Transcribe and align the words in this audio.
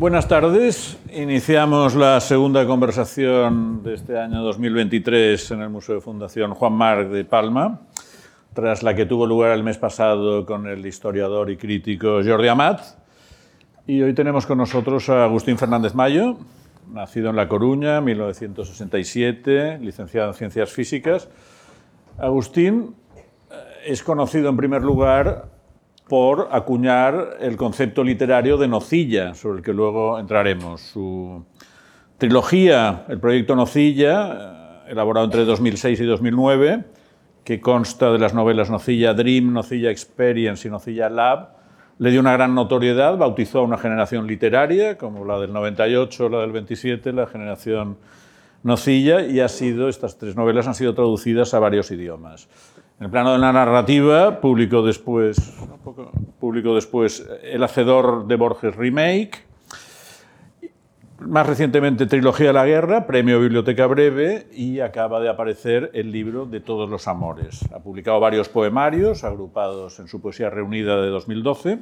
Buenas 0.00 0.28
tardes. 0.28 0.96
Iniciamos 1.12 1.94
la 1.94 2.20
segunda 2.20 2.66
conversación 2.66 3.82
de 3.82 3.92
este 3.92 4.18
año 4.18 4.42
2023 4.44 5.50
en 5.50 5.60
el 5.60 5.68
Museo 5.68 5.96
de 5.96 6.00
Fundación 6.00 6.54
Juan 6.54 6.72
Marc 6.72 7.10
de 7.10 7.26
Palma, 7.26 7.82
tras 8.54 8.82
la 8.82 8.94
que 8.94 9.04
tuvo 9.04 9.26
lugar 9.26 9.50
el 9.52 9.62
mes 9.62 9.76
pasado 9.76 10.46
con 10.46 10.66
el 10.66 10.86
historiador 10.86 11.50
y 11.50 11.58
crítico 11.58 12.20
Jordi 12.24 12.48
Amat. 12.48 12.80
Y 13.86 14.00
hoy 14.00 14.14
tenemos 14.14 14.46
con 14.46 14.56
nosotros 14.56 15.10
a 15.10 15.24
Agustín 15.24 15.58
Fernández 15.58 15.94
Mayo, 15.94 16.38
nacido 16.90 17.28
en 17.28 17.36
La 17.36 17.46
Coruña, 17.46 18.00
1967, 18.00 19.80
licenciado 19.82 20.28
en 20.28 20.34
Ciencias 20.34 20.72
Físicas. 20.72 21.28
Agustín 22.16 22.94
eh, 23.50 23.54
es 23.84 24.02
conocido 24.02 24.48
en 24.48 24.56
primer 24.56 24.80
lugar 24.80 25.59
por 26.10 26.48
acuñar 26.50 27.36
el 27.38 27.56
concepto 27.56 28.02
literario 28.02 28.56
de 28.56 28.66
nocilla, 28.66 29.32
sobre 29.36 29.58
el 29.58 29.64
que 29.64 29.72
luego 29.72 30.18
entraremos. 30.18 30.80
Su 30.80 31.44
trilogía, 32.18 33.04
el 33.08 33.20
proyecto 33.20 33.54
Nocilla, 33.54 34.82
eh, 34.88 34.90
elaborado 34.90 35.26
entre 35.26 35.44
2006 35.44 36.00
y 36.00 36.04
2009, 36.04 36.84
que 37.44 37.60
consta 37.60 38.10
de 38.10 38.18
las 38.18 38.34
novelas 38.34 38.70
Nocilla 38.70 39.14
Dream, 39.14 39.52
Nocilla 39.52 39.92
Experience 39.92 40.66
y 40.66 40.70
Nocilla 40.72 41.08
Lab, 41.08 41.50
le 41.98 42.10
dio 42.10 42.18
una 42.18 42.32
gran 42.32 42.56
notoriedad, 42.56 43.16
bautizó 43.16 43.60
a 43.60 43.62
una 43.62 43.78
generación 43.78 44.26
literaria, 44.26 44.98
como 44.98 45.24
la 45.24 45.38
del 45.38 45.52
98, 45.52 46.28
la 46.28 46.40
del 46.40 46.50
27, 46.50 47.12
la 47.12 47.28
generación 47.28 47.98
Nocilla, 48.64 49.24
y 49.26 49.38
ha 49.38 49.48
sido, 49.48 49.88
estas 49.88 50.18
tres 50.18 50.34
novelas 50.34 50.66
han 50.66 50.74
sido 50.74 50.92
traducidas 50.92 51.54
a 51.54 51.60
varios 51.60 51.92
idiomas. 51.92 52.48
En 53.00 53.06
el 53.06 53.10
plano 53.10 53.32
de 53.32 53.38
la 53.38 53.50
narrativa, 53.50 54.42
publicó 54.42 54.82
después, 54.82 55.40
El 57.42 57.64
Hacedor 57.64 58.26
de 58.26 58.36
Borges 58.36 58.76
Remake, 58.76 59.38
más 61.20 61.46
recientemente 61.46 62.04
Trilogía 62.04 62.48
de 62.48 62.52
la 62.52 62.66
Guerra, 62.66 63.06
Premio 63.06 63.40
Biblioteca 63.40 63.86
Breve, 63.86 64.48
y 64.52 64.80
acaba 64.80 65.18
de 65.18 65.30
aparecer 65.30 65.90
el 65.94 66.12
libro 66.12 66.44
de 66.44 66.60
Todos 66.60 66.90
los 66.90 67.08
Amores. 67.08 67.60
Ha 67.72 67.78
publicado 67.78 68.20
varios 68.20 68.50
poemarios 68.50 69.24
agrupados 69.24 69.98
en 69.98 70.06
su 70.06 70.20
Poesía 70.20 70.50
Reunida 70.50 71.00
de 71.00 71.08
2012. 71.08 71.78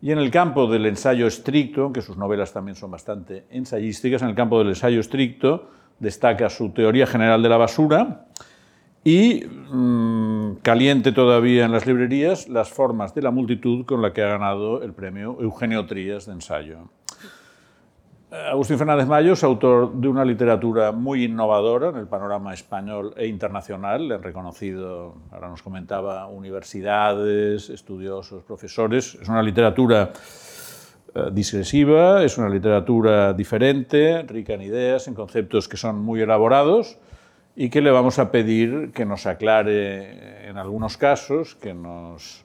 Y 0.00 0.12
en 0.12 0.18
el 0.18 0.30
campo 0.30 0.66
del 0.66 0.86
ensayo 0.86 1.26
estricto, 1.26 1.82
aunque 1.82 2.00
sus 2.00 2.16
novelas 2.16 2.54
también 2.54 2.74
son 2.74 2.90
bastante 2.90 3.44
ensayísticas, 3.50 4.22
en 4.22 4.30
el 4.30 4.34
campo 4.34 4.58
del 4.60 4.68
ensayo 4.68 4.98
estricto 4.98 5.68
destaca 5.98 6.48
su 6.48 6.70
Teoría 6.70 7.06
General 7.06 7.42
de 7.42 7.48
la 7.50 7.58
Basura, 7.58 8.24
y 9.04 9.44
mm, 9.44 10.56
caliente 10.62 11.12
todavía 11.12 11.64
en 11.64 11.72
las 11.72 11.86
librerías 11.86 12.48
las 12.48 12.70
formas 12.70 13.14
de 13.14 13.22
la 13.22 13.30
multitud 13.30 13.84
con 13.84 14.00
la 14.02 14.12
que 14.12 14.22
ha 14.22 14.28
ganado 14.28 14.82
el 14.82 14.92
premio 14.92 15.38
Eugenio 15.40 15.86
Trías 15.86 16.26
de 16.26 16.32
ensayo. 16.32 16.88
Agustín 18.30 18.78
Fernández 18.78 19.06
Mayo 19.06 19.34
es 19.34 19.44
autor 19.44 19.92
de 19.92 20.08
una 20.08 20.24
literatura 20.24 20.90
muy 20.90 21.24
innovadora 21.24 21.90
en 21.90 21.96
el 21.96 22.06
panorama 22.06 22.54
español 22.54 23.12
e 23.14 23.26
internacional. 23.26 24.08
Le 24.08 24.14
han 24.14 24.22
reconocido, 24.22 25.16
ahora 25.30 25.50
nos 25.50 25.62
comentaba, 25.62 26.26
universidades, 26.28 27.68
estudiosos, 27.68 28.42
profesores. 28.44 29.18
Es 29.20 29.28
una 29.28 29.42
literatura 29.42 30.12
eh, 31.14 31.28
disgresiva, 31.30 32.24
es 32.24 32.38
una 32.38 32.48
literatura 32.48 33.34
diferente, 33.34 34.22
rica 34.22 34.54
en 34.54 34.62
ideas, 34.62 35.08
en 35.08 35.14
conceptos 35.14 35.68
que 35.68 35.76
son 35.76 35.98
muy 35.98 36.22
elaborados 36.22 36.96
y 37.54 37.68
que 37.68 37.80
le 37.80 37.90
vamos 37.90 38.18
a 38.18 38.30
pedir 38.30 38.92
que 38.92 39.04
nos 39.04 39.26
aclare 39.26 40.48
en 40.48 40.56
algunos 40.56 40.96
casos, 40.96 41.54
que 41.54 41.74
nos 41.74 42.44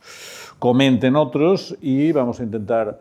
comente 0.60 1.08
en 1.08 1.16
otros 1.16 1.78
y 1.82 2.12
vamos 2.12 2.40
a 2.40 2.44
intentar 2.44 3.00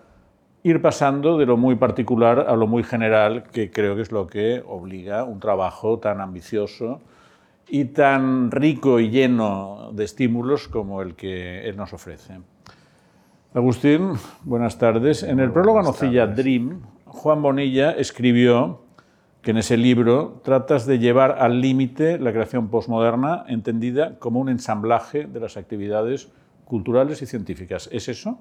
ir 0.62 0.82
pasando 0.82 1.38
de 1.38 1.46
lo 1.46 1.56
muy 1.56 1.76
particular 1.76 2.46
a 2.48 2.56
lo 2.56 2.66
muy 2.66 2.82
general, 2.82 3.44
que 3.52 3.70
creo 3.70 3.96
que 3.96 4.02
es 4.02 4.12
lo 4.12 4.26
que 4.26 4.62
obliga 4.66 5.24
un 5.24 5.40
trabajo 5.40 5.98
tan 5.98 6.20
ambicioso 6.20 7.00
y 7.68 7.86
tan 7.86 8.50
rico 8.50 9.00
y 9.00 9.10
lleno 9.10 9.90
de 9.92 10.04
estímulos 10.04 10.68
como 10.68 11.02
el 11.02 11.14
que 11.14 11.68
él 11.68 11.76
nos 11.76 11.92
ofrece. 11.92 12.38
Agustín, 13.54 14.12
buenas 14.44 14.78
tardes. 14.78 15.22
En 15.22 15.40
el 15.40 15.50
prólogo 15.50 15.82
Nocilla 15.82 16.26
Dream, 16.26 16.82
Juan 17.06 17.42
Bonilla 17.42 17.92
escribió 17.92 18.85
que 19.46 19.52
en 19.52 19.58
ese 19.58 19.76
libro 19.76 20.40
tratas 20.42 20.86
de 20.86 20.98
llevar 20.98 21.36
al 21.38 21.60
límite 21.60 22.18
la 22.18 22.32
creación 22.32 22.68
postmoderna 22.68 23.44
entendida 23.46 24.18
como 24.18 24.40
un 24.40 24.48
ensamblaje 24.48 25.28
de 25.28 25.38
las 25.38 25.56
actividades 25.56 26.32
culturales 26.64 27.22
y 27.22 27.26
científicas. 27.26 27.88
¿Es 27.92 28.08
eso? 28.08 28.40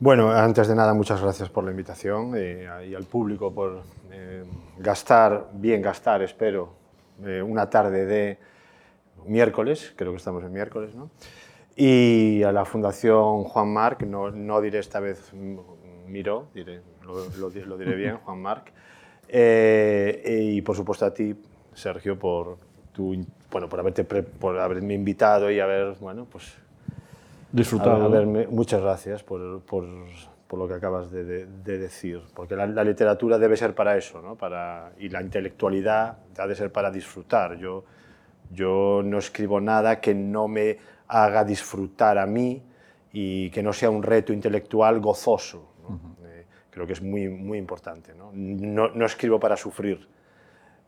Bueno, 0.00 0.32
antes 0.32 0.66
de 0.66 0.74
nada, 0.74 0.94
muchas 0.94 1.22
gracias 1.22 1.48
por 1.48 1.62
la 1.62 1.70
invitación 1.70 2.32
eh, 2.36 2.88
y 2.90 2.94
al 2.96 3.04
público 3.04 3.54
por 3.54 3.82
eh, 4.10 4.42
gastar, 4.78 5.50
bien 5.52 5.80
gastar, 5.80 6.22
espero, 6.22 6.74
eh, 7.24 7.40
una 7.40 7.70
tarde 7.70 8.04
de 8.04 8.38
miércoles, 9.26 9.94
creo 9.94 10.10
que 10.10 10.18
estamos 10.18 10.42
en 10.42 10.52
miércoles, 10.52 10.92
¿no? 10.96 11.08
Y 11.76 12.42
a 12.42 12.50
la 12.50 12.64
Fundación 12.64 13.44
Juan 13.44 13.72
Marc, 13.72 14.02
no, 14.02 14.32
no 14.32 14.60
diré 14.60 14.80
esta 14.80 14.98
vez 14.98 15.32
Miró, 16.08 16.48
diré, 16.52 16.82
lo, 17.04 17.28
lo 17.38 17.78
diré 17.78 17.94
bien, 17.94 18.16
Juan 18.24 18.42
Marc, 18.42 18.72
eh, 19.28 20.50
y 20.54 20.62
por 20.62 20.76
supuesto 20.76 21.06
a 21.06 21.12
ti, 21.12 21.34
Sergio, 21.74 22.18
por, 22.18 22.56
tu, 22.92 23.16
bueno, 23.50 23.68
por, 23.68 23.80
haberte, 23.80 24.04
por 24.04 24.58
haberme 24.58 24.94
invitado 24.94 25.50
y 25.50 25.60
haber, 25.60 25.94
bueno, 26.00 26.26
pues... 26.30 26.54
Disfrutado. 27.52 28.04
Haberme, 28.04 28.48
muchas 28.48 28.82
gracias 28.82 29.22
por, 29.22 29.60
por, 29.62 29.86
por 30.48 30.58
lo 30.58 30.66
que 30.66 30.74
acabas 30.74 31.10
de, 31.10 31.24
de, 31.24 31.46
de 31.46 31.78
decir, 31.78 32.20
porque 32.34 32.56
la, 32.56 32.66
la, 32.66 32.82
literatura 32.82 33.38
debe 33.38 33.56
ser 33.56 33.74
para 33.74 33.96
eso, 33.96 34.20
¿no? 34.20 34.34
para, 34.34 34.90
y 34.98 35.08
la 35.08 35.22
intelectualidad 35.22 36.18
ha 36.36 36.46
de 36.46 36.54
ser 36.56 36.72
para 36.72 36.90
disfrutar. 36.90 37.56
Yo, 37.56 37.84
yo 38.50 39.02
no 39.04 39.18
escribo 39.18 39.60
nada 39.60 40.00
que 40.00 40.14
no 40.14 40.48
me 40.48 40.78
haga 41.06 41.44
disfrutar 41.44 42.18
a 42.18 42.26
mí 42.26 42.60
y 43.12 43.50
que 43.50 43.62
no 43.62 43.72
sea 43.72 43.88
un 43.88 44.02
reto 44.02 44.32
intelectual 44.32 44.98
gozoso. 44.98 45.74
¿no? 45.88 45.94
Uh 45.94 45.98
-huh 45.98 46.23
creo 46.74 46.86
que 46.86 46.92
es 46.92 47.02
muy, 47.02 47.28
muy 47.28 47.56
importante. 47.56 48.12
¿no? 48.14 48.30
No, 48.34 48.88
no 48.88 49.06
escribo 49.06 49.38
para 49.38 49.56
sufrir, 49.56 50.06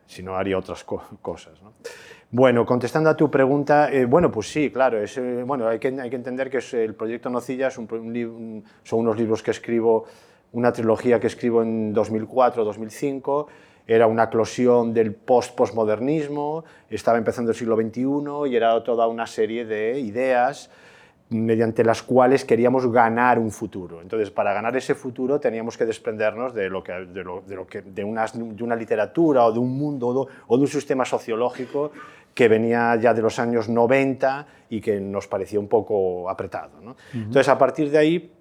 sino 0.04 0.34
haría 0.34 0.58
otras 0.58 0.82
co 0.82 1.00
cosas. 1.22 1.62
¿no? 1.62 1.72
Bueno, 2.32 2.66
contestando 2.66 3.08
a 3.08 3.16
tu 3.16 3.30
pregunta, 3.30 3.90
eh, 3.92 4.04
bueno, 4.04 4.32
pues 4.32 4.50
sí, 4.50 4.70
claro, 4.70 5.00
es, 5.00 5.16
eh, 5.16 5.44
bueno, 5.44 5.68
hay, 5.68 5.78
que, 5.78 5.88
hay 5.88 6.10
que 6.10 6.16
entender 6.16 6.50
que 6.50 6.58
es 6.58 6.74
el 6.74 6.94
proyecto 6.94 7.30
Nocilla 7.30 7.68
es 7.68 7.78
un, 7.78 7.86
un, 7.92 8.64
son 8.82 8.98
unos 8.98 9.16
libros 9.16 9.44
que 9.44 9.52
escribo, 9.52 10.06
una 10.52 10.72
trilogía 10.72 11.20
que 11.20 11.28
escribo 11.28 11.62
en 11.62 11.94
2004-2005, 11.94 13.46
era 13.86 14.08
una 14.08 14.24
eclosión 14.24 14.92
del 14.92 15.14
post-postmodernismo, 15.14 16.64
estaba 16.90 17.16
empezando 17.16 17.52
el 17.52 17.56
siglo 17.56 17.76
XXI 17.76 18.50
y 18.50 18.56
era 18.56 18.82
toda 18.82 19.06
una 19.06 19.28
serie 19.28 19.64
de 19.64 20.00
ideas 20.00 20.68
mediante 21.30 21.82
las 21.82 22.02
cuales 22.02 22.44
queríamos 22.44 22.90
ganar 22.90 23.38
un 23.38 23.50
futuro. 23.50 24.00
Entonces, 24.00 24.30
para 24.30 24.52
ganar 24.52 24.76
ese 24.76 24.94
futuro 24.94 25.40
teníamos 25.40 25.76
que 25.76 25.84
desprendernos 25.84 26.54
de, 26.54 26.68
lo 26.68 26.82
que, 26.82 26.92
de, 26.92 27.24
lo, 27.24 27.40
de, 27.40 27.56
lo 27.56 27.66
que, 27.66 27.82
de, 27.82 28.04
una, 28.04 28.26
de 28.26 28.62
una, 28.62 28.76
literatura 28.76 29.44
o 29.44 29.52
de 29.52 29.58
un 29.58 29.76
mundo 29.76 30.08
o 30.08 30.24
de, 30.26 30.32
o 30.46 30.56
de 30.56 30.62
un 30.62 30.68
sistema 30.68 31.04
sociológico 31.04 31.90
que 32.32 32.48
venía 32.48 32.94
ya 32.96 33.12
de 33.12 33.22
los 33.22 33.38
años 33.38 33.68
90 33.68 34.46
y 34.68 34.80
que 34.80 35.00
nos 35.00 35.26
parecía 35.26 35.58
un 35.58 35.68
poco 35.68 36.28
apretado. 36.30 36.80
¿no? 36.80 36.90
Uh 36.90 36.94
-huh. 36.94 37.24
Entonces, 37.24 37.48
a 37.48 37.58
partir 37.58 37.90
de 37.90 37.98
ahí, 37.98 38.35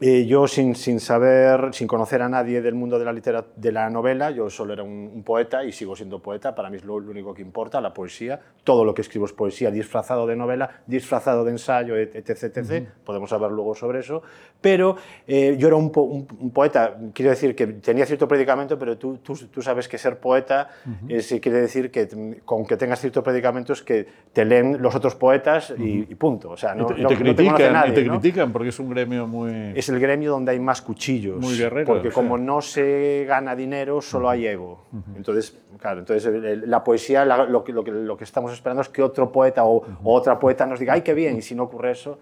eh, 0.00 0.24
yo 0.26 0.48
sin, 0.48 0.74
sin, 0.74 1.00
saber, 1.00 1.68
sin 1.72 1.86
conocer 1.86 2.22
a 2.22 2.28
nadie 2.28 2.62
del 2.62 2.74
mundo 2.74 2.98
de 2.98 3.04
la, 3.04 3.44
de 3.54 3.72
la 3.72 3.90
novela, 3.90 4.30
yo 4.30 4.48
solo 4.48 4.72
era 4.72 4.82
un, 4.82 5.10
un, 5.14 5.22
poeta 5.22 5.64
y 5.64 5.72
sigo 5.72 5.94
siendo 5.94 6.18
poeta, 6.18 6.54
para 6.54 6.70
mí 6.70 6.78
es 6.78 6.84
lo, 6.84 6.98
lo, 6.98 7.10
único 7.10 7.34
que 7.34 7.42
importa, 7.42 7.78
la 7.78 7.92
poesía, 7.92 8.40
todo 8.64 8.86
lo 8.86 8.94
que 8.94 9.02
escribo 9.02 9.26
es 9.26 9.34
poesía, 9.34 9.70
disfrazado 9.70 10.26
de 10.26 10.34
novela, 10.34 10.80
disfrazado 10.86 11.44
de 11.44 11.50
ensayo, 11.50 11.94
etc, 11.96 12.30
etc, 12.30 12.56
uh 12.56 12.60
-huh. 12.60 12.86
podemos 13.04 13.32
hablar 13.34 13.52
luego 13.52 13.74
sobre 13.74 14.00
eso, 14.00 14.22
pero 14.62 14.96
eh, 15.26 15.56
yo 15.58 15.68
era 15.68 15.76
un, 15.76 15.92
po 15.92 16.02
un, 16.02 16.26
un, 16.40 16.50
poeta, 16.52 16.96
quiero 17.12 17.30
decir 17.30 17.54
que 17.54 17.66
tenía 17.66 18.06
cierto 18.06 18.26
predicamento, 18.26 18.78
pero 18.78 18.96
tú, 18.96 19.18
tú, 19.18 19.34
tú 19.52 19.60
sabes 19.60 19.88
que 19.88 19.98
ser 19.98 20.18
poeta 20.18 20.70
uh 20.86 20.90
-huh. 21.06 21.16
es, 21.18 21.28
quiere 21.40 21.60
decir 21.60 21.90
que 21.90 22.08
con 22.46 22.64
que 22.64 22.78
tengas 22.78 22.98
cierto 22.98 23.22
predicamento 23.22 23.74
es 23.74 23.82
que 23.82 24.06
te 24.32 24.46
leen 24.46 24.80
los 24.80 24.94
otros 24.94 25.16
poetas 25.16 25.70
uh 25.70 25.76
-huh. 25.76 26.08
y, 26.08 26.12
y, 26.12 26.14
punto, 26.14 26.50
o 26.50 26.56
sea, 26.56 26.74
no, 26.74 26.84
y 26.84 26.94
te, 26.94 27.02
y 27.02 27.06
te 27.06 27.16
critican, 27.16 27.52
no 27.52 27.56
te 27.58 27.70
nadie, 27.70 27.92
y 27.92 27.94
te 27.94 28.08
critican 28.08 28.52
porque 28.52 28.70
es 28.70 28.78
un 28.80 28.88
gremio 28.88 29.26
muy 29.26 29.81
es 29.82 29.88
el 29.88 30.00
gremio 30.00 30.30
donde 30.30 30.52
hay 30.52 30.60
más 30.60 30.80
cuchillos. 30.80 31.38
Muy 31.38 31.56
guerrero. 31.56 31.86
Porque 31.86 32.10
como 32.10 32.38
no 32.38 32.60
se 32.62 33.24
gana 33.26 33.54
dinero, 33.54 34.00
solo 34.00 34.30
hay 34.30 34.46
ego. 34.46 34.86
Uh 34.92 34.96
-huh. 34.96 35.16
Entonces, 35.16 35.58
claro, 35.78 36.00
entonces 36.00 36.66
la 36.66 36.82
poesía, 36.82 37.24
la, 37.24 37.44
lo, 37.44 37.62
que, 37.62 37.72
lo, 37.72 37.84
que, 37.84 37.90
lo, 37.90 38.16
que, 38.16 38.24
estamos 38.24 38.52
esperando 38.52 38.82
es 38.82 38.88
que 38.88 39.02
otro 39.02 39.30
poeta 39.30 39.64
o, 39.64 39.76
uh 39.76 39.82
-huh. 39.82 39.96
o, 40.04 40.14
otra 40.14 40.38
poeta 40.38 40.66
nos 40.66 40.78
diga, 40.80 40.94
ay, 40.94 41.02
qué 41.02 41.14
bien, 41.14 41.36
y 41.36 41.42
si 41.42 41.54
no 41.54 41.64
ocurre 41.64 41.90
eso. 41.92 42.18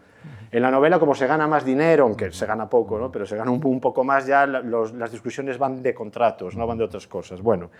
En 0.52 0.62
la 0.62 0.70
novela, 0.70 0.98
como 0.98 1.14
se 1.14 1.26
gana 1.28 1.46
más 1.46 1.64
dinero, 1.64 2.04
aunque 2.04 2.32
se 2.32 2.44
gana 2.44 2.68
poco, 2.68 2.98
¿no? 2.98 3.10
pero 3.12 3.24
se 3.24 3.36
gana 3.36 3.50
un, 3.52 3.60
un 3.64 3.80
poco 3.80 4.02
más, 4.02 4.26
ya 4.26 4.46
los, 4.46 4.92
las 4.94 5.12
discusiones 5.12 5.58
van 5.58 5.80
de 5.82 5.94
contratos, 5.94 6.56
no 6.56 6.66
van 6.66 6.78
de 6.78 6.84
otras 6.84 7.06
cosas. 7.06 7.40
Bueno, 7.40 7.70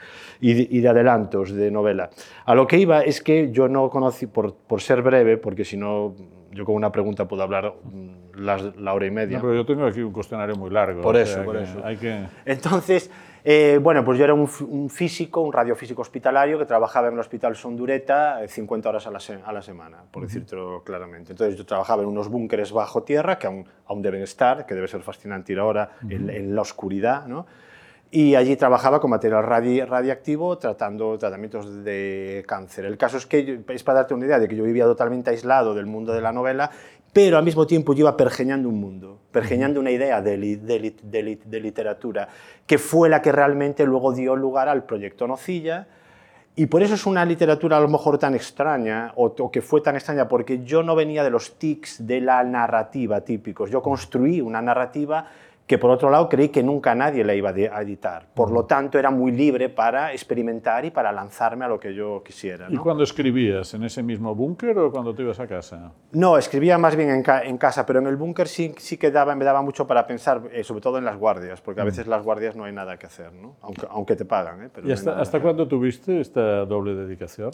y 0.40 0.54
de, 0.54 0.68
y 0.70 0.80
de, 0.80 0.88
adelantos 0.88 1.52
de 1.52 1.70
novela. 1.70 2.10
A 2.44 2.54
lo 2.54 2.66
que 2.68 2.78
iba 2.78 3.00
es 3.02 3.20
que 3.22 3.50
yo 3.50 3.68
no 3.68 3.90
conocí, 3.90 4.26
por, 4.28 4.54
por 4.54 4.80
ser 4.80 5.02
breve, 5.02 5.36
porque 5.36 5.64
si 5.64 5.76
no 5.76 6.14
yo 6.52 6.64
con 6.64 6.74
una 6.74 6.90
pregunta 6.92 7.26
puedo 7.28 7.42
hablar 7.42 7.74
mm, 7.82 8.40
las- 8.40 8.76
la 8.76 8.92
hora 8.94 9.06
y 9.06 9.10
media. 9.10 9.38
No, 9.38 9.42
pero 9.42 9.54
yo 9.54 9.66
tengo 9.66 9.84
aquí 9.86 10.00
un 10.00 10.12
cuestionario 10.12 10.54
muy 10.56 10.70
largo. 10.70 11.00
Por 11.00 11.16
o 11.16 11.18
eso, 11.18 11.34
sea 11.34 11.44
por 11.44 11.56
eso. 11.56 11.80
Hay 11.84 11.96
que... 11.96 12.24
Entonces, 12.44 13.10
eh, 13.44 13.78
bueno, 13.82 14.04
pues 14.04 14.18
yo 14.18 14.24
era 14.24 14.34
un, 14.34 14.48
un 14.68 14.90
físico, 14.90 15.40
un 15.40 15.52
radiofísico 15.52 16.02
hospitalario 16.02 16.58
que 16.58 16.66
trabajaba 16.66 17.08
en 17.08 17.14
el 17.14 17.20
Hospital 17.20 17.56
Sondureta 17.56 18.42
eh, 18.44 18.48
50 18.48 18.88
horas 18.88 19.06
a 19.06 19.10
la, 19.10 19.20
se- 19.20 19.40
a 19.44 19.52
la 19.52 19.62
semana, 19.62 19.98
por 20.10 20.24
decirlo 20.26 20.82
claramente. 20.84 21.32
Entonces 21.32 21.56
yo 21.56 21.64
trabajaba 21.66 22.02
en 22.02 22.08
unos 22.08 22.28
búnkeres 22.28 22.72
bajo 22.72 23.02
tierra 23.02 23.38
que 23.38 23.46
aún, 23.46 23.66
aún 23.86 24.02
deben 24.02 24.22
estar, 24.22 24.66
que 24.66 24.74
debe 24.74 24.88
ser 24.88 25.02
fascinante 25.02 25.52
ir 25.52 25.58
ahora 25.58 25.90
en, 26.08 26.28
en 26.30 26.54
la 26.54 26.62
oscuridad, 26.62 27.26
¿no? 27.26 27.46
Y 28.12 28.34
allí 28.34 28.56
trabajaba 28.56 29.00
con 29.00 29.08
material 29.10 29.44
radi- 29.44 29.86
radiactivo 29.86 30.58
tratando 30.58 31.16
tratamientos 31.16 31.84
de 31.84 32.44
cáncer. 32.44 32.84
El 32.84 32.98
caso 32.98 33.18
es 33.18 33.24
que, 33.26 33.60
es 33.68 33.84
para 33.84 34.00
darte 34.00 34.14
una 34.14 34.26
idea 34.26 34.40
de 34.40 34.48
que 34.48 34.56
yo 34.56 34.64
vivía 34.64 34.82
totalmente 34.84 35.30
aislado 35.30 35.74
del 35.76 35.86
mundo 35.86 36.12
de 36.12 36.20
la 36.20 36.32
novela, 36.32 36.72
pero 37.12 37.38
al 37.38 37.44
mismo 37.44 37.66
tiempo 37.66 37.92
yo 37.92 38.00
iba 38.00 38.16
pergeñando 38.16 38.68
un 38.68 38.80
mundo, 38.80 39.18
pergeñando 39.32 39.80
una 39.80 39.90
idea 39.90 40.20
de, 40.22 40.36
li- 40.36 40.56
de 40.56 40.78
li- 40.78 40.96
de 41.02 41.22
li- 41.22 41.40
de 41.44 41.60
literatura, 41.60 42.28
que 42.66 42.78
fue 42.78 43.08
la 43.08 43.20
que 43.20 43.32
realmente 43.32 43.84
luego 43.84 44.12
dio 44.12 44.36
lugar 44.36 44.68
al 44.68 44.84
proyecto 44.84 45.26
Nocilla, 45.26 45.88
y 46.56 46.66
por 46.66 46.82
eso 46.82 46.94
es 46.94 47.06
una 47.06 47.24
literatura 47.24 47.76
a 47.76 47.80
lo 47.80 47.88
mejor 47.88 48.18
tan 48.18 48.34
extraña, 48.34 49.12
o, 49.16 49.26
o 49.38 49.50
que 49.50 49.62
fue 49.62 49.80
tan 49.80 49.94
extraña, 49.96 50.28
porque 50.28 50.62
yo 50.64 50.82
no 50.82 50.94
venía 50.94 51.24
de 51.24 51.30
los 51.30 51.58
tics 51.58 52.06
de 52.06 52.20
la 52.20 52.42
narrativa 52.44 53.20
típicos. 53.22 53.70
Yo 53.70 53.80
construí 53.82 54.40
una 54.40 54.60
narrativa 54.60 55.26
que 55.70 55.78
por 55.78 55.88
otro 55.92 56.10
lado 56.10 56.28
creí 56.28 56.48
que 56.48 56.64
nunca 56.64 56.96
nadie 56.96 57.22
la 57.22 57.32
iba 57.32 57.50
a 57.50 57.82
editar. 57.82 58.26
Por 58.34 58.50
lo 58.50 58.64
tanto, 58.64 58.98
era 58.98 59.12
muy 59.12 59.30
libre 59.30 59.68
para 59.68 60.12
experimentar 60.12 60.84
y 60.84 60.90
para 60.90 61.12
lanzarme 61.12 61.64
a 61.64 61.68
lo 61.68 61.78
que 61.78 61.94
yo 61.94 62.24
quisiera. 62.24 62.66
¿Y 62.68 62.74
¿no? 62.74 62.82
cuando 62.82 63.04
escribías? 63.04 63.72
¿En 63.74 63.84
ese 63.84 64.02
mismo 64.02 64.34
búnker 64.34 64.76
o 64.78 64.90
cuando 64.90 65.14
te 65.14 65.22
ibas 65.22 65.38
a 65.38 65.46
casa? 65.46 65.92
No, 66.10 66.36
escribía 66.36 66.76
más 66.76 66.96
bien 66.96 67.10
en, 67.10 67.22
ca- 67.22 67.44
en 67.44 67.56
casa, 67.56 67.86
pero 67.86 68.00
en 68.00 68.08
el 68.08 68.16
búnker 68.16 68.48
sí, 68.48 68.74
sí 68.78 68.96
que 68.96 69.12
daba, 69.12 69.36
me 69.36 69.44
daba 69.44 69.62
mucho 69.62 69.86
para 69.86 70.08
pensar, 70.08 70.42
eh, 70.50 70.64
sobre 70.64 70.80
todo 70.80 70.98
en 70.98 71.04
las 71.04 71.16
guardias, 71.16 71.60
porque 71.60 71.82
a 71.82 71.84
veces 71.84 72.08
las 72.08 72.24
guardias 72.24 72.56
no 72.56 72.64
hay 72.64 72.72
nada 72.72 72.98
que 72.98 73.06
hacer, 73.06 73.32
¿no? 73.32 73.54
aunque, 73.62 73.86
aunque 73.90 74.16
te 74.16 74.24
pagan. 74.24 74.64
¿eh? 74.64 74.70
Pero 74.74 74.88
¿Y 74.88 74.88
no 74.88 74.94
hasta, 74.94 75.10
nada 75.10 75.22
hasta 75.22 75.40
cuándo 75.40 75.68
tuviste 75.68 76.20
esta 76.20 76.64
doble 76.64 76.96
dedicación? 76.96 77.52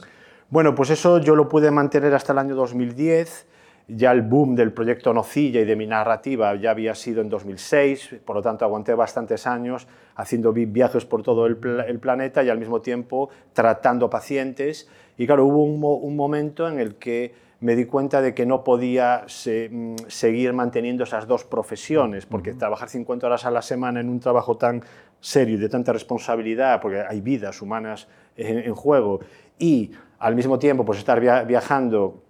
Bueno, 0.49 0.75
pues 0.75 0.89
eso 0.89 1.19
yo 1.19 1.37
lo 1.37 1.51
pude 1.51 1.71
mantener 1.71 2.15
hasta 2.15 2.33
el 2.33 2.39
año 2.39 2.55
2010. 2.55 3.47
Ya 3.89 4.11
el 4.11 4.23
boom 4.23 4.57
del 4.57 4.73
proyecto 4.73 5.15
Nocilla 5.15 5.61
y 5.61 5.65
de 5.65 5.77
mi 5.77 5.87
narrativa 5.87 6.55
ya 6.57 6.73
había 6.73 6.95
sido 6.97 7.23
en 7.23 7.29
2006, 7.29 8.17
por 8.25 8.35
lo 8.35 8.43
tanto 8.43 8.65
aguanté 8.65 8.95
bastantes 8.95 9.47
años 9.47 9.87
haciendo 10.17 10.53
vi- 10.53 10.67
viajes 10.67 11.05
por 11.05 11.23
todo 11.23 11.47
el, 11.47 11.57
pla- 11.57 11.85
el 11.85 12.01
planeta 12.01 12.43
y 12.43 12.49
al 12.49 12.59
mismo 12.59 12.81
tiempo 12.81 13.29
tratando 13.53 14.11
pacientes. 14.11 14.89
Y 15.17 15.27
claro, 15.27 15.45
hubo 15.47 15.63
un, 15.63 15.79
mo- 15.79 15.95
un 15.99 16.17
momento 16.17 16.67
en 16.69 16.81
el 16.81 16.97
que 16.97 17.33
me 17.61 17.77
di 17.77 17.85
cuenta 17.85 18.21
de 18.21 18.35
que 18.35 18.45
no 18.45 18.65
podía 18.65 19.23
se- 19.29 19.69
mm, 19.71 19.95
seguir 20.09 20.53
manteniendo 20.53 21.05
esas 21.05 21.29
dos 21.29 21.45
profesiones, 21.45 22.27
porque 22.27 22.55
trabajar 22.55 22.89
50 22.89 23.29
horas 23.29 23.45
a 23.47 23.53
la 23.53 23.63
semana 23.63 24.01
en 24.01 24.09
un 24.09 24.19
trabajo 24.19 24.57
tan 24.57 24.83
serio 25.21 25.55
y 25.55 25.59
de 25.61 25.69
tanta 25.69 25.93
responsabilidad, 25.93 26.81
porque 26.81 27.03
hay 27.09 27.21
vidas 27.21 27.63
humanas 27.63 28.09
en, 28.37 28.59
en 28.59 28.75
juego, 28.75 29.21
y 29.61 29.93
al 30.19 30.35
mismo 30.35 30.59
tiempo 30.59 30.85
pues 30.85 30.99
estar 30.99 31.21
via- 31.21 31.45
viajando 31.45 32.25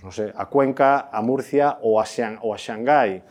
pues 0.00 0.04
no 0.04 0.10
sé, 0.12 0.32
a 0.36 0.46
Cuenca, 0.46 1.08
a 1.12 1.20
Murcia 1.22 1.78
o 1.82 2.00
a, 2.00 2.04
Shan- 2.04 2.38
o 2.42 2.54
a 2.54 2.56
Shanghái, 2.56 3.22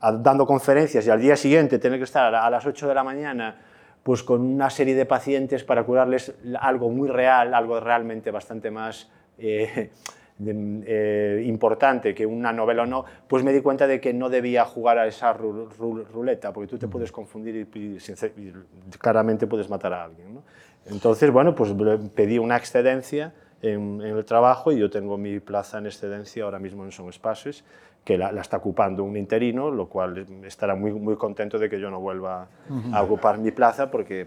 a- 0.00 0.12
dando 0.12 0.46
conferencias 0.46 1.06
y 1.06 1.10
al 1.10 1.20
día 1.20 1.36
siguiente 1.36 1.78
tener 1.78 1.98
que 1.98 2.04
estar 2.04 2.34
a 2.34 2.48
las 2.50 2.64
8 2.66 2.88
de 2.88 2.94
la 2.94 3.04
mañana 3.04 3.56
pues 4.02 4.22
con 4.24 4.40
una 4.40 4.68
serie 4.68 4.94
de 4.96 5.06
pacientes 5.06 5.62
para 5.62 5.84
curarles 5.84 6.34
algo 6.60 6.90
muy 6.90 7.08
real, 7.08 7.54
algo 7.54 7.78
realmente 7.78 8.30
bastante 8.32 8.70
más 8.70 9.08
eh, 9.38 9.90
de- 10.38 10.82
eh, 10.86 11.42
importante 11.46 12.12
que 12.14 12.26
una 12.26 12.52
novela 12.52 12.82
o 12.82 12.86
no, 12.86 13.04
pues 13.28 13.44
me 13.44 13.52
di 13.52 13.60
cuenta 13.60 13.86
de 13.86 14.00
que 14.00 14.12
no 14.12 14.28
debía 14.28 14.64
jugar 14.64 14.98
a 14.98 15.06
esa 15.06 15.32
ru- 15.36 15.68
ru- 15.78 16.04
ruleta, 16.12 16.52
porque 16.52 16.68
tú 16.68 16.78
te 16.78 16.88
puedes 16.88 17.12
confundir 17.12 17.54
y, 17.74 17.78
y 17.78 17.98
y 17.98 18.52
claramente 18.98 19.46
puedes 19.46 19.68
matar 19.70 19.92
a 19.92 20.04
alguien. 20.04 20.34
¿no? 20.34 20.42
Entonces, 20.86 21.30
bueno, 21.30 21.54
pues 21.54 21.72
pedí 22.14 22.38
una 22.38 22.56
excedencia 22.56 23.32
en, 23.62 24.00
en 24.02 24.16
el 24.16 24.24
trabajo 24.24 24.72
y 24.72 24.78
yo 24.78 24.90
tengo 24.90 25.16
mi 25.16 25.40
plaza 25.40 25.78
en 25.78 25.86
excedencia 25.86 26.44
ahora 26.44 26.58
mismo 26.58 26.84
en 26.84 26.92
Son 26.92 27.08
Espacios, 27.08 27.64
que 28.04 28.18
la, 28.18 28.32
la 28.32 28.40
está 28.40 28.56
ocupando 28.56 29.04
un 29.04 29.16
interino, 29.16 29.70
lo 29.70 29.86
cual 29.86 30.26
estará 30.44 30.74
muy, 30.74 30.92
muy 30.92 31.14
contento 31.16 31.58
de 31.58 31.70
que 31.70 31.78
yo 31.80 31.90
no 31.90 32.00
vuelva 32.00 32.48
a 32.92 33.02
ocupar 33.02 33.38
mi 33.38 33.52
plaza 33.52 33.90
porque 33.90 34.26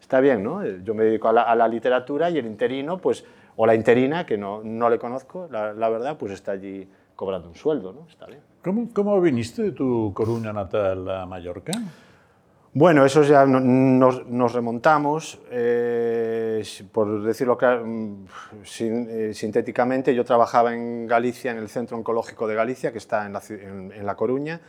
está 0.00 0.20
bien, 0.20 0.44
¿no? 0.44 0.62
Eh, 0.62 0.80
Yo 0.84 0.94
me 0.94 1.02
dedico 1.04 1.28
a 1.28 1.32
la, 1.32 1.42
a 1.42 1.56
la 1.56 1.66
literatura 1.66 2.30
y 2.30 2.38
el 2.38 2.46
interino, 2.46 2.98
pues, 2.98 3.24
o 3.56 3.66
la 3.66 3.74
interina, 3.74 4.24
que 4.24 4.38
no, 4.38 4.62
no 4.62 4.88
le 4.88 4.98
conozco, 4.98 5.48
la, 5.50 5.72
la 5.72 5.88
verdad, 5.88 6.16
pues 6.16 6.30
está 6.30 6.52
allí 6.52 6.88
cobrando 7.16 7.48
un 7.48 7.56
sueldo, 7.56 7.92
¿no? 7.92 8.06
Está 8.08 8.26
bien. 8.26 8.40
¿Cómo, 8.62 8.88
cómo 8.92 9.20
viniste 9.20 9.62
de 9.62 9.72
tu 9.72 10.12
Coruña 10.14 10.52
natal 10.52 11.08
a 11.10 11.26
Mallorca? 11.26 11.72
Bueno, 12.78 13.06
eso 13.06 13.22
ya 13.22 13.46
no- 13.46 13.58
nos, 13.58 14.26
nos 14.26 14.52
remontamos, 14.52 15.40
eh, 15.50 16.62
por 16.92 17.22
decirlo 17.22 17.56
mm, 17.58 18.26
sin- 18.64 19.06
eh, 19.08 19.32
sintéticamente, 19.32 20.14
yo 20.14 20.26
trabajaba 20.26 20.74
en 20.74 21.06
Galicia, 21.06 21.52
en 21.52 21.56
el 21.56 21.70
Centro 21.70 21.96
Oncológico 21.96 22.46
de 22.46 22.54
Galicia, 22.54 22.92
que 22.92 22.98
está 22.98 23.24
en 23.24 23.32
La, 23.32 23.40
ci- 23.40 23.58
en- 23.58 23.92
en 23.92 24.04
La 24.04 24.14
Coruña, 24.14 24.60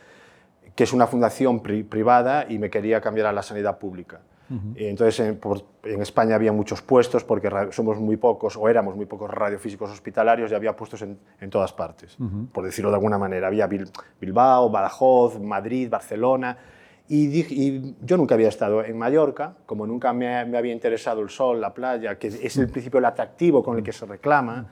que 0.74 0.86
es 0.86 0.94
una 0.94 1.06
fundación 1.06 1.60
pri- 1.62 1.84
privada 1.84 2.46
y 2.48 2.60
me 2.60 2.70
quería 2.70 3.02
cambiar 3.02 3.28
a 3.28 3.34
la 3.34 3.42
sanidad 3.42 3.78
pública. 3.78 4.22
Y 4.78 4.86
Entonces, 4.86 5.20
en, 5.20 5.36
por- 5.38 5.66
en 5.84 6.02
España 6.02 6.36
había 6.36 6.54
muchos 6.54 6.82
puestos, 6.82 7.26
porque 7.26 7.50
somos 7.72 7.98
muy 8.00 8.16
pocos, 8.16 8.56
o 8.56 8.70
éramos 8.70 8.96
muy 8.96 9.06
pocos 9.06 9.30
radiofísicos 9.30 9.92
hospitalarios, 9.92 10.50
y 10.50 10.56
había 10.56 10.74
puestos 10.78 11.02
en, 11.02 11.20
en 11.42 11.50
todas 11.50 11.74
partes, 11.74 12.16
por 12.54 12.64
decirlo 12.64 12.90
de 12.90 12.96
alguna 12.96 13.18
manera. 13.18 13.48
Había 13.48 13.68
Bil- 13.68 13.92
Bilbao, 14.22 14.70
Badajoz, 14.70 15.42
Madrid, 15.42 15.90
Barcelona, 15.90 16.58
y, 17.10 17.28
dije- 17.28 17.54
y 17.54 17.96
yo 18.02 18.18
nunca 18.18 18.36
había 18.36 18.50
estado 18.50 18.84
en 18.84 18.98
Mallorca, 18.98 19.54
como 19.66 19.88
nunca 19.88 20.12
me, 20.14 20.44
me 20.46 20.58
había 20.58 20.74
interesado 20.74 21.22
el 21.22 21.30
sol, 21.30 21.62
la 21.62 21.74
playa, 21.74 22.18
que 22.18 22.28
es 22.28 22.58
el 22.58 22.70
principio 22.70 23.00
el 23.00 23.06
atractivo 23.06 23.64
con 23.64 23.78
el 23.78 23.84
que 23.84 23.92
se 23.94 24.06
reclama, 24.06 24.66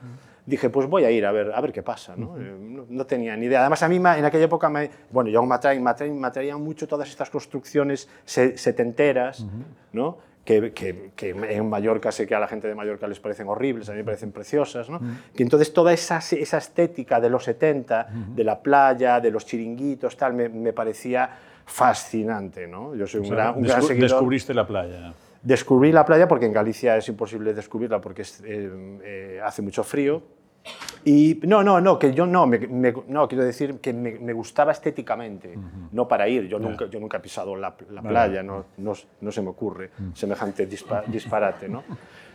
dije, 0.44 0.70
pues 0.70 0.86
voy 0.86 1.04
a 1.04 1.10
ir 1.10 1.24
a 1.26 1.32
ver, 1.32 1.50
a 1.52 1.60
ver 1.60 1.72
qué 1.72 1.82
pasa. 1.82 2.14
¿no? 2.16 2.36
Eh, 2.38 2.54
no, 2.60 2.84
no 2.88 3.06
tenía 3.06 3.36
ni 3.36 3.46
idea. 3.46 3.60
Además, 3.60 3.82
a 3.82 3.88
mí 3.88 3.96
en 3.96 4.06
aquella 4.06 4.44
época, 4.44 4.68
me, 4.68 4.90
bueno, 5.10 5.28
yo 5.30 5.42
me 5.44 5.54
atraen, 5.54 5.82
me, 5.82 5.92
me 6.10 6.26
atraían 6.26 6.62
mucho 6.62 6.86
todas 6.86 7.08
estas 7.08 7.30
construcciones 7.30 8.08
se- 8.24 8.56
setenteras, 8.58 9.46
¿no? 9.92 10.18
Que, 10.44 10.70
que, 10.72 11.10
que 11.16 11.30
en 11.30 11.68
Mallorca 11.68 12.12
sé 12.12 12.24
que 12.24 12.36
a 12.36 12.38
la 12.38 12.46
gente 12.46 12.68
de 12.68 12.76
Mallorca 12.76 13.08
les 13.08 13.18
parecen 13.18 13.48
horribles, 13.48 13.88
a 13.88 13.92
mí 13.92 13.98
me 13.98 14.04
parecen 14.04 14.30
preciosas. 14.30 14.88
¿no? 14.88 15.00
Que 15.34 15.42
entonces 15.42 15.72
toda 15.72 15.92
esa, 15.92 16.18
esa 16.18 16.58
estética 16.58 17.18
de 17.20 17.28
los 17.30 17.42
70, 17.42 18.06
de 18.36 18.44
la 18.44 18.60
playa, 18.60 19.18
de 19.18 19.32
los 19.32 19.44
chiringuitos, 19.44 20.16
tal, 20.16 20.34
me, 20.34 20.48
me 20.48 20.72
parecía 20.72 21.28
fascinante. 21.66 22.66
¿no? 22.66 22.94
Yo 22.94 23.06
soy 23.06 23.20
un, 23.20 23.26
O 23.26 23.28
sea, 23.28 23.36
gran, 23.36 23.56
un 23.56 23.62
gran 23.64 23.80
descu- 23.80 23.86
seguidor. 23.88 24.10
descubriste 24.10 24.54
la 24.54 24.66
playa. 24.66 25.12
Descubrí 25.42 25.92
la 25.92 26.04
playa 26.04 26.26
porque 26.26 26.46
en 26.46 26.52
Galicia 26.52 26.96
es 26.96 27.08
imposible 27.08 27.52
descubrirla 27.54 28.00
porque 28.00 28.22
es, 28.22 28.40
eh, 28.44 28.98
eh, 29.04 29.40
hace 29.44 29.62
mucho 29.62 29.84
frío. 29.84 30.22
Y 31.04 31.38
no, 31.44 31.62
no, 31.62 31.80
no, 31.80 31.96
que 31.96 32.12
yo 32.12 32.26
no, 32.26 32.44
me, 32.48 32.58
me- 32.58 32.92
no 33.06 33.28
quiero 33.28 33.44
decir 33.44 33.78
que 33.78 33.92
me, 33.92 34.18
me 34.18 34.32
gustaba 34.32 34.72
estéticamente, 34.72 35.56
no 35.92 36.08
para 36.08 36.28
ir. 36.28 36.48
Yo, 36.48 36.58
nunca, 36.58 36.86
yo 36.86 36.98
nunca 36.98 37.18
he 37.18 37.20
pisado 37.20 37.54
la, 37.54 37.76
la 37.90 38.02
playa, 38.02 38.42
no, 38.42 38.64
no, 38.78 38.92
no 39.20 39.30
se 39.32 39.42
me 39.42 39.50
ocurre 39.50 39.90
semejante 40.14 40.68
dispa- 40.68 41.04
disparate. 41.06 41.68
¿no? 41.68 41.84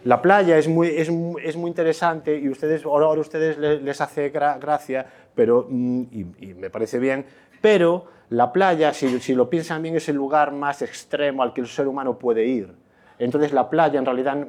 La 0.05 0.21
playa 0.21 0.57
es 0.57 0.69
muy, 0.69 0.87
es, 0.87 1.09
mu- 1.09 1.37
es 1.39 1.57
muy 1.57 1.67
interesante 1.67 2.37
y 2.39 2.47
ustedes, 2.47 2.85
ahora 2.85 3.19
ustedes 3.19 3.57
les, 3.57 3.81
les 3.81 3.99
hace 3.99 4.31
gra- 4.31 4.57
gracia, 4.57 5.05
pero, 5.35 5.67
mm, 5.69 6.01
y, 6.11 6.25
y 6.51 6.53
me 6.53 6.69
parece 6.69 6.99
bien, 6.99 7.25
pero 7.59 8.05
la 8.31 8.53
playa, 8.53 8.93
si, 8.93 9.35
lo 9.35 9.49
piensan 9.49 9.81
bien, 9.81 9.97
es 9.97 10.07
el 10.07 10.15
lugar 10.15 10.53
más 10.53 10.81
extremo 10.81 11.43
al 11.43 11.51
que 11.51 11.59
el 11.59 11.67
ser 11.67 11.85
humano 11.85 12.17
puede 12.17 12.45
ir. 12.45 12.73
Entonces 13.19 13.51
la 13.51 13.69
playa 13.69 13.99
en 13.99 14.05
realidad, 14.05 14.47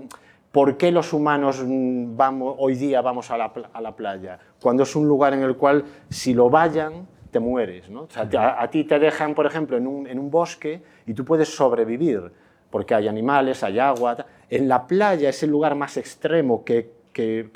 ¿por 0.53 0.77
qué 0.77 0.93
los 0.93 1.13
humanos 1.13 1.65
mm, 1.67 2.17
vamos, 2.17 2.55
hoy 2.59 2.77
día 2.77 3.01
vamos 3.01 3.33
a 3.33 3.37
la, 3.37 3.97
playa? 3.97 4.39
Cuando 4.61 4.85
es 4.85 4.95
un 4.95 5.09
lugar 5.09 5.35
en 5.35 5.43
el 5.43 5.57
cual 5.57 5.85
si 6.09 6.33
lo 6.33 6.49
vayan 6.49 7.09
te 7.33 7.41
mueres. 7.41 7.91
¿no? 7.91 8.03
O 8.03 8.09
sea, 8.09 8.63
a, 8.63 8.71
ti 8.71 8.85
te 8.85 9.01
dejan, 9.01 9.35
por 9.35 9.47
ejemplo, 9.47 9.77
en 9.77 9.89
un, 9.89 10.31
bosque 10.31 10.81
y 11.05 11.13
tú 11.13 11.25
puedes 11.25 11.49
sobrevivir 11.49 12.31
porque 12.71 12.95
hay 12.95 13.09
animales, 13.09 13.65
hay 13.65 13.81
agua. 13.81 14.17
En 14.49 14.69
la 14.69 14.87
playa 14.87 15.29
es 15.29 15.43
el 15.43 15.51
lugar 15.51 15.75
más 15.75 15.97
extremo 15.97 16.65
que, 16.65 16.93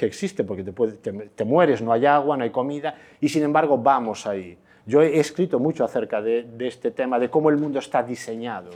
existe 0.01 0.43
porque 0.43 0.65
te, 0.65 1.13
te 1.13 1.45
mueres, 1.45 1.83
no 1.83 1.93
hay 1.93 2.05
agua, 2.05 2.37
no 2.37 2.43
hay 2.43 2.51
comida 2.51 2.97
y 3.21 3.29
sin 3.29 3.45
embargo 3.45 3.79
vamos 3.79 4.27
ahí. 4.27 4.59
Yo 4.87 5.03
he 5.03 5.19
escrito 5.19 5.59
mucho 5.59 5.85
acerca 5.85 6.23
de, 6.23 6.45
de 6.45 6.69
este 6.69 6.93
tema, 6.93 7.19
de 7.19 7.29
cómo 7.29 7.51
el 7.51 7.59
mundo 7.59 7.79
está 7.81 8.03
diseñado. 8.03 8.71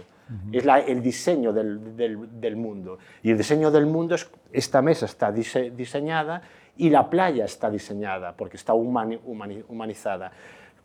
Es 0.53 0.65
la- 0.65 0.81
el 0.81 1.03
diseño 1.03 1.53
del, 1.53 1.97
del- 1.97 2.41
del 2.41 2.57
mundo. 2.57 2.99
Y 3.23 3.31
el 3.31 3.39
diseño 3.39 3.71
del 3.71 3.87
mundo 3.87 4.15
es, 4.17 4.29
esta 4.53 4.83
mesa 4.83 5.07
está 5.07 5.33
dise- 5.33 5.71
diseñada 5.71 6.43
y 6.77 6.91
la 6.91 7.09
playa 7.11 7.45
está 7.45 7.71
diseñada 7.71 8.33
porque 8.37 8.57
está 8.57 8.73
humani- 8.75 9.19
humani- 9.25 9.65
humanizada. 9.69 10.31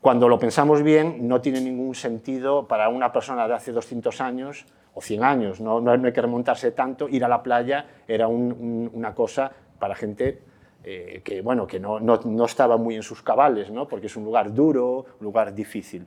Cuando 0.00 0.28
lo 0.28 0.38
pensamos 0.38 0.82
bien, 0.82 1.26
no 1.26 1.40
tiene 1.40 1.60
ningún 1.60 1.94
sentido 1.94 2.66
para 2.68 2.88
una 2.88 3.12
persona 3.12 3.48
de 3.48 3.54
hace 3.54 3.72
200 3.72 4.20
años 4.20 4.64
o 4.94 5.00
100 5.00 5.24
años, 5.24 5.60
no, 5.60 5.80
no 5.80 5.90
hay 5.92 6.12
que 6.12 6.22
remontarse 6.22 6.70
tanto, 6.72 7.08
ir 7.08 7.24
a 7.24 7.28
la 7.28 7.42
playa 7.42 7.86
era 8.08 8.28
un- 8.28 8.52
un- 8.52 8.90
una 8.94 9.14
cosa 9.14 9.50
para 9.78 9.94
gente 9.94 10.40
eh, 10.88 11.20
que, 11.24 11.42
bueno, 11.42 11.66
que 11.66 11.80
no, 11.80 11.98
no, 11.98 12.20
no, 12.24 12.44
estaba 12.44 12.76
muy 12.76 12.94
en 12.94 13.02
sus 13.02 13.20
cabales, 13.20 13.72
¿no? 13.72 13.88
porque 13.88 14.06
es 14.06 14.14
un 14.14 14.22
lugar 14.22 14.54
duro, 14.54 15.04
un 15.18 15.24
lugar 15.24 15.52
difícil. 15.52 16.06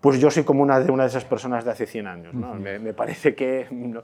Pues 0.00 0.18
yo 0.18 0.30
soy 0.30 0.44
como 0.44 0.62
una 0.62 0.80
de, 0.80 0.90
una 0.90 1.02
de 1.02 1.10
esas 1.10 1.26
personas 1.26 1.62
de 1.62 1.70
hace 1.72 1.86
100 1.86 2.06
años. 2.06 2.32
¿no? 2.34 2.54
me, 2.54 2.78
me, 2.78 2.94
parece 2.94 3.34
que... 3.34 3.66
No, 3.70 4.00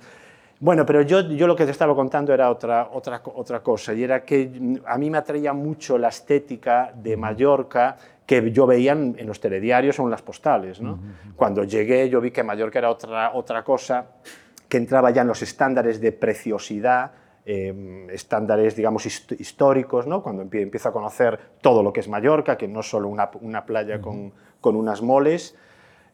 bueno, 0.59 0.85
pero 0.85 1.01
yo, 1.01 1.23
yo 1.23 1.47
lo 1.47 1.57
que 1.57 1.65
te 1.65 1.71
estaba 1.71 1.95
contando 1.95 2.35
era 2.35 2.51
otra, 2.51 2.91
otra, 2.93 3.23
otra 3.35 3.63
cosa, 3.63 3.95
y 3.95 4.05
era 4.05 4.23
que 4.23 4.79
a 4.85 4.99
mí 4.99 5.09
me 5.09 5.17
atraía 5.17 5.55
mucho 5.55 5.97
la 5.97 6.09
estética 6.09 6.93
de 6.95 7.17
Mallorca 7.17 7.97
que 8.27 8.53
yo 8.53 8.67
veía 8.67 8.93
en, 8.93 9.17
en 9.19 9.27
los 9.27 9.41
telediarios 9.41 9.99
o 9.99 10.03
en 10.03 10.11
las 10.11 10.21
postales. 10.21 10.83
¿no? 10.83 10.93
Uh 10.93 10.97
-huh. 10.97 11.35
Cuando 11.35 11.65
llegué 11.65 12.11
yo 12.11 12.21
vi 12.21 12.31
que 12.31 12.43
Mallorca 12.43 12.79
era 12.79 12.91
otra, 12.91 13.33
otra 13.33 13.65
cosa, 13.65 14.05
que 14.69 14.77
entraba 14.77 15.11
ya 15.13 15.23
en 15.23 15.29
los 15.29 15.41
estándares 15.41 15.99
de 15.99 16.13
preciosidad, 16.13 17.13
eh, 17.47 18.07
estándares, 18.13 18.77
digamos, 18.77 19.07
hist 19.07 19.33
históricos, 19.33 20.07
¿no? 20.07 20.23
cuando 20.23 20.43
empiezo 20.43 20.89
a 20.89 20.93
conocer 20.93 21.39
todo 21.61 21.83
lo 21.83 21.93
que 21.93 22.01
es 22.01 22.09
Mallorca, 22.09 22.57
que 22.57 22.69
no 22.69 22.81
es 22.81 22.91
solo 22.91 23.09
una, 23.09 23.31
una 23.41 23.65
playa 23.65 23.97
uh 23.97 23.99
-huh. 23.99 24.03
con, 24.03 24.33
con, 24.61 24.77
unas 24.77 25.03
moles, 25.03 25.57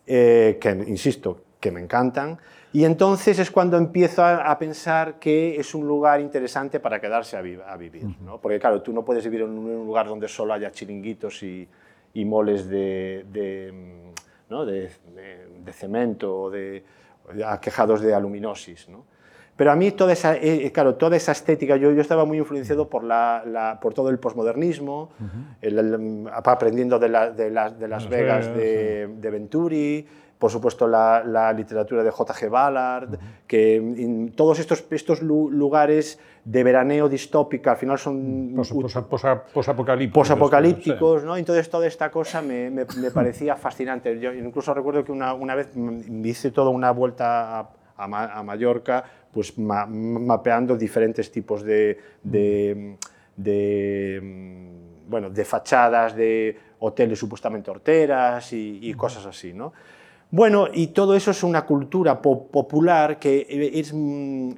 eh, 0.06 0.59
que, 0.61 0.71
insisto, 0.71 1.40
que 1.61 1.71
me 1.73 1.80
encantan, 1.80 2.38
y 2.73 2.85
entonces 2.85 3.38
es 3.38 3.50
cuando 3.50 3.76
empiezo 3.76 4.23
a, 4.23 4.50
a, 4.50 4.59
pensar 4.59 5.18
que 5.18 5.56
es 5.59 5.75
un 5.75 5.87
lugar 5.88 6.21
interesante 6.21 6.78
para 6.78 7.00
quedarse 7.00 7.37
a, 7.37 7.40
vi 7.40 7.59
a 7.66 7.76
vivir. 7.76 8.04
Uh 8.04 8.09
-huh. 8.09 8.21
¿no? 8.21 8.38
Porque 8.40 8.59
claro, 8.59 8.83
tú 8.83 8.92
no 8.92 9.04
puedes 9.04 9.25
vivir 9.25 9.42
en 9.42 9.50
un 9.59 9.87
lugar 9.87 10.06
donde 10.06 10.28
solo 10.28 10.52
haya 10.52 10.71
chiringuitos 10.71 11.42
y, 11.42 11.68
y 12.14 12.25
moles 12.25 12.68
de, 12.68 13.25
de, 13.33 13.73
¿no? 14.49 14.64
de, 14.64 14.90
de 15.64 15.73
cemento 15.73 16.42
o 16.42 16.50
de, 16.50 16.85
aquejados 17.47 18.00
de 18.00 18.14
aluminosis. 18.14 18.88
¿no? 18.88 19.04
Pero 19.56 19.72
a 19.72 19.76
mí 19.76 19.90
toda 19.90 20.12
esa, 20.12 20.36
eh, 20.36 20.70
claro, 20.72 20.96
toda 20.96 21.16
esa 21.16 21.32
estética, 21.32 21.76
yo, 21.76 21.90
yo 21.90 22.00
estaba 22.00 22.25
muy 22.26 22.38
influenciado 22.38 22.88
por, 22.88 23.02
la, 23.02 23.42
la, 23.46 23.80
por 23.80 23.94
todo 23.94 24.10
el 24.10 24.18
posmodernismo, 24.18 25.10
uh 25.18 25.25
-huh. 25.25 25.56
el, 25.62 25.78
el, 25.78 26.30
aprendiendo 26.32 26.98
de, 26.98 27.08
la, 27.08 27.30
de, 27.30 27.50
la, 27.50 27.70
de 27.70 27.88
Las, 27.88 28.02
Las 28.02 28.10
Vegas, 28.10 28.46
Vegas 28.46 28.56
de, 28.58 29.06
sí. 29.08 29.20
de, 29.20 29.30
Venturi, 29.30 30.06
por 30.38 30.50
supuesto 30.50 30.86
la, 30.86 31.22
la 31.25 31.50
literatura 31.54 32.04
de 32.04 32.10
J.G. 32.10 32.50
Ballard, 32.50 33.14
uh 33.14 33.16
-huh. 33.16 33.46
que 33.46 34.32
todos 34.36 34.58
estos, 34.58 34.84
estos 34.90 35.22
lugares 35.22 36.18
de 36.44 36.62
veraneo 36.62 37.08
distópica 37.08 37.72
al 37.72 37.76
final 37.78 37.98
son 37.98 38.54
posapocalípticos, 38.54 40.12
posapocalípticos 40.12 41.25
¿no? 41.25 41.36
Entonces 41.36 41.68
toda 41.70 41.86
esta 41.86 42.10
cosa 42.10 42.42
me, 42.42 42.70
me, 42.70 42.84
me 43.00 43.10
parecía 43.18 43.56
fascinante. 43.56 44.20
Yo 44.20 44.32
incluso 44.32 44.75
recuerdo 44.75 45.02
que 45.02 45.12
una, 45.12 45.32
una 45.32 45.54
vez 45.54 45.70
hice 46.25 46.50
toda 46.50 46.70
una 46.70 46.90
vuelta 46.92 47.60
a, 47.60 47.68
a, 47.96 48.38
a 48.38 48.42
Mallorca, 48.42 49.04
pues 49.32 49.58
ma, 49.58 49.86
mapeando 49.86 50.76
diferentes 50.76 51.30
tipos 51.30 51.62
de, 51.62 51.98
de, 52.22 52.96
de, 53.36 54.20
bueno, 55.08 55.30
de 55.30 55.44
fachadas 55.44 56.16
de 56.16 56.58
hoteles 56.78 57.18
supuestamente 57.18 57.70
horteras 57.70 58.52
y, 58.52 58.78
y 58.82 58.94
cosas 58.94 59.26
así, 59.26 59.52
¿no? 59.52 59.72
Bueno, 60.30 60.66
y 60.72 60.88
todo 60.88 61.14
eso 61.14 61.30
es 61.30 61.44
una 61.44 61.64
cultura 61.64 62.20
po 62.20 62.48
popular 62.48 63.18
que, 63.18 63.46
es, 63.74 63.94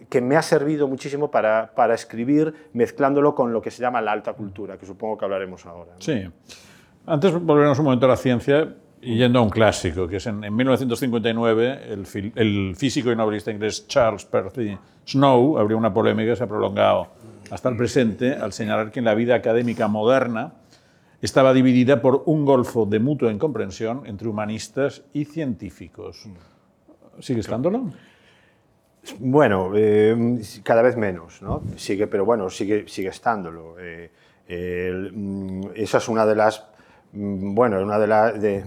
que 0.08 0.20
me 0.22 0.36
ha 0.36 0.42
servido 0.42 0.88
muchísimo 0.88 1.30
para, 1.30 1.72
para, 1.74 1.94
escribir, 1.94 2.54
mezclándolo 2.72 3.34
con 3.34 3.52
lo 3.52 3.60
que 3.60 3.70
se 3.70 3.82
llama 3.82 4.00
la 4.00 4.12
alta 4.12 4.32
cultura, 4.32 4.78
que 4.78 4.86
supongo 4.86 5.18
que 5.18 5.26
hablaremos 5.26 5.66
ahora. 5.66 5.92
¿no? 5.92 6.00
Sí. 6.00 6.26
Antes 7.06 7.32
volveremos 7.38 7.78
un 7.78 7.84
momento 7.84 8.06
a 8.06 8.10
la 8.10 8.16
ciencia 8.16 8.74
yendo 9.16 9.38
a 9.38 9.42
un 9.42 9.50
clásico, 9.50 10.06
que 10.06 10.16
es 10.16 10.26
en, 10.26 10.44
en 10.44 10.54
1959 10.54 11.92
el, 11.92 12.32
el, 12.34 12.76
físico 12.76 13.10
y 13.10 13.16
novelista 13.16 13.50
inglés 13.50 13.86
Charles 13.86 14.24
Percy 14.24 14.76
Snow 15.06 15.58
abrió 15.58 15.78
una 15.78 15.92
polémica 15.92 16.30
que 16.30 16.36
se 16.36 16.44
ha 16.44 16.48
prolongado 16.48 17.08
hasta 17.50 17.68
el 17.68 17.76
presente 17.76 18.34
al 18.34 18.52
señalar 18.52 18.90
que 18.90 18.98
en 18.98 19.04
la 19.04 19.14
vida 19.14 19.34
académica 19.34 19.88
moderna 19.88 20.52
estaba 21.20 21.52
dividida 21.52 22.00
por 22.00 22.22
un 22.26 22.44
golfo 22.44 22.86
de 22.86 23.00
mutua 23.00 23.32
incomprensión 23.32 24.02
entre 24.06 24.28
humanistas 24.28 25.02
y 25.12 25.24
científicos. 25.24 26.28
¿Sigue 27.20 27.40
estándolo? 27.40 27.90
Bueno, 29.18 29.72
eh, 29.74 30.40
cada 30.62 30.82
vez 30.82 30.96
menos, 30.96 31.42
¿no? 31.42 31.62
Sigue, 31.76 32.06
pero 32.06 32.24
bueno, 32.24 32.50
sigue, 32.50 32.86
sigue 32.86 33.08
estándolo. 33.08 33.76
Eh, 33.80 34.10
eh, 34.48 35.10
esa 35.74 35.98
es 35.98 36.08
una 36.08 36.26
de 36.26 36.36
las, 36.36 36.66
bueno, 37.12 37.82
una 37.82 37.98
de, 37.98 38.06
la, 38.06 38.32
de, 38.32 38.64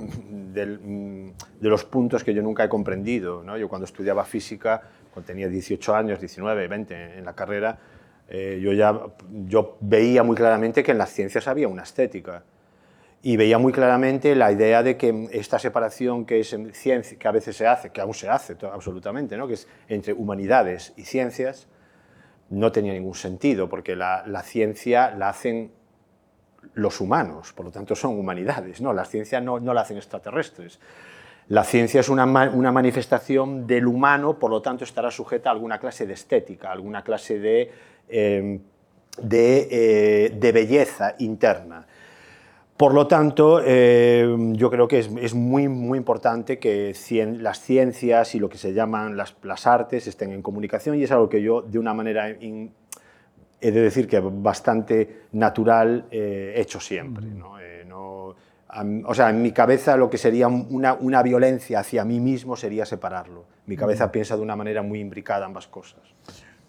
los 1.62 1.86
puntos 1.86 2.24
que 2.24 2.34
yo 2.34 2.42
nunca 2.42 2.64
he 2.64 2.70
comprendido. 2.70 3.44
Yo 3.58 3.70
cuando 3.70 3.86
estudiaba 3.86 4.26
física, 4.26 4.82
cuando 5.14 5.28
tenía 5.28 5.48
18 5.48 5.96
años, 5.96 6.20
19, 6.20 6.68
20 6.68 7.18
en 7.20 7.26
la 7.26 7.34
carrera, 7.34 7.78
eh, 8.28 8.60
yo 9.48 9.78
veía 9.82 10.24
muy 10.24 10.36
claramente 10.36 10.84
que 10.84 10.92
en 10.92 10.98
las 10.98 11.12
ciencias 11.12 11.48
había 11.48 11.68
una 11.68 11.84
estética 11.84 12.44
y 13.24 13.38
veía 13.38 13.58
muy 13.58 13.72
claramente 13.72 14.36
la 14.36 14.52
idea 14.52 14.82
de 14.82 14.98
que 14.98 15.28
esta 15.32 15.60
separación 15.60 16.26
es 16.28 16.56
que 17.20 17.28
a 17.28 17.32
veces 17.32 17.56
se 17.56 17.68
hace, 17.68 17.92
que 17.92 18.02
aún 18.02 18.14
se 18.14 18.30
hace 18.30 18.56
absolutamente, 18.72 19.38
¿no? 19.38 19.48
que 19.48 19.54
es 19.54 19.68
entre 19.88 20.14
humanidades 20.14 20.94
y 20.98 21.04
ciencias, 21.04 21.68
no 22.50 22.72
tenía 22.72 22.94
ningún 22.94 23.14
sentido, 23.14 23.70
porque 23.70 23.96
la, 23.96 24.24
la 24.26 24.42
ciencia 24.42 25.12
la 25.12 25.30
hacen 25.30 25.72
los 26.74 27.02
humanos, 27.02 27.54
por 27.54 27.66
lo 27.66 27.72
tanto 27.72 27.96
son 27.96 28.18
humanidades, 28.18 28.82
¿no? 28.82 28.94
la 28.94 29.06
ciencia 29.06 29.42
no, 29.42 29.60
no 29.60 29.74
la 29.74 29.82
hacen 29.82 29.98
extraterrestres. 29.98 30.80
La 31.48 31.64
ciencia 31.64 32.00
es 32.00 32.08
una, 32.08 32.26
una, 32.26 32.72
manifestación 32.72 33.68
del 33.68 33.86
humano, 33.86 34.40
por 34.40 34.52
lo 34.52 34.62
tanto 34.62 34.86
estará 34.86 35.12
sujeta 35.12 35.50
a 35.50 35.54
alguna 35.54 35.80
clase 35.80 36.06
de 36.06 36.14
estética, 36.14 36.72
alguna 36.72 37.04
clase 37.04 37.40
de, 37.40 37.72
eh, 38.08 38.60
de, 39.18 39.68
eh, 39.70 40.30
de, 40.30 40.52
belleza 40.54 41.16
interna. 41.20 41.86
Por 42.78 42.94
lo 42.94 43.06
tanto, 43.06 43.62
eh, 43.66 44.34
yo 44.54 44.72
creo 44.72 44.88
que 44.88 45.00
es, 45.00 45.10
es, 45.20 45.34
muy, 45.34 45.68
muy 45.68 45.98
importante 45.98 46.58
que 46.58 46.94
cien, 46.94 47.44
las 47.44 47.60
ciencias 47.60 48.34
y 48.34 48.40
lo 48.40 48.48
que 48.48 48.58
se 48.58 48.74
llaman 48.74 49.18
las, 49.18 49.36
las, 49.44 49.68
artes 49.68 50.08
estén 50.08 50.32
en 50.32 50.42
comunicación 50.42 50.98
y 50.98 51.04
es 51.04 51.12
algo 51.12 51.28
que 51.28 51.42
yo, 51.42 51.64
de 51.64 51.80
una 51.80 51.94
manera, 51.94 52.30
in, 52.30 52.72
he 53.62 53.72
de 53.72 53.82
decir 53.82 54.08
que 54.08 54.20
bastante 54.20 55.28
natural, 55.34 56.08
he 56.12 56.60
hecho 56.60 56.80
siempre. 56.80 57.26
¿no? 57.28 57.52
o 59.06 59.14
sea, 59.14 59.30
en 59.30 59.42
mi 59.42 59.52
cabeza 59.52 59.98
lo 59.98 60.10
que 60.10 60.18
sería 60.18 60.48
una, 60.48 60.94
una, 60.94 61.22
violencia 61.22 61.80
hacia 61.80 62.06
mí 62.06 62.20
mismo 62.20 62.56
sería 62.56 62.86
separarlo. 62.86 63.46
Mi 63.66 63.76
cabeza 63.76 64.08
mm. 64.08 64.12
piensa 64.12 64.36
de 64.36 64.42
una 64.42 64.56
manera 64.56 64.82
muy 64.82 65.00
imbricada 65.00 65.46
ambas 65.46 65.68
cosas. 65.68 66.00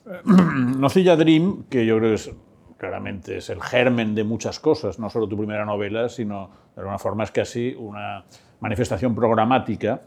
Nocilla 0.24 1.16
Dream, 1.16 1.64
que 1.70 1.86
yo 1.86 1.98
creo 1.98 2.10
que 2.10 2.14
es, 2.16 2.30
claramente 2.76 3.36
es 3.36 3.50
el 3.50 3.62
germen 3.62 4.14
de 4.14 4.24
muchas 4.24 4.58
cosas, 4.58 4.98
no 4.98 5.08
solo 5.10 5.28
tu 5.28 5.36
primera 5.36 5.64
novela, 5.64 6.08
sino 6.08 6.50
de 6.74 6.80
alguna 6.80 6.98
forma 6.98 7.24
es 7.24 7.30
casi 7.30 7.74
una 7.78 8.24
manifestación 8.60 9.14
programática. 9.14 10.00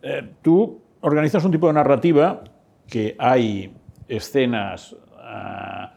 Eh, 0.00 0.32
tú 0.40 0.80
organizas 1.02 1.44
un 1.44 1.52
tipo 1.52 1.66
de 1.66 1.74
narrativa 1.74 2.42
que 2.88 3.14
hay 3.18 3.74
escenas 4.08 4.92
uh, 4.92 5.91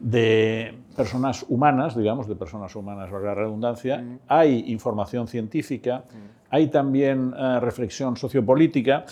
de 0.00 0.74
personas 0.96 1.44
humanas, 1.48 1.96
digamos, 1.96 2.26
de 2.26 2.34
personas 2.34 2.74
humanas, 2.74 3.10
valga 3.10 3.28
la 3.28 3.34
redundancia, 3.34 3.98
mm. 3.98 4.18
hay 4.28 4.64
información 4.72 5.28
científica, 5.28 6.04
mm. 6.08 6.54
hay 6.54 6.68
también 6.68 7.32
uh, 7.34 7.60
reflexión 7.60 8.16
sociopolítica. 8.16 9.04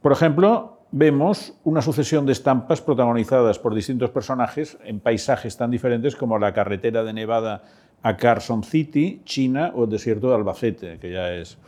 Por 0.00 0.12
ejemplo, 0.12 0.80
vemos 0.92 1.54
una 1.64 1.82
sucesión 1.82 2.26
de 2.26 2.32
estampas 2.32 2.80
protagonizadas 2.80 3.58
por 3.58 3.74
distintos 3.74 4.10
personajes 4.10 4.78
en 4.84 5.00
paisajes 5.00 5.56
tan 5.56 5.70
diferentes 5.70 6.14
como 6.14 6.38
la 6.38 6.52
carretera 6.52 7.02
de 7.02 7.12
Nevada 7.12 7.62
a 8.02 8.16
Carson 8.16 8.62
City, 8.62 9.22
China, 9.24 9.72
o 9.74 9.84
el 9.84 9.90
desierto 9.90 10.28
de 10.28 10.36
Albacete, 10.36 10.98
que 10.98 11.10
ya 11.10 11.32
es 11.32 11.58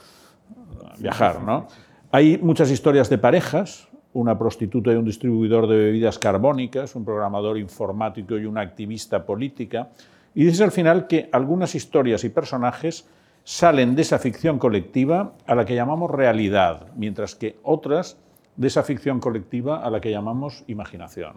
viajar, 0.99 1.43
¿no? 1.43 1.67
Hay 2.11 2.39
muchas 2.39 2.71
historias 2.71 3.11
de 3.11 3.19
parejas, 3.19 3.88
una 4.15 4.39
prostituta 4.39 4.93
y 4.93 4.97
un 4.97 5.05
distribuidor 5.05 5.67
de 5.67 5.77
bebidas 5.77 6.19
carbónicas, 6.19 6.95
un 6.95 7.05
programador 7.05 7.59
informático 7.59 8.39
y 8.39 8.47
una 8.47 8.63
activista 8.63 9.25
política. 9.25 9.91
Y 10.35 10.45
dices 10.45 10.61
al 10.61 10.73
final 10.73 11.07
que 11.07 11.29
algunas 11.33 11.75
historias 11.75 12.25
y 12.25 12.29
personajes 12.31 13.07
salen 13.45 13.95
de 13.95 14.03
esa 14.03 14.19
ficción 14.19 14.59
colectiva 14.59 15.33
a 15.47 15.55
la 15.55 15.65
que 15.65 15.75
llamamos 15.75 16.11
realidad, 16.11 16.89
mientras 16.97 17.35
que 17.35 17.59
otras 17.63 18.19
de 18.57 18.67
esa 18.67 18.83
ficción 18.83 19.21
colectiva 19.21 19.85
a 19.85 19.91
la 19.91 20.01
que 20.01 20.11
llamamos 20.11 20.65
imaginación. 20.67 21.37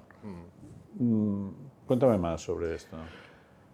Mm. 0.99 1.49
Cuéntame 1.85 2.17
más 2.17 2.41
sobre 2.41 2.75
esto. 2.75 2.97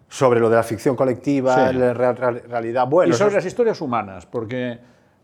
Sobre 0.08 0.40
lo 0.40 0.50
de 0.50 0.56
la 0.56 0.62
ficción 0.62 0.96
colectiva, 0.96 1.70
sí. 1.70 1.76
la 1.76 1.94
real, 1.94 2.16
real, 2.16 2.42
realidad. 2.48 2.86
Bueno, 2.86 3.14
y 3.14 3.16
sobre 3.16 3.34
las 3.34 3.44
historias 3.44 3.80
humanas, 3.80 4.26
porque 4.26 4.78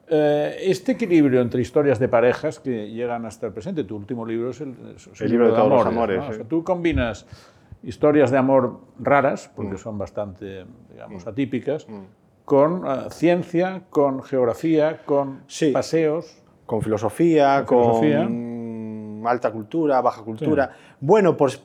eh, 0.09 0.57
este 0.61 0.93
equilibrio 0.93 1.41
entre 1.41 1.61
historias 1.61 1.99
de 1.99 2.09
parejas 2.09 2.61
que 2.61 2.91
llegan 2.91 3.25
hasta 3.27 3.47
el 3.47 3.53
presente, 3.53 3.85
tu 3.85 3.97
último 3.97 4.27
libro 4.27 4.51
es 4.51 4.61
el, 4.61 4.75
es 4.97 5.21
el, 5.21 5.31
libro 5.31 5.47
de, 5.47 5.53
de 5.53 5.57
todos 5.57 5.87
amores, 5.87 5.87
los 5.87 5.95
amores. 5.95 6.19
¿no? 6.19 6.25
Sí. 6.25 6.31
O 6.31 6.35
sea, 6.35 6.45
tú 6.45 6.65
combinas 6.65 7.27
historias 7.83 8.31
de 8.31 8.39
amor 8.39 8.81
raras, 8.99 9.51
porque 9.55 9.75
mm. 9.75 9.79
son 9.79 9.99
bastante, 9.99 10.67
digamos, 10.91 11.25
mm. 11.25 11.29
atípicas, 11.29 11.89
mm. 11.89 12.01
con 12.45 12.85
uh, 12.85 13.11
ciencia, 13.11 13.83
con 13.91 14.23
geografía, 14.23 15.03
con 15.05 15.43
sí. 15.47 15.71
paseos. 15.71 16.41
Con 16.67 16.81
filosofía, 16.81 17.65
con, 17.67 18.01
filosofía. 18.01 18.25
con 18.25 19.23
alta 19.27 19.53
cultura, 19.53 20.01
baja 20.01 20.23
cultura. 20.23 20.71
Sí. 20.73 20.97
Bueno, 21.01 21.37
pues 21.37 21.63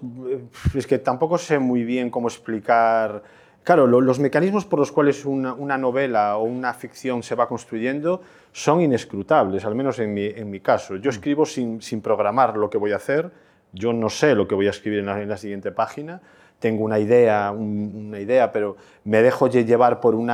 es 0.73 0.85
que 0.85 0.99
tampoco 0.99 1.37
sé 1.37 1.57
muy 1.57 1.85
bien 1.85 2.09
cómo 2.09 2.27
explicar 2.27 3.23
claro, 3.69 3.85
los 3.85 4.17
mecanismos 4.17 4.65
por 4.65 4.79
los 4.79 4.91
cuales 4.91 5.25
una, 5.25 5.77
novela 5.77 6.37
o 6.37 6.43
una 6.43 6.73
ficción 6.73 7.21
se 7.21 7.35
va 7.35 7.47
construyendo 7.47 8.19
son 8.51 8.81
inescrutables, 8.81 9.63
al 9.63 9.75
menos 9.75 9.99
en 9.99 10.11
mi, 10.49 10.59
caso. 10.59 10.95
Yo 10.95 11.11
escribo 11.11 11.45
sin, 11.45 11.79
programar 12.01 12.57
lo 12.57 12.67
que 12.67 12.79
voy 12.79 12.93
a 12.93 12.95
hacer, 12.95 13.29
yo 13.71 13.93
no 13.93 14.09
sé 14.09 14.33
lo 14.33 14.47
que 14.47 14.55
voy 14.55 14.65
a 14.65 14.71
escribir 14.71 15.07
en 15.07 15.29
la, 15.29 15.37
siguiente 15.37 15.71
página, 15.71 16.19
tengo 16.57 16.83
una 16.83 16.97
idea, 16.97 17.51
una 17.51 18.19
idea, 18.19 18.51
pero 18.51 18.75
me 19.03 19.21
dejo 19.21 19.47
llevar 19.47 19.99
por 19.99 20.15
un 20.15 20.31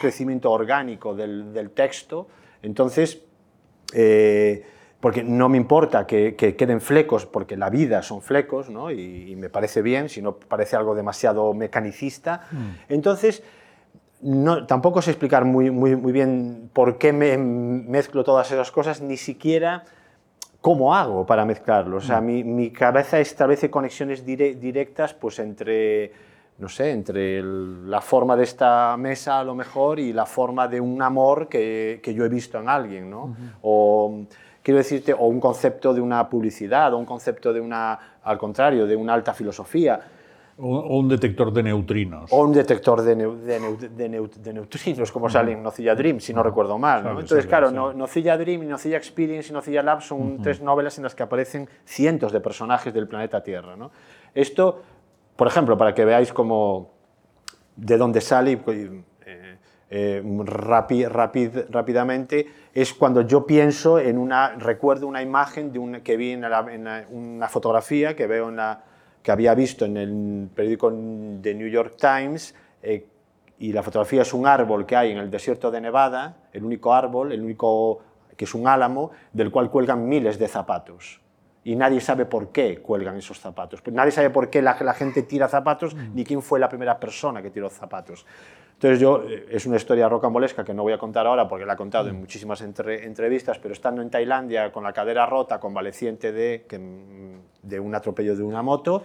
crecimiento 0.00 0.52
orgánico 0.52 1.16
del, 1.16 1.70
texto, 1.74 2.28
entonces... 2.62 3.20
Eh, 3.94 4.64
porque 5.06 5.22
no 5.22 5.48
me 5.48 5.56
importa 5.56 6.04
que, 6.04 6.34
queden 6.34 6.80
flecos, 6.80 7.26
porque 7.26 7.56
la 7.56 7.70
vida 7.70 8.02
son 8.02 8.22
flecos, 8.22 8.70
¿no? 8.70 8.90
y, 8.90 9.36
me 9.36 9.48
parece 9.48 9.80
bien, 9.80 10.08
si 10.08 10.20
no 10.20 10.34
parece 10.34 10.74
algo 10.74 10.96
demasiado 10.96 11.54
mecanicista. 11.54 12.48
Mm. 12.50 12.66
Entonces, 12.88 13.44
no, 14.22 14.66
tampoco 14.66 15.00
sé 15.02 15.12
explicar 15.12 15.44
muy, 15.44 15.70
muy, 15.70 15.94
muy 15.94 16.10
bien 16.10 16.70
por 16.72 16.98
qué 16.98 17.12
me 17.12 17.38
mezclo 17.38 18.24
todas 18.24 18.50
esas 18.50 18.72
cosas, 18.72 19.00
ni 19.00 19.16
siquiera 19.16 19.84
cómo 20.60 20.92
hago 20.92 21.24
para 21.24 21.44
mezclarlos. 21.44 22.02
O 22.02 22.06
sea, 22.08 22.20
mm. 22.20 22.26
mi, 22.26 22.42
mi, 22.42 22.70
cabeza 22.72 23.20
establece 23.20 23.70
conexiones 23.70 24.26
directas 24.26 25.14
pues, 25.14 25.38
entre, 25.38 26.10
no 26.58 26.68
sé, 26.68 26.90
entre 26.90 27.44
la 27.44 28.00
forma 28.00 28.34
de 28.34 28.42
esta 28.42 28.96
mesa 28.96 29.38
a 29.38 29.44
lo 29.44 29.54
mejor 29.54 30.00
y 30.00 30.12
la 30.12 30.26
forma 30.26 30.66
de 30.66 30.80
un 30.80 31.00
amor 31.00 31.46
que, 31.46 32.00
que 32.02 32.12
yo 32.12 32.24
he 32.24 32.28
visto 32.28 32.58
en 32.58 32.68
alguien. 32.68 33.08
¿no? 33.08 33.36
o, 33.62 34.26
quiero 34.66 34.78
decirte, 34.78 35.12
o 35.12 35.26
un 35.26 35.38
concepto 35.38 35.94
de 35.94 36.00
una 36.00 36.28
publicidad, 36.28 36.92
o 36.92 36.98
un 36.98 37.04
concepto 37.04 37.52
de 37.52 37.60
una, 37.60 37.96
al 38.24 38.36
contrario, 38.36 38.84
de 38.84 38.96
una 38.96 39.14
alta 39.14 39.32
filosofía. 39.32 40.00
O 40.58 40.98
un 40.98 41.08
detector 41.08 41.52
de 41.52 41.62
neutrinos. 41.62 42.32
O 42.32 42.42
un 42.42 42.52
detector 42.52 43.00
de, 43.02 43.14
de, 43.14 44.52
neutrinos, 44.52 45.12
como 45.12 45.30
sale 45.30 45.52
en 45.52 45.62
Nocilla 45.62 45.94
Dream, 45.94 46.18
si 46.18 46.34
no 46.34 46.42
recuerdo 46.42 46.78
mal. 46.78 47.04
¿no? 47.04 47.10
Entonces, 47.10 47.46
claro, 47.46 47.70
Nocilla 47.70 48.36
Dream, 48.36 48.64
y 48.64 48.66
Nocilla 48.66 48.96
Experience 48.96 49.50
y 49.50 49.52
Nocilla 49.52 49.84
Lab 49.84 50.02
son 50.02 50.42
tres 50.42 50.60
novelas 50.60 50.98
en 50.98 51.04
las 51.04 51.14
que 51.14 51.22
aparecen 51.22 51.68
cientos 51.84 52.32
de 52.32 52.40
personajes 52.40 52.92
del 52.92 53.06
planeta 53.06 53.44
Tierra. 53.44 53.76
¿no? 53.76 53.92
Esto, 54.34 54.82
por 55.36 55.46
ejemplo, 55.46 55.78
para 55.78 55.94
que 55.94 56.04
veáis 56.04 56.32
cómo, 56.32 56.90
de 57.76 57.96
dónde 57.96 58.20
sale, 58.20 58.60
eh, 59.88 60.22
rápidamente, 60.44 62.46
es 62.74 62.92
cuando 62.92 63.22
yo 63.22 63.46
pienso 63.46 63.98
en 63.98 64.18
una, 64.18 64.50
recuerdo 64.56 65.06
una 65.06 65.22
imagen 65.22 65.72
de 65.72 65.78
un, 65.78 66.00
que 66.00 66.16
vi 66.16 66.32
en, 66.32 66.44
una 67.10 67.48
fotografía 67.48 68.16
que 68.16 68.26
veo 68.26 68.48
en 68.48 68.56
la, 68.56 68.82
que 69.22 69.30
había 69.30 69.54
visto 69.54 69.84
en 69.84 69.96
el 69.96 70.48
periódico 70.54 70.90
de 70.90 71.54
New 71.54 71.68
York 71.68 71.96
Times, 71.98 72.54
eh, 72.82 73.06
y 73.58 73.72
la 73.72 73.82
fotografía 73.82 74.22
es 74.22 74.34
un 74.34 74.46
árbol 74.46 74.86
que 74.86 74.96
hay 74.96 75.12
en 75.12 75.18
el 75.18 75.30
desierto 75.30 75.70
de 75.70 75.80
Nevada, 75.80 76.36
el 76.52 76.64
único 76.64 76.92
árbol, 76.92 77.32
el 77.32 77.42
único 77.42 78.00
que 78.36 78.44
es 78.44 78.54
un 78.54 78.68
álamo, 78.68 79.12
del 79.32 79.50
cual 79.50 79.70
cuelgan 79.70 80.08
miles 80.08 80.38
de 80.38 80.46
zapatos. 80.46 81.20
Y 81.64 81.74
nadie 81.74 82.00
sabe 82.00 82.26
por 82.26 82.52
qué 82.52 82.78
cuelgan 82.78 83.16
esos 83.16 83.40
zapatos. 83.40 83.82
Nadie 83.90 84.12
sabe 84.12 84.30
por 84.30 84.50
qué 84.50 84.62
la, 84.62 84.76
la 84.80 84.94
gente 84.94 85.22
tira 85.22 85.48
zapatos, 85.48 85.96
ni 85.96 86.22
quién 86.22 86.42
fue 86.42 86.60
la 86.60 86.68
primera 86.68 87.00
persona 87.00 87.42
que 87.42 87.50
tiró 87.50 87.70
zapatos. 87.70 88.24
Entonces 88.76 89.00
yo, 89.00 89.22
eh, 89.26 89.46
es 89.50 89.64
una 89.64 89.76
historia 89.76 90.08
rocambolesca 90.08 90.62
que 90.62 90.74
no 90.74 90.82
voy 90.82 90.92
a 90.92 90.98
contar 90.98 91.26
ahora 91.26 91.48
porque 91.48 91.64
la 91.64 91.72
he 91.72 91.76
contado 91.76 92.08
en 92.08 92.16
mm. 92.16 92.20
muchísimas 92.20 92.60
entrevistas, 92.60 93.58
pero 93.58 93.72
estando 93.72 94.02
en 94.02 94.10
Tailandia 94.10 94.70
con 94.70 94.84
la 94.84 94.92
cadera 94.92 95.24
rota, 95.24 95.58
convaleciente 95.58 96.30
de, 96.30 96.66
mm, 96.78 97.68
de 97.68 97.80
un 97.80 97.94
atropello 97.94 98.36
de 98.36 98.42
una 98.42 98.62
moto, 98.62 99.02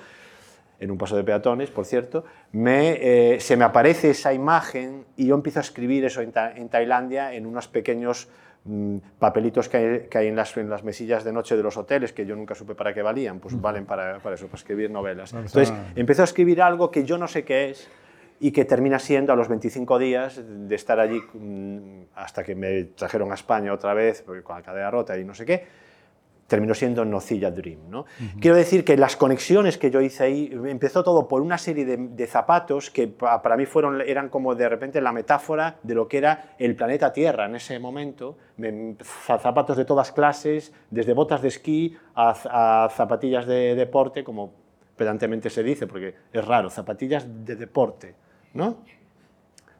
en 0.82 0.92
un 0.92 0.98
paso 0.98 1.16
de 1.16 1.24
peatones, 1.24 1.70
por 1.70 1.86
cierto, 1.86 2.25
me, 2.51 3.36
eh, 3.36 3.40
se 3.40 3.56
me 3.56 3.63
aparece 3.63 4.10
esa 4.10 4.34
imagen 4.34 5.06
y 5.16 5.28
yo 5.28 5.36
empiezo 5.36 5.60
a 5.60 5.62
escribir 5.62 6.04
eso 6.04 6.22
en, 6.22 6.32
Tailandia 6.70 7.34
en 7.34 7.46
unos 7.46 7.68
pequeños 7.68 8.28
mm, 8.66 8.98
papelitos 9.20 9.70
que 9.70 9.78
hay, 10.12 10.28
en, 10.28 10.36
las, 10.36 10.58
en, 10.58 10.72
las, 10.72 10.84
mesillas 10.84 11.24
de 11.24 11.32
noche 11.32 11.56
de 11.56 11.62
los 11.62 11.78
hoteles, 11.78 12.13
que 12.13 12.25
yo 12.25 12.36
nunca 12.36 12.56
supe 12.56 12.74
para 12.74 12.96
qué 12.96 13.04
valían, 13.04 13.40
pues 13.40 13.62
valen 13.62 13.86
para, 13.86 14.18
para 14.20 14.36
eso, 14.36 14.48
para 14.48 14.58
escribir 14.58 14.90
novelas. 14.90 15.32
Entonces 15.34 15.72
empiezo 15.96 16.24
a 16.24 16.25
escribir 16.25 16.63
algo 16.63 16.90
que 16.90 17.06
yo 17.06 17.19
no 17.19 17.28
sé 17.28 17.45
qué 17.45 17.69
es, 17.69 17.88
y 18.41 18.51
que 18.51 18.65
termina 18.65 18.97
siendo 18.97 19.32
a 19.32 19.36
los 19.36 19.47
25 19.47 19.99
días 19.99 20.41
de 20.43 20.75
estar 20.75 20.99
allí 20.99 21.21
mm, 21.34 22.01
hasta 22.15 22.43
que 22.43 22.56
me 22.56 22.86
trajeron 22.86 23.32
a 23.32 23.36
España 23.36 23.71
otra 23.71 23.93
vez, 23.93 24.23
porque 24.23 24.41
con 24.41 24.56
la 24.56 24.63
cadera 24.63 24.89
rota 24.89 25.17
y 25.17 25.23
no 25.23 25.36
sé 25.36 25.45
qué, 25.45 25.63
terminó 26.47 26.73
siendo 26.73 27.06
Nocilla 27.06 27.51
Dream. 27.51 27.80
¿no? 27.88 28.06
Quiero 28.39 28.58
decir 28.58 28.84
que 28.84 28.97
las 28.97 29.15
conexiones 29.15 29.77
que 29.77 29.91
yo 29.91 30.01
hice 30.01 30.23
ahí, 30.23 30.51
empezó 30.65 31.04
todo 31.04 31.27
por 31.27 31.43
una 31.43 31.60
serie 31.60 31.86
de, 31.86 32.27
zapatos 32.27 32.89
que 32.89 33.08
para 33.08 33.56
mí 33.56 33.67
fueron, 33.67 34.01
eran 34.01 34.27
como 34.27 34.56
de 34.56 34.67
repente 34.67 34.99
la 35.01 35.12
metáfora 35.12 35.77
de 35.84 35.93
lo 35.93 36.08
que 36.08 36.17
era 36.17 36.56
el 36.58 36.75
planeta 36.75 37.13
Tierra 37.13 37.45
en 37.45 37.56
ese 37.56 37.77
momento, 37.77 38.38
zapatos 39.27 39.77
de 39.77 39.86
todas 39.86 40.12
clases, 40.12 40.73
desde 40.89 41.13
botas 41.13 41.43
de 41.43 41.47
esquí 41.47 41.95
a, 42.15 42.86
a 42.86 42.89
zapatillas 42.89 43.45
de 43.45 43.75
deporte, 43.75 44.23
como 44.23 44.51
pedantemente 44.97 45.49
se 45.49 45.63
dice, 45.63 45.88
porque 45.88 46.15
es 46.34 46.45
raro, 46.45 46.69
zapatillas 46.69 47.25
de 47.45 47.56
deporte. 47.56 48.15
¿No? 48.54 48.78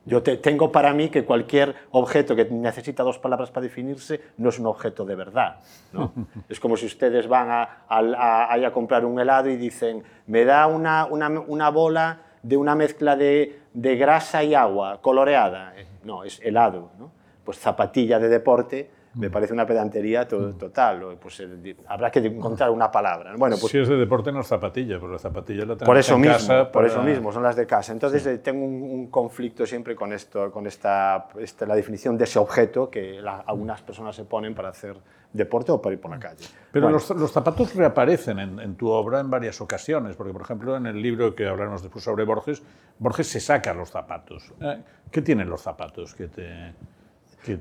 Yo 0.04 0.24
tengo 0.24 0.72
para 0.72 0.94
mí 0.94 1.10
que 1.10 1.26
cualquier 1.26 1.76
objeto 1.92 2.36
que 2.36 2.46
necesita 2.46 3.04
dos 3.04 3.20
palabras 3.20 3.52
para 3.52 3.66
definirse 3.66 4.20
no 4.38 4.50
es 4.50 4.58
un 4.58 4.66
objeto 4.66 5.06
de 5.06 5.16
verdad. 5.16 5.58
¿no? 5.94 6.12
es 6.50 6.60
como 6.60 6.76
si 6.76 6.88
ustedes 6.88 7.28
van 7.28 7.50
a, 7.52 7.86
a, 7.88 8.72
comprar 8.72 9.06
un 9.06 9.20
helado 9.20 9.50
y 9.50 9.58
dicen, 9.58 10.04
me 10.26 10.44
da 10.44 10.66
una, 10.66 11.06
una, 11.06 11.30
una 11.30 11.70
bola 11.70 12.22
de 12.42 12.58
una 12.58 12.74
mezcla 12.74 13.16
de, 13.16 13.60
de, 13.74 13.96
grasa 13.96 14.44
y 14.44 14.56
agua 14.56 15.02
coloreada. 15.02 15.76
No, 16.04 16.24
es 16.24 16.40
helado. 16.42 16.90
¿no? 16.98 17.12
Pues 17.46 17.60
zapatilla 17.60 18.18
de 18.18 18.30
deporte 18.30 18.90
me 19.14 19.30
parece 19.30 19.54
una 19.54 19.66
pedantería 19.66 20.28
total. 20.28 21.18
Pues, 21.22 21.40
eh, 21.42 21.76
habrá 21.88 22.10
que 22.10 22.20
encontrar 22.20 22.70
una 22.70 22.92
palabra. 22.92 23.34
Bueno, 23.38 23.58
pues, 23.60 23.72
si 23.72 23.80
es 23.80 23.88
de 23.88 23.98
deporte, 23.98 24.32
no 24.32 24.42
es 24.42 24.48
zapatilla, 24.48 25.00
pero 25.00 25.12
la 25.12 25.20
zapatilla 25.20 25.66
la 25.66 25.76
por 25.76 25.98
eso 25.98 26.18
mismo, 26.18 26.34
casa. 26.34 26.72
Por 26.72 26.86
eso 26.86 27.02
mismo, 27.02 27.32
son 27.32 27.44
las 27.44 27.56
de 27.56 27.68
casa. 27.68 27.92
Entonces 27.92 28.26
eh, 28.26 28.38
tengo 28.38 28.64
un, 28.66 29.08
conflicto 29.08 29.66
siempre 29.66 29.96
con, 29.96 30.14
esto, 30.14 30.52
con 30.52 30.68
esta, 30.68 31.28
esta, 31.40 31.66
la 31.66 31.76
definición 31.76 32.18
de 32.18 32.24
ese 32.24 32.40
objeto 32.40 32.90
que 32.90 33.20
algunas 33.46 33.82
personas 33.82 34.16
se 34.16 34.24
ponen 34.24 34.56
para 34.56 34.70
hacer 34.70 34.96
deporte 35.34 35.72
o 35.72 35.82
para 35.82 35.94
ir 35.94 36.02
por 36.02 36.12
la 36.12 36.20
calle. 36.20 36.46
Pero 36.72 36.90
los, 36.90 37.10
los, 37.10 37.32
zapatos 37.32 37.76
reaparecen 37.76 38.40
en, 38.40 38.60
en, 38.60 38.76
tu 38.76 38.90
obra 38.90 39.20
en 39.20 39.30
varias 39.30 39.60
ocasiones, 39.60 40.16
porque 40.16 40.32
por 40.32 40.42
ejemplo 40.42 40.78
en 40.78 40.86
el 40.86 41.02
libro 41.02 41.36
que 41.36 41.48
hablaremos 41.48 41.82
después 41.82 42.04
sobre 42.04 42.24
Borges, 42.24 42.62
Borges 43.00 43.28
se 43.28 43.40
saca 43.40 43.74
los 43.74 43.90
zapatos. 43.90 44.54
Eh, 44.62 44.82
¿Qué 45.10 45.22
tienen 45.22 45.50
los 45.50 45.62
zapatos 45.62 46.16
que 46.16 46.28
te 46.28 46.74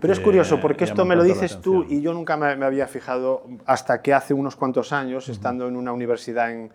pero 0.00 0.12
es 0.12 0.20
curioso, 0.20 0.60
porque 0.60 0.84
esto 0.84 1.04
me 1.04 1.16
lo 1.16 1.22
dices 1.22 1.60
tú 1.60 1.84
y 1.88 2.00
yo 2.02 2.12
nunca 2.12 2.36
me, 2.36 2.64
había 2.64 2.86
fijado 2.86 3.44
hasta 3.66 4.02
que 4.02 4.12
hace 4.12 4.34
unos 4.34 4.56
cuantos 4.56 4.92
años, 4.92 5.28
estando 5.28 5.68
en 5.68 5.76
una 5.76 5.92
universidad 5.92 6.50
en 6.50 6.70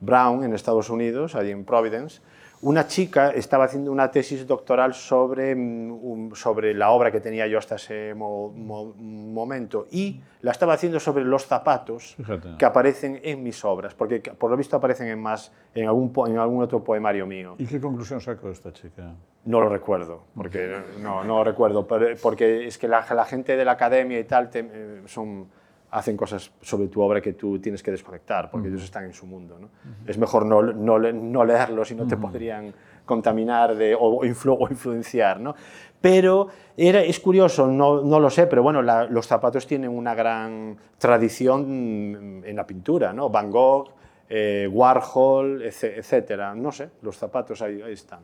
Brown, 0.00 0.44
en 0.44 0.54
Estados 0.54 0.90
Unidos, 0.90 1.34
allí 1.34 1.50
en 1.50 1.64
Providence, 1.64 2.20
una 2.62 2.86
chica 2.86 3.30
estaba 3.30 3.64
haciendo 3.64 3.90
una 3.90 4.10
tesis 4.10 4.46
doctoral 4.46 4.92
sobre, 4.92 5.54
mm, 5.54 6.34
sobre 6.34 6.74
la 6.74 6.90
obra 6.90 7.10
que 7.10 7.20
tenía 7.20 7.46
yo 7.46 7.58
hasta 7.58 7.76
ese 7.76 8.14
momento 8.14 9.86
y 9.90 10.20
la 10.42 10.50
estaba 10.50 10.74
haciendo 10.74 11.00
sobre 11.00 11.24
los 11.24 11.46
zapatos 11.46 12.16
que 12.58 12.64
aparecen 12.64 13.20
en 13.22 13.42
mis 13.42 13.64
obras, 13.64 13.94
porque 13.94 14.20
por 14.20 14.50
lo 14.50 14.56
visto 14.56 14.76
aparecen 14.76 15.08
en, 15.08 15.20
más, 15.20 15.52
en, 15.74 15.86
algún, 15.86 16.12
en 16.28 16.38
algún 16.38 16.62
otro 16.62 16.84
poemario 16.84 17.26
mío. 17.26 17.54
¿Y 17.58 17.66
qué 17.66 17.80
conclusión 17.80 18.20
sacó 18.20 18.50
esta 18.50 18.72
chica? 18.72 19.14
No 19.44 19.60
lo 19.60 19.70
recuerdo, 19.70 20.24
porque 20.34 20.82
no, 21.00 21.24
no 21.24 21.38
lo 21.38 21.44
recuerdo, 21.44 21.86
porque 21.86 22.66
es 22.66 22.76
que 22.76 22.88
la, 22.88 23.06
la 23.14 23.24
gente 23.24 23.56
de 23.56 23.64
la 23.64 23.72
academia 23.72 24.18
y 24.18 24.24
tal 24.24 24.50
eh, 24.52 25.02
son 25.06 25.48
hacen 25.90 26.16
cosas 26.16 26.52
sobre 26.60 26.88
tu 26.88 27.00
obra 27.00 27.20
que 27.20 27.32
tú 27.32 27.58
tienes 27.58 27.82
que 27.82 27.90
desconectar, 27.90 28.50
porque 28.50 28.68
ellos 28.68 28.82
están 28.82 29.04
en 29.04 29.12
su 29.12 29.26
mundo. 29.26 29.58
¿no? 29.58 29.68
Es 30.06 30.18
mejor 30.18 30.46
no, 30.46 30.62
no, 30.62 30.98
no 30.98 31.44
leerlos 31.44 31.90
y 31.90 31.94
no 31.94 32.06
te 32.06 32.16
podrían 32.16 32.72
contaminar 33.04 33.74
de, 33.74 33.96
o, 33.98 34.24
influenciar. 34.24 35.40
¿no? 35.40 35.54
Pero 36.00 36.48
era, 36.76 37.02
es 37.02 37.18
curioso, 37.18 37.66
no, 37.66 38.02
no, 38.02 38.20
lo 38.20 38.30
sé, 38.30 38.46
pero 38.46 38.62
bueno, 38.62 38.82
los 38.82 39.26
zapatos 39.26 39.66
tienen 39.66 39.90
una 39.90 40.14
gran 40.14 40.76
tradición 40.98 42.42
en 42.44 42.56
la 42.56 42.66
pintura. 42.66 43.12
¿no? 43.12 43.28
Van 43.28 43.50
Gogh, 43.50 43.90
eh, 44.28 44.68
Warhol, 44.70 45.62
etcétera. 45.62 46.54
No 46.54 46.70
sé, 46.70 46.90
los 47.02 47.16
zapatos 47.16 47.60
ahí, 47.62 47.82
ahí 47.82 47.94
están. 47.94 48.20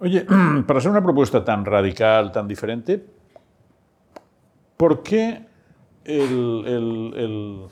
Oye, 0.00 0.26
para 0.66 0.80
ser 0.80 0.90
una 0.90 1.02
propuesta 1.02 1.42
tan 1.42 1.64
radical, 1.64 2.30
tan 2.30 2.46
diferente, 2.46 3.02
¿por 4.76 5.02
qué 5.02 5.53
el, 6.04 7.68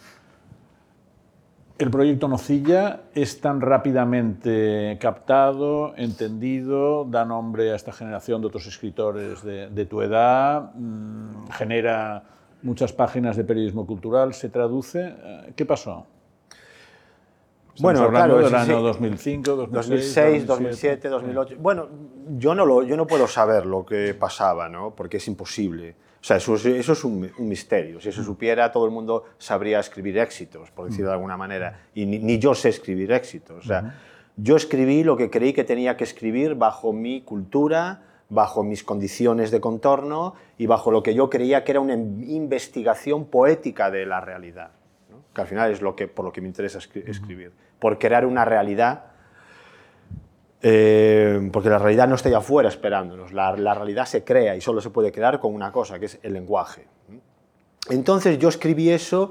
el, 1.79 1.91
proyecto 1.91 2.29
Nocilla 2.29 3.03
es 3.15 3.41
tan 3.41 3.61
rápidamente 3.61 4.99
captado, 5.01 5.95
entendido, 5.97 7.05
da 7.05 7.25
nombre 7.25 7.73
a 7.73 7.77
esta 7.77 7.93
generación 7.93 8.41
de 8.41 8.47
otros 8.47 8.67
escritores 8.67 9.43
de, 9.43 9.87
tu 9.87 10.01
edad, 10.01 10.73
mm, 10.75 11.49
genera 11.53 12.25
muchas 12.63 12.93
páginas 12.93 13.37
de 13.37 13.45
periodismo 13.45 13.87
cultural, 13.87 14.33
se 14.35 14.49
traduce. 14.49 15.15
¿Qué 15.57 15.67
pasó? 15.67 16.07
Estamos 17.75 17.95
bueno, 17.95 18.01
hablando 18.01 18.37
claro, 18.37 18.45
del 18.45 18.55
año 18.55 18.83
2005, 18.83 19.57
2006, 19.57 20.47
2007, 20.47 21.09
2008. 21.09 21.57
Bueno, 21.59 21.89
yo 22.37 22.55
no, 22.55 22.67
lo, 22.67 22.83
yo 22.83 22.99
no 22.99 23.07
puedo 23.07 23.27
saber 23.27 23.65
lo 23.65 23.87
que 23.87 24.13
pasaba, 24.13 24.69
¿no? 24.69 24.95
porque 24.95 25.17
es 25.17 25.27
imposible. 25.27 25.97
O 26.23 26.25
sea, 26.25 26.37
eso, 26.37 26.55
eso 26.55 26.93
es 26.93 27.05
un, 27.05 27.33
misterio. 27.39 28.01
Si 28.01 28.11
eso 28.11 28.23
supiera, 28.23 28.71
todo 28.71 28.85
el 28.85 28.93
mundo 28.93 29.25
sabría 29.39 29.81
escribir 29.81 30.19
éxitos, 30.19 30.71
por 30.71 30.87
decirlo 30.87 31.09
de 31.09 31.15
alguna 31.15 31.37
manera. 31.37 31.89
Y 31.95 32.07
ni, 32.07 32.39
yo 32.39 32.55
sé 32.55 32.69
escribir 32.69 33.11
éxitos. 33.11 33.65
O 33.65 33.67
sea, 33.67 33.97
yo 34.37 34.55
escribí 34.55 35.03
lo 35.03 35.17
que 35.17 35.31
creí 35.31 35.53
que 35.53 35.65
tenía 35.65 35.97
que 35.97 36.05
escribir 36.05 36.55
bajo 36.55 36.93
mi 36.93 37.23
cultura, 37.23 38.05
bajo 38.29 38.63
mis 38.63 38.85
condiciones 38.85 39.51
de 39.51 39.61
contorno 39.61 40.35
y 40.59 40.67
bajo 40.67 40.93
lo 40.93 41.03
que 41.03 41.13
yo 41.13 41.29
creía 41.29 41.65
que 41.65 41.73
era 41.73 41.81
una 41.81 41.95
investigación 41.95 43.27
poética 43.27 43.91
de 43.91 44.07
la 44.07 44.21
realidad, 44.21 44.71
que 45.35 45.41
al 45.41 45.49
final 45.49 45.73
es 45.73 45.83
lo 45.83 45.97
que, 45.97 46.07
por 46.07 46.25
lo 46.25 46.33
que 46.33 46.41
me 46.41 46.47
interesa 46.47 46.79
escribir, 46.79 47.53
por 47.81 47.99
crear 47.99 48.25
una 48.27 48.45
realidad, 48.45 49.12
eh, 50.63 51.51
porque 51.53 51.69
la 51.69 51.79
realidad 51.79 52.09
no 52.09 52.15
está 52.15 52.29
allá 52.29 52.39
afuera 52.39 52.69
esperándonos, 52.69 53.33
la, 53.33 53.57
la 53.57 53.75
realidad 53.75 54.07
se 54.07 54.25
crea 54.25 54.55
y 54.57 54.61
solo 54.61 54.81
se 54.81 54.91
puede 54.91 55.11
crear 55.11 55.39
con 55.41 55.55
una 55.55 55.73
cosa, 55.73 55.99
que 55.99 56.07
es 56.07 56.19
el 56.23 56.33
lenguaje. 56.33 56.87
Entonces 57.91 58.39
yo 58.39 58.49
escribí 58.49 58.91
eso 58.91 59.31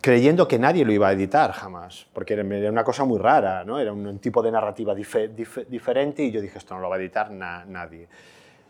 creyendo 0.00 0.46
que 0.46 0.58
nadie 0.58 0.84
lo 0.84 0.92
iba 0.92 1.08
a 1.08 1.12
editar 1.12 1.52
jamás, 1.52 2.06
porque 2.12 2.34
era 2.34 2.70
una 2.70 2.84
cosa 2.84 3.04
muy 3.04 3.18
rara, 3.18 3.64
¿no? 3.64 3.78
era 3.78 3.92
un, 3.92 4.18
tipo 4.18 4.42
de 4.42 4.50
narrativa 4.50 4.94
diferente 4.94 6.22
y 6.22 6.30
yo 6.30 6.40
dije, 6.40 6.58
esto 6.58 6.74
no 6.74 6.80
lo 6.80 6.88
va 6.88 6.96
a 6.96 6.98
editar 6.98 7.30
nadie. 7.30 8.08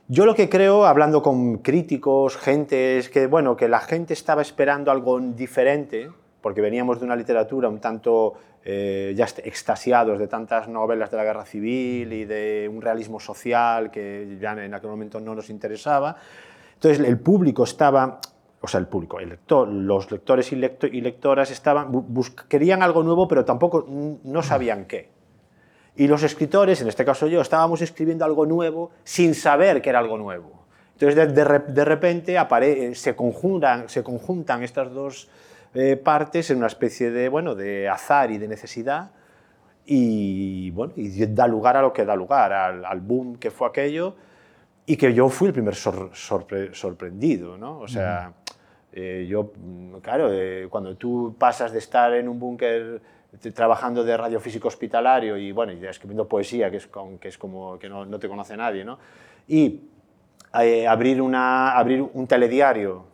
Yo 0.08 0.24
lo 0.24 0.34
que 0.34 0.48
creo, 0.48 0.86
hablando 0.86 1.22
con 1.22 1.58
críticos, 1.58 2.38
gente, 2.38 2.96
es 2.96 3.10
que, 3.10 3.26
bueno, 3.26 3.56
que 3.56 3.68
la 3.68 3.80
gente 3.80 4.14
estaba 4.14 4.40
esperando 4.40 4.90
algo 4.90 5.20
diferente, 5.20 6.10
porque 6.40 6.62
veníamos 6.62 6.98
de 6.98 7.04
una 7.04 7.14
literatura 7.14 7.68
un 7.68 7.78
tanto 7.78 8.32
eh, 8.64 9.14
ya 9.16 9.26
extasiados 9.44 10.18
de 10.18 10.28
tantas 10.28 10.68
novelas 10.68 11.10
de 11.10 11.16
la 11.16 11.24
guerra 11.24 11.44
civil 11.44 12.12
y 12.12 12.24
de 12.24 12.70
un 12.72 12.82
realismo 12.82 13.20
social 13.20 13.90
que 13.90 14.36
ya 14.40 14.52
en 14.52 14.74
aquel 14.74 14.90
momento 14.90 15.20
no 15.20 15.34
nos 15.34 15.50
interesaba. 15.50 16.16
Entonces 16.74 17.06
el 17.06 17.18
público 17.18 17.64
estaba 17.64 18.20
o 18.60 18.66
sea, 18.66 18.80
el 18.80 18.86
público, 18.86 19.20
el 19.20 19.28
lector, 19.28 19.68
los 19.68 20.10
lectores 20.10 20.52
y, 20.52 20.56
lectoras 20.56 21.50
estaban, 21.50 21.92
querían 22.48 22.82
algo 22.82 23.02
nuevo, 23.02 23.28
pero 23.28 23.44
tampoco 23.44 23.86
no 23.88 24.42
sabían 24.42 24.86
qué. 24.86 25.10
Y 25.96 26.06
los 26.08 26.22
escritores, 26.22 26.80
en 26.80 26.88
este 26.88 27.04
caso 27.04 27.26
yo, 27.26 27.40
estábamos 27.40 27.82
escribiendo 27.82 28.24
algo 28.24 28.46
nuevo 28.46 28.90
sin 29.04 29.34
saber 29.34 29.80
que 29.80 29.90
era 29.90 29.98
algo 29.98 30.18
nuevo. 30.18 30.58
Entonces, 30.98 31.34
de, 31.34 31.84
repente 31.84 32.36
eh, 32.36 32.94
se, 32.94 33.14
conjuntan, 33.14 33.88
se 33.88 34.02
conjuntan 34.02 34.64
estas 34.64 34.92
dos 34.92 35.28
eh, 35.74 35.96
partes 35.96 36.50
en 36.50 36.58
una 36.58 36.66
especie 36.66 37.10
de, 37.10 37.28
bueno, 37.28 37.54
de 37.54 37.88
azar 37.88 38.30
y 38.30 38.38
de 38.38 38.48
necesidad 38.48 39.10
y, 39.84 40.70
bueno, 40.70 40.94
y 40.96 41.26
da 41.26 41.46
lugar 41.46 41.76
a 41.76 41.82
lo 41.82 41.92
que 41.92 42.04
da 42.04 42.16
lugar, 42.16 42.52
al, 42.52 43.00
boom 43.00 43.36
que 43.36 43.50
fue 43.50 43.68
aquello 43.68 44.14
y 44.86 44.96
que 44.96 45.12
yo 45.12 45.28
fui 45.28 45.48
el 45.48 45.52
primer 45.52 45.74
sorprendido, 45.74 47.58
¿no? 47.58 47.80
O 47.80 47.88
sea, 47.88 48.32
eh, 48.92 49.26
yo, 49.28 49.52
claro, 50.02 50.30
eh, 50.32 50.66
cuando 50.70 50.96
tú 50.96 51.36
pasas 51.38 51.72
de 51.72 51.78
estar 51.78 52.14
en 52.14 52.28
un 52.28 52.38
búnker 52.38 53.02
trabajando 53.54 54.04
de 54.04 54.16
radiofísico 54.16 54.68
hospitalario 54.68 55.36
y, 55.36 55.52
bueno, 55.52 55.72
y 55.72 55.84
escribiendo 55.84 56.26
poesía, 56.26 56.70
que 56.70 56.78
es, 56.78 56.88
que 57.20 57.28
es 57.28 57.36
como 57.36 57.78
que 57.78 57.90
no, 57.90 58.06
no, 58.06 58.18
te 58.18 58.28
conoce 58.28 58.56
nadie, 58.56 58.84
¿no? 58.84 58.98
Y 59.46 59.82
abrir, 60.52 61.20
una, 61.20 61.72
abrir 61.72 62.00
un 62.00 62.26
telediario 62.26 63.04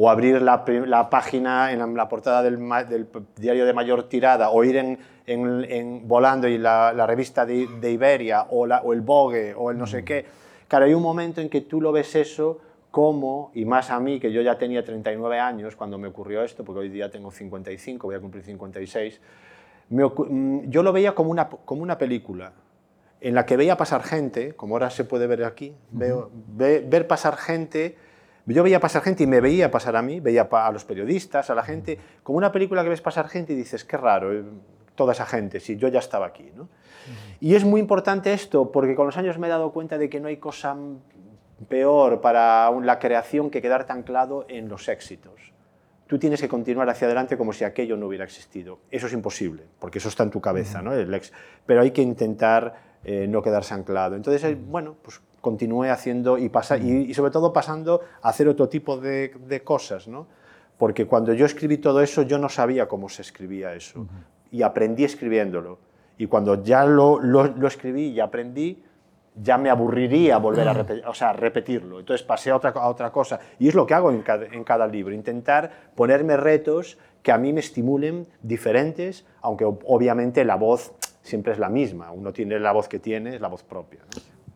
o 0.00 0.08
abrir 0.08 0.40
la, 0.40 0.64
la 0.86 1.10
página 1.10 1.72
en 1.72 1.96
la, 1.96 2.08
portada 2.08 2.40
del, 2.42 2.56
del, 2.88 3.08
diario 3.36 3.66
de 3.66 3.72
mayor 3.72 4.08
tirada 4.08 4.50
o 4.50 4.62
ir 4.62 4.76
en, 4.76 4.98
en, 5.26 6.06
volando 6.06 6.46
y 6.46 6.56
la, 6.56 6.92
la 6.92 7.04
revista 7.04 7.44
de, 7.44 7.66
de 7.80 7.90
Iberia 7.90 8.46
o, 8.50 8.68
o, 8.68 8.92
el 8.92 9.00
Vogue 9.00 9.54
o 9.54 9.72
el 9.72 9.76
no 9.76 9.88
sé 9.88 10.02
mm. 10.02 10.04
qué. 10.04 10.24
Claro, 10.68 10.84
hay 10.84 10.94
un 10.94 11.02
momento 11.02 11.40
en 11.40 11.48
que 11.48 11.62
tú 11.62 11.80
lo 11.80 11.90
ves 11.90 12.14
eso 12.14 12.60
cómo, 12.92 13.50
y 13.54 13.64
más 13.64 13.90
a 13.90 13.98
mí, 13.98 14.20
que 14.20 14.32
yo 14.32 14.40
ya 14.40 14.56
tenía 14.56 14.84
39 14.84 15.38
años 15.38 15.74
cuando 15.74 15.98
me 15.98 16.08
ocurrió 16.08 16.42
esto, 16.42 16.64
porque 16.64 16.80
hoy 16.80 16.88
día 16.88 17.10
tengo 17.10 17.30
55, 17.30 18.06
voy 18.06 18.16
a 18.16 18.20
cumplir 18.20 18.44
56, 18.44 19.20
mm, 19.90 20.68
yo 20.68 20.82
lo 20.82 20.92
veía 20.92 21.14
como 21.14 21.30
una, 21.30 21.48
como 21.48 21.82
una 21.82 21.98
película 21.98 22.52
en 23.20 23.34
la 23.34 23.44
que 23.44 23.56
veía 23.56 23.76
pasar 23.76 24.04
gente, 24.04 24.54
como 24.54 24.76
ahora 24.76 24.90
se 24.90 25.04
puede 25.04 25.26
ver 25.26 25.42
aquí, 25.44 25.74
veo, 25.90 26.30
ver 26.54 27.06
pasar 27.08 27.36
gente, 27.36 27.96
yo 28.54 28.62
veía 28.62 28.80
pasar 28.80 29.02
gente 29.02 29.24
y 29.24 29.26
me 29.26 29.40
veía 29.40 29.70
pasar 29.70 29.96
a 29.96 30.02
mí, 30.02 30.20
veía 30.20 30.48
a 30.50 30.72
los 30.72 30.84
periodistas, 30.84 31.50
a 31.50 31.54
la 31.54 31.62
gente, 31.62 31.98
como 32.22 32.38
una 32.38 32.52
película 32.52 32.82
que 32.82 32.88
ves 32.88 33.00
pasar 33.00 33.28
gente 33.28 33.52
y 33.52 33.56
dices, 33.56 33.84
qué 33.84 33.96
raro, 33.96 34.32
eh, 34.32 34.44
toda 34.94 35.12
esa 35.12 35.26
gente, 35.26 35.60
si 35.60 35.76
yo 35.76 35.88
ya 35.88 35.98
estaba 35.98 36.26
aquí. 36.26 36.50
¿no? 36.56 36.68
Y 37.40 37.54
es 37.54 37.64
muy 37.64 37.80
importante 37.80 38.32
esto, 38.32 38.72
porque 38.72 38.94
con 38.94 39.06
los 39.06 39.16
años 39.16 39.38
me 39.38 39.46
he 39.46 39.50
dado 39.50 39.72
cuenta 39.72 39.98
de 39.98 40.08
que 40.08 40.20
no 40.20 40.28
hay 40.28 40.38
cosa 40.38 40.76
peor 41.68 42.20
para 42.20 42.70
la 42.70 42.98
creación 42.98 43.50
que 43.50 43.62
quedarte 43.62 43.92
anclado 43.92 44.46
en 44.48 44.68
los 44.68 44.88
éxitos. 44.88 45.52
Tú 46.06 46.18
tienes 46.18 46.40
que 46.40 46.48
continuar 46.48 46.88
hacia 46.88 47.06
adelante 47.06 47.36
como 47.36 47.52
si 47.52 47.64
aquello 47.64 47.96
no 47.96 48.06
hubiera 48.06 48.24
existido. 48.24 48.78
Eso 48.90 49.08
es 49.08 49.12
imposible, 49.12 49.64
porque 49.78 49.98
eso 49.98 50.08
está 50.08 50.22
en 50.22 50.30
tu 50.30 50.40
cabeza, 50.40 50.80
¿no? 50.80 50.94
El 50.94 51.12
ex, 51.12 51.32
pero 51.66 51.82
hay 51.82 51.90
que 51.90 52.00
intentar 52.00 52.98
eh, 53.04 53.26
no 53.28 53.42
quedarse 53.42 53.74
anclado. 53.74 54.16
Entonces, 54.16 54.56
bueno, 54.66 54.96
pues 55.02 55.20
continúe 55.40 55.90
haciendo 55.90 56.38
y, 56.38 56.48
pasa, 56.48 56.76
y, 56.76 57.12
sobre 57.14 57.30
todo 57.30 57.52
pasando 57.52 58.02
a 58.22 58.28
hacer 58.30 58.48
otro 58.48 58.68
tipo 58.68 58.96
de, 58.98 59.32
de, 59.46 59.62
cosas, 59.62 60.08
¿no? 60.08 60.26
Porque 60.76 61.06
cuando 61.06 61.32
yo 61.32 61.46
escribí 61.46 61.78
todo 61.78 62.00
eso, 62.00 62.22
yo 62.22 62.38
no 62.38 62.48
sabía 62.48 62.86
cómo 62.86 63.08
se 63.08 63.22
escribía 63.22 63.74
eso. 63.74 64.06
Y 64.50 64.62
aprendí 64.62 65.04
escribiéndolo. 65.04 65.78
Y 66.18 66.26
cuando 66.26 66.62
ya 66.62 66.84
lo, 66.84 67.20
lo, 67.20 67.44
lo 67.44 67.66
escribí 67.66 68.08
y 68.08 68.20
aprendí, 68.20 68.82
ya 69.42 69.58
me 69.58 69.70
aburriría 69.70 70.38
volver 70.38 70.68
a 70.68 70.72
repetir, 70.72 71.06
o 71.06 71.14
sea, 71.14 71.32
repetirlo. 71.32 72.00
Entonces 72.00 72.26
pasé 72.26 72.50
a 72.50 72.56
otra, 72.56 72.70
a 72.70 72.88
otra 72.88 73.10
cosa. 73.10 73.40
Y 73.58 73.68
es 73.68 73.74
lo 73.74 73.86
que 73.86 73.94
hago 73.94 74.10
en 74.10 74.22
cada, 74.22 74.46
en 74.46 74.64
cada 74.64 74.86
libro, 74.86 75.14
intentar 75.14 75.70
ponerme 75.94 76.36
retos 76.36 76.98
que 77.22 77.32
a 77.32 77.38
mí 77.38 77.52
me 77.52 77.60
estimulen 77.60 78.26
diferentes, 78.42 79.26
aunque 79.42 79.64
obviamente 79.64 80.44
la 80.44 80.56
voz 80.56 80.92
siempre 81.22 81.52
es 81.52 81.58
la 81.58 81.68
misma. 81.68 82.10
Uno 82.12 82.32
tiene 82.32 82.58
la 82.58 82.72
voz 82.72 82.88
que 82.88 82.98
tiene, 82.98 83.34
es 83.34 83.40
la 83.40 83.48
voz 83.48 83.62
propia. 83.62 84.00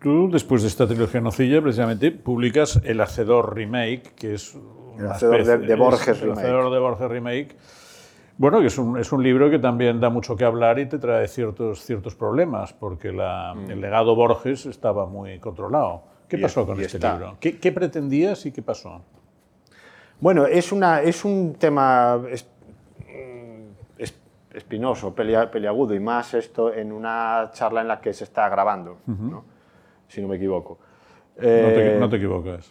Tú, 0.03 0.29
después 0.31 0.63
de 0.63 0.69
esta 0.69 0.87
trilogía 0.87 1.21
Nocilla, 1.21 1.63
precisamente 1.63 2.11
publicas 2.11 2.81
El 2.85 3.01
Hacedor 3.01 3.55
Remake, 3.55 4.15
que 4.17 4.35
es... 4.35 4.57
El 4.99 5.07
Hacedor 5.09 5.45
de, 5.45 5.59
de, 5.59 5.75
Borges 5.75 6.21
Remake. 6.21 6.41
El 6.41 6.45
Hacedor 6.45 6.73
de 6.73 6.79
Borges 6.79 7.09
Remake 7.09 7.57
bueno, 8.39 8.61
que 8.61 8.67
es 8.67 8.79
un, 8.79 8.99
es 8.99 9.13
un, 9.13 9.23
libro 9.23 9.51
que 9.51 9.59
también 9.59 10.01
da 10.01 10.11
mucho 10.11 10.37
que 10.37 10.45
hablar 10.45 10.79
y 10.79 10.87
te 10.87 10.99
trae 10.99 11.29
ciertos, 11.29 11.85
ciertos 11.85 12.15
problemas, 12.15 12.73
porque 12.73 13.13
la, 13.13 13.55
mm. 13.55 13.71
el 13.71 13.81
legado 13.81 14.17
Borges 14.17 14.67
estaba 14.67 15.07
muy 15.07 15.39
controlado. 15.39 16.03
¿Qué 16.29 16.39
pasó 16.39 16.67
con 16.67 16.81
este 16.81 16.99
libro? 16.99 17.37
¿Qué, 17.39 17.59
¿Qué, 17.59 17.73
pretendías 17.73 18.47
y 18.47 18.53
qué 18.53 18.63
pasó? 18.63 19.03
Bueno, 20.19 20.47
es, 20.47 20.73
una, 20.73 21.03
es 21.03 21.25
un 21.25 21.55
tema 21.55 22.21
es, 22.31 22.49
es, 23.99 24.15
espinoso, 24.55 25.15
peliagudo, 25.15 25.95
y 25.95 26.01
más 26.01 26.33
esto 26.33 26.73
en 26.73 26.91
una 26.91 27.51
charla 27.53 27.83
en 27.83 27.89
la 27.89 28.01
que 28.01 28.15
se 28.15 28.25
está 28.25 28.49
grabando, 28.49 28.97
¿no? 29.07 29.45
Si 30.13 30.21
no 30.21 30.29
me 30.29 30.37
equivoco. 30.37 30.79
Eh, 31.39 31.97
no, 31.99 32.09
te, 32.11 32.17
equivocas. 32.17 32.71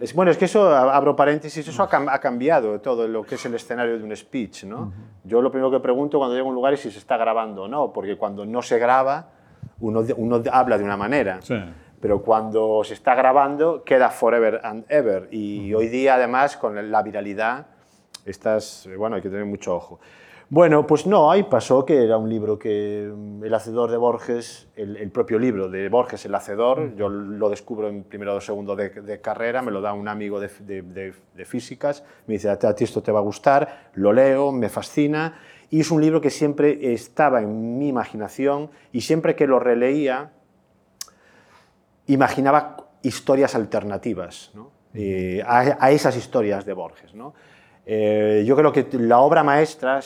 Es, 0.00 0.14
bueno, 0.14 0.30
es 0.30 0.38
que 0.38 0.44
eso, 0.44 0.68
abro 0.72 1.16
paréntesis, 1.16 1.66
eso 1.66 1.82
ha, 1.82 2.18
cambiado 2.20 2.80
todo 2.80 3.08
lo 3.08 3.24
que 3.24 3.34
es 3.34 3.44
el 3.46 3.54
escenario 3.54 3.98
de 3.98 4.04
un 4.04 4.16
speech. 4.16 4.64
¿no? 4.64 4.92
Yo 5.24 5.42
lo 5.42 5.50
primero 5.50 5.70
que 5.72 5.80
pregunto 5.80 6.18
cuando 6.18 6.36
llego 6.36 6.46
a 6.46 6.50
un 6.50 6.54
lugar 6.54 6.74
es 6.74 6.80
si 6.80 6.92
se 6.92 6.98
está 6.98 7.16
grabando 7.16 7.64
o 7.64 7.68
no, 7.68 7.92
porque 7.92 8.16
cuando 8.16 8.46
no 8.46 8.62
se 8.62 8.78
graba, 8.78 9.30
uno, 9.80 10.04
uno 10.16 10.42
habla 10.52 10.78
de 10.78 10.84
una 10.84 10.96
manera. 10.96 11.40
Pero 12.00 12.22
cuando 12.22 12.82
se 12.84 12.94
está 12.94 13.16
grabando, 13.16 13.82
queda 13.82 14.10
forever 14.10 14.60
and 14.62 14.84
ever. 14.88 15.28
Y 15.32 15.74
hoy 15.74 15.88
día, 15.88 16.14
además, 16.14 16.56
con 16.56 16.92
la 16.92 17.02
viralidad, 17.02 17.66
estas, 18.24 18.88
bueno, 18.96 19.16
hay 19.16 19.22
que 19.22 19.28
tener 19.28 19.46
mucho 19.46 19.74
ojo. 19.74 19.98
Bueno, 20.50 20.86
pues 20.86 21.06
no, 21.06 21.30
ahí 21.30 21.42
pasó 21.42 21.84
que 21.84 22.02
era 22.02 22.16
un 22.16 22.30
libro 22.30 22.58
que 22.58 23.12
mm, 23.14 23.44
El 23.44 23.52
Hacedor 23.52 23.90
de 23.90 23.98
Borges, 23.98 24.68
el, 24.76 25.10
propio 25.10 25.38
libro 25.38 25.68
de 25.68 25.90
Borges, 25.90 26.24
El 26.24 26.34
Hacedor, 26.34 26.80
mm. 26.80 26.96
yo 26.96 27.10
lo 27.10 27.50
descubro 27.50 27.88
en 27.88 28.04
primero 28.04 28.34
o 28.34 28.40
segundo 28.40 28.74
de, 28.74 29.20
carrera, 29.20 29.60
me 29.60 29.70
lo 29.70 29.82
da 29.82 29.92
un 29.92 30.08
amigo 30.08 30.40
de, 30.40 30.48
de, 30.58 31.44
físicas, 31.44 32.02
me 32.26 32.34
dice, 32.34 32.48
a 32.48 32.56
ti 32.56 32.84
esto 32.84 33.02
te 33.02 33.12
va 33.12 33.18
a 33.18 33.22
gustar, 33.22 33.90
lo 33.92 34.10
leo, 34.14 34.50
me 34.50 34.70
fascina, 34.70 35.38
y 35.68 35.80
es 35.80 35.90
un 35.90 36.00
libro 36.00 36.22
que 36.22 36.30
siempre 36.30 36.94
estaba 36.94 37.42
en 37.42 37.78
mi 37.78 37.88
imaginación 37.88 38.70
y 38.90 39.02
siempre 39.02 39.36
que 39.36 39.46
lo 39.46 39.58
releía, 39.58 40.32
imaginaba 42.06 42.88
historias 43.02 43.54
alternativas 43.54 44.50
¿no? 44.54 44.70
Eh, 44.94 45.42
a, 45.46 45.76
a, 45.78 45.90
esas 45.90 46.16
historias 46.16 46.64
de 46.64 46.72
Borges. 46.72 47.12
¿no? 47.12 47.34
Eh, 47.90 48.44
yo 48.46 48.54
creo 48.54 48.70
que 48.70 48.86
la 48.98 49.20
obra 49.20 49.42
maestra, 49.42 50.00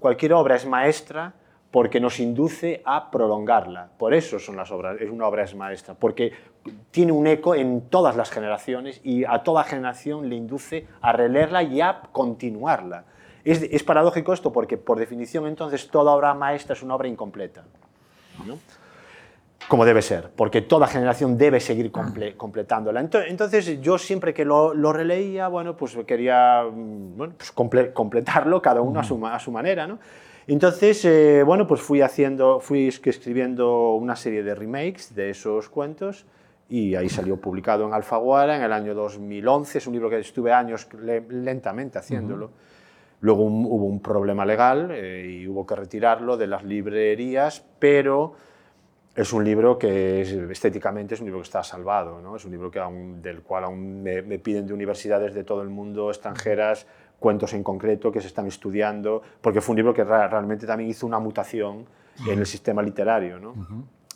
cualquier 0.00 0.32
obra 0.32 0.56
es 0.56 0.64
maestra 0.64 1.34
porque 1.70 2.00
nos 2.00 2.18
induce 2.20 2.80
a 2.86 3.10
prolongarla. 3.10 3.90
Por 3.98 4.14
eso 4.14 4.38
son 4.38 4.56
las 4.56 4.70
obras, 4.70 4.98
es 4.98 5.10
una 5.10 5.26
obra 5.26 5.44
es 5.44 5.54
maestra, 5.54 5.92
porque 5.92 6.32
tiene 6.90 7.12
un 7.12 7.26
eco 7.26 7.54
en 7.54 7.82
todas 7.90 8.16
las 8.16 8.30
generaciones 8.30 9.02
y 9.04 9.24
a 9.26 9.42
toda 9.42 9.64
generación 9.64 10.30
le 10.30 10.36
induce 10.36 10.86
a 11.02 11.12
releerla 11.12 11.64
y 11.64 11.82
a 11.82 12.00
continuarla. 12.12 13.04
Es, 13.44 13.62
es 13.62 13.82
paradójico 13.82 14.32
esto 14.32 14.50
porque, 14.50 14.78
por 14.78 14.98
definición, 14.98 15.46
entonces, 15.46 15.88
toda 15.88 16.12
obra 16.12 16.32
maestra 16.32 16.72
es 16.72 16.82
una 16.82 16.94
obra 16.94 17.08
incompleta. 17.08 17.62
¿no? 18.46 18.58
Como 19.68 19.84
debe 19.84 20.02
ser, 20.02 20.30
porque 20.36 20.62
toda 20.62 20.86
generación 20.86 21.36
debe 21.36 21.60
seguir 21.60 21.90
comple 21.90 22.36
completándola. 22.36 23.00
Entonces, 23.00 23.80
yo 23.80 23.98
siempre 23.98 24.32
que 24.32 24.44
lo, 24.44 24.74
lo 24.74 24.92
releía, 24.92 25.48
bueno, 25.48 25.76
pues 25.76 25.96
quería 26.06 26.62
mm, 26.62 27.16
bueno, 27.16 27.34
pues 27.36 27.50
comple 27.50 27.92
completarlo 27.92 28.62
cada 28.62 28.80
uno 28.80 29.00
a 29.00 29.04
su, 29.04 29.26
a 29.26 29.38
su 29.38 29.50
manera, 29.50 29.86
¿no? 29.86 29.98
Entonces, 30.48 31.04
eh, 31.04 31.42
bueno, 31.44 31.66
pues 31.66 31.80
fui 31.80 32.00
haciendo, 32.02 32.60
fui 32.60 32.86
escribiendo 32.86 33.94
una 33.94 34.14
serie 34.14 34.44
de 34.44 34.54
remakes 34.54 35.12
de 35.12 35.30
esos 35.30 35.68
cuentos 35.68 36.24
y 36.68 36.94
ahí 36.94 37.08
salió 37.08 37.40
publicado 37.40 37.84
en 37.84 37.92
Alfaguara 37.92 38.56
en 38.56 38.62
el 38.62 38.72
año 38.72 38.94
2011. 38.94 39.78
Es 39.78 39.86
un 39.88 39.94
libro 39.94 40.08
que 40.08 40.20
estuve 40.20 40.52
años 40.52 40.86
lentamente 41.30 41.98
haciéndolo. 41.98 42.52
Luego 43.20 43.42
hubo 43.44 43.86
un 43.86 44.00
problema 44.00 44.44
legal 44.44 44.90
eh, 44.92 45.40
y 45.40 45.48
hubo 45.48 45.66
que 45.66 45.74
retirarlo 45.74 46.36
de 46.36 46.46
las 46.46 46.62
librerías, 46.62 47.64
pero 47.80 48.34
es 49.16 49.32
un 49.32 49.42
libro 49.42 49.78
que 49.78 50.20
estéticamente 50.50 51.14
es 51.14 51.20
un 51.20 51.26
libro 51.26 51.40
que 51.40 51.46
está 51.46 51.62
salvado, 51.62 52.20
¿no? 52.20 52.36
es 52.36 52.44
un 52.44 52.50
libro 52.50 52.70
que 52.70 52.80
del 53.22 53.40
cual 53.40 53.64
aún 53.64 54.02
me, 54.02 54.22
piden 54.38 54.66
de 54.66 54.74
universidades 54.74 55.34
de 55.34 55.42
todo 55.42 55.62
el 55.62 55.70
mundo, 55.70 56.10
extranjeras, 56.10 56.86
cuentos 57.18 57.54
en 57.54 57.62
concreto 57.62 58.12
que 58.12 58.20
se 58.20 58.26
están 58.26 58.46
estudiando, 58.46 59.22
porque 59.40 59.62
fue 59.62 59.72
un 59.72 59.78
libro 59.78 59.94
que 59.94 60.04
realmente 60.04 60.66
también 60.66 60.90
hizo 60.90 61.06
una 61.06 61.18
mutación 61.18 61.86
en 62.28 62.38
el 62.38 62.46
sistema 62.46 62.82
literario, 62.82 63.38
¿no? 63.38 63.54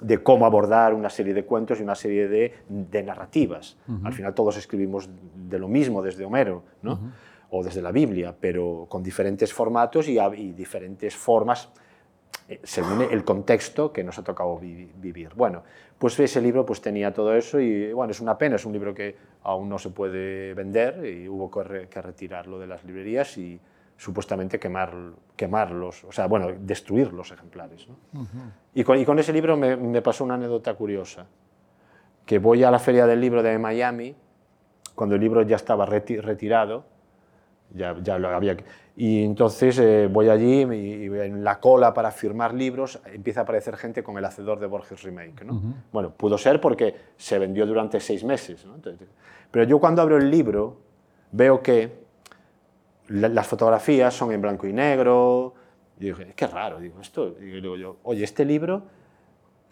de 0.03 0.23
cómo 0.23 0.45
abordar 0.45 0.93
una 0.93 1.09
serie 1.09 1.33
de 1.33 1.45
cuentos 1.45 1.81
y 1.81 1.83
una 1.83 1.95
serie 1.95 2.29
de, 2.29 2.55
de 2.69 3.03
narrativas. 3.03 3.79
Al 4.05 4.13
final 4.13 4.35
todos 4.35 4.59
escribimos 4.59 5.09
de 5.35 5.59
lo 5.59 5.69
mismo 5.69 6.03
desde 6.03 6.27
Homero, 6.27 6.63
¿no? 6.83 7.13
o 7.49 7.65
desde 7.65 7.81
la 7.81 7.91
Biblia, 7.91 8.35
pero 8.39 8.87
con 8.89 9.03
diferentes 9.03 9.53
formatos 9.53 10.09
y, 10.09 10.19
y 10.19 10.53
diferentes 10.53 11.17
formas 11.17 11.71
según 12.63 13.03
el 13.03 13.25
contexto 13.25 13.93
que 13.93 14.03
nos 14.03 14.19
ha 14.19 14.25
tocado 14.25 14.59
vivir. 14.59 15.31
Bueno, 15.35 15.63
pues 15.99 16.19
ese 16.19 16.41
libro 16.41 16.65
pues 16.65 16.81
tenía 16.81 17.13
todo 17.13 17.35
eso 17.35 17.61
y 17.61 17.93
bueno, 17.93 18.11
es 18.11 18.21
una 18.21 18.37
pena, 18.37 18.57
es 18.57 18.65
un 18.65 18.73
libro 18.73 18.95
que 18.95 19.17
aún 19.43 19.69
no 19.69 19.79
se 19.79 19.91
puede 19.91 20.55
vender 20.55 21.05
y 21.05 21.29
hubo 21.29 21.51
que, 21.51 22.01
retirarlo 22.01 22.59
de 22.59 22.67
las 22.67 22.85
librerías 22.85 23.37
y 23.39 23.61
supuestamente 23.97 24.59
quemar, 24.59 24.95
quemarlos, 25.37 26.05
o 26.05 26.13
sea, 26.13 26.27
bueno, 26.27 26.49
destruir 26.59 27.13
los 27.13 27.31
ejemplares. 27.33 27.87
y, 28.75 28.83
con, 28.83 28.99
y, 28.99 29.05
con, 29.05 29.19
ese 29.19 29.33
libro 29.33 29.57
me, 29.57 29.77
me, 29.77 30.01
pasó 30.01 30.25
una 30.25 30.35
anécdota 30.35 30.73
curiosa, 30.75 31.27
que 32.25 32.39
voy 32.39 32.65
a 32.65 32.71
la 32.71 32.79
feria 32.79 33.07
del 33.07 33.21
libro 33.21 33.43
de 33.43 33.59
Miami, 33.59 34.17
cuando 34.95 35.17
el 35.17 35.21
libro 35.21 35.43
ya 35.43 35.57
estaba 35.57 35.85
retirado, 35.85 36.85
ya, 37.75 37.97
ya 38.03 38.19
lo 38.19 38.29
había... 38.29 38.57
Y 38.97 39.25
entonces 39.25 39.79
eh, 39.79 40.09
voy 40.11 40.29
allí 40.29 40.63
y, 40.63 41.07
en 41.07 41.43
la 41.45 41.61
cola 41.61 41.95
para 41.95 42.11
firmar 42.11 42.55
libros 42.55 43.01
empieza 43.07 43.41
a 43.41 43.43
aparecer 43.45 43.77
gente 43.77 44.03
con 44.03 44.19
el 44.19 44.25
hacedor 44.25 44.59
de 44.61 44.67
Borges 44.67 45.03
Remake. 45.03 45.45
¿no? 45.45 45.61
Bueno, 45.93 46.11
pudo 46.11 46.37
ser 46.37 46.61
porque 46.61 46.95
se 47.17 47.39
vendió 47.39 47.67
durante 47.67 48.01
seis 48.01 48.25
meses. 48.25 48.65
¿no? 48.67 48.75
pero 49.51 49.65
yo 49.65 49.79
cuando 49.79 50.03
abro 50.03 50.19
el 50.19 50.31
libro 50.31 50.77
veo 51.33 51.63
que 51.63 52.01
las 53.09 53.47
fotografías 53.47 54.15
son 54.15 54.33
en 54.33 54.41
blanco 54.41 54.67
y 54.67 54.73
negro. 54.73 55.55
Y 55.99 56.07
dije, 56.07 56.33
qué 56.35 56.47
raro, 56.47 56.81
digo, 56.81 57.01
esto. 57.01 57.37
Y 57.41 57.61
digo 57.61 57.77
yo, 57.77 57.97
oye, 58.05 58.25
este 58.25 58.45
libro 58.45 58.83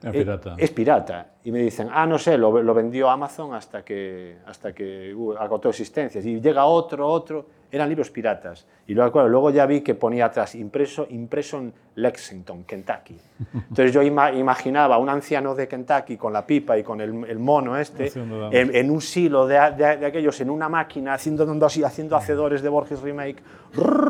es 0.02 0.12
pirata. 0.12 0.54
Es, 0.56 0.70
pirata. 0.70 1.30
Y 1.44 1.50
me 1.50 1.58
dicen, 1.58 1.88
ah, 1.90 2.06
no 2.06 2.18
sé, 2.18 2.38
lo, 2.38 2.62
lo 2.62 2.74
vendió 2.74 3.10
Amazon 3.10 3.54
hasta 3.54 3.84
que, 3.84 4.38
hasta 4.46 4.72
que 4.72 5.12
uh, 5.14 5.32
agotó 5.32 5.68
existencias. 5.70 6.24
Y 6.24 6.40
llega 6.40 6.64
otro, 6.66 7.08
otro 7.08 7.46
eran 7.70 7.88
libros 7.88 8.10
piratas. 8.10 8.66
Y 8.86 8.94
luego, 8.94 9.26
luego 9.28 9.50
ya 9.50 9.66
vi 9.66 9.82
que 9.82 9.94
ponía 9.94 10.26
atrás 10.26 10.54
impreso, 10.54 11.06
impreso 11.10 11.58
en 11.58 11.72
Lexington, 11.96 12.64
Kentucky. 12.64 13.18
Entonces 13.54 13.92
yo 13.92 14.02
imaginaba 14.02 14.94
a 14.94 14.98
un 14.98 15.08
anciano 15.08 15.54
de 15.54 15.68
Kentucky 15.68 16.16
con 16.16 16.32
la 16.32 16.46
pipa 16.46 16.78
y 16.78 16.82
con 16.82 17.00
el, 17.00 17.38
mono 17.38 17.76
este, 17.76 18.10
en, 18.14 18.90
un 18.90 19.00
silo 19.00 19.46
de, 19.46 19.58
aquellos, 19.58 20.40
en 20.40 20.50
una 20.50 20.68
máquina, 20.68 21.14
haciendo, 21.14 21.44
haciendo 21.84 22.16
hacedores 22.16 22.62
de 22.62 22.68
Borges 22.68 23.00
Remake, 23.02 23.42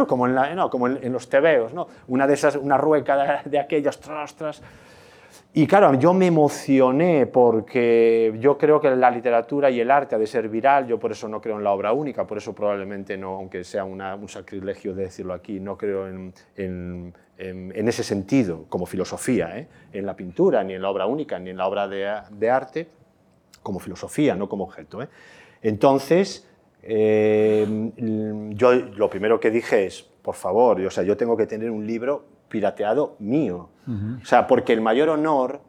como 0.06 0.26
en, 0.26 0.34
la, 0.34 0.54
no, 0.54 0.70
como 0.70 0.86
en, 0.86 1.12
los 1.12 1.28
tebeos, 1.28 1.72
¿no? 1.72 1.88
una 2.06 2.26
de 2.26 2.34
esas, 2.34 2.56
una 2.56 2.76
rueca 2.76 3.42
de, 3.44 3.58
aquellas, 3.58 3.98
tras, 3.98 4.34
tras, 4.36 4.62
y 5.60 5.66
claro, 5.66 5.92
yo 5.94 6.14
me 6.14 6.26
emocioné 6.26 7.26
porque 7.26 8.32
yo 8.38 8.56
creo 8.56 8.80
que 8.80 8.94
la 8.94 9.10
literatura 9.10 9.68
y 9.68 9.80
el 9.80 9.90
arte 9.90 10.14
ha 10.14 10.18
de 10.18 10.28
ser 10.28 10.48
viral, 10.48 10.86
yo 10.86 11.00
por 11.00 11.10
eso 11.10 11.26
no 11.26 11.40
creo 11.40 11.56
en 11.56 11.64
la 11.64 11.72
obra 11.72 11.92
única, 11.92 12.24
por 12.28 12.38
eso 12.38 12.54
probablemente 12.54 13.18
no, 13.18 13.34
aunque 13.34 13.64
sea 13.64 13.82
un 13.82 14.28
sacrilegio 14.28 14.94
de 14.94 15.02
decirlo 15.02 15.34
aquí, 15.34 15.58
no 15.58 15.76
creo 15.76 16.06
en, 16.06 16.32
en, 16.54 17.88
ese 17.88 18.04
sentido 18.04 18.66
como 18.68 18.86
filosofía, 18.86 19.58
¿eh? 19.58 19.66
en 19.92 20.06
la 20.06 20.14
pintura, 20.14 20.62
ni 20.62 20.74
en 20.74 20.82
la 20.82 20.90
obra 20.90 21.06
única, 21.06 21.40
ni 21.40 21.50
en 21.50 21.56
la 21.56 21.66
obra 21.66 21.88
de, 21.88 22.08
de 22.30 22.50
arte, 22.50 22.86
como 23.60 23.80
filosofía, 23.80 24.36
no 24.36 24.48
como 24.48 24.62
objeto. 24.62 25.02
¿eh? 25.02 25.08
Entonces, 25.60 26.48
eh, 26.84 27.66
yo 28.50 28.74
lo 28.74 29.10
primero 29.10 29.40
que 29.40 29.50
dije 29.50 29.86
es, 29.86 30.02
por 30.22 30.36
favor, 30.36 30.80
o 30.82 30.90
sea, 30.92 31.02
yo 31.02 31.16
tengo 31.16 31.36
que 31.36 31.46
tener 31.46 31.68
un 31.68 31.84
libro 31.84 32.37
pirateado 32.48 33.16
mío. 33.18 33.70
O 34.22 34.24
sea, 34.26 34.46
porque 34.46 34.74
el 34.74 34.82
mayor 34.82 35.08
honor 35.08 35.60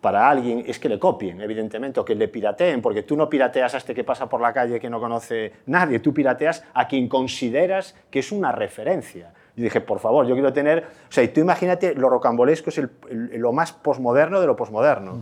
para 0.00 0.30
alguien 0.30 0.64
es 0.66 0.78
que 0.78 0.88
le 0.88 0.98
copien, 0.98 1.40
evidentemente, 1.40 2.00
o 2.00 2.04
que 2.04 2.14
le 2.14 2.28
pirateen, 2.28 2.80
porque 2.80 3.02
tú 3.02 3.16
no 3.16 3.28
pirateas 3.28 3.74
a 3.74 3.78
este 3.78 3.94
que 3.94 4.04
pasa 4.04 4.28
por 4.28 4.40
la 4.40 4.52
calle 4.52 4.78
que 4.78 4.88
no 4.88 5.00
conoce 5.00 5.52
nadie, 5.66 5.98
tú 5.98 6.14
pirateas 6.14 6.64
a 6.72 6.86
quien 6.86 7.08
consideras 7.08 7.96
que 8.10 8.20
es 8.20 8.32
una 8.32 8.52
referencia. 8.52 9.32
Yo 9.56 9.64
dije, 9.64 9.80
por 9.80 9.98
favor, 9.98 10.24
yo 10.24 10.34
quiero 10.34 10.52
tener... 10.52 10.84
O 11.08 11.12
sea, 11.12 11.24
y 11.24 11.28
tú 11.28 11.40
imagínate, 11.40 11.92
lo 11.96 12.08
rocambolesco 12.08 12.70
es 12.70 12.80
lo 13.10 13.52
más 13.52 13.72
posmoderno 13.72 14.40
de 14.40 14.46
lo 14.46 14.54
posmoderno. 14.54 15.20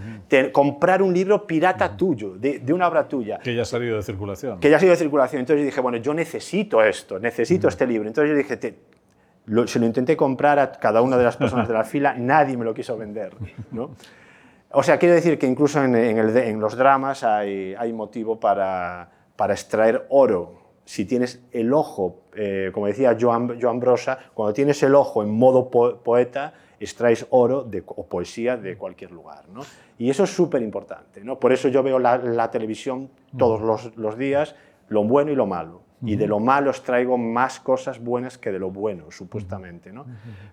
comprar 0.52 1.00
un 1.00 1.14
libro 1.14 1.46
pirata 1.46 1.96
tuyo, 1.96 2.36
de, 2.36 2.60
una 2.70 2.86
obra 2.86 3.08
tuya. 3.08 3.38
Que 3.38 3.54
ya 3.54 3.62
ha 3.62 3.64
salido 3.64 3.96
de 3.96 4.02
circulación. 4.02 4.60
Que 4.60 4.68
ya 4.68 4.76
ha 4.76 4.78
salido 4.78 4.92
de 4.92 4.98
circulación. 4.98 5.40
Entonces 5.40 5.62
yo 5.62 5.64
dije, 5.64 5.80
bueno, 5.80 5.96
yo 5.96 6.12
necesito 6.12 6.82
esto, 6.82 7.18
necesito 7.18 7.66
este 7.68 7.86
libro. 7.86 8.06
Entonces 8.06 8.30
yo 8.30 8.36
dije, 8.36 8.58
te, 8.58 8.74
se 9.66 9.78
lo 9.78 9.86
intenté 9.86 10.16
comprar 10.16 10.58
a 10.58 10.72
cada 10.72 11.02
una 11.02 11.16
de 11.16 11.24
las 11.24 11.36
personas 11.36 11.68
de 11.68 11.74
la 11.74 11.84
fila, 11.92 12.14
nadie 12.14 12.56
me 12.56 12.64
lo 12.64 12.74
quiso 12.74 12.96
vender. 12.96 13.32
¿no? 13.70 13.90
O 14.72 14.82
sea, 14.82 14.98
quiero 14.98 15.14
decir 15.14 15.38
que 15.38 15.46
incluso 15.46 15.82
en, 15.82 15.94
en, 15.94 16.60
los 16.60 16.76
dramas 16.76 17.22
hay, 17.22 17.74
hay 17.78 17.92
motivo 17.92 18.40
para, 18.40 19.08
para, 19.36 19.54
extraer 19.54 20.06
oro. 20.10 20.66
Si 20.84 21.04
tienes 21.04 21.42
el 21.52 21.72
ojo, 21.72 22.22
eh, 22.34 22.70
como 22.72 22.86
decía 22.86 23.16
Joan, 23.18 23.60
Joan, 23.60 23.80
Brosa, 23.80 24.18
cuando 24.34 24.52
tienes 24.52 24.82
el 24.82 24.94
ojo 24.94 25.22
en 25.22 25.30
modo 25.30 25.70
poeta, 25.70 26.52
extraes 26.78 27.26
oro 27.30 27.62
de, 27.62 27.82
o 27.86 28.06
poesía 28.06 28.56
de 28.56 28.76
cualquier 28.76 29.12
lugar. 29.12 29.48
¿no? 29.48 29.62
Y 29.98 30.10
eso 30.10 30.24
es 30.24 30.30
súper 30.30 30.62
importante. 30.62 31.22
¿no? 31.24 31.38
Por 31.38 31.52
eso 31.52 31.68
yo 31.68 31.82
veo 31.82 31.98
la, 31.98 32.18
la 32.18 32.50
televisión 32.50 33.10
todos 33.36 33.60
los, 33.60 33.96
los 33.96 34.18
días, 34.18 34.54
lo 34.88 35.04
bueno 35.04 35.30
y 35.30 35.36
lo 35.36 35.46
malo 35.46 35.85
y 36.02 36.16
de 36.16 36.26
lo 36.26 36.40
malo 36.40 36.70
os 36.70 36.82
traigo 36.82 37.16
más 37.16 37.60
cosas 37.60 37.98
buenas 37.98 38.38
que 38.38 38.52
de 38.52 38.58
lo 38.58 38.70
bueno, 38.70 39.10
supuestamente, 39.10 39.92
¿no? 39.92 40.04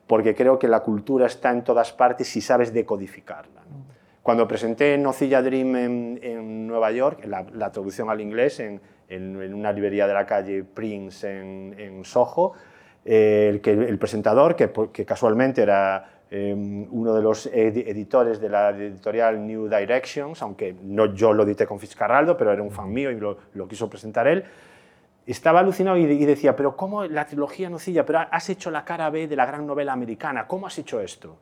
Porque 0.07 0.33
creo 0.33 0.57
que 0.57 0.67
la 0.67 0.79
cultura 0.79 1.25
está 1.25 1.51
en 1.51 1.63
todas 1.63 1.91
partes 1.91 2.27
si 2.27 2.41
sabes 2.41 2.73
decodificarla. 2.73 3.61
Cuando 4.21 4.47
presenté 4.47 4.97
Nocilla 4.97 5.41
Dream 5.41 5.75
en, 5.75 6.67
Nueva 6.67 6.91
York, 6.91 7.25
la, 7.25 7.45
la, 7.51 7.71
traducción 7.71 8.09
al 8.09 8.21
inglés, 8.21 8.61
en, 8.61 8.79
en, 9.09 9.53
una 9.53 9.73
librería 9.73 10.07
de 10.07 10.13
la 10.13 10.25
calle 10.25 10.63
Prince 10.63 11.27
en, 11.27 12.05
Soho, 12.05 12.53
eh, 13.03 13.49
el, 13.51 13.59
que, 13.59 13.71
el 13.71 13.99
presentador, 13.99 14.55
que, 14.55 14.71
que 14.93 15.05
casualmente 15.05 15.61
era 15.61 16.21
em, 16.31 16.87
uno 16.89 17.13
de 17.13 17.21
los 17.21 17.47
editores 17.47 18.39
de 18.39 18.47
la 18.47 18.69
editorial 18.69 19.45
New 19.45 19.67
Directions, 19.67 20.41
aunque 20.41 20.73
no 20.81 21.13
yo 21.13 21.33
lo 21.33 21.43
edité 21.43 21.67
con 21.67 21.77
Fitzcarraldo, 21.77 22.37
pero 22.37 22.53
era 22.53 22.63
un 22.63 22.71
fan 22.71 22.91
mío 22.93 23.11
y 23.11 23.19
lo, 23.19 23.37
lo 23.55 23.67
quiso 23.67 23.89
presentar 23.89 24.25
él, 24.27 24.45
estaba 25.25 25.61
alucinado 25.61 25.97
y, 25.97 26.25
decía, 26.25 26.55
pero 26.55 26.75
¿cómo 26.75 27.05
la 27.05 27.25
trilogía 27.25 27.69
Nocilla? 27.69 28.05
Pero 28.05 28.19
has 28.29 28.49
hecho 28.49 28.69
la 28.71 28.83
cara 28.83 29.09
B 29.09 29.27
de 29.27 29.35
la 29.35 29.45
gran 29.45 29.65
novela 29.65 29.93
americana, 29.93 30.47
¿cómo 30.47 30.67
has 30.67 30.77
hecho 30.77 30.99
esto? 30.99 31.37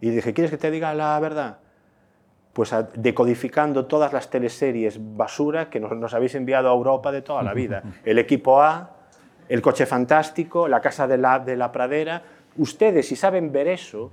Y 0.00 0.10
dije, 0.10 0.34
¿quieres 0.34 0.50
que 0.50 0.58
te 0.58 0.70
diga 0.70 0.92
la 0.94 1.18
verdad? 1.20 1.58
Pues 2.52 2.74
decodificando 2.94 3.86
todas 3.86 4.12
las 4.12 4.30
teleseries 4.30 4.98
basura 5.16 5.70
que 5.70 5.78
nos, 5.78 6.14
habéis 6.14 6.34
enviado 6.34 6.68
a 6.70 6.72
Europa 6.72 7.12
de 7.12 7.22
toda 7.22 7.42
la 7.42 7.54
vida. 7.54 7.82
El 8.04 8.18
equipo 8.18 8.62
A, 8.62 8.92
el 9.48 9.62
coche 9.62 9.86
fantástico, 9.86 10.66
la 10.66 10.80
casa 10.80 11.06
de 11.06 11.18
la, 11.18 11.38
de 11.38 11.56
la 11.56 11.70
pradera. 11.70 12.22
Ustedes, 12.56 13.06
si 13.06 13.14
saben 13.14 13.52
ver 13.52 13.68
eso, 13.68 14.10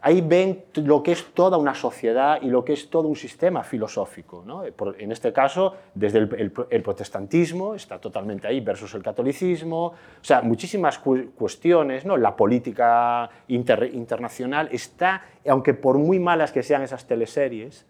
ahí 0.00 0.20
ven 0.20 0.64
lo 0.74 1.02
que 1.02 1.12
es 1.12 1.24
toda 1.34 1.58
una 1.58 1.74
sociedad 1.74 2.40
y 2.40 2.48
lo 2.48 2.64
que 2.64 2.72
es 2.72 2.88
todo 2.88 3.08
un 3.08 3.16
sistema 3.16 3.62
filosófico. 3.62 4.42
¿no? 4.46 4.62
En 4.64 5.12
este 5.12 5.32
caso, 5.32 5.74
desde 5.94 6.18
el, 6.18 6.82
protestantismo 6.82 7.74
está 7.74 7.98
totalmente 7.98 8.46
ahí 8.46 8.60
versus 8.60 8.94
el 8.94 9.02
catolicismo, 9.02 9.86
o 9.86 9.94
sea, 10.24 10.42
muchísimas 10.42 10.98
cuestiones, 10.98 12.04
¿no? 12.04 12.16
la 12.16 12.36
política 12.36 13.28
internacional 13.48 14.68
está, 14.70 15.22
aunque 15.46 15.74
por 15.74 15.98
muy 15.98 16.18
malas 16.18 16.52
que 16.52 16.62
sean 16.62 16.82
esas 16.82 17.06
teleseries, 17.06 17.86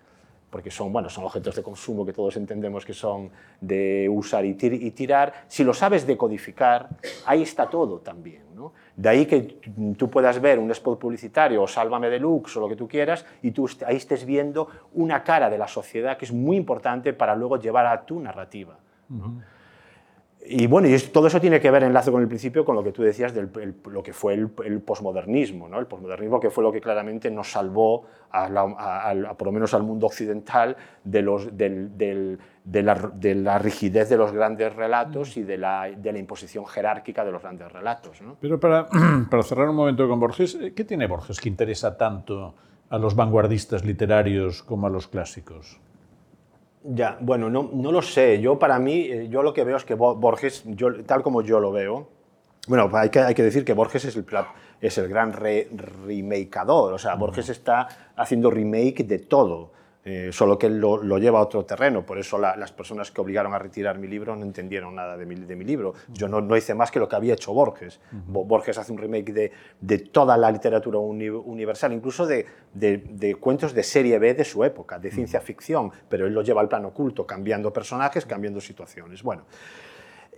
porque 0.50 0.70
son, 0.70 0.92
bueno, 0.92 1.08
son 1.08 1.24
objetos 1.24 1.54
de 1.56 1.62
consumo 1.62 2.06
que 2.06 2.12
todos 2.12 2.36
entendemos 2.36 2.84
que 2.84 2.94
son 2.94 3.30
de 3.60 4.08
usar 4.10 4.44
y, 4.44 4.54
tirar, 4.54 5.44
si 5.46 5.64
lo 5.64 5.74
sabes 5.74 6.06
decodificar, 6.06 6.88
ahí 7.26 7.42
está 7.42 7.68
todo 7.68 7.98
también. 7.98 8.42
¿no? 8.54 8.72
De 8.96 9.08
ahí 9.08 9.26
que 9.26 9.60
tú 9.96 10.10
puedas 10.10 10.40
ver 10.40 10.58
un 10.58 10.70
spot 10.70 10.98
publicitario 10.98 11.62
o 11.62 11.68
Sálvame 11.68 12.08
Deluxe 12.08 12.56
o 12.56 12.60
lo 12.60 12.68
que 12.68 12.76
tú 12.76 12.88
quieras 12.88 13.24
y 13.42 13.50
tú 13.50 13.68
ahí 13.86 13.96
estés 13.96 14.24
viendo 14.24 14.68
una 14.94 15.22
cara 15.22 15.50
de 15.50 15.58
la 15.58 15.68
sociedad 15.68 16.16
que 16.16 16.24
es 16.24 16.32
muy 16.32 16.56
importante 16.56 17.12
para 17.12 17.36
luego 17.36 17.58
llevar 17.58 17.86
a 17.86 18.04
tu 18.04 18.18
narrativa. 18.18 18.78
Y 20.46 20.66
bueno, 20.66 20.88
y 20.88 20.98
todo 20.98 21.26
eso 21.26 21.40
tiene 21.40 21.60
que 21.60 21.70
ver, 21.70 21.82
enlace 21.82 22.10
con 22.10 22.22
el 22.22 22.28
principio, 22.28 22.64
con 22.64 22.74
lo 22.76 22.82
que 22.82 22.92
tú 22.92 23.02
decías 23.02 23.34
de 23.34 23.48
lo 23.90 24.02
que 24.02 24.12
fue 24.12 24.34
el, 24.34 24.80
posmodernismo, 24.80 25.68
¿no? 25.68 25.78
el 25.78 25.86
posmodernismo 25.86 26.38
que 26.40 26.50
fue 26.50 26.62
lo 26.64 26.72
que 26.72 26.80
claramente 26.80 27.30
nos 27.30 27.50
salvó, 27.50 28.04
a 28.30 29.34
por 29.36 29.46
lo 29.46 29.52
menos 29.52 29.74
al 29.74 29.82
mundo 29.82 30.06
occidental, 30.06 30.76
de, 31.02 31.22
los, 31.22 31.56
de, 31.56 32.38
la, 32.82 33.58
rigidez 33.58 34.08
de 34.08 34.16
los 34.16 34.32
grandes 34.32 34.74
relatos 34.74 35.36
y 35.36 35.42
de 35.42 35.58
la, 35.58 35.90
imposición 36.16 36.64
jerárquica 36.66 37.24
de 37.24 37.32
los 37.32 37.42
grandes 37.42 37.70
relatos. 37.72 38.22
¿no? 38.22 38.36
Pero 38.40 38.60
para, 38.60 38.86
para 39.30 39.42
cerrar 39.42 39.68
un 39.68 39.76
momento 39.76 40.08
con 40.08 40.20
Borges, 40.20 40.56
¿qué 40.74 40.84
tiene 40.84 41.06
Borges 41.06 41.40
que 41.40 41.48
interesa 41.48 41.96
tanto 41.98 42.54
a 42.88 42.96
los 42.96 43.14
vanguardistas 43.14 43.84
literarios 43.84 44.62
como 44.62 44.86
a 44.86 44.90
los 44.90 45.08
clásicos? 45.08 45.80
Ya, 46.84 47.18
bueno, 47.20 47.50
no, 47.50 47.70
no, 47.72 47.92
lo 47.92 48.02
sé. 48.02 48.40
Yo 48.40 48.58
para 48.58 48.78
mí, 48.78 49.00
eh, 49.00 49.28
yo 49.28 49.42
lo 49.42 49.52
que 49.52 49.64
veo 49.64 49.76
es 49.76 49.84
que 49.84 49.94
Borges, 49.94 50.62
yo, 50.66 51.04
tal 51.04 51.22
como 51.22 51.42
yo 51.42 51.60
lo 51.60 51.72
veo, 51.72 52.08
bueno, 52.68 52.90
hay 52.92 53.08
que, 53.08 53.20
hay 53.20 53.34
que 53.34 53.42
decir 53.42 53.64
que 53.64 53.72
Borges 53.72 54.04
es 54.04 54.16
el, 54.16 54.26
es 54.80 54.98
el 54.98 55.08
gran 55.08 55.32
re, 55.32 55.68
remakeador, 56.06 56.92
o 56.92 56.98
sea, 56.98 57.14
Borges 57.14 57.48
está 57.48 57.88
haciendo 58.16 58.50
remake 58.50 59.04
de 59.04 59.18
todo. 59.18 59.72
Eh, 60.10 60.32
solo 60.32 60.58
que 60.58 60.68
él 60.68 60.80
lo, 60.80 61.18
lleva 61.18 61.38
a 61.38 61.42
otro 61.42 61.66
terreno. 61.66 62.06
Por 62.06 62.18
eso 62.18 62.38
las 62.38 62.72
personas 62.72 63.10
que 63.10 63.20
obligaron 63.20 63.52
a 63.52 63.58
retirar 63.58 63.98
mi 63.98 64.08
libro 64.08 64.34
no 64.34 64.42
entendieron 64.42 64.94
nada 64.94 65.18
de 65.18 65.26
mi, 65.26 65.34
de 65.34 65.54
mi 65.54 65.66
libro. 65.66 65.92
Yo 66.14 66.28
no, 66.28 66.40
no, 66.40 66.56
hice 66.56 66.74
más 66.74 66.90
que 66.90 66.98
lo 66.98 67.06
que 67.06 67.16
había 67.16 67.34
hecho 67.34 67.52
Borges. 67.52 68.00
Borges 68.26 68.78
hace 68.78 68.90
un 68.90 68.96
remake 68.96 69.34
de, 69.34 69.52
de 69.78 69.98
toda 69.98 70.38
la 70.38 70.50
literatura 70.50 70.98
universal, 70.98 71.92
incluso 71.92 72.26
de, 72.26 72.46
de, 72.72 73.34
cuentos 73.34 73.74
de 73.74 73.82
serie 73.82 74.18
B 74.18 74.32
de 74.32 74.46
su 74.46 74.64
época, 74.64 74.98
de 74.98 75.10
ciencia 75.10 75.42
ficción, 75.42 75.92
pero 76.08 76.26
él 76.26 76.32
lo 76.32 76.40
lleva 76.40 76.62
al 76.62 76.68
plano 76.68 76.88
oculto, 76.88 77.26
cambiando 77.26 77.70
personajes, 77.70 78.24
cambiando 78.24 78.62
situaciones. 78.62 79.22
Bueno, 79.22 79.44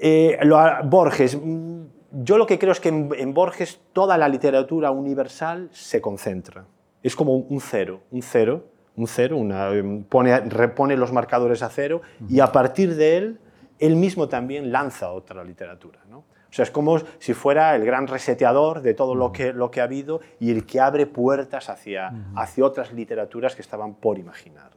eh, 0.01 0.37
lo, 0.43 0.59
Borges, 0.83 1.39
mm, 1.41 1.83
yo 2.25 2.39
lo 2.39 2.47
que 2.49 2.59
creo 2.59 2.73
es 2.73 2.81
que 2.81 2.89
en, 2.89 3.09
en 3.17 3.33
Borges 3.33 3.81
toda 3.93 4.19
la 4.19 4.29
literatura 4.29 4.91
universal 4.91 5.69
se 5.71 6.01
concentra. 6.01 6.67
Es 7.05 7.15
como 7.15 7.37
un 7.37 7.61
cero, 7.61 8.01
un 8.11 8.21
cero 8.21 8.70
un 9.01 9.07
cero, 9.09 9.37
una, 9.37 9.71
em, 9.71 10.05
pone, 10.05 10.41
repone 10.41 10.97
los 10.97 11.13
marcadores 11.13 11.63
a 11.63 11.69
cero 11.69 12.03
y 12.29 12.41
a 12.41 12.53
partir 12.53 12.95
de 12.95 13.17
él, 13.17 13.41
él 13.79 13.97
mismo 13.97 14.29
también 14.29 14.71
lanza 14.71 15.11
otra 15.11 15.43
literatura. 15.43 16.01
¿no? 16.09 16.19
O 16.19 16.53
sea, 16.53 16.65
es 16.65 16.71
como 16.71 16.99
si 17.19 17.33
fuera 17.33 17.77
el 17.77 17.85
gran 17.85 18.09
reseteador 18.09 18.83
de 18.83 18.95
todo 18.95 19.15
lo, 19.15 19.33
que, 19.33 19.53
lo 19.53 19.71
que 19.71 19.81
ha 19.81 19.85
habido 19.85 20.21
y 20.41 20.51
el 20.51 20.67
que 20.67 20.81
abre 20.81 21.07
puertas 21.07 21.71
hacia, 21.71 22.13
hacia 22.35 22.65
otras 22.65 22.93
literaturas 22.93 23.55
que 23.55 23.63
estaban 23.63 23.95
por 23.95 24.19
imaginar. 24.19 24.71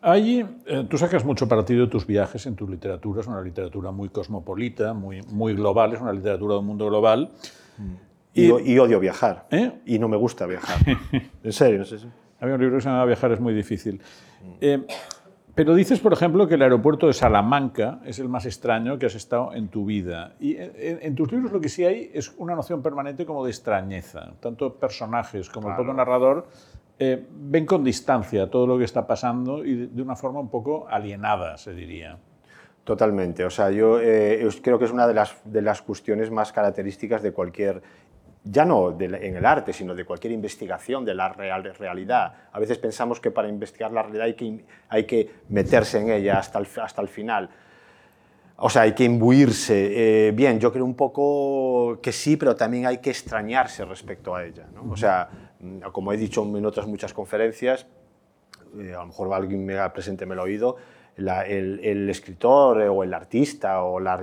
Allí, 0.00 0.44
eh, 0.66 0.84
tú 0.88 0.98
sacas 0.98 1.24
mucho 1.24 1.46
partido 1.46 1.84
de 1.84 1.90
tus 1.90 2.06
viajes 2.06 2.46
en 2.46 2.56
tu 2.56 2.66
literatura, 2.66 3.20
es 3.20 3.26
una 3.28 3.40
literatura 3.40 3.92
muy 3.92 4.08
cosmopolita, 4.08 4.94
muy, 4.94 5.22
muy 5.28 5.54
global, 5.54 5.92
es 5.92 6.00
una 6.00 6.12
literatura 6.12 6.54
de 6.54 6.60
un 6.60 6.66
mundo 6.66 6.88
global. 6.88 7.30
Mm. 8.34 8.66
Y, 8.66 8.78
odio 8.78 8.98
viajar. 8.98 9.46
¿Eh? 9.50 9.72
Y 9.86 9.98
no 9.98 10.08
me 10.08 10.16
gusta 10.16 10.46
viajar. 10.46 10.78
en 11.42 11.52
serio, 11.52 11.80
no 11.80 11.84
sé 11.84 11.98
si. 11.98 12.06
Había 12.40 12.56
un 12.56 12.60
libro 12.60 12.76
que 12.76 12.82
se 12.82 12.88
llama 12.88 13.04
Viajar 13.04 13.30
es 13.32 13.40
muy 13.40 13.54
difícil. 13.54 14.00
Eh, 14.60 14.84
pero 15.54 15.74
dices, 15.76 16.00
por 16.00 16.12
ejemplo, 16.12 16.48
que 16.48 16.54
el 16.54 16.62
aeropuerto 16.62 17.06
de 17.06 17.12
Salamanca 17.12 18.00
es 18.04 18.18
el 18.18 18.28
más 18.28 18.46
extraño 18.46 18.98
que 18.98 19.06
has 19.06 19.14
estado 19.14 19.54
en 19.54 19.68
tu 19.68 19.84
vida. 19.84 20.34
Y 20.40 20.56
en, 20.58 21.14
tus 21.14 21.30
libros 21.30 21.52
lo 21.52 21.60
que 21.60 21.68
sí 21.68 21.84
hay 21.84 22.10
es 22.12 22.34
una 22.38 22.56
noción 22.56 22.82
permanente 22.82 23.24
como 23.26 23.44
de 23.44 23.50
extrañeza. 23.50 24.32
Tanto 24.40 24.74
personajes 24.74 25.48
como 25.50 25.68
el 25.68 25.76
propio 25.76 25.94
narrador 25.94 26.48
eh, 26.98 27.24
ven 27.30 27.64
con 27.64 27.84
distancia 27.84 28.50
todo 28.50 28.66
lo 28.66 28.76
que 28.76 28.84
está 28.84 29.06
pasando 29.06 29.64
y 29.64 29.86
de, 29.86 30.02
una 30.02 30.16
forma 30.16 30.40
un 30.40 30.48
poco 30.48 30.88
alienada, 30.88 31.56
se 31.58 31.74
diría. 31.74 32.18
Totalmente. 32.82 33.44
O 33.44 33.50
sea, 33.50 33.70
yo 33.70 33.98
creo 34.62 34.78
que 34.78 34.86
es 34.86 34.90
una 34.90 35.06
de 35.06 35.14
las, 35.14 35.36
de 35.44 35.62
las 35.62 35.82
cuestiones 35.82 36.32
más 36.32 36.52
características 36.52 37.22
de 37.22 37.30
cualquier 37.30 37.82
ya 38.44 38.64
no 38.64 38.96
en 39.00 39.36
el 39.36 39.44
arte, 39.44 39.72
sino 39.72 39.94
de 39.94 40.04
cualquier 40.04 40.32
investigación 40.32 41.04
de 41.04 41.14
la 41.14 41.28
real, 41.28 41.62
realidad. 41.78 42.34
A 42.52 42.58
veces 42.58 42.78
pensamos 42.78 43.20
que 43.20 43.30
para 43.30 43.48
investigar 43.48 43.92
la 43.92 44.02
realidad 44.02 44.26
hay 44.26 44.34
que, 44.34 44.64
hay 44.88 45.04
que 45.04 45.30
meterse 45.48 46.00
en 46.00 46.10
ella 46.10 46.38
hasta 46.38 46.58
el, 46.58 46.66
hasta 46.82 47.02
el 47.02 47.08
final. 47.08 47.50
O 48.56 48.68
sea, 48.68 48.82
hay 48.82 48.92
que 48.92 49.04
imbuirse. 49.04 50.28
Eh, 50.28 50.32
bien, 50.32 50.58
yo 50.58 50.72
creo 50.72 50.84
un 50.84 50.94
poco 50.94 52.00
que 52.02 52.12
sí, 52.12 52.36
pero 52.36 52.56
también 52.56 52.86
hay 52.86 52.98
que 52.98 53.10
extrañarse 53.10 53.84
respecto 53.84 54.34
a 54.34 54.44
ella. 54.44 54.66
¿no? 54.74 54.90
O 54.90 54.96
sea, 54.96 55.28
mm, 55.60 55.80
como 55.92 56.12
he 56.12 56.16
dicho 56.16 56.42
en 56.44 56.66
otras 56.66 56.86
muchas 56.86 57.12
conferencias, 57.14 57.86
eh, 58.78 58.92
a 58.94 59.00
lo 59.00 59.06
mejor 59.06 59.32
alguien 59.34 59.64
me 59.64 59.90
presente 59.90 60.26
me 60.26 60.34
lo 60.34 60.42
ha 60.42 60.44
oído, 60.44 60.76
el, 61.16 61.80
el, 61.82 62.08
escritor 62.08 62.78
o 62.78 63.02
el 63.02 63.12
artista 63.12 63.82
o, 63.82 64.00
la, 64.00 64.18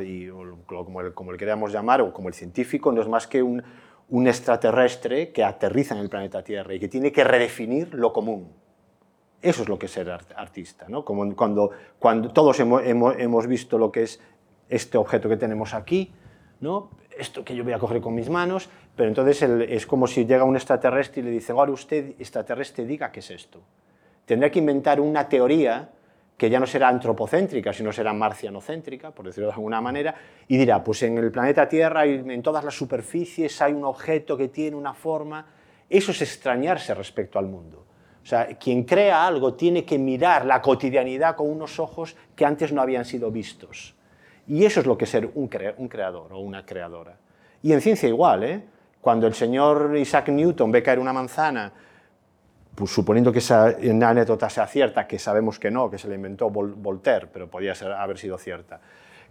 como, 0.66 1.02
el, 1.02 1.14
como 1.14 1.32
el 1.32 1.38
queramos 1.38 1.72
llamar 1.72 2.02
o 2.02 2.12
como 2.12 2.30
el 2.30 2.34
científico 2.34 2.92
no 2.92 3.02
es 3.02 3.08
más 3.08 3.28
que 3.28 3.44
un, 3.44 3.62
un 4.10 4.28
extraterrestre 4.28 5.32
que 5.32 5.44
aterriza 5.44 5.96
en 5.96 6.02
el 6.02 6.10
planeta 6.10 6.44
Tierra 6.44 6.74
y 6.74 6.80
que 6.80 6.88
tiene 6.88 7.12
que 7.12 7.24
redefinir 7.24 7.94
lo 7.94 8.12
común. 8.12 8.52
Eso 9.42 9.64
es 9.64 9.70
lo 9.70 9.80
que 9.80 9.86
es 9.86 9.92
ser 9.92 10.10
artista. 10.10 10.86
¿no? 10.90 11.06
Como 11.06 11.36
cuando, 11.36 11.72
cuando 11.98 12.30
todos 12.30 12.60
hemos, 12.60 12.84
hemos, 12.86 13.48
visto 13.48 13.78
lo 13.78 13.92
que 13.92 14.04
es 14.04 14.20
este 14.68 14.98
objeto 14.98 15.30
que 15.30 15.38
tenemos 15.38 15.74
aquí, 15.74 16.12
¿no? 16.60 16.90
esto 17.18 17.44
que 17.44 17.56
yo 17.56 17.64
voy 17.64 17.74
a 17.74 17.80
coger 17.80 18.02
con 18.02 18.16
mis 18.16 18.30
manos, 18.30 18.70
pero 18.96 19.10
entonces 19.10 19.42
es 19.42 19.86
como 19.86 20.08
si 20.08 20.26
llega 20.26 20.44
un 20.44 20.56
extraterrestre 20.56 21.22
y 21.22 21.26
le 21.26 21.32
dice, 21.32 21.52
ahora 21.52 21.72
usted, 21.72 22.16
extraterrestre, 22.20 22.86
diga 22.86 23.12
qué 23.12 23.20
es 23.20 23.32
esto. 23.32 23.62
Tendrá 24.26 24.50
que 24.50 24.60
inventar 24.60 25.00
una 25.00 25.28
teoría 25.28 25.90
que 26.40 26.50
ya 26.50 26.58
no 26.58 26.66
será 26.66 26.88
antropocéntrica, 26.88 27.74
sino 27.74 27.92
será 27.92 28.14
marcianocéntrica, 28.14 29.12
por 29.12 29.26
decirlo 29.26 29.48
de 29.48 29.56
alguna 29.56 29.82
manera, 29.82 30.16
y 30.48 30.56
dirá, 30.56 30.82
pues 30.82 31.04
en 31.04 31.18
el 31.18 31.32
planeta 31.32 31.68
Tierra, 31.68 32.06
en 32.06 32.42
todas 32.42 32.64
las 32.64 32.74
superficies, 32.74 33.62
hay 33.62 33.74
un 33.74 33.84
objeto 33.84 34.38
que 34.38 34.48
tiene 34.48 34.78
una 34.78 34.94
forma. 34.94 35.46
Eso 35.90 36.12
es 36.12 36.22
extrañarse 36.22 36.94
respecto 36.94 37.40
al 37.40 37.48
mundo. 37.48 37.86
O 38.24 38.26
sea, 38.26 38.48
quien 38.58 38.86
crea 38.86 39.28
algo 39.28 39.56
tiene 39.56 39.84
que 39.84 40.00
mirar 40.00 40.46
la 40.46 40.62
cotidianidad 40.62 41.36
con 41.36 41.50
unos 41.52 41.78
ojos 41.78 42.16
que 42.38 42.46
antes 42.46 42.72
no 42.72 42.82
habían 42.82 43.04
sido 43.04 43.30
vistos. 43.32 43.94
Y 44.48 44.64
eso 44.64 44.80
es 44.80 44.86
lo 44.86 44.98
que 44.98 45.04
es 45.04 45.12
ser 45.12 45.30
un, 45.36 45.50
creador 45.50 46.32
o 46.32 46.40
una 46.40 46.66
creadora. 46.66 47.18
Y 47.62 47.74
en 47.74 47.82
ciencia 47.82 48.08
igual, 48.08 48.44
¿eh? 48.46 48.64
Cuando 49.02 49.28
el 49.28 49.34
señor 49.34 49.94
Isaac 49.98 50.30
Newton 50.30 50.72
ve 50.72 50.84
caer 50.84 51.00
una 51.00 51.12
manzana 51.12 51.74
pues 52.76 52.92
suponiendo 52.92 53.32
que 53.32 53.40
esa 53.40 53.76
anécdota 53.78 54.50
sea 54.50 54.66
cierta, 54.68 55.06
que 55.06 55.20
sabemos 55.20 55.60
que 55.60 55.70
no, 55.70 55.90
que 55.90 55.98
se 55.98 56.08
la 56.08 56.16
inventó 56.16 56.50
Voltaire, 56.50 57.28
pero 57.28 57.50
podía 57.50 57.76
ser, 57.76 57.92
haber 57.92 58.18
sido 58.18 58.38
cierta, 58.38 58.80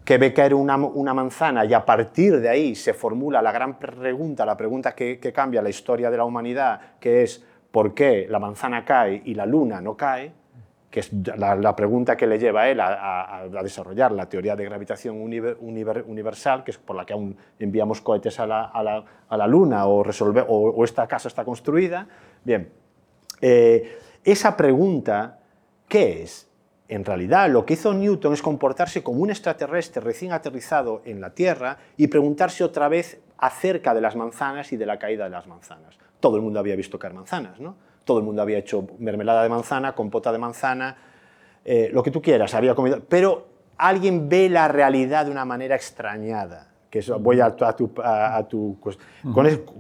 que 0.05 0.18
ve 0.18 0.33
caer 0.33 0.55
una, 0.55 0.77
manzana 0.77 1.64
y 1.64 1.74
a 1.74 1.85
partir 1.85 2.40
de 2.40 2.48
ahí 2.48 2.74
se 2.74 2.94
formula 2.94 3.42
la 3.42 3.53
gran 3.53 3.79
pregunta, 3.79 4.44
la 4.44 4.57
pregunta 4.57 4.94
que, 4.94 5.18
cambia 5.35 5.62
la 5.62 5.68
historia 5.68 6.11
de 6.11 6.16
la 6.16 6.24
humanidad, 6.24 6.81
que 7.01 7.22
es 7.22 7.44
¿por 7.70 7.94
qué 7.94 8.27
la 8.29 8.38
manzana 8.38 8.85
cae 8.85 9.22
y 9.24 9.35
la 9.35 9.46
luna 9.46 9.81
no 9.81 9.96
cae? 9.96 10.33
que 10.90 11.01
es 11.01 11.12
la, 11.37 11.77
pregunta 11.77 12.16
que 12.16 12.27
le 12.27 12.38
lleva 12.38 12.62
a 12.62 12.70
él 12.70 12.81
a, 12.81 13.44
desarrollar 13.62 14.11
la 14.12 14.27
teoría 14.27 14.57
de 14.57 14.64
gravitación 14.64 15.20
universal, 15.20 16.64
que 16.64 16.70
es 16.70 16.79
por 16.79 16.96
la 16.96 17.05
que 17.05 17.12
aún 17.12 17.37
enviamos 17.59 18.01
cohetes 18.01 18.40
a 18.40 18.46
la, 18.46 19.46
luna 19.46 19.87
o, 19.87 20.03
resolver, 20.03 20.46
o 20.48 20.83
esta 20.83 21.07
casa 21.07 21.29
está 21.29 21.44
construida. 21.44 22.07
Bien, 22.42 22.70
eh, 23.40 23.98
esa 24.24 24.57
pregunta, 24.57 25.38
¿qué 25.88 26.22
es? 26.22 26.48
En 26.88 27.05
realidad, 27.05 27.51
lo 27.51 27.66
que 27.66 27.74
hizo 27.74 27.92
Newton 27.92 28.33
es 28.33 28.42
comportarse 28.42 29.03
como 29.03 29.20
un 29.20 29.31
extraterrestre 29.31 30.01
recién 30.01 30.33
aterrizado 30.33 31.03
en 31.05 31.20
la 31.20 31.31
Tierra 31.35 31.79
y 31.96 32.07
preguntarse 32.07 32.64
otra 32.64 32.88
vez 32.88 33.20
acerca 33.37 33.94
de 33.94 34.01
las 34.01 34.16
manzanas 34.16 34.72
y 34.72 34.77
de 34.77 34.87
la 34.87 34.98
caída 34.98 35.24
de 35.24 35.31
las 35.31 35.46
manzanas. 35.46 35.98
Todo 36.18 36.37
el 36.37 36.42
mundo 36.42 36.59
había 36.59 36.77
visto 36.77 36.98
caer 36.98 37.12
manzanas, 37.12 37.61
¿no? 37.61 37.77
Todo 38.05 38.18
el 38.18 38.24
mundo 38.24 38.40
había 38.40 38.59
hecho 38.59 38.87
mermelada 38.98 39.42
de 39.42 39.51
manzana, 39.51 39.94
compota 39.94 40.33
de 40.33 40.38
manzana, 40.38 40.97
eh, 41.64 41.91
lo 41.93 42.03
que 42.03 42.11
tú 42.11 42.22
quieras, 42.22 42.55
había 42.55 42.74
comido. 42.74 43.03
Pero 43.07 43.47
alguien 43.76 44.28
ve 44.30 44.49
la 44.49 44.66
realidad 44.68 45.26
de 45.26 45.30
una 45.30 45.45
manera 45.45 45.76
extrañada 45.76 46.68
que 46.91 47.03
voy 47.20 47.41
a, 47.41 47.55
tu, 47.55 47.64
a, 47.64 48.47
tu 48.49 48.78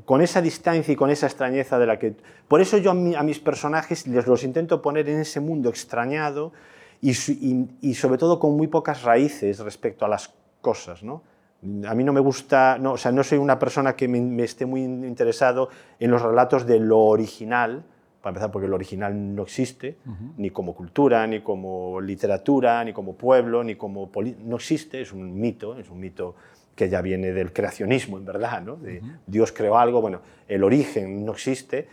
con, 0.04 0.20
esa 0.20 0.42
distancia 0.42 0.92
y 0.92 0.96
con 0.96 1.10
esa 1.10 1.26
extrañeza 1.26 1.78
de 1.78 1.86
la 1.86 1.98
que... 1.98 2.14
Por 2.46 2.60
eso 2.60 2.76
yo 2.76 2.90
a, 2.90 3.22
mis 3.22 3.38
personajes 3.38 4.06
les 4.06 4.26
los 4.26 4.44
intento 4.44 4.82
poner 4.82 5.08
en 5.08 5.20
ese 5.20 5.40
mundo 5.40 5.70
extrañado 5.70 6.52
y, 7.00 7.12
y, 7.80 7.94
sobre 7.94 8.18
todo 8.18 8.38
con 8.38 8.56
muy 8.56 8.66
pocas 8.66 9.02
raíces 9.04 9.58
respecto 9.60 10.04
a 10.04 10.08
las 10.08 10.34
cosas, 10.60 11.02
¿no? 11.02 11.22
A 11.86 11.94
mí 11.94 12.04
no 12.04 12.12
me 12.12 12.20
gusta, 12.20 12.78
no, 12.78 12.92
o 12.92 12.96
sea, 12.96 13.10
no 13.10 13.24
soy 13.24 13.38
una 13.38 13.58
persona 13.58 13.96
que 13.96 14.06
me, 14.06 14.44
esté 14.44 14.64
muy 14.64 14.82
interesado 14.82 15.70
en 15.98 16.10
los 16.10 16.22
relatos 16.22 16.66
de 16.66 16.78
lo 16.78 16.98
original, 16.98 17.84
para 18.20 18.30
empezar 18.30 18.52
porque 18.52 18.66
el 18.66 18.74
original 18.74 19.34
no 19.34 19.42
existe, 19.42 19.96
ni 20.36 20.50
como 20.50 20.74
cultura, 20.74 21.26
ni 21.26 21.40
como 21.40 22.00
literatura, 22.00 22.84
ni 22.84 22.92
como 22.92 23.14
pueblo, 23.14 23.64
ni 23.64 23.76
como... 23.76 24.10
No 24.44 24.56
existe, 24.56 25.00
es 25.00 25.12
un 25.12 25.40
mito, 25.40 25.76
es 25.78 25.90
un 25.90 25.98
mito 25.98 26.36
que 26.78 26.88
ya 26.88 27.02
viene 27.02 27.32
del 27.32 27.52
creacionismo, 27.52 28.18
en 28.18 28.24
verdad, 28.24 28.62
¿no? 28.62 28.76
De 28.76 29.02
Dios 29.26 29.50
creó 29.50 29.76
algo, 29.76 30.00
bueno, 30.00 30.20
el 30.46 30.62
origen 30.62 31.24
no 31.24 31.32
existe, 31.32 31.88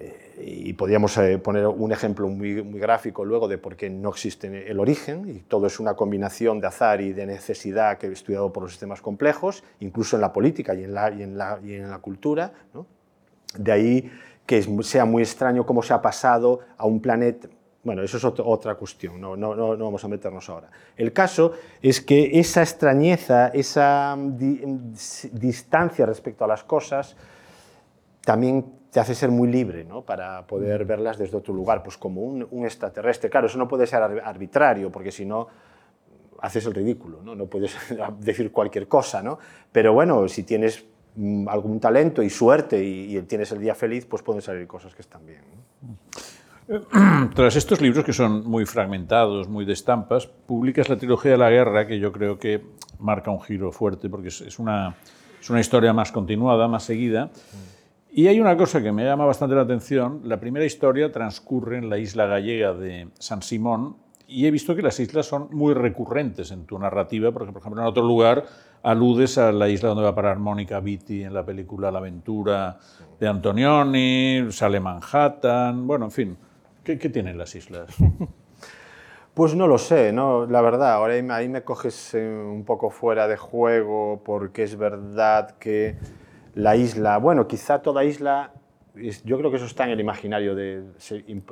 eh, 0.00 0.64
y 0.66 0.72
podríamos 0.72 1.16
eh, 1.18 1.38
poner 1.38 1.68
un 1.68 1.92
ejemplo 1.92 2.26
muy, 2.26 2.64
muy, 2.64 2.80
gráfico 2.80 3.24
luego 3.24 3.46
de 3.46 3.58
por 3.58 3.76
qué 3.76 3.88
no 3.88 4.08
existe 4.08 4.68
el 4.68 4.80
origen, 4.80 5.28
y 5.28 5.38
todo 5.42 5.68
es 5.68 5.78
una 5.78 5.94
combinación 5.94 6.60
de 6.60 6.66
azar 6.66 7.00
y 7.00 7.12
de 7.12 7.26
necesidad 7.26 7.96
que 7.98 8.08
he 8.08 8.12
estudiado 8.12 8.52
por 8.52 8.64
los 8.64 8.72
sistemas 8.72 9.00
complejos, 9.00 9.62
incluso 9.78 10.16
en 10.16 10.22
la 10.22 10.32
política 10.32 10.74
y 10.74 10.82
en 10.82 10.92
la, 10.92 11.12
y 11.12 11.22
en 11.22 11.38
la, 11.38 11.60
y 11.64 11.74
en 11.74 11.88
la 11.88 11.98
cultura. 11.98 12.52
¿no? 12.74 12.86
De 13.56 13.70
ahí 13.70 14.10
que 14.46 14.66
sea 14.82 15.04
muy 15.04 15.22
extraño 15.22 15.64
cómo 15.64 15.80
se 15.84 15.94
ha 15.94 16.02
pasado 16.02 16.58
a 16.76 16.86
un 16.86 17.00
planeta, 17.00 17.48
bueno, 17.86 18.02
eso 18.02 18.16
es 18.16 18.24
otra 18.24 18.74
cuestión, 18.74 19.20
no, 19.20 19.36
no, 19.36 19.54
no, 19.54 19.76
vamos 19.76 20.04
a 20.04 20.08
meternos 20.08 20.50
ahora. 20.50 20.68
El 20.96 21.12
caso 21.12 21.52
es 21.80 22.00
que 22.00 22.40
esa 22.40 22.60
extrañeza, 22.60 23.46
esa 23.54 24.18
distancia 24.18 26.04
respecto 26.04 26.44
a 26.44 26.48
las 26.48 26.64
cosas, 26.64 27.16
también 28.24 28.64
te 28.90 28.98
hace 28.98 29.14
ser 29.14 29.30
muy 29.30 29.46
libre 29.46 29.84
¿no? 29.84 30.02
para 30.02 30.48
poder 30.48 30.84
verlas 30.84 31.16
desde 31.16 31.36
otro 31.36 31.54
lugar, 31.54 31.84
pues 31.84 31.96
como 31.96 32.22
un, 32.22 32.44
un, 32.50 32.64
extraterrestre. 32.64 33.30
Claro, 33.30 33.46
eso 33.46 33.56
no 33.56 33.68
puede 33.68 33.86
ser 33.86 34.02
arbitrario, 34.02 34.90
porque 34.90 35.12
si 35.12 35.24
no 35.24 35.46
haces 36.40 36.66
el 36.66 36.74
ridículo, 36.74 37.22
¿no? 37.22 37.36
no 37.36 37.46
puedes 37.46 37.76
decir 38.18 38.50
cualquier 38.50 38.88
cosa, 38.88 39.22
¿no? 39.22 39.38
pero 39.70 39.92
bueno, 39.92 40.26
si 40.26 40.42
tienes 40.42 40.84
mm, 41.14 41.48
algún 41.48 41.78
talento 41.78 42.20
y 42.20 42.30
suerte 42.30 42.82
y, 42.82 43.16
y, 43.16 43.22
tienes 43.22 43.52
el 43.52 43.60
día 43.60 43.76
feliz, 43.76 44.06
pues 44.06 44.24
pueden 44.24 44.42
salir 44.42 44.66
cosas 44.66 44.92
que 44.92 45.02
están 45.02 45.24
bien. 45.24 45.42
¿no? 45.52 45.96
Tras 47.34 47.54
estos 47.54 47.80
libros 47.80 48.04
que 48.04 48.12
son 48.12 48.44
muy 48.44 48.66
fragmentados, 48.66 49.48
muy 49.48 49.64
de 49.64 49.72
estampas, 49.72 50.26
publicas 50.26 50.88
la 50.88 50.96
trilogía 50.96 51.32
de 51.32 51.38
la 51.38 51.50
guerra, 51.50 51.86
que 51.86 52.00
yo 52.00 52.10
creo 52.10 52.38
que 52.38 52.60
marca 52.98 53.30
un 53.30 53.40
giro 53.40 53.70
fuerte, 53.70 54.08
porque 54.08 54.28
es 54.28 54.58
una, 54.58 54.96
es 55.40 55.48
una 55.48 55.60
historia 55.60 55.92
más 55.92 56.10
continuada, 56.10 56.66
más 56.66 56.82
seguida. 56.82 57.30
Y 58.10 58.26
hay 58.26 58.40
una 58.40 58.56
cosa 58.56 58.82
que 58.82 58.90
me 58.90 59.04
llama 59.04 59.26
bastante 59.26 59.54
la 59.54 59.62
atención. 59.62 60.22
La 60.24 60.40
primera 60.40 60.64
historia 60.64 61.12
transcurre 61.12 61.78
en 61.78 61.88
la 61.88 61.98
isla 61.98 62.26
gallega 62.26 62.72
de 62.72 63.08
San 63.18 63.42
Simón, 63.42 63.96
y 64.28 64.46
he 64.46 64.50
visto 64.50 64.74
que 64.74 64.82
las 64.82 64.98
islas 64.98 65.26
son 65.26 65.48
muy 65.52 65.72
recurrentes 65.72 66.50
en 66.50 66.66
tu 66.66 66.76
narrativa, 66.80 67.30
porque, 67.30 67.52
por 67.52 67.62
ejemplo, 67.62 67.80
en 67.80 67.86
otro 67.86 68.02
lugar 68.02 68.44
aludes 68.82 69.38
a 69.38 69.52
la 69.52 69.68
isla 69.68 69.90
donde 69.90 70.02
va 70.02 70.10
a 70.10 70.14
parar 70.16 70.40
Mónica 70.40 70.80
Vitti 70.80 71.22
en 71.22 71.32
la 71.32 71.44
película 71.44 71.92
La 71.92 71.98
aventura 71.98 72.76
de 73.20 73.28
Antonioni, 73.28 74.46
sale 74.50 74.80
Manhattan, 74.80 75.86
bueno, 75.86 76.06
en 76.06 76.10
fin. 76.10 76.36
¿Qué, 76.86 76.96
tienen 77.08 77.36
las 77.36 77.54
islas? 77.56 77.88
Pues 79.34 79.54
no 79.54 79.66
lo 79.66 79.76
sé, 79.76 80.14
¿no? 80.14 80.46
la 80.46 80.62
verdad, 80.62 80.94
ahora 80.94 81.12
ahí 81.12 81.48
me 81.50 81.62
coges 81.62 82.14
eh, 82.14 82.26
un 82.26 82.64
poco 82.64 82.88
fuera 82.88 83.28
de 83.28 83.36
juego 83.36 84.22
porque 84.24 84.62
es 84.62 84.78
verdad 84.78 85.58
que 85.58 85.94
la 86.54 86.74
isla, 86.74 87.18
bueno, 87.18 87.46
quizá 87.46 87.82
toda 87.82 88.02
isla, 88.02 88.52
yo 89.26 89.36
creo 89.36 89.50
que 89.50 89.58
eso 89.58 89.66
está 89.66 89.84
en 89.84 89.90
el 89.90 90.00
imaginario 90.00 90.54
de, 90.54 90.84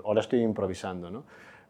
ahora 0.03 0.23
estoy 0.23 0.41
improvisando, 0.41 1.11
¿no? 1.11 1.25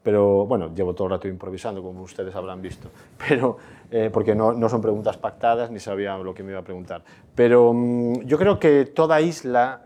Pero 0.04 0.46
bueno, 0.46 0.72
llevo 0.72 0.94
todo 0.94 1.08
el 1.08 1.14
rato 1.14 1.26
improvisando, 1.26 1.82
como 1.82 2.02
ustedes 2.02 2.32
habrán 2.36 2.62
visto, 2.62 2.90
pero, 3.28 3.56
eh, 3.90 4.08
porque 4.12 4.36
no, 4.36 4.52
no, 4.52 4.68
son 4.68 4.80
preguntas 4.80 5.16
pactadas 5.16 5.72
ni 5.72 5.80
sabía 5.80 6.16
lo 6.16 6.32
que 6.32 6.44
me 6.44 6.52
iba 6.52 6.60
a 6.60 6.64
preguntar. 6.64 7.02
Pero 7.34 7.72
mm, 7.74 8.20
yo 8.20 8.38
creo 8.38 8.60
que 8.60 8.84
toda 8.84 9.20
isla, 9.20 9.82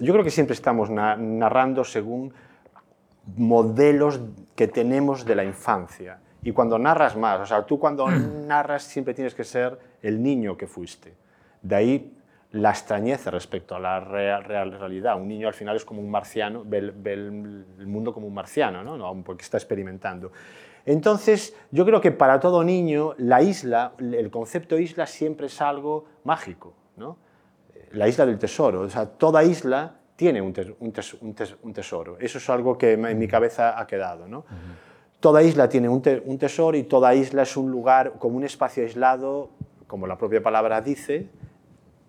yo 0.00 0.14
creo 0.14 0.24
que 0.24 0.30
siempre 0.30 0.54
estamos 0.54 0.88
narrando 0.88 1.84
según 1.84 2.32
modelos 3.36 4.20
que 4.54 4.68
tenemos 4.68 5.24
de 5.24 5.34
la 5.34 5.44
infancia. 5.44 6.18
Y 6.42 6.52
cuando 6.52 6.78
narras 6.78 7.16
más, 7.16 7.40
o 7.40 7.46
sea, 7.46 7.64
tú 7.64 7.78
cuando 7.78 8.10
narras 8.10 8.82
siempre 8.82 9.14
tienes 9.14 9.34
que 9.34 9.44
ser 9.44 9.78
el 10.02 10.22
niño 10.22 10.56
que 10.56 10.66
fuiste. 10.66 11.14
De 11.62 11.76
ahí 11.76 12.18
la 12.52 12.70
extrañeza 12.70 13.30
respecto 13.30 13.74
a 13.74 13.80
la 13.80 14.00
real, 14.00 14.44
real 14.44 14.72
realidad. 14.72 15.18
Un 15.20 15.28
niño 15.28 15.48
al 15.48 15.54
final 15.54 15.76
es 15.76 15.84
como 15.84 16.02
un 16.02 16.10
marciano, 16.10 16.62
ve, 16.64 16.92
ve 16.94 17.14
el, 17.14 17.64
el, 17.78 17.86
mundo 17.86 18.12
como 18.12 18.26
un 18.26 18.34
marciano, 18.34 18.84
¿no? 18.84 18.96
¿no? 18.96 19.22
porque 19.24 19.42
está 19.42 19.56
experimentando. 19.56 20.32
Entonces, 20.84 21.56
yo 21.70 21.86
creo 21.86 22.00
que 22.00 22.10
para 22.10 22.40
todo 22.40 22.64
niño, 22.64 23.14
la 23.18 23.40
isla, 23.40 23.92
el 23.98 24.30
concepto 24.30 24.78
isla 24.78 25.06
siempre 25.06 25.46
es 25.46 25.60
algo 25.60 26.06
mágico, 26.24 26.74
¿no? 26.96 27.16
La 27.92 28.08
isla 28.08 28.26
del 28.26 28.38
tesoro, 28.38 28.80
o 28.80 28.90
sea, 28.90 29.06
toda 29.06 29.44
isla 29.44 29.96
tiene 30.22 30.40
un, 30.40 30.52
tes, 30.52 30.68
un, 30.78 30.92
tes, 30.92 31.14
un, 31.14 31.34
tes, 31.34 31.56
un, 31.62 31.72
tesoro. 31.72 32.16
Eso 32.20 32.38
es 32.38 32.48
algo 32.48 32.78
que 32.78 32.92
en 32.92 33.18
mi 33.18 33.26
cabeza 33.26 33.76
ha 33.76 33.88
quedado. 33.88 34.28
¿no? 34.28 34.38
Uh 34.38 34.42
-huh. 34.42 35.18
Toda 35.18 35.42
isla 35.42 35.68
tiene 35.68 35.88
un, 35.88 36.00
tesoro 36.38 36.76
y 36.76 36.84
toda 36.84 37.12
isla 37.12 37.42
es 37.42 37.56
un 37.56 37.72
lugar 37.72 38.12
como 38.20 38.36
un 38.36 38.44
espacio 38.44 38.84
aislado, 38.84 39.50
como 39.88 40.06
la 40.06 40.16
propia 40.16 40.40
palabra 40.40 40.80
dice, 40.80 41.26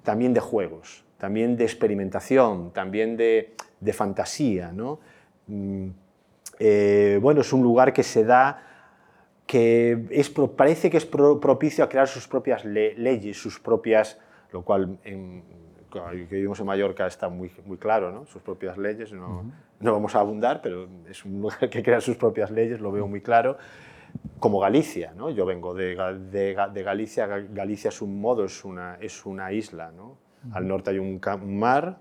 también 0.03 0.32
de 0.32 0.41
juegos, 0.41 1.03
también 1.18 1.57
de 1.57 1.64
experimentación, 1.64 2.70
también 2.72 3.18
de, 3.18 3.55
de 3.80 3.93
fantasía. 3.93 4.72
¿no? 4.72 4.99
Mm, 5.47 5.88
eh, 6.59 7.18
bueno, 7.20 7.41
es 7.41 7.51
un 7.51 7.64
lugar 7.64 7.93
que 7.93 8.03
se 8.03 8.24
da 8.24 8.61
que 9.47 10.05
es, 10.11 10.30
parece 10.30 10.91
que 10.91 10.97
es 10.97 11.05
propicio 11.07 11.84
a 11.84 11.89
crear 11.89 12.07
sus 12.07 12.28
propias 12.28 12.64
le, 12.64 12.93
leyes, 12.93 13.41
sus 13.41 13.59
propias, 13.59 14.20
lo 14.51 14.61
cual 14.61 14.99
en, 15.03 15.62
que 16.01 16.35
vivimos 16.35 16.59
en 16.59 16.65
Mallorca 16.65 17.05
está 17.07 17.29
muy, 17.29 17.51
muy 17.65 17.77
claro, 17.77 18.11
¿no? 18.11 18.25
sus 18.25 18.41
propias 18.41 18.77
leyes, 18.77 19.11
no, 19.13 19.27
uh 19.27 19.41
-huh. 19.43 19.51
no 19.79 19.91
vamos 19.93 20.15
a 20.15 20.19
abundar, 20.19 20.61
pero 20.61 20.87
es 21.09 21.23
un 21.25 21.41
lugar 21.41 21.69
que 21.69 21.83
crea 21.83 22.01
sus 22.01 22.17
propias 22.17 22.49
leyes, 22.51 22.79
lo 22.81 22.91
veo 22.91 23.07
muy 23.07 23.21
claro, 23.21 23.57
como 24.39 24.59
Galicia, 24.59 25.13
¿no? 25.15 25.29
yo 25.29 25.45
vengo 25.45 25.73
de, 25.73 25.95
de, 26.31 26.55
de 26.73 26.83
Galicia, 26.83 27.27
Galicia 27.27 27.89
es 27.89 28.01
un 28.01 28.19
modo, 28.21 28.45
es 28.45 28.63
una, 28.65 28.97
es 28.99 29.25
una 29.25 29.51
isla, 29.51 29.91
¿no? 29.91 30.05
uh 30.09 30.49
-huh. 30.49 30.55
al 30.57 30.67
norte 30.67 30.89
hay 30.91 30.99
un, 30.99 31.19
un 31.41 31.59
mar, 31.59 31.97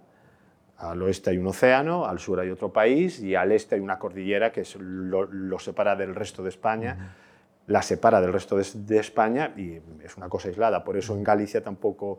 al 0.79 1.01
oeste 1.03 1.31
hay 1.31 1.39
un 1.39 1.47
océano, 1.47 2.07
al 2.07 2.19
sur 2.19 2.41
hay 2.41 2.51
otro 2.51 2.73
país 2.73 3.21
y 3.21 3.35
al 3.37 3.53
este 3.53 3.77
hay 3.77 3.81
una 3.81 3.99
cordillera 3.99 4.51
que 4.51 4.63
es, 4.63 4.77
lo, 4.77 5.25
lo, 5.25 5.59
separa 5.59 5.95
del 5.95 6.15
resto 6.15 6.43
de 6.43 6.49
España, 6.49 6.97
uh 6.99 7.03
-huh. 7.03 7.09
la 7.69 7.83
separa 7.83 8.21
del 8.21 8.33
resto 8.33 8.57
de, 8.57 8.67
de, 8.75 8.99
España 8.99 9.53
y 9.57 9.81
es 10.03 10.17
una 10.17 10.29
cosa 10.29 10.49
aislada. 10.49 10.83
Por 10.83 10.97
eso 10.97 11.15
en 11.15 11.23
Galicia 11.23 11.63
tampoco 11.63 12.19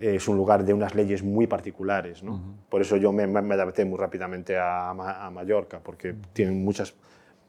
es 0.00 0.28
un 0.28 0.36
lugar 0.36 0.64
de 0.64 0.72
unas 0.72 0.94
leyes 0.94 1.22
muy 1.22 1.46
particulares. 1.46 2.22
¿no? 2.22 2.32
Uh 2.32 2.36
-huh. 2.36 2.54
Por 2.68 2.80
eso 2.80 2.96
yo 2.96 3.12
me, 3.12 3.26
me, 3.26 3.54
adapté 3.54 3.84
muy 3.84 3.98
rápidamente 3.98 4.56
a, 4.56 4.90
a 4.90 5.30
Mallorca, 5.30 5.80
porque 5.82 6.10
uh 6.10 6.14
-huh. 6.14 6.26
tienen 6.32 6.64
muchas, 6.64 6.94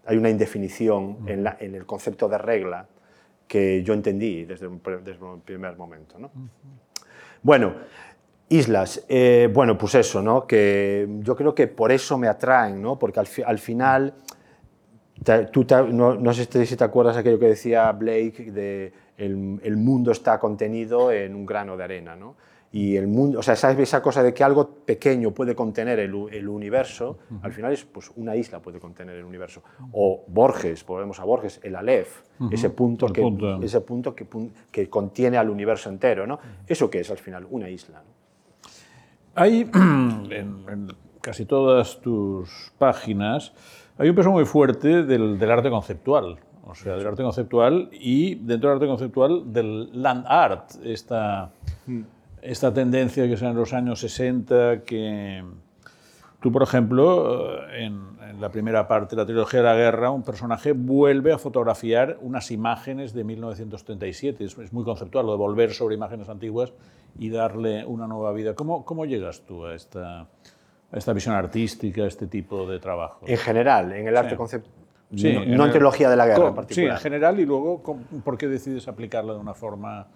hay 0.05 0.17
una 0.17 0.29
indefinición 0.29 1.03
uh 1.03 1.17
-huh. 1.19 1.31
en, 1.31 1.43
la, 1.43 1.57
en, 1.59 1.75
el 1.75 1.85
concepto 1.85 2.27
de 2.27 2.37
regla 2.37 2.87
que 3.47 3.83
yo 3.83 3.93
entendí 3.93 4.45
desde, 4.45 4.67
un, 4.67 4.81
desde 5.03 5.25
primer 5.43 5.75
momento. 5.75 6.19
¿no? 6.19 6.29
Bueno, 7.41 7.73
islas, 8.47 9.03
eh, 9.09 9.49
bueno, 9.51 9.77
pues 9.77 9.95
eso, 9.95 10.21
¿no? 10.21 10.45
que 10.45 11.07
yo 11.21 11.35
creo 11.35 11.53
que 11.53 11.67
por 11.67 11.91
eso 11.91 12.17
me 12.17 12.27
atraen, 12.27 12.81
¿no? 12.81 12.97
porque 12.97 13.19
al, 13.19 13.27
al 13.45 13.59
final, 13.59 14.13
te, 15.23 15.45
tú 15.47 15.65
te, 15.65 15.81
no, 15.83 16.15
no, 16.15 16.33
sé 16.33 16.65
si 16.65 16.75
te 16.75 16.83
acuerdas 16.83 17.17
aquello 17.17 17.39
que 17.39 17.47
decía 17.47 17.91
Blake 17.91 18.51
de 18.51 18.93
el, 19.19 19.59
el, 19.63 19.77
mundo 19.77 20.11
está 20.11 20.39
contenido 20.39 21.11
en 21.11 21.35
un 21.35 21.45
grano 21.45 21.75
de 21.77 21.83
arena, 21.83 22.15
¿no? 22.15 22.35
Y 22.71 22.95
el 22.97 23.07
mundo, 23.07 23.39
o 23.39 23.43
sea, 23.43 23.55
esa, 23.55 23.71
esa 23.71 24.01
cosa 24.01 24.21
de 24.21 24.31
que 24.31 24.43
algo 24.43 24.69
pequeño 24.85 25.31
puede 25.31 25.55
contener 25.55 25.97
el, 25.99 26.13
el 26.31 26.47
universo, 26.47 27.17
uh 27.29 27.33
-huh. 27.33 27.39
al 27.41 27.51
final 27.51 27.73
es 27.73 27.83
pues 27.83 28.11
una 28.15 28.35
isla 28.35 28.59
puede 28.59 28.79
contener 28.79 29.15
el 29.15 29.25
universo. 29.25 29.63
O 29.91 30.23
Borges, 30.27 30.85
volvemos 30.85 31.19
a 31.19 31.23
Borges, 31.23 31.59
el 31.63 31.75
Aleph, 31.75 32.21
uh 32.39 32.43
-huh. 32.45 32.53
ese 32.53 32.69
punto, 32.69 33.07
que, 33.07 33.21
punto. 33.21 33.59
ese 33.63 33.81
punto 33.81 34.13
que, 34.13 34.27
que, 34.71 34.87
contiene 34.87 35.37
al 35.37 35.49
universo 35.49 35.89
entero, 35.89 36.27
¿no? 36.27 36.35
Uh 36.35 36.37
-huh. 36.37 36.63
¿Eso 36.67 36.89
qué 36.89 36.99
es 36.99 37.09
al 37.09 37.17
final? 37.17 37.47
Una 37.49 37.69
isla. 37.69 38.03
¿no? 38.03 38.19
Hay 39.33 39.61
en, 39.73 40.29
en, 40.69 40.87
casi 41.21 41.45
todas 41.45 41.99
tus 42.01 42.71
páginas, 42.77 43.51
hay 43.97 44.09
un 44.09 44.15
peso 44.15 44.31
muy 44.31 44.45
fuerte 44.45 45.03
del, 45.03 45.39
del 45.39 45.51
arte 45.51 45.71
conceptual 45.71 46.37
o 46.65 46.75
sea, 46.75 46.95
del 46.95 47.07
arte 47.07 47.23
conceptual 47.23 47.89
y 47.91 48.35
dentro 48.35 48.69
del 48.69 48.77
arte 48.77 48.87
conceptual 48.87 49.51
del 49.51 50.01
land 50.01 50.25
art, 50.27 50.71
esta, 50.83 51.51
mm. 51.87 52.01
esta 52.41 52.73
tendencia 52.73 53.25
que 53.27 53.33
es 53.33 53.41
en 53.41 53.55
los 53.55 53.73
años 53.73 53.99
60, 53.99 54.83
que 54.83 55.43
tú, 56.39 56.51
por 56.51 56.63
ejemplo, 56.63 57.67
en, 57.71 58.01
en, 58.29 58.41
la 58.41 58.49
primera 58.49 58.87
parte 58.87 59.15
de 59.15 59.21
la 59.21 59.25
trilogía 59.25 59.59
de 59.59 59.65
la 59.65 59.75
guerra, 59.75 60.11
un 60.11 60.23
personaje 60.23 60.73
vuelve 60.73 61.33
a 61.33 61.37
fotografiar 61.37 62.17
unas 62.21 62.51
imágenes 62.51 63.13
de 63.13 63.23
1937, 63.23 64.43
es, 64.43 64.57
es 64.57 64.73
muy 64.73 64.83
conceptual 64.83 65.25
lo 65.25 65.31
de 65.33 65.37
volver 65.37 65.73
sobre 65.73 65.95
imágenes 65.95 66.29
antiguas 66.29 66.73
y 67.17 67.29
darle 67.29 67.85
una 67.85 68.07
nueva 68.07 68.31
vida. 68.31 68.53
¿Cómo, 68.53 68.85
cómo 68.85 69.05
llegas 69.05 69.41
tú 69.41 69.65
a 69.65 69.73
esta, 69.73 70.21
a 70.21 70.97
esta 70.97 71.13
visión 71.13 71.35
artística, 71.35 72.03
a 72.03 72.07
este 72.07 72.27
tipo 72.27 72.69
de 72.69 72.79
trabajo? 72.79 73.25
En 73.25 73.37
general, 73.37 73.91
en 73.93 74.07
el 74.07 74.15
arte 74.15 74.31
sí. 74.31 74.37
conceptual 74.37 74.78
Sí, 75.15 75.37
no, 75.47 75.65
en 75.65 75.71
trilogía 75.71 76.09
de 76.09 76.15
la 76.15 76.27
guerra 76.27 76.49
en 76.49 76.55
particular. 76.55 76.91
Sí, 76.91 76.95
en 76.95 77.01
general 77.01 77.39
y 77.39 77.45
luego, 77.45 77.81
¿por 78.23 78.37
qué 78.37 78.47
decides 78.47 78.87
aplicarla 78.87 79.33
de 79.33 79.39
una 79.39 79.55
forma 79.55 80.07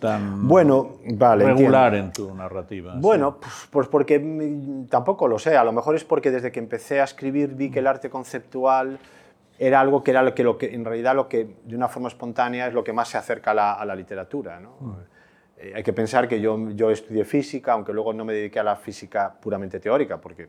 tan 0.00 0.48
Bueno, 0.48 0.96
vale, 1.14 1.44
regular 1.44 1.94
entiendo. 1.94 2.30
en 2.30 2.30
tu 2.30 2.34
narrativa? 2.34 2.94
Bueno, 2.96 3.38
pues, 3.40 3.68
pues 3.70 3.88
porque 3.88 4.18
mm, 4.18 4.86
tampoco 4.86 5.28
lo 5.28 5.38
sé. 5.38 5.56
A 5.56 5.62
lo 5.62 5.72
mejor 5.72 5.94
es 5.94 6.04
porque 6.04 6.32
desde 6.32 6.50
que 6.50 6.58
empecé 6.58 7.00
a 7.00 7.04
escribir 7.04 7.54
vi 7.54 7.70
que 7.70 7.78
el 7.78 7.86
arte 7.86 8.10
conceptual 8.10 8.98
era 9.58 9.80
algo 9.80 10.02
que 10.02 10.10
era 10.10 10.22
lo 10.24 10.34
que, 10.34 10.42
lo 10.42 10.58
que 10.58 10.74
en 10.74 10.84
realidad 10.84 11.14
lo 11.14 11.28
que 11.28 11.56
de 11.64 11.76
una 11.76 11.88
forma 11.88 12.08
espontánea 12.08 12.66
es 12.66 12.74
lo 12.74 12.82
que 12.82 12.92
más 12.92 13.08
se 13.08 13.18
acerca 13.18 13.52
a 13.52 13.54
la, 13.54 13.72
a 13.74 13.84
la 13.84 13.94
literatura. 13.94 14.58
¿no? 14.58 14.96
Eh, 15.56 15.72
hay 15.76 15.82
que 15.84 15.92
pensar 15.92 16.26
que 16.26 16.40
yo, 16.40 16.70
yo 16.70 16.90
estudié 16.90 17.24
física, 17.24 17.72
aunque 17.74 17.92
luego 17.92 18.12
no 18.12 18.24
me 18.24 18.32
dediqué 18.32 18.58
a 18.58 18.64
la 18.64 18.74
física 18.74 19.32
puramente 19.40 19.78
teórica, 19.78 20.20
porque 20.20 20.48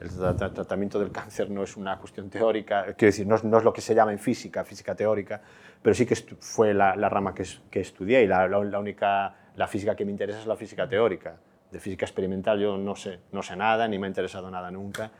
el 0.00 0.10
tra- 0.10 0.36
tra- 0.36 0.52
tratamiento 0.52 0.98
del 1.00 1.10
cáncer 1.10 1.50
no 1.50 1.62
es 1.62 1.76
una 1.76 1.98
cuestión 1.98 2.30
teórica, 2.30 2.84
quiero 2.96 2.96
decir, 3.10 3.26
no 3.26 3.34
es, 3.36 3.44
no 3.44 3.58
es 3.58 3.64
lo 3.64 3.72
que 3.72 3.80
se 3.80 3.94
llama 3.94 4.12
en 4.12 4.18
física, 4.18 4.64
física 4.64 4.94
teórica, 4.94 5.40
pero 5.82 5.94
sí 5.94 6.06
que 6.06 6.14
fue 6.40 6.72
la, 6.74 6.94
la 6.96 7.08
rama 7.08 7.34
que, 7.34 7.42
es- 7.42 7.60
que 7.70 7.80
estudié 7.80 8.22
y 8.22 8.26
la, 8.26 8.46
la- 8.48 8.62
la 8.64 8.78
única, 8.78 9.34
la 9.56 9.66
física 9.66 9.96
que 9.96 10.04
me 10.04 10.10
interesa 10.12 10.38
es 10.40 10.46
la 10.46 10.56
física 10.56 10.88
teórica. 10.88 11.36
De 11.70 11.78
física 11.80 12.06
experimental 12.06 12.58
yo 12.58 12.78
no 12.78 12.94
sé, 12.96 13.20
no 13.32 13.42
sé 13.42 13.54
nada, 13.56 13.86
ni 13.88 13.98
me 13.98 14.06
ha 14.06 14.08
interesado 14.08 14.50
nada 14.50 14.70
nunca 14.70 15.10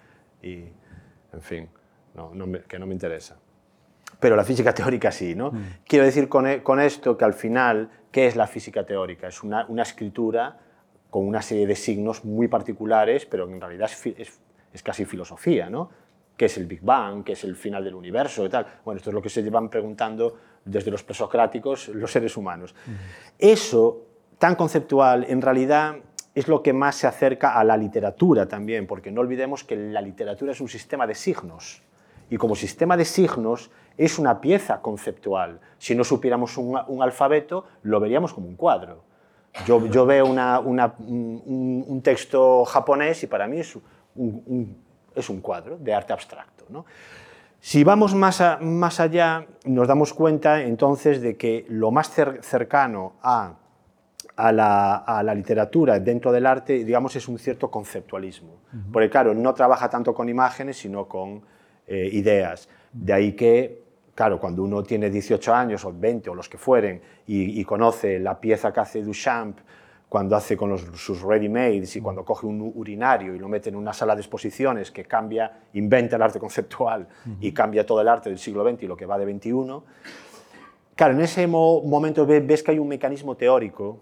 y, 0.42 0.54
en 1.32 1.40
fin, 1.42 1.68
no, 2.14 2.32
no 2.34 2.46
me- 2.46 2.60
que 2.62 2.78
no 2.78 2.86
me 2.86 2.94
interesa. 2.94 3.36
Pero 4.20 4.34
la 4.36 4.44
física 4.44 4.72
teórica 4.74 5.12
sí, 5.12 5.34
¿no? 5.34 5.52
Quiero 5.86 6.04
decir 6.06 6.28
con, 6.28 6.46
e- 6.46 6.62
con 6.62 6.80
esto 6.80 7.16
que 7.18 7.24
al 7.24 7.34
final, 7.34 7.90
¿qué 8.10 8.26
es 8.26 8.34
la 8.36 8.46
física 8.46 8.86
teórica? 8.86 9.28
Es 9.28 9.42
una, 9.42 9.66
una 9.68 9.82
escritura 9.82 10.58
con 11.10 11.26
una 11.26 11.42
serie 11.42 11.66
de 11.66 11.76
signos 11.76 12.24
muy 12.24 12.48
particulares, 12.48 13.26
pero 13.26 13.48
en 13.48 13.60
realidad 13.60 13.90
es, 13.92 14.06
es, 14.18 14.40
es 14.72 14.82
casi 14.82 15.04
filosofía, 15.04 15.68
¿no? 15.70 15.90
¿Qué 16.36 16.44
es 16.44 16.56
el 16.56 16.66
Big 16.66 16.80
Bang? 16.82 17.24
¿Qué 17.24 17.32
es 17.32 17.42
el 17.44 17.56
final 17.56 17.82
del 17.82 17.94
universo? 17.94 18.44
Y 18.46 18.48
tal. 18.48 18.66
Bueno, 18.84 18.98
esto 18.98 19.10
es 19.10 19.14
lo 19.14 19.20
que 19.22 19.28
se 19.28 19.42
llevan 19.42 19.68
preguntando 19.68 20.36
desde 20.64 20.90
los 20.90 21.02
presocráticos 21.02 21.88
los 21.88 22.12
seres 22.12 22.36
humanos. 22.36 22.74
Eso, 23.38 24.02
tan 24.38 24.54
conceptual, 24.54 25.24
en 25.28 25.42
realidad 25.42 25.96
es 26.34 26.46
lo 26.48 26.62
que 26.62 26.72
más 26.72 26.94
se 26.96 27.06
acerca 27.06 27.58
a 27.58 27.64
la 27.64 27.76
literatura 27.76 28.46
también, 28.46 28.86
porque 28.86 29.10
no 29.10 29.20
olvidemos 29.20 29.64
que 29.64 29.74
la 29.76 30.00
literatura 30.00 30.52
es 30.52 30.60
un 30.60 30.68
sistema 30.68 31.06
de 31.06 31.14
signos 31.16 31.82
y 32.30 32.36
como 32.36 32.54
sistema 32.54 32.96
de 32.96 33.04
signos 33.04 33.70
es 33.96 34.18
una 34.18 34.40
pieza 34.40 34.80
conceptual. 34.80 35.58
Si 35.78 35.94
no 35.96 36.04
supiéramos 36.04 36.56
un, 36.56 36.78
un 36.86 37.02
alfabeto, 37.02 37.64
lo 37.82 37.98
veríamos 37.98 38.32
como 38.32 38.46
un 38.46 38.54
cuadro. 38.54 39.02
Yo, 39.66 39.84
yo 39.86 40.06
veo 40.06 40.26
una- 40.26 40.60
una- 40.60 40.94
un, 41.00 41.84
un 41.88 42.02
texto 42.02 42.64
japonés 42.64 43.24
y 43.24 43.26
para 43.26 43.48
mí 43.48 43.58
es 43.58 43.76
un, 44.18 44.42
un- 44.46 44.76
es 45.14 45.28
un 45.30 45.40
cuadro 45.40 45.78
de 45.78 45.94
arte 45.94 46.12
abstracto. 46.12 46.64
¿no? 46.68 46.84
Si 47.60 47.82
vamos 47.84 48.14
más, 48.14 48.40
a- 48.40 48.58
más 48.60 49.00
allá, 49.00 49.46
nos 49.64 49.88
damos 49.88 50.12
cuenta 50.14 50.62
entonces 50.62 51.20
de 51.20 51.36
que 51.36 51.64
lo 51.68 51.90
más 51.90 52.16
cer- 52.16 52.40
cercano 52.42 53.14
a 53.22 53.54
a 54.36 54.52
la, 54.52 54.94
a 54.98 55.20
la 55.24 55.34
literatura 55.34 55.98
dentro 55.98 56.30
del 56.30 56.46
arte, 56.46 56.84
digamos, 56.84 57.16
es 57.16 57.26
un 57.26 57.40
cierto 57.40 57.72
conceptualismo. 57.72 58.60
Porque, 58.92 59.10
claro, 59.10 59.34
no 59.34 59.52
trabaja 59.52 59.90
tanto 59.90 60.14
con 60.14 60.28
imágenes, 60.28 60.76
sino 60.76 61.08
con 61.08 61.42
eh, 61.88 62.08
ideas. 62.12 62.68
De 62.92 63.12
ahí 63.12 63.32
que, 63.32 63.82
claro, 64.14 64.38
cuando 64.38 64.62
uno 64.62 64.84
tiene 64.84 65.10
18 65.10 65.52
años 65.52 65.84
o 65.84 65.92
20 65.92 66.30
o 66.30 66.36
los 66.36 66.48
que 66.48 66.56
fueren 66.56 67.02
y, 67.26 67.60
y 67.60 67.64
conoce 67.64 68.20
la 68.20 68.38
pieza 68.38 68.72
que 68.72 68.78
hace 68.78 69.02
Duchamp, 69.02 69.58
cuando 70.08 70.36
hace 70.36 70.56
con 70.56 70.70
los- 70.70 70.82
sus 70.94 71.20
ready-mades 71.22 71.96
y 71.96 72.00
cuando 72.00 72.24
coge 72.24 72.46
un 72.46 72.72
urinario 72.74 73.34
y 73.34 73.38
lo 73.38 73.46
mete 73.48 73.68
en 73.68 73.76
una 73.76 73.92
sala 73.92 74.14
de 74.14 74.22
exposiciones 74.22 74.90
que 74.90 75.04
cambia, 75.04 75.60
inventa 75.74 76.16
el 76.16 76.22
arte 76.22 76.38
conceptual 76.38 77.06
y 77.40 77.52
cambia 77.52 77.84
todo 77.84 78.00
el 78.00 78.08
arte 78.08 78.30
del 78.30 78.38
siglo 78.38 78.64
XX 78.68 78.84
y 78.84 78.86
lo 78.86 78.96
que 78.96 79.06
va 79.06 79.18
de 79.18 79.24
XXI, 79.30 79.82
Claro, 80.94 81.14
en 81.14 81.20
ese 81.20 81.46
mo- 81.46 81.80
momento 81.82 82.26
ve- 82.26 82.40
ves 82.40 82.60
que 82.64 82.72
hay 82.72 82.78
un 82.80 82.88
mecanismo 82.88 83.36
teórico 83.36 84.00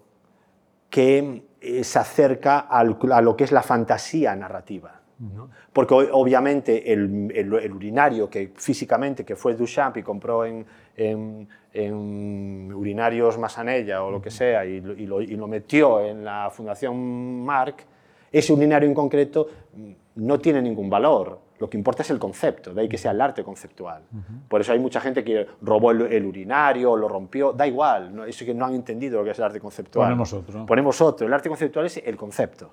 que 0.89 1.43
eh, 1.61 1.85
se 1.85 1.99
acerca 1.99 2.61
al- 2.61 2.97
a 3.13 3.21
lo 3.21 3.37
que 3.37 3.45
es 3.45 3.53
la 3.53 3.63
fantasía 3.63 4.35
narrativa. 4.35 5.01
¿No? 5.19 5.49
Porque 5.73 5.95
obviamente 5.95 6.93
el, 6.93 7.31
el- 7.35 7.55
el 7.55 7.73
urinario 7.73 8.29
que 8.29 8.53
físicamente 8.55 9.25
que 9.25 9.35
fue 9.37 9.55
Duchamp 9.55 9.97
y 9.97 10.03
compró 10.03 10.45
en, 10.45 10.65
en- 10.97 11.49
en 11.73 12.73
urinarios 12.75 13.39
Massanella 13.39 14.03
o 14.03 14.11
lo 14.11 14.21
que 14.23 14.31
sea 14.31 14.65
y 14.65 14.81
lo, 14.81 14.93
y 14.95 15.07
lo- 15.07 15.21
y 15.21 15.37
lo 15.37 15.47
metió 15.49 16.01
en 16.05 16.25
la 16.25 16.51
Fundación 16.51 17.45
Marc, 17.45 17.85
ese 18.33 18.53
urinario 18.53 18.89
en 18.89 18.95
concreto 18.95 19.49
no 20.17 20.39
tiene 20.39 20.61
ningún 20.63 20.89
valor. 20.91 21.41
Lo 21.59 21.71
que 21.71 21.79
importa 21.79 22.03
es 22.03 22.11
el 22.11 22.19
concepto, 22.19 22.75
de 22.75 22.83
ahí 22.83 22.89
que 22.89 22.99
sea 22.99 23.13
el 23.13 23.21
arte 23.21 23.43
conceptual. 23.43 24.03
Por 24.49 24.61
eso 24.61 24.73
hay 24.73 24.79
mucha 24.79 25.01
gente 25.01 25.25
que 25.25 25.47
robó 25.63 25.91
el, 25.91 26.03
el 26.03 26.27
urinario, 26.27 26.95
lo 26.97 27.09
rompió, 27.09 27.53
da 27.55 27.67
igual, 27.67 28.15
no, 28.15 28.25
eso 28.27 28.45
que 28.45 28.53
no 28.53 28.67
han 28.67 28.75
entendido 28.75 29.19
lo 29.21 29.25
que 29.25 29.31
es 29.31 29.39
el 29.39 29.45
arte 29.45 29.59
conceptual. 29.61 30.05
Ponemos 30.09 30.33
otro. 30.35 30.67
Ponemos 30.67 31.01
otro. 31.01 31.27
El 31.27 31.33
arte 31.33 31.49
conceptual 31.49 31.87
es 31.87 31.97
el 32.05 32.17
concepto. 32.17 32.73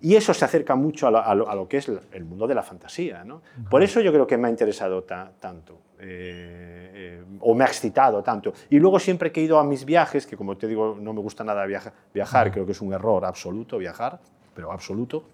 Y 0.00 0.14
eso 0.14 0.32
se 0.34 0.44
acerca 0.44 0.74
mucho 0.74 1.06
a 1.06 1.10
lo, 1.10 1.18
a 1.18 1.34
lo- 1.34 1.48
a 1.48 1.54
lo 1.54 1.68
que 1.68 1.78
es 1.78 1.88
el 2.12 2.24
mundo 2.24 2.46
de 2.46 2.54
la 2.54 2.62
fantasía. 2.62 3.24
¿no? 3.24 3.42
Por 3.70 3.82
eso 3.82 4.00
yo 4.00 4.12
creo 4.12 4.26
que 4.26 4.36
me 4.36 4.48
ha 4.48 4.50
interesado 4.50 5.02
ta- 5.04 5.30
tanto, 5.40 5.78
eh, 5.98 6.90
eh, 6.94 7.24
o 7.40 7.54
me 7.54 7.64
ha 7.64 7.66
excitado 7.66 8.22
tanto. 8.22 8.52
Y 8.70 8.78
luego 8.78 8.98
siempre 8.98 9.32
que 9.32 9.40
he 9.40 9.44
ido 9.44 9.58
a 9.58 9.64
mis 9.64 9.84
viajes, 9.84 10.26
que 10.26 10.36
como 10.36 10.56
te 10.56 10.66
digo, 10.66 10.96
no 11.00 11.12
me 11.12 11.20
gusta 11.20 11.44
nada 11.44 11.64
viaja- 11.66 11.92
viajar, 12.12 12.50
creo 12.52 12.66
que 12.66 12.72
es 12.72 12.80
un 12.80 12.92
error 12.92 13.24
absoluto 13.24 13.78
viajar, 13.78 14.18
pero 14.54 14.72
absoluto. 14.72 15.24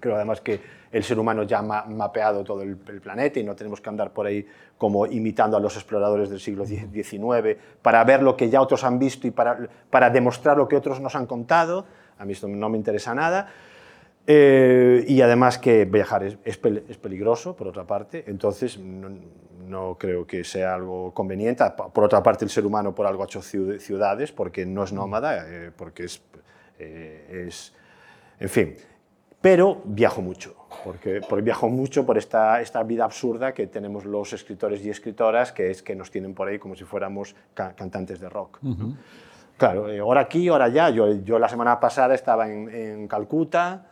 Creo 0.00 0.16
además 0.16 0.40
que 0.40 0.60
el 0.90 1.04
ser 1.04 1.18
humano 1.18 1.44
ya 1.44 1.60
ha 1.60 1.62
ma- 1.62 1.84
mapeado 1.84 2.42
todo 2.42 2.62
el, 2.62 2.76
el 2.88 3.00
planeta 3.00 3.38
y 3.38 3.44
no 3.44 3.54
tenemos 3.54 3.80
que 3.80 3.88
andar 3.88 4.12
por 4.12 4.26
ahí 4.26 4.44
como 4.76 5.06
imitando 5.06 5.56
a 5.56 5.60
los 5.60 5.76
exploradores 5.76 6.28
del 6.28 6.40
siglo 6.40 6.66
XIX 6.66 7.56
para 7.80 8.02
ver 8.04 8.22
lo 8.22 8.36
que 8.36 8.50
ya 8.50 8.60
otros 8.60 8.82
han 8.84 8.98
visto 8.98 9.26
y 9.28 9.30
para, 9.30 9.58
para 9.90 10.10
demostrar 10.10 10.56
lo 10.56 10.66
que 10.66 10.76
otros 10.76 11.00
nos 11.00 11.14
han 11.14 11.26
contado. 11.26 11.86
A 12.18 12.24
mí 12.24 12.32
esto 12.32 12.48
no 12.48 12.68
me 12.68 12.76
interesa 12.78 13.14
nada. 13.14 13.48
Eh, 14.26 15.04
y 15.08 15.20
además 15.20 15.58
que 15.58 15.84
viajar 15.84 16.22
es, 16.22 16.38
es 16.44 16.60
pel- 16.62 16.84
es 16.88 16.96
peligroso, 16.96 17.56
por 17.56 17.66
otra 17.68 17.84
parte, 17.84 18.24
entonces 18.28 18.78
no, 18.78 19.10
no 19.66 19.96
creo 19.98 20.26
que 20.26 20.44
sea 20.44 20.74
algo 20.74 21.12
conveniente. 21.12 21.64
Por 21.92 22.04
otra 22.04 22.22
parte, 22.22 22.44
el 22.44 22.50
ser 22.50 22.64
humano 22.64 22.94
por 22.94 23.06
algo 23.06 23.22
ha 23.22 23.26
hecho 23.26 23.40
ciu- 23.40 23.78
ciudades, 23.78 24.30
porque 24.30 24.64
no 24.64 24.84
es 24.84 24.92
nómada, 24.92 25.44
eh, 25.48 25.72
porque 25.76 26.04
es, 26.04 26.22
eh, 26.78 27.46
es... 27.48 27.74
En 28.38 28.48
fin, 28.48 28.74
pero 29.40 29.82
viajo 29.84 30.22
mucho, 30.22 30.54
porque, 30.84 31.20
porque 31.28 31.42
viajo 31.42 31.68
mucho 31.68 32.06
por 32.06 32.16
esta, 32.16 32.60
esta 32.60 32.82
vida 32.84 33.04
absurda 33.04 33.52
que 33.52 33.66
tenemos 33.66 34.04
los 34.04 34.32
escritores 34.32 34.84
y 34.84 34.90
escritoras, 34.90 35.50
que 35.52 35.70
es 35.70 35.82
que 35.82 35.96
nos 35.96 36.10
tienen 36.12 36.32
por 36.34 36.46
ahí 36.46 36.58
como 36.60 36.76
si 36.76 36.84
fuéramos 36.84 37.34
ca- 37.54 37.74
cantantes 37.74 38.20
de 38.20 38.28
rock. 38.28 38.58
¿no? 38.62 38.96
Claro, 39.58 39.90
eh, 39.90 39.98
ahora 39.98 40.22
aquí, 40.22 40.46
ahora 40.48 40.66
allá. 40.66 40.90
Yo, 40.90 41.12
yo 41.24 41.38
la 41.40 41.48
semana 41.48 41.78
pasada 41.78 42.14
estaba 42.14 42.48
en, 42.50 42.68
en 42.68 43.06
Calcuta, 43.08 43.86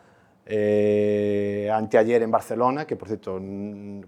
eh, 0.53 1.69
anteayer 1.73 2.21
en 2.21 2.29
Barcelona, 2.29 2.85
que 2.85 2.97
por 2.97 3.07
cierto 3.07 3.39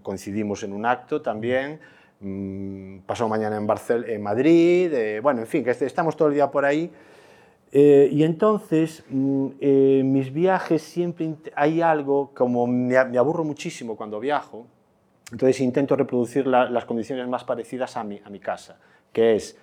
coincidimos 0.02 0.62
en 0.64 0.74
un 0.74 0.86
acto 0.86 1.22
también, 1.22 1.80
mm, 2.20 3.00
pasado 3.06 3.30
mañana 3.30 3.56
en, 3.56 3.66
Barcel 3.66 4.04
en 4.10 4.22
Madrid, 4.22 4.94
eh, 4.94 5.20
bueno, 5.22 5.40
en 5.40 5.48
fin, 5.48 5.64
que 5.64 5.72
est- 5.72 5.82
estamos 5.84 6.18
todo 6.18 6.28
el 6.28 6.34
día 6.34 6.52
por 6.52 6.66
ahí. 6.66 6.92
Eh, 7.72 8.10
y 8.12 8.24
entonces, 8.24 9.04
mm, 9.10 9.48
eh, 9.62 10.02
mis 10.06 10.32
viajes 10.34 10.82
siempre 10.84 11.34
hay 11.56 11.82
algo, 11.82 12.32
como 12.36 12.68
me, 12.68 13.04
me 13.06 13.18
aburro 13.18 13.44
muchísimo 13.46 13.96
cuando 13.96 14.20
viajo, 14.20 14.68
entonces 15.32 15.62
intento 15.62 15.96
reproducir 15.96 16.46
la- 16.46 16.70
las 16.70 16.84
condiciones 16.86 17.26
más 17.28 17.44
parecidas 17.46 17.96
a 17.98 18.04
mi, 18.04 18.20
a 18.24 18.30
mi 18.30 18.40
casa, 18.40 18.78
que 19.14 19.36
es 19.36 19.58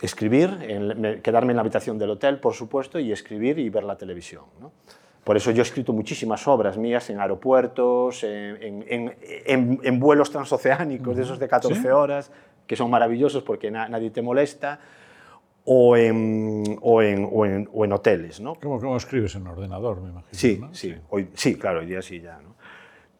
escribir, 0.00 0.58
en- 0.62 1.00
me- 1.00 1.20
quedarme 1.22 1.52
en 1.52 1.56
la 1.56 1.62
habitación 1.62 1.98
del 1.98 2.10
hotel, 2.10 2.40
por 2.40 2.52
supuesto, 2.54 2.98
y 2.98 3.12
escribir 3.12 3.58
y 3.58 3.70
ver 3.70 3.84
la 3.84 3.96
televisión. 3.96 4.44
¿no? 4.60 4.72
Por 5.24 5.36
eso 5.36 5.50
yo 5.52 5.62
he 5.62 5.62
escrito 5.62 5.92
muchísimas 5.92 6.46
obras 6.48 6.76
mías 6.76 7.08
en 7.10 7.20
aeropuertos, 7.20 8.24
en, 8.24 8.84
en- 8.88 9.14
en- 9.46 9.80
en- 9.82 10.00
vuelos 10.00 10.30
transoceánicos, 10.30 11.16
de 11.16 11.22
esos 11.22 11.38
de 11.38 11.46
14 11.48 11.80
¿Sí? 11.80 11.86
horas, 11.88 12.32
que 12.66 12.74
son 12.76 12.90
maravillosos 12.90 13.42
porque 13.44 13.70
na- 13.70 13.88
nadie 13.88 14.10
te 14.10 14.20
molesta, 14.22 14.80
o 15.64 15.96
en, 15.96 16.76
o 16.82 17.00
o 17.00 17.46
o 17.72 17.94
hoteles. 17.94 18.40
¿no? 18.40 18.54
¿Cómo, 18.56 18.80
cómo 18.80 18.96
escribes 18.96 19.34
en 19.36 19.46
ordenador, 19.46 20.00
me 20.00 20.10
imagino? 20.10 20.32
Sí, 20.32 20.58
¿no? 20.60 20.74
sí, 20.74 20.92
hoy, 21.10 21.28
sí, 21.34 21.54
claro, 21.56 21.80
hoy 21.80 21.86
día 21.86 22.02
sí 22.02 22.20
ya. 22.20 22.40
¿no? 22.42 22.56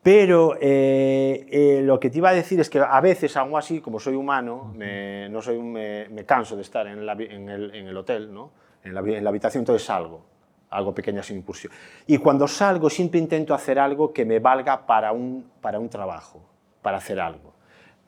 Pero 0.02 0.56
eh, 0.60 1.46
eh, 1.48 1.80
lo 1.84 2.00
que 2.00 2.10
te 2.10 2.18
iba 2.18 2.30
a 2.30 2.34
decir 2.34 2.58
es 2.58 2.68
que 2.68 2.80
a 2.80 3.00
veces, 3.00 3.36
aún 3.36 3.56
así, 3.56 3.80
como 3.80 4.00
soy 4.00 4.16
humano, 4.16 4.72
me, 4.74 5.28
no 5.28 5.40
soy, 5.40 5.56
un- 5.56 5.70
me, 5.72 6.08
me 6.08 6.24
canso 6.24 6.56
de 6.56 6.62
estar 6.62 6.84
en, 6.88 7.06
la 7.06 7.12
en 7.12 7.48
el, 7.48 7.72
en 7.72 7.86
el 7.86 7.96
hotel, 7.96 8.34
¿no? 8.34 8.50
en, 8.82 8.92
la, 8.94 9.00
en 9.02 9.22
la 9.22 9.30
habitación, 9.30 9.60
entonces 9.62 9.86
salgo, 9.86 10.24
algo 10.72 10.94
pequeña 10.94 11.22
sin 11.22 11.38
incursión. 11.38 11.72
Y 12.06 12.18
cuando 12.18 12.48
salgo 12.48 12.88
siempre 12.90 13.20
intento 13.20 13.54
hacer 13.54 13.78
algo 13.78 14.12
que 14.12 14.24
me 14.24 14.38
valga 14.38 14.86
para 14.86 15.12
un, 15.12 15.50
para 15.60 15.78
un 15.78 15.88
trabajo, 15.88 16.40
para 16.82 16.96
hacer 16.98 17.20
algo. 17.20 17.52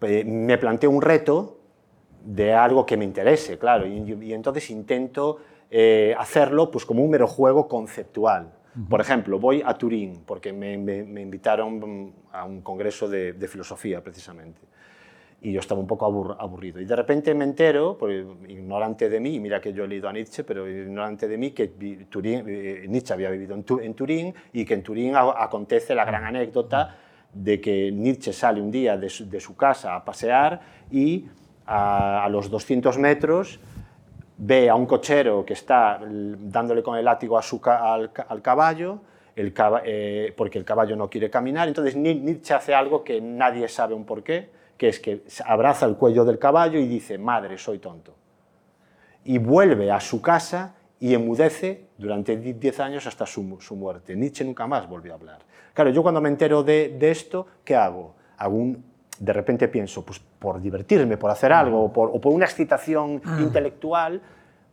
Eh, 0.02 0.24
me 0.24 0.58
planteo 0.58 0.90
un 0.90 1.00
reto 1.02 1.58
de 2.24 2.52
algo 2.54 2.84
que 2.86 2.96
me 2.96 3.04
interese, 3.04 3.58
claro, 3.58 3.86
y, 3.86 3.98
y 4.24 4.32
entonces 4.32 4.70
intento 4.70 5.38
eh, 5.70 6.14
hacerlo 6.18 6.70
pues, 6.70 6.84
como 6.86 7.02
un 7.04 7.10
mero 7.10 7.26
juego 7.26 7.68
conceptual. 7.68 8.52
Por 8.90 9.00
ejemplo, 9.00 9.38
voy 9.38 9.62
a 9.64 9.74
Turín 9.74 10.24
porque 10.26 10.52
me, 10.52 10.76
me- 10.76 11.04
me 11.04 11.20
invitaron 11.20 12.12
a 12.32 12.44
un 12.44 12.60
congreso 12.62 13.08
de, 13.08 13.32
de 13.34 13.46
filosofía, 13.46 14.02
precisamente. 14.02 14.60
Y 15.44 15.52
yo 15.52 15.60
estaba 15.60 15.78
un 15.78 15.86
poco 15.86 16.06
aburrido. 16.40 16.80
Y 16.80 16.86
de 16.86 16.96
repente 16.96 17.34
me 17.34 17.44
entero, 17.44 17.98
por 17.98 18.10
ignorante 18.10 19.10
de 19.10 19.20
mí, 19.20 19.38
mira 19.38 19.60
que 19.60 19.74
yo 19.74 19.84
he 19.84 19.88
leído 19.88 20.08
a 20.08 20.12
Nietzsche, 20.12 20.42
pero 20.42 20.66
ignorante 20.66 21.28
de 21.28 21.36
mí, 21.36 21.50
que 21.50 21.68
Turín, 22.08 22.44
eh, 22.48 22.86
Nietzsche 22.88 23.12
había 23.12 23.28
vivido 23.28 23.54
en, 23.54 23.94
Turín 23.94 24.34
y 24.54 24.64
que 24.64 24.72
en 24.72 24.82
Turín 24.82 25.14
acontece 25.14 25.94
la 25.94 26.06
gran 26.06 26.24
anécdota 26.24 26.96
de 27.30 27.60
que 27.60 27.92
Nietzsche 27.92 28.32
sale 28.32 28.62
un 28.62 28.70
día 28.70 28.96
de 28.96 29.10
su, 29.10 29.54
casa 29.54 29.94
a 29.96 30.02
pasear 30.02 30.60
y 30.90 31.26
a, 31.66 32.26
los 32.30 32.48
200 32.48 32.96
metros 32.96 33.60
ve 34.38 34.70
a 34.70 34.74
un 34.74 34.86
cochero 34.86 35.44
que 35.44 35.52
está 35.52 36.00
dándole 36.08 36.82
con 36.82 36.96
el 36.96 37.04
látigo 37.04 37.36
a 37.36 37.42
su, 37.42 37.60
al, 37.66 38.40
caballo, 38.40 39.00
el, 39.36 39.52
eh, 39.84 40.32
porque 40.34 40.58
el 40.58 40.64
caballo 40.64 40.96
no 40.96 41.10
quiere 41.10 41.28
caminar. 41.28 41.68
Entonces 41.68 41.96
Nietzsche 41.96 42.54
hace 42.54 42.72
algo 42.72 43.04
que 43.04 43.20
nadie 43.20 43.68
sabe 43.68 43.92
un 43.92 44.06
porqué, 44.06 44.63
que 44.84 44.88
es 44.88 45.00
que 45.00 45.22
abraza 45.46 45.86
el 45.86 45.96
cuello 45.96 46.24
del 46.24 46.38
caballo 46.38 46.78
y 46.78 46.86
dice, 46.86 47.16
madre, 47.16 47.56
soy 47.56 47.78
tonto. 47.78 48.14
Y 49.24 49.38
vuelve 49.38 49.90
a 49.90 50.00
su 50.00 50.20
casa 50.20 50.74
y 51.00 51.14
emudece 51.14 51.86
durante 51.96 52.36
10 52.36 52.80
años 52.80 53.06
hasta 53.06 53.24
su, 53.24 53.42
muerte. 53.42 54.14
Nietzsche 54.14 54.44
nunca 54.44 54.66
más 54.66 54.88
volvió 54.88 55.12
a 55.12 55.16
hablar. 55.16 55.38
Claro, 55.72 55.90
yo 55.90 56.02
cuando 56.02 56.20
me 56.20 56.28
entero 56.28 56.62
de, 56.62 56.96
esto, 57.00 57.46
¿qué 57.64 57.74
hago? 57.76 58.14
de 59.18 59.32
repente 59.32 59.68
pienso, 59.68 60.04
pues 60.04 60.18
por 60.18 60.60
divertirme, 60.60 61.16
por 61.16 61.30
hacer 61.30 61.52
algo, 61.52 61.84
o 61.84 61.92
por, 61.92 62.26
una 62.26 62.44
excitación 62.44 63.22
intelectual, 63.38 64.20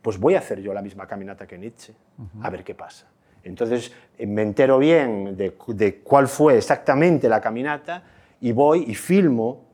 pues 0.02 0.18
voy 0.18 0.34
a 0.34 0.40
hacer 0.40 0.60
yo 0.60 0.74
la 0.74 0.82
misma 0.82 1.06
caminata 1.06 1.46
que 1.46 1.56
Nietzsche, 1.56 1.94
a 2.42 2.50
ver 2.50 2.64
qué 2.64 2.74
pasa. 2.74 3.06
Entonces 3.44 3.92
eh, 4.18 4.26
me 4.26 4.42
entero 4.42 4.78
bien 4.78 5.36
de, 5.36 5.56
de 5.68 6.00
cuál 6.00 6.28
fue 6.28 6.58
exactamente 6.58 7.28
la 7.28 7.40
caminata 7.40 8.02
y 8.40 8.52
voy 8.52 8.84
y 8.88 8.94
filmo 8.94 9.71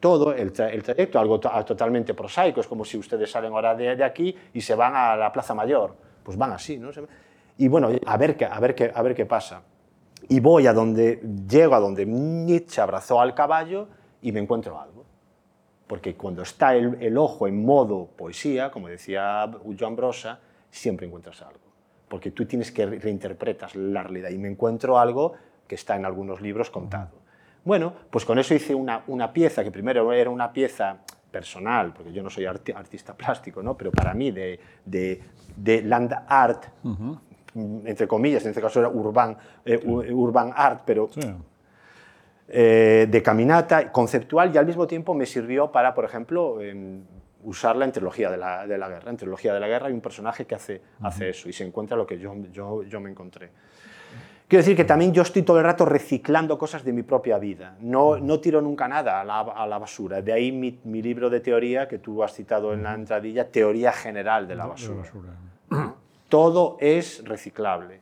todo 0.00 0.32
el, 0.32 0.52
trayecto, 0.52 1.18
algo 1.18 1.40
totalmente 1.40 2.14
prosaico, 2.14 2.60
es 2.60 2.66
como 2.66 2.84
si 2.84 2.98
ustedes 2.98 3.30
salen 3.30 3.52
ahora 3.52 3.74
de, 3.74 4.02
aquí 4.02 4.34
y 4.54 4.60
se 4.60 4.74
van 4.74 4.94
a 4.94 5.16
la 5.16 5.32
Plaza 5.32 5.54
Mayor, 5.54 5.94
pues 6.22 6.36
van 6.36 6.52
así, 6.52 6.78
¿no? 6.78 6.90
Y 7.58 7.68
bueno, 7.68 7.90
a 8.04 8.16
ver, 8.16 8.36
qué, 8.36 8.44
a, 8.44 8.58
ver 8.60 8.74
qué, 8.74 8.92
a 8.94 9.02
ver 9.02 9.14
qué 9.14 9.26
pasa. 9.26 9.62
Y 10.28 10.40
voy 10.40 10.66
a 10.66 10.72
donde, 10.72 11.20
llego 11.48 11.74
a 11.74 11.80
donde 11.80 12.04
Nietzsche 12.04 12.80
abrazó 12.80 13.20
al 13.20 13.34
caballo 13.34 13.88
y 14.20 14.32
me 14.32 14.40
encuentro 14.40 14.78
algo. 14.78 15.04
Porque 15.86 16.16
cuando 16.16 16.42
está 16.42 16.74
el, 16.74 16.98
el 17.00 17.16
ojo 17.16 17.46
en 17.46 17.64
modo 17.64 18.06
poesía, 18.16 18.70
como 18.70 18.88
decía 18.88 19.50
Joan 19.78 19.96
Brosa, 19.96 20.40
siempre 20.70 21.06
encuentras 21.06 21.42
algo. 21.42 21.60
Porque 22.08 22.30
tú 22.30 22.44
tienes 22.44 22.72
que 22.72 22.86
reinterpretas 22.86 23.74
la 23.74 24.02
realidad 24.02 24.30
y 24.30 24.38
me 24.38 24.48
encuentro 24.48 24.98
algo 24.98 25.34
que 25.66 25.76
está 25.76 25.96
en 25.96 26.04
algunos 26.04 26.40
libros 26.40 26.70
contado. 26.70 27.25
Bueno, 27.66 27.92
pues 28.10 28.24
con 28.24 28.38
eso 28.38 28.54
hice 28.54 28.76
una, 28.76 29.02
una 29.08 29.32
pieza 29.32 29.64
que 29.64 29.72
primero 29.72 30.12
era 30.12 30.30
una 30.30 30.52
pieza 30.52 30.98
personal, 31.32 31.92
porque 31.92 32.12
yo 32.12 32.22
no 32.22 32.30
soy 32.30 32.46
artista 32.46 33.12
plástico, 33.14 33.60
¿no? 33.60 33.76
pero 33.76 33.90
para 33.90 34.14
mí 34.14 34.30
de, 34.30 34.60
de, 34.84 35.20
de 35.56 35.82
land 35.82 36.14
art, 36.28 36.66
entre 37.56 38.06
comillas, 38.06 38.44
en 38.44 38.50
este 38.50 38.62
caso 38.62 38.78
era 38.78 38.88
urban, 38.88 39.36
eh, 39.64 39.80
urban 39.84 40.52
art, 40.54 40.82
pero 40.86 41.10
eh, 42.46 43.08
de 43.10 43.22
caminata, 43.22 43.90
conceptual, 43.90 44.54
y 44.54 44.58
al 44.58 44.66
mismo 44.66 44.86
tiempo 44.86 45.12
me 45.12 45.26
sirvió 45.26 45.72
para, 45.72 45.92
por 45.92 46.04
ejemplo, 46.04 46.58
usarla 47.42 47.84
en 47.84 47.90
trilogía 47.90 48.30
de 48.30 48.36
la, 48.36 48.64
de 48.64 48.78
la, 48.78 48.88
guerra. 48.88 49.10
En 49.10 49.16
trilogía 49.16 49.52
de 49.52 49.58
la 49.58 49.66
guerra 49.66 49.88
hay 49.88 49.92
un 49.92 50.00
personaje 50.00 50.44
que 50.44 50.54
hace, 50.54 50.82
hace 51.02 51.30
eso 51.30 51.48
y 51.48 51.52
se 51.52 51.64
encuentra 51.64 51.96
lo 51.96 52.06
que 52.06 52.16
yo, 52.16 52.32
yo, 52.52 52.84
yo 52.84 53.00
me 53.00 53.10
encontré. 53.10 53.50
Quiero 54.48 54.62
decir 54.62 54.76
que 54.76 54.84
también 54.84 55.12
yo 55.12 55.22
estoy 55.22 55.42
todo 55.42 55.58
el 55.58 55.64
rato 55.64 55.84
reciclando 55.84 56.56
cosas 56.56 56.84
de 56.84 56.92
mi 56.92 57.02
propia 57.02 57.36
vida. 57.38 57.76
No, 57.80 58.16
no 58.16 58.38
tiro 58.38 58.60
nunca 58.60 58.86
nada 58.86 59.20
a 59.20 59.24
la, 59.24 59.40
a 59.40 59.66
la 59.66 59.78
basura. 59.78 60.22
De 60.22 60.32
ahí 60.32 60.52
mi, 60.52 60.78
mi, 60.84 61.02
libro 61.02 61.28
de 61.28 61.40
teoría 61.40 61.88
que 61.88 61.98
tú 61.98 62.22
has 62.22 62.32
citado 62.32 62.72
en 62.72 62.84
la 62.84 62.94
entradilla, 62.94 63.50
Teoría 63.50 63.92
General 63.92 64.46
de 64.46 64.54
la 64.54 64.66
Basura. 64.66 65.02
Todo 66.28 66.76
es 66.80 67.24
reciclable. 67.24 68.00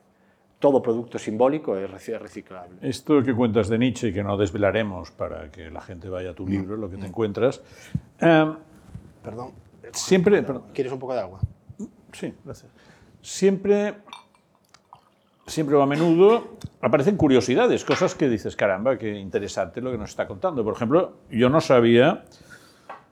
Todo 0.58 0.82
producto 0.82 1.18
simbólico 1.18 1.76
es 1.76 1.90
reciclable. 1.90 2.76
Esto 2.82 3.22
que 3.22 3.34
cuentas 3.34 3.68
de 3.68 3.78
Nietzsche, 3.78 4.08
y 4.08 4.12
que 4.12 4.22
no 4.22 4.36
desvelaremos 4.36 5.10
para 5.12 5.50
que 5.50 5.70
la 5.70 5.80
gente 5.80 6.10
vaya 6.10 6.30
a 6.30 6.34
tu 6.34 6.46
libro, 6.46 6.76
lo 6.76 6.90
que 6.90 6.98
te 6.98 7.06
encuentras. 7.06 7.62
Perdón. 8.18 9.52
Siempre. 9.92 10.44
¿Quieres 10.74 10.92
un 10.92 10.98
poco 10.98 11.14
de 11.14 11.20
agua? 11.20 11.40
Sí, 12.12 12.34
gracias. 12.44 12.70
Siempre 13.22 13.94
siempre 15.46 15.76
o 15.76 15.82
a 15.82 15.86
menudo 15.86 16.56
aparecen 16.80 17.16
curiosidades, 17.16 17.84
cosas 17.84 18.14
que 18.14 18.28
dices, 18.28 18.56
caramba, 18.56 18.98
qué 18.98 19.18
interesante 19.18 19.80
lo 19.80 19.90
que 19.90 19.98
nos 19.98 20.10
está 20.10 20.26
contando. 20.26 20.64
Por 20.64 20.74
ejemplo, 20.74 21.14
yo 21.30 21.48
no 21.48 21.60
sabía 21.60 22.24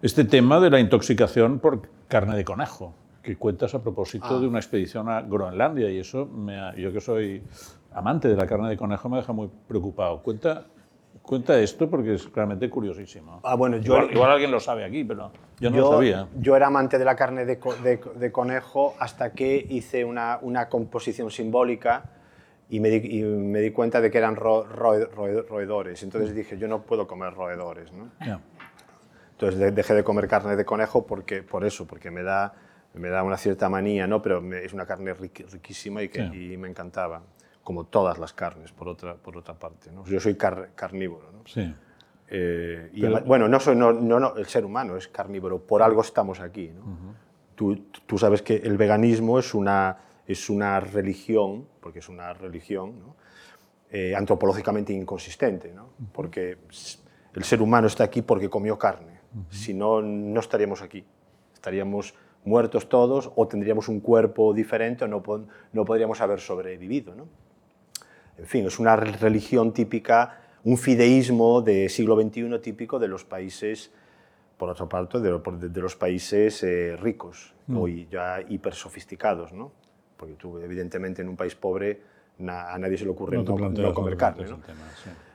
este 0.00 0.24
tema 0.24 0.60
de 0.60 0.70
la 0.70 0.80
intoxicación 0.80 1.58
por 1.58 1.88
carne 2.08 2.36
de 2.36 2.44
conejo, 2.44 2.94
que 3.22 3.36
cuentas 3.36 3.74
a 3.74 3.82
propósito 3.82 4.40
de 4.40 4.46
ah. 4.46 4.48
una 4.48 4.58
expedición 4.58 5.08
a 5.08 5.22
Groenlandia, 5.22 5.90
y 5.90 5.98
eso, 5.98 6.26
me 6.26 6.58
yo 6.76 6.92
que 6.92 7.00
soy 7.00 7.42
amante 7.94 8.28
de 8.28 8.36
la 8.36 8.46
carne 8.46 8.68
de 8.68 8.76
conejo, 8.76 9.08
me 9.08 9.18
deja 9.18 9.32
muy 9.32 9.48
preocupado. 9.68 10.22
Cuenta, 10.22 10.64
cuenta 11.22 11.58
esto 11.58 11.88
porque 11.88 12.14
es 12.14 12.32
realmente 12.32 12.68
curiosísimo. 12.68 13.40
Ah, 13.44 13.54
bueno, 13.54 13.76
yo, 13.76 14.02
igual, 14.10 14.32
alguien 14.32 14.50
lo 14.50 14.58
sabe 14.58 14.84
aquí, 14.84 15.04
pero 15.04 15.30
yo 15.60 15.70
no 15.70 15.76
lo 15.76 15.90
sabía. 15.92 16.26
Yo 16.38 16.56
era 16.56 16.66
amante 16.66 16.98
de 16.98 17.04
la 17.04 17.14
carne 17.14 17.44
de, 17.44 17.58
de, 18.16 18.32
conejo 18.32 18.94
hasta 18.98 19.32
que 19.32 19.64
hice 19.68 20.04
una, 20.04 20.38
una 20.42 20.68
composición 20.68 21.30
simbólica 21.30 22.21
y 22.72 22.80
me, 22.80 22.88
di, 22.88 23.22
me 23.22 23.60
di, 23.60 23.70
cuenta 23.70 24.00
de 24.00 24.10
que 24.10 24.16
eran 24.16 24.34
roedores. 24.34 26.02
Entonces 26.02 26.34
dije, 26.34 26.56
yo 26.56 26.68
no 26.68 26.80
puedo 26.80 27.06
comer 27.06 27.34
roedores. 27.34 27.92
¿no? 27.92 28.10
Entonces 29.32 29.74
dejé 29.74 29.92
de 29.92 30.02
comer 30.02 30.26
carne 30.26 30.56
de 30.56 30.64
conejo 30.64 31.06
porque, 31.06 31.42
por 31.42 31.66
eso, 31.66 31.86
porque 31.86 32.10
me 32.10 32.22
da, 32.22 32.54
me 32.94 33.10
da 33.10 33.24
una 33.24 33.36
cierta 33.36 33.68
manía, 33.68 34.06
¿no? 34.06 34.22
pero 34.22 34.42
es 34.54 34.72
una 34.72 34.86
carne 34.86 35.12
riquísima 35.12 36.02
y, 36.02 36.08
que, 36.08 36.22
y 36.22 36.56
me 36.56 36.66
encantaba, 36.66 37.20
como 37.62 37.84
todas 37.84 38.16
las 38.16 38.32
carnes, 38.32 38.72
por 38.72 38.88
otra, 38.88 39.16
por 39.16 39.36
otra 39.36 39.52
parte. 39.52 39.92
¿no? 39.92 40.06
Yo 40.06 40.18
soy 40.18 40.34
carnívoro. 40.34 41.30
¿no? 41.30 41.42
Sí. 41.44 41.74
Eh, 42.30 42.88
y 42.94 43.06
bueno, 43.06 43.48
no, 43.48 43.60
soy, 43.60 43.76
no, 43.76 43.92
no, 43.92 44.34
el 44.36 44.46
ser 44.46 44.64
humano 44.64 44.96
es 44.96 45.08
carnívoro, 45.08 45.58
por 45.58 45.82
algo 45.82 46.00
estamos 46.00 46.40
aquí. 46.40 46.70
¿no? 46.70 47.14
tú, 47.54 47.76
tú 48.06 48.16
sabes 48.16 48.40
que 48.40 48.56
el 48.56 48.78
veganismo 48.78 49.38
es 49.38 49.52
una 49.52 49.98
es 50.26 50.50
una 50.50 50.80
religión, 50.80 51.66
porque 51.82 51.98
es 51.98 52.08
una 52.08 52.32
religión 52.32 52.94
eh, 53.90 54.14
antropológicamente 54.14 54.92
inconsistente, 54.92 55.72
¿no? 55.74 55.90
porque 56.12 56.56
el 57.34 57.44
ser 57.44 57.60
humano 57.60 57.88
está 57.88 58.04
aquí 58.04 58.22
porque 58.22 58.48
comió 58.48 58.78
carne, 58.78 59.20
si 59.50 59.74
no, 59.74 60.00
no 60.00 60.40
estaríamos 60.40 60.80
aquí, 60.80 61.04
estaríamos 61.52 62.14
muertos 62.44 62.88
todos 62.88 63.30
o 63.36 63.46
tendríamos 63.46 63.88
un 63.88 64.00
cuerpo 64.00 64.54
diferente 64.54 65.04
o 65.04 65.08
no, 65.08 65.22
no 65.72 65.84
podríamos 65.84 66.20
haber 66.20 66.40
sobrevivido. 66.40 67.14
¿no? 67.14 67.28
En 68.38 68.46
fin, 68.46 68.66
es 68.66 68.78
una 68.78 68.96
religión 68.96 69.72
típica, 69.72 70.40
un 70.64 70.76
fideísmo 70.76 71.62
del 71.62 71.90
siglo 71.90 72.20
XXI 72.20 72.58
típico 72.60 72.98
de 72.98 73.08
los 73.08 73.24
países, 73.24 73.90
por 74.56 74.70
otra 74.70 74.88
parte, 74.88 75.18
de, 75.20 75.38
de 75.68 75.80
los 75.80 75.96
países 75.96 76.62
eh, 76.62 76.96
ricos, 76.96 77.54
hoy 77.74 78.06
ya 78.10 78.40
hiper 78.48 78.74
sofisticados. 78.74 79.52
¿no? 79.52 79.72
Porque 80.22 80.36
tú, 80.36 80.56
evidentemente, 80.58 81.20
en 81.20 81.28
un 81.28 81.36
país 81.36 81.56
pobre 81.56 82.00
a 82.48 82.78
nadie 82.78 82.96
se 82.96 83.04
le 83.04 83.10
ocurre 83.10 83.38
no, 83.38 83.92
comer 83.92 84.16
carne. 84.16 84.44
¿no? 84.44 84.60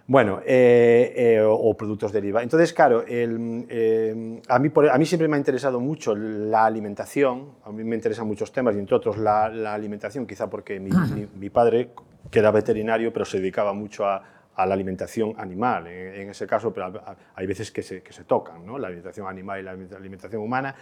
Bueno, 0.08 0.40
eh, 0.46 1.14
eh, 1.14 1.42
o, 1.46 1.76
productos 1.76 2.14
derivados. 2.14 2.46
Entonces, 2.46 2.72
claro, 2.72 3.04
eh, 3.06 4.42
a, 4.48 4.60
mí, 4.60 4.72
a 4.90 4.98
mí 4.98 5.06
siempre 5.06 5.28
me 5.28 5.36
ha 5.36 5.40
interesado 5.40 5.82
mucho 5.82 6.16
la 6.16 6.64
alimentación, 6.64 7.50
a 7.66 7.72
mí 7.74 7.84
me 7.84 7.96
interesan 7.98 8.28
muchos 8.28 8.54
temas, 8.54 8.78
y 8.78 8.80
entre 8.80 8.96
otros 8.96 9.18
la, 9.18 9.74
alimentación, 9.74 10.26
quizá 10.26 10.50
porque 10.50 10.80
mi, 10.80 11.50
padre, 11.50 11.90
que 12.32 12.40
era 12.40 12.52
veterinario, 12.52 13.12
pero 13.12 13.26
se 13.26 13.40
dedicaba 13.40 13.74
mucho 13.74 14.06
a, 14.06 14.24
la 14.56 14.74
alimentación 14.74 15.34
animal, 15.38 15.88
en, 15.88 16.30
ese 16.30 16.48
caso, 16.48 16.74
pero 16.74 17.04
hay 17.36 17.46
veces 17.46 17.74
que 17.74 17.84
se, 17.84 18.02
que 18.02 18.14
se 18.14 18.24
tocan, 18.24 18.66
¿no? 18.66 18.80
la 18.80 18.88
alimentación 18.88 19.28
animal 19.28 19.60
y 19.60 19.64
la 19.64 19.72
alimentación 19.72 20.42
humana. 20.42 20.74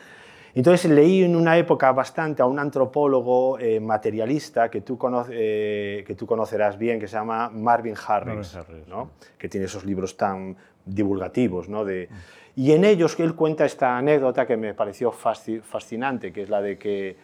Entonces 0.56 0.90
leí 0.90 1.22
en 1.22 1.36
una 1.36 1.58
época 1.58 1.92
bastante 1.92 2.42
a 2.42 2.46
un 2.46 2.60
antropólogo 2.60 3.60
eh, 3.60 3.82
materialista 3.82 4.72
que 4.72 4.80
tú, 4.80 4.98
eh, 5.30 6.02
que 6.08 6.16
tú 6.16 6.26
conocerás 6.26 6.78
bien, 6.78 6.98
que 6.98 7.10
se 7.10 7.18
llama 7.18 7.50
Marvin 7.50 7.94
Harris, 8.08 8.58
¿no? 8.88 9.12
que 9.38 9.50
tiene 9.50 9.66
esos 9.66 9.84
libros 9.84 10.16
tan 10.16 10.56
divulgativos. 10.86 11.68
¿no? 11.68 11.84
De, 11.84 12.08
y 12.56 12.72
en 12.72 12.86
ellos 12.86 13.20
él 13.20 13.36
cuenta 13.36 13.66
esta 13.66 13.98
anécdota 13.98 14.48
que 14.48 14.56
me 14.56 14.74
pareció 14.74 15.12
fascinante, 15.12 16.32
que 16.32 16.44
es 16.44 16.50
la 16.50 16.62
de 16.62 16.78
que 16.78 17.18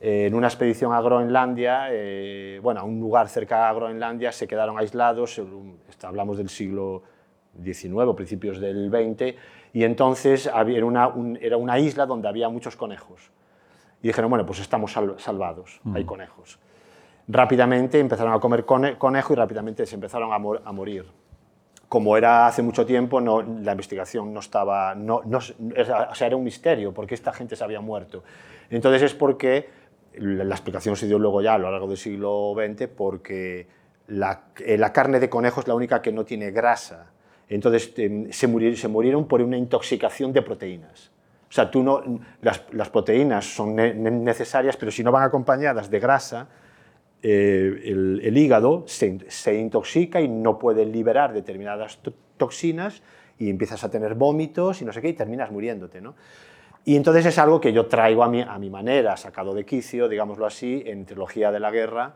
eh, 0.00 0.26
en 0.26 0.34
una 0.34 0.48
expedición 0.48 0.92
a 0.92 1.00
Groenlandia, 1.00 1.88
bueno, 2.60 2.80
a 2.80 2.82
un 2.82 2.98
lugar 2.98 3.28
cerca 3.28 3.68
de 3.68 3.74
Groenlandia, 3.76 4.32
se 4.32 4.48
quedaron 4.48 4.76
aislados, 4.76 5.40
hablamos 6.02 6.36
del 6.36 6.48
siglo 6.48 7.04
XIX, 7.62 8.12
principios 8.16 8.58
del 8.58 8.90
XX, 8.90 9.36
y 9.72 9.84
entonces 9.84 10.46
era 10.46 10.84
una, 10.84 11.12
era 11.40 11.56
una 11.56 11.78
isla 11.78 12.06
donde 12.06 12.28
había 12.28 12.48
muchos 12.48 12.76
conejos. 12.76 13.30
Y 14.02 14.08
dijeron, 14.08 14.30
bueno, 14.30 14.44
pues 14.44 14.58
estamos 14.58 14.92
salvados, 14.92 15.80
hay 15.94 16.04
conejos. 16.04 16.58
Rápidamente 17.28 18.00
empezaron 18.00 18.32
a 18.32 18.40
comer 18.40 18.64
conejo 18.64 19.32
y 19.32 19.36
rápidamente 19.36 19.86
se 19.86 19.94
empezaron 19.94 20.32
a, 20.32 20.72
morir. 20.72 21.06
como 21.88 22.16
era 22.16 22.48
hace 22.48 22.62
mucho 22.62 22.84
tiempo, 22.84 23.20
no, 23.20 23.42
la 23.42 23.72
investigación 23.72 24.34
no 24.34 24.40
estaba, 24.40 24.94
no, 24.94 25.22
no, 25.24 25.38
o 25.38 26.14
sea, 26.14 26.26
era 26.26 26.36
un 26.36 26.42
misterio, 26.42 26.92
porque 26.92 27.14
esta 27.14 27.32
gente 27.32 27.54
se 27.54 27.62
había 27.62 27.80
muerto. 27.80 28.24
Entonces 28.70 29.02
es 29.02 29.14
porque, 29.14 29.70
la 30.14 30.54
explicación 30.54 30.96
se 30.96 31.06
dio 31.06 31.18
luego 31.18 31.40
ya 31.40 31.54
a 31.54 31.58
lo 31.58 31.70
largo 31.70 31.86
del 31.86 31.96
siglo 31.96 32.54
XX, 32.56 32.88
porque 32.88 33.68
la, 34.08 34.46
eh, 34.58 34.76
la 34.76 34.92
carne 34.92 35.20
de 35.20 35.30
conejo 35.30 35.60
es 35.60 35.68
la 35.68 35.74
única 35.74 36.02
que 36.02 36.12
no 36.12 36.24
tiene 36.24 36.50
grasa. 36.50 37.11
Entonces 37.54 37.92
em, 37.98 38.32
se, 38.32 38.46
murieron, 38.46 39.26
por 39.28 39.42
una 39.42 39.58
intoxicación 39.58 40.32
de 40.32 40.40
proteínas. 40.40 41.10
O 41.48 41.52
sea, 41.52 41.70
tú 41.70 41.82
no, 41.82 42.02
las, 42.40 42.88
proteínas 42.90 43.44
son 43.44 43.76
ne 43.76 43.92
necesarias, 43.92 44.76
pero 44.78 44.90
si 44.90 45.04
no 45.04 45.12
van 45.12 45.24
acompañadas 45.24 45.90
de 45.90 46.00
grasa, 46.00 46.48
eh, 47.22 47.82
el, 47.84 48.36
hígado 48.38 48.84
se, 48.86 49.54
intoxica 49.54 50.22
y 50.22 50.28
no 50.28 50.58
puede 50.58 50.86
liberar 50.86 51.34
determinadas 51.34 51.98
to 51.98 52.14
toxinas 52.38 53.02
y 53.38 53.50
empiezas 53.50 53.84
a 53.84 53.90
tener 53.90 54.14
vómitos 54.14 54.80
y 54.80 54.84
no 54.86 54.92
sé 54.92 55.02
qué 55.02 55.08
y 55.08 55.12
terminas 55.12 55.52
muriéndote. 55.52 56.00
¿no? 56.00 56.14
Y 56.86 56.96
entonces 56.96 57.26
es 57.26 57.38
algo 57.38 57.60
que 57.60 57.72
yo 57.72 57.86
traigo 57.86 58.24
a 58.24 58.28
mi, 58.28 58.40
a 58.40 58.58
mi 58.58 58.70
manera, 58.70 59.16
sacado 59.18 59.54
de 59.54 59.66
quicio, 59.66 60.08
digámoslo 60.08 60.46
así, 60.46 60.82
en 60.86 61.04
Trilogía 61.04 61.52
de 61.52 61.60
la 61.60 61.70
Guerra, 61.70 62.14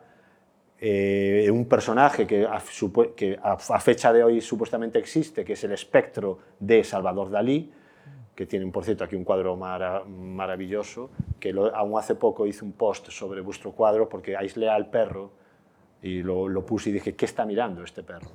eh, 0.78 1.48
un 1.50 1.66
personaje 1.66 2.26
que, 2.26 2.46
a, 2.46 3.80
fecha 3.80 4.12
de 4.12 4.22
hoy 4.22 4.40
supuestamente 4.40 4.98
existe, 4.98 5.44
que 5.44 5.54
es 5.54 5.64
el 5.64 5.72
espectro 5.72 6.38
de 6.60 6.84
Salvador 6.84 7.30
Dalí, 7.30 7.72
que 8.34 8.44
tienen, 8.44 8.70
por 8.70 8.84
cierto, 8.84 9.04
aquí 9.04 9.16
un 9.16 9.24
cuadro 9.24 9.56
mara, 9.56 10.04
maravilloso, 10.04 11.10
que 11.40 11.54
aún 11.74 11.98
hace 11.98 12.14
poco 12.14 12.46
hice 12.46 12.64
un 12.64 12.72
post 12.72 13.10
sobre 13.10 13.40
vuestro 13.40 13.72
cuadro 13.72 14.08
porque 14.08 14.36
aislé 14.36 14.68
al 14.68 14.90
perro 14.90 15.30
y 16.02 16.22
lo, 16.22 16.64
puse 16.66 16.90
y 16.90 16.92
dije, 16.92 17.14
¿qué 17.14 17.24
está 17.24 17.46
mirando 17.46 17.82
este 17.82 18.02
perro? 18.02 18.30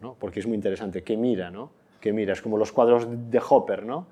¿No? 0.00 0.14
Porque 0.18 0.40
es 0.40 0.46
muy 0.46 0.56
interesante, 0.56 1.02
¿qué 1.02 1.16
mira? 1.16 1.50
¿no? 1.50 1.70
¿Qué 2.00 2.12
mira? 2.12 2.32
Es 2.32 2.40
como 2.40 2.56
los 2.56 2.72
cuadros 2.72 3.06
de 3.08 3.40
Hopper, 3.46 3.84
¿no? 3.84 4.06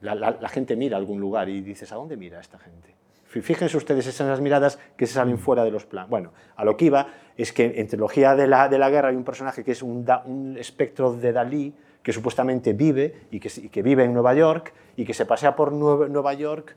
La, 0.00 0.48
gente 0.48 0.74
mira 0.74 0.96
algún 0.96 1.20
lugar 1.20 1.48
y 1.48 1.60
dices, 1.60 1.92
¿a 1.92 1.96
dónde 1.96 2.16
mira 2.16 2.40
esta 2.40 2.58
gente? 2.58 2.94
Fíjense 3.40 3.76
ustedes 3.76 4.06
esas 4.06 4.40
miradas 4.40 4.78
que 4.96 5.06
se 5.06 5.14
salen 5.14 5.38
fuera 5.38 5.64
de 5.64 5.70
los 5.70 5.86
planos. 5.86 6.10
Bueno, 6.10 6.32
a 6.56 6.64
lo 6.64 6.76
que 6.76 6.86
iba 6.86 7.06
es 7.36 7.52
que 7.52 7.80
en 7.80 7.88
Trilogía 7.88 8.34
de 8.34 8.46
la, 8.46 8.68
de 8.68 8.78
la 8.78 8.90
Guerra 8.90 9.08
hay 9.08 9.16
un 9.16 9.24
personaje 9.24 9.64
que 9.64 9.72
es 9.72 9.82
un, 9.82 10.06
un 10.26 10.56
espectro 10.58 11.14
de 11.14 11.32
Dalí, 11.32 11.74
que 12.02 12.12
supuestamente 12.12 12.72
vive 12.72 13.26
y 13.30 13.40
que, 13.40 13.50
y 13.56 13.68
que, 13.68 13.82
vive 13.82 14.04
en 14.04 14.12
Nueva 14.12 14.34
York 14.34 14.74
y 14.96 15.04
que 15.04 15.14
se 15.14 15.24
pasea 15.24 15.54
por 15.54 15.72
Nueva 15.72 16.34
York 16.34 16.76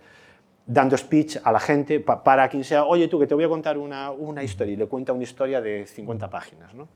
dando 0.68 0.98
speech 0.98 1.38
a 1.44 1.52
la 1.52 1.60
gente 1.60 2.00
pa, 2.00 2.24
para 2.24 2.48
quien 2.50 2.64
sea, 2.64 2.86
oye 2.86 3.08
tú 3.08 3.20
que 3.20 3.28
te 3.28 3.36
voy 3.36 3.44
a 3.44 3.50
contar 3.50 3.78
una, 3.78 4.12
una 4.12 4.44
historia 4.44 4.74
y 4.74 4.78
le 4.78 4.88
cuenta 4.88 5.14
una 5.14 5.24
historia 5.24 5.62
de 5.62 5.86
50 5.86 6.30
páginas. 6.30 6.74
¿no? 6.74 6.88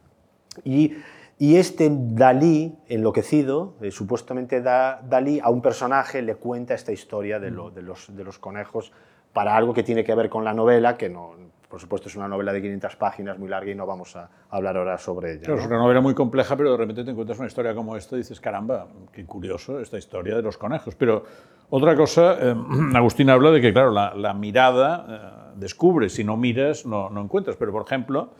Y, 0.63 0.95
y, 1.37 1.55
este 1.57 1.89
Dalí, 1.91 2.75
enloquecido, 2.87 3.75
eh, 3.81 3.91
supuestamente 3.91 4.61
da, 4.61 5.01
Dalí 5.03 5.39
a 5.41 5.49
un 5.49 5.61
personaje 5.61 6.21
le 6.21 6.35
cuenta 6.35 6.73
esta 6.73 6.91
historia 6.91 7.39
de, 7.39 7.51
lo, 7.51 7.69
de, 7.71 7.81
los, 7.81 8.15
de 8.15 8.23
los 8.23 8.39
conejos 8.39 8.91
para 9.33 9.55
algo 9.55 9.73
que 9.73 9.83
tiene 9.83 10.03
que 10.03 10.15
ver 10.15 10.29
con 10.29 10.43
la 10.43 10.53
novela, 10.53 10.97
que 10.97 11.09
no, 11.09 11.33
por 11.69 11.79
supuesto, 11.79 12.09
es 12.09 12.15
una 12.15 12.27
novela 12.27 12.51
de 12.51 12.61
500 12.61 12.95
páginas, 12.95 13.37
muy 13.37 13.47
larga, 13.47 13.71
y 13.71 13.75
no 13.75 13.85
vamos 13.85 14.15
a 14.15 14.29
hablar 14.49 14.75
ahora 14.77 14.97
sobre 14.97 15.33
ella. 15.33 15.41
Claro, 15.41 15.57
¿no? 15.57 15.61
Es 15.61 15.67
una 15.67 15.77
novela 15.77 16.01
muy 16.01 16.15
compleja, 16.15 16.57
pero 16.57 16.71
de 16.71 16.77
repente 16.77 17.03
te 17.03 17.11
encuentras 17.11 17.37
una 17.37 17.47
historia 17.47 17.75
como 17.75 17.95
esta 17.95 18.15
y 18.15 18.19
dices, 18.19 18.39
caramba, 18.41 18.87
qué 19.11 19.23
curioso 19.25 19.79
esta 19.79 19.97
historia 19.97 20.35
de 20.35 20.41
los 20.41 20.57
conejos. 20.57 20.95
Pero 20.95 21.23
otra 21.69 21.95
cosa, 21.95 22.37
eh, 22.41 22.55
Agustín 22.95 23.29
habla 23.29 23.51
de 23.51 23.61
que, 23.61 23.71
claro, 23.71 23.91
la, 23.91 24.15
la 24.15 24.33
mirada 24.33 25.05
eh, 25.07 25.57
descubre, 25.57 26.09
si 26.09 26.23
no 26.23 26.37
miras, 26.37 26.87
no, 26.87 27.11
no 27.11 27.21
encuentras. 27.21 27.55
Pero, 27.55 27.71
por 27.71 27.83
ejemplo, 27.83 28.31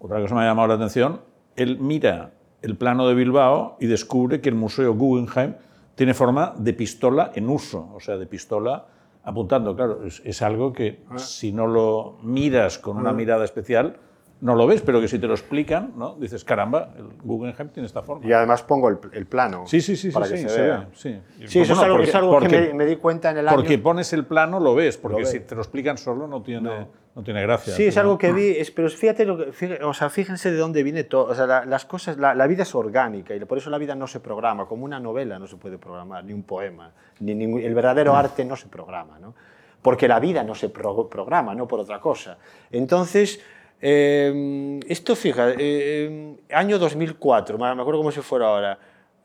otra 0.00 0.20
cosa 0.20 0.34
me 0.34 0.40
ha 0.40 0.46
llamado 0.46 0.66
la 0.66 0.74
atención, 0.74 1.20
él 1.54 1.78
mira 1.78 2.32
el 2.62 2.76
plano 2.76 3.06
de 3.06 3.14
Bilbao 3.14 3.76
y 3.78 3.86
descubre 3.86 4.40
que 4.40 4.48
el 4.48 4.56
Museo 4.56 4.92
Guggenheim 4.94 5.54
tiene 5.94 6.14
forma 6.14 6.54
de 6.58 6.72
pistola 6.72 7.30
en 7.34 7.48
uso, 7.48 7.90
o 7.94 8.00
sea, 8.00 8.16
de 8.16 8.26
pistola 8.26 8.86
apuntando. 9.24 9.74
Claro, 9.76 10.04
es, 10.04 10.22
es 10.24 10.42
algo 10.42 10.72
que 10.72 11.04
ah. 11.10 11.18
si 11.18 11.52
no 11.52 11.66
lo 11.66 12.18
miras 12.22 12.78
con 12.78 12.96
una 12.96 13.10
ah. 13.10 13.14
mirada 13.14 13.44
especial, 13.44 13.96
no 14.42 14.56
lo 14.56 14.66
ves, 14.66 14.82
pero 14.82 15.00
que 15.00 15.06
si 15.06 15.20
te 15.20 15.28
lo 15.28 15.34
explican, 15.34 15.92
¿no? 15.96 16.16
dices, 16.16 16.44
caramba, 16.44 16.90
el 16.98 17.06
Guggenheim 17.22 17.68
tiene 17.68 17.86
esta 17.86 18.02
forma. 18.02 18.26
Y 18.26 18.32
además 18.32 18.64
pongo 18.64 18.88
el, 18.88 18.98
el 19.12 19.26
plano 19.26 19.64
sí, 19.68 19.80
sí, 19.80 19.94
sí, 19.94 20.10
para 20.10 20.26
sí, 20.26 20.32
que 20.32 20.38
sí, 20.38 20.48
se, 20.48 20.54
se 20.54 20.62
vea. 20.62 20.78
Ve, 20.78 20.86
sí, 20.94 21.20
sí 21.46 21.60
eso 21.60 21.74
es 21.74 21.78
algo, 21.78 21.94
porque, 21.94 22.08
es 22.10 22.14
algo 22.16 22.32
porque, 22.32 22.48
que 22.48 22.60
me, 22.68 22.74
me, 22.74 22.86
di 22.86 22.96
cuenta 22.96 23.30
en 23.30 23.38
el 23.38 23.48
año. 23.48 23.56
Porque 23.56 23.78
pones 23.78 24.12
el 24.12 24.26
plano, 24.26 24.58
lo 24.58 24.74
ves, 24.74 24.98
porque 24.98 25.20
lo 25.20 25.26
si 25.26 25.38
te 25.40 25.54
lo 25.54 25.60
explican 25.60 25.96
solo 25.96 26.26
no 26.26 26.42
tiene, 26.42 26.80
no. 26.80 26.88
No 27.14 27.22
tiene 27.22 27.42
gracia. 27.42 27.74
Sí, 27.74 27.86
es 27.86 27.96
algo 27.96 28.16
que 28.16 28.32
vi, 28.32 28.50
es, 28.50 28.70
pero 28.70 28.88
fíjate, 28.88 29.24
lo 29.24 29.36
que, 29.36 29.52
fíjate, 29.52 29.84
o 29.84 29.92
sea, 29.92 30.08
fíjense 30.08 30.50
de 30.50 30.56
dónde 30.56 30.82
viene 30.82 31.04
todo. 31.04 31.26
O 31.26 31.34
sea, 31.34 31.46
la, 31.46 31.64
las 31.64 31.84
cosas, 31.84 32.16
la, 32.16 32.34
la, 32.34 32.46
vida 32.46 32.62
es 32.62 32.74
orgánica 32.74 33.34
y 33.34 33.40
por 33.44 33.58
eso 33.58 33.68
la 33.70 33.78
vida 33.78 33.94
no 33.94 34.06
se 34.06 34.20
programa, 34.20 34.66
como 34.66 34.84
una 34.84 34.98
novela 34.98 35.38
no 35.38 35.46
se 35.46 35.56
puede 35.56 35.78
programar, 35.78 36.24
ni 36.24 36.32
un 36.32 36.42
poema, 36.42 36.92
ni, 37.20 37.34
ni 37.34 37.62
el 37.62 37.74
verdadero 37.74 38.16
arte 38.16 38.44
no 38.44 38.56
se 38.56 38.68
programa, 38.68 39.18
¿no? 39.18 39.34
porque 39.82 40.06
la 40.08 40.20
vida 40.20 40.44
no 40.44 40.54
se 40.54 40.68
pro 40.68 41.08
programa, 41.08 41.54
no 41.54 41.66
por 41.66 41.80
otra 41.80 42.00
cosa. 42.00 42.38
Entonces, 42.70 43.40
eh, 43.80 44.80
esto, 44.88 45.16
fija, 45.16 45.52
eh, 45.58 46.36
año 46.50 46.78
2004, 46.78 47.58
me 47.58 47.66
acuerdo 47.66 47.98
como 47.98 48.12
si 48.12 48.20
fuera 48.20 48.46
ahora, 48.46 48.78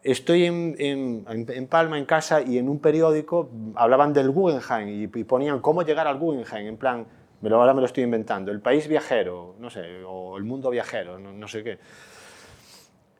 estoy 0.03 0.45
en, 0.45 0.75
en, 0.79 1.25
en, 1.27 1.67
Palma, 1.67 1.97
en 1.97 2.05
casa, 2.05 2.41
y 2.41 2.57
en 2.57 2.67
un 2.67 2.79
periódico 2.79 3.49
hablaban 3.75 4.13
del 4.13 4.31
Guggenheim 4.31 4.89
y, 4.89 5.03
y, 5.03 5.23
ponían 5.23 5.59
cómo 5.59 5.83
llegar 5.83 6.07
al 6.07 6.17
Guggenheim, 6.17 6.67
en 6.67 6.77
plan, 6.77 7.05
me 7.41 7.49
lo, 7.49 7.59
ahora 7.59 7.73
me 7.73 7.81
lo 7.81 7.85
estoy 7.85 8.03
inventando, 8.03 8.51
el 8.51 8.61
país 8.61 8.87
viajero, 8.87 9.55
no 9.59 9.69
sé, 9.69 10.03
o 10.05 10.37
el 10.37 10.43
mundo 10.43 10.69
viajero, 10.69 11.19
no, 11.19 11.31
no 11.31 11.47
sé 11.47 11.63
qué. 11.63 11.79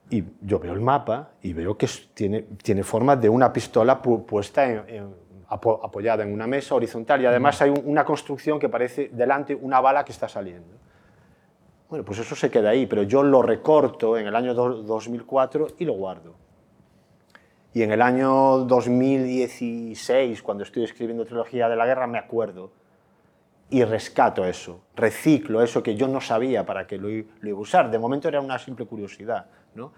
Y 0.09 0.23
yo 0.41 0.59
veo 0.59 0.73
el 0.73 0.81
mapa 0.81 1.31
y 1.41 1.53
veo 1.53 1.77
que 1.77 1.87
tiene, 2.13 2.43
tiene 2.63 2.83
forma 2.83 3.15
de 3.15 3.29
una 3.29 3.51
pistola 3.51 4.01
pu 4.01 4.25
puesta 4.25 4.65
en, 4.65 4.83
en 4.87 5.27
apoyada 5.49 6.23
en 6.23 6.33
una 6.33 6.47
mesa 6.47 6.75
horizontal 6.75 7.21
y 7.21 7.25
además 7.25 7.61
hay 7.61 7.71
una 7.83 8.03
construcción 8.03 8.59
que 8.59 8.67
parece 8.69 9.09
delante 9.13 9.55
una 9.55 9.79
bala 9.79 10.03
que 10.03 10.11
está 10.11 10.27
saliendo. 10.27 10.75
Bueno, 11.89 12.03
pues 12.03 12.19
eso 12.19 12.35
se 12.35 12.49
queda 12.49 12.71
ahí, 12.71 12.85
pero 12.85 13.03
yo 13.03 13.23
lo 13.23 13.41
recorto 13.41 14.17
en 14.17 14.27
el 14.27 14.35
año 14.35 14.53
2004 14.53 15.67
y 15.79 15.85
lo 15.85 15.93
guardo. 15.93 16.35
Y 17.73 17.83
en 17.83 17.91
el 17.91 18.01
año 18.01 18.59
2016, 18.59 20.41
cuando 20.41 20.63
estoy 20.63 20.83
escribiendo 20.83 21.25
Trilogía 21.25 21.69
de 21.69 21.75
la 21.75 21.85
Guerra, 21.85 22.07
me 22.07 22.17
acuerdo 22.17 22.71
y 23.69 23.83
rescato 23.83 24.45
eso, 24.45 24.81
reciclo 24.95 25.61
eso 25.61 25.83
que 25.83 25.95
yo 25.95 26.07
no 26.07 26.21
sabía 26.21 26.65
para 26.65 26.87
qué 26.87 26.97
lo, 26.97 27.09
lo 27.09 27.49
iba 27.49 27.57
a 27.57 27.61
usar. 27.61 27.91
De 27.91 27.99
momento 27.99 28.27
era 28.27 28.39
una 28.39 28.57
simple 28.59 28.85
curiosidad. 28.85 29.47
¿no? 29.75 29.91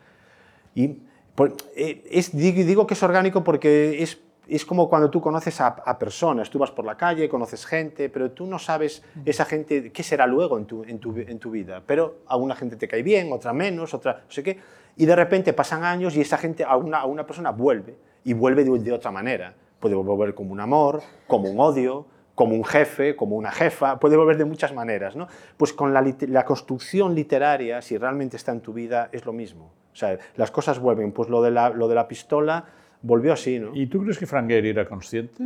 Y 0.74 0.99
por, 1.36 1.53
eh, 1.76 2.03
es, 2.09 2.36
digo 2.36 2.88
que 2.88 2.93
es 2.95 3.03
orgánico 3.03 3.43
porque 3.43 4.01
es 4.01 4.20
es 4.49 4.65
como 4.65 4.89
cuando 4.89 5.09
tú 5.09 5.22
conoces 5.22 5.61
a, 5.61 5.67
a, 5.67 5.99
personas, 5.99 6.49
tú 6.49 6.57
vas 6.57 6.72
por 6.72 6.84
la 6.84 6.97
calle, 6.97 7.30
conoces 7.30 7.65
gente, 7.65 8.09
pero 8.09 8.32
tú 8.32 8.45
no 8.47 8.57
sabes 8.57 9.03
esa 9.26 9.45
gente 9.45 9.91
qué 9.91 10.03
será 10.03 10.26
luego 10.26 10.57
en 10.57 10.65
tu, 10.65 10.84
en 10.84 10.99
tu, 10.99 11.15
en 11.15 11.39
tu 11.39 11.51
vida. 11.51 11.84
Pero 11.86 12.17
a 12.26 12.36
una 12.36 12.55
gente 12.55 12.76
te 12.76 12.88
cae 12.88 13.03
bien, 13.03 13.32
otra 13.32 13.53
menos, 13.53 13.93
otra 13.93 14.24
no 14.26 14.32
sé 14.32 14.43
qué. 14.43 14.57
Y 14.97 15.05
de 15.05 15.15
repente 15.15 15.53
pasan 15.53 15.84
años 15.84 16.15
y 16.15 16.22
esa 16.22 16.38
gente, 16.38 16.63
a 16.63 16.76
una, 16.76 16.99
a 17.01 17.05
una 17.05 17.26
persona 17.26 17.51
vuelve, 17.51 17.95
y 18.24 18.34
vuelve 18.34 18.63
de, 18.63 18.80
de 18.80 18.91
otra 18.91 19.11
manera. 19.11 19.53
Puede 19.80 19.95
volver 19.95 20.34
como 20.34 20.51
un 20.51 20.59
amor, 20.59 21.01
como 21.28 21.49
un 21.49 21.59
odio, 21.59 22.05
como 22.40 22.56
un 22.56 22.64
jefe, 22.64 23.18
como 23.18 23.36
una 23.36 23.52
jefa, 23.52 24.00
puede 24.00 24.16
volver 24.16 24.38
de 24.38 24.46
muchas 24.46 24.74
maneras. 24.74 25.14
¿no? 25.14 25.28
Pues 25.58 25.74
con 25.74 25.94
la, 25.94 26.02
la, 26.02 26.46
construcción 26.46 27.14
literaria, 27.14 27.82
si 27.82 27.98
realmente 27.98 28.38
está 28.38 28.54
en 28.54 28.62
tu 28.62 28.72
vida, 28.72 29.10
es 29.12 29.26
lo 29.26 29.34
mismo. 29.34 29.74
O 29.92 29.96
sea, 29.98 30.18
las 30.38 30.50
cosas 30.50 30.80
vuelven. 30.80 31.12
Pues 31.12 31.28
lo 31.28 31.42
de 31.42 31.52
la, 31.52 31.70
lo 31.70 31.90
de 31.90 31.96
la 31.96 32.08
pistola 32.08 32.64
volvió 33.02 33.34
así, 33.34 33.60
¿no? 33.60 33.76
¿Y 33.76 33.88
tú 33.88 34.02
crees 34.02 34.18
que 34.18 34.26
Frank 34.26 34.48
Gehry 34.48 34.70
era 34.70 34.88
consciente? 34.88 35.44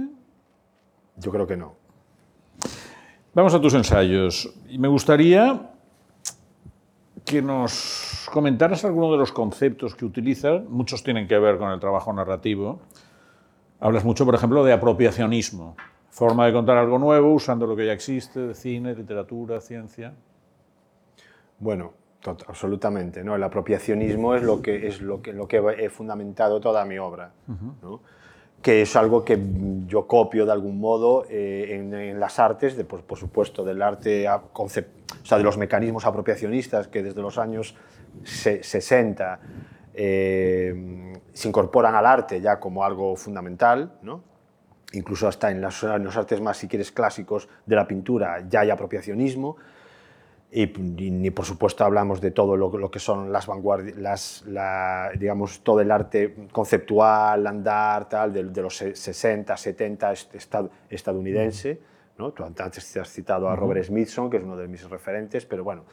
Yo 1.18 1.32
creo 1.32 1.48
que 1.48 1.58
no. 1.58 1.74
Vamos 3.34 3.56
a 3.56 3.60
tus 3.60 3.74
ensayos. 3.74 4.54
Y 4.70 4.78
me 4.78 4.88
gustaría 4.88 5.72
que 7.26 7.42
nos 7.42 8.30
comentaras 8.32 8.86
alguno 8.86 9.12
de 9.12 9.18
los 9.18 9.32
conceptos 9.32 9.96
que 9.96 10.06
utilizas. 10.06 10.64
Muchos 10.66 11.02
tienen 11.02 11.28
que 11.28 11.40
ver 11.40 11.58
con 11.58 11.72
el 11.72 11.80
trabajo 11.80 12.14
narrativo. 12.14 12.82
Hablas 13.80 14.06
mucho, 14.06 14.26
por 14.26 14.36
ejemplo, 14.36 14.64
de 14.64 14.74
apropiacionismo. 14.74 15.76
Forma 16.14 16.46
de 16.46 16.54
contar 16.54 16.78
algo 16.78 17.00
nuevo 17.00 17.34
usando 17.34 17.66
lo 17.66 17.76
que 17.76 17.88
ya 17.88 17.94
existe, 17.94 18.40
de 18.40 18.54
cine, 18.54 18.94
literatura, 18.94 19.60
ciencia. 19.60 20.14
Bueno, 21.58 21.94
absolutamente. 22.48 23.24
¿no? 23.24 23.36
El 23.36 23.42
apropiacionismo 23.42 24.36
es 24.36 24.44
lo 24.44 24.62
que, 24.62 24.86
es 24.86 25.02
lo 25.02 25.24
que, 25.24 25.34
lo 25.34 25.48
que 25.48 25.58
he 25.80 25.90
fundamentado 25.90 26.62
toda 26.62 26.86
mi 26.86 27.00
obra. 27.00 27.32
Uh 27.48 27.52
-huh. 27.52 27.74
¿no? 27.82 28.00
que 28.62 28.84
es 28.84 28.96
algo 28.96 29.26
que 29.26 29.38
yo 29.88 30.08
copio 30.08 30.46
de 30.46 30.52
algún 30.54 30.80
modo 30.80 31.26
eh, 31.30 31.70
en, 31.72 31.94
en, 31.94 32.20
las 32.20 32.40
artes, 32.40 32.78
de, 32.78 32.86
por, 32.86 33.02
por, 33.02 33.18
supuesto, 33.18 33.66
del 33.66 33.82
arte, 33.82 34.26
o 34.30 34.70
sea, 34.70 35.38
de 35.38 35.44
los 35.44 35.58
mecanismos 35.58 36.06
apropiacionistas 36.06 36.88
que 36.88 37.04
desde 37.04 37.22
los 37.22 37.38
años 37.38 37.76
60 38.24 39.40
eh, 39.96 41.14
se 41.34 41.48
incorporan 41.50 41.96
al 41.96 42.06
arte 42.06 42.40
ya 42.40 42.60
como 42.60 42.86
algo 42.86 43.18
fundamental, 43.18 43.96
¿no? 44.02 44.22
Incluso 44.94 45.28
hasta 45.28 45.52
en, 45.52 45.62
las, 45.62 45.84
en, 45.84 46.04
los 46.04 46.16
artes 46.18 46.42
más, 46.42 46.58
si 46.58 46.68
quieres, 46.68 46.92
clásicos 46.92 47.48
de 47.66 47.76
la 47.76 47.88
pintura 47.88 48.44
ya 48.48 48.62
hay 48.62 48.70
apropiacionismo, 48.70 49.58
y, 50.52 50.68
ni 50.68 51.32
por 51.32 51.46
supuesto 51.46 51.84
hablamos 51.84 52.22
de 52.22 52.30
todo 52.30 52.56
lo, 52.56 52.78
lo 52.78 52.92
que 52.92 53.00
son 53.00 53.32
las 53.32 53.48
vanguardias, 53.48 53.98
las, 53.98 54.44
la, 54.46 55.10
digamos, 55.18 55.62
todo 55.62 55.82
el 55.82 55.90
arte 55.90 56.48
conceptual, 56.52 57.48
andar, 57.48 58.08
tal, 58.08 58.32
de, 58.32 58.44
de 58.44 58.62
los 58.62 58.78
60, 58.78 59.58
70 59.58 60.14
estadounidense. 60.90 61.80
¿no? 62.20 62.32
Tú 62.32 62.44
antes 62.44 62.96
has 62.98 63.10
citado 63.10 63.50
a 63.50 63.56
Robert 63.56 63.84
Smithson, 63.84 64.30
que 64.30 64.38
es 64.38 64.44
uno 64.44 64.56
de 64.56 64.68
mis 64.68 64.88
referentes, 64.88 65.44
pero 65.48 65.64
bueno, 65.64 65.86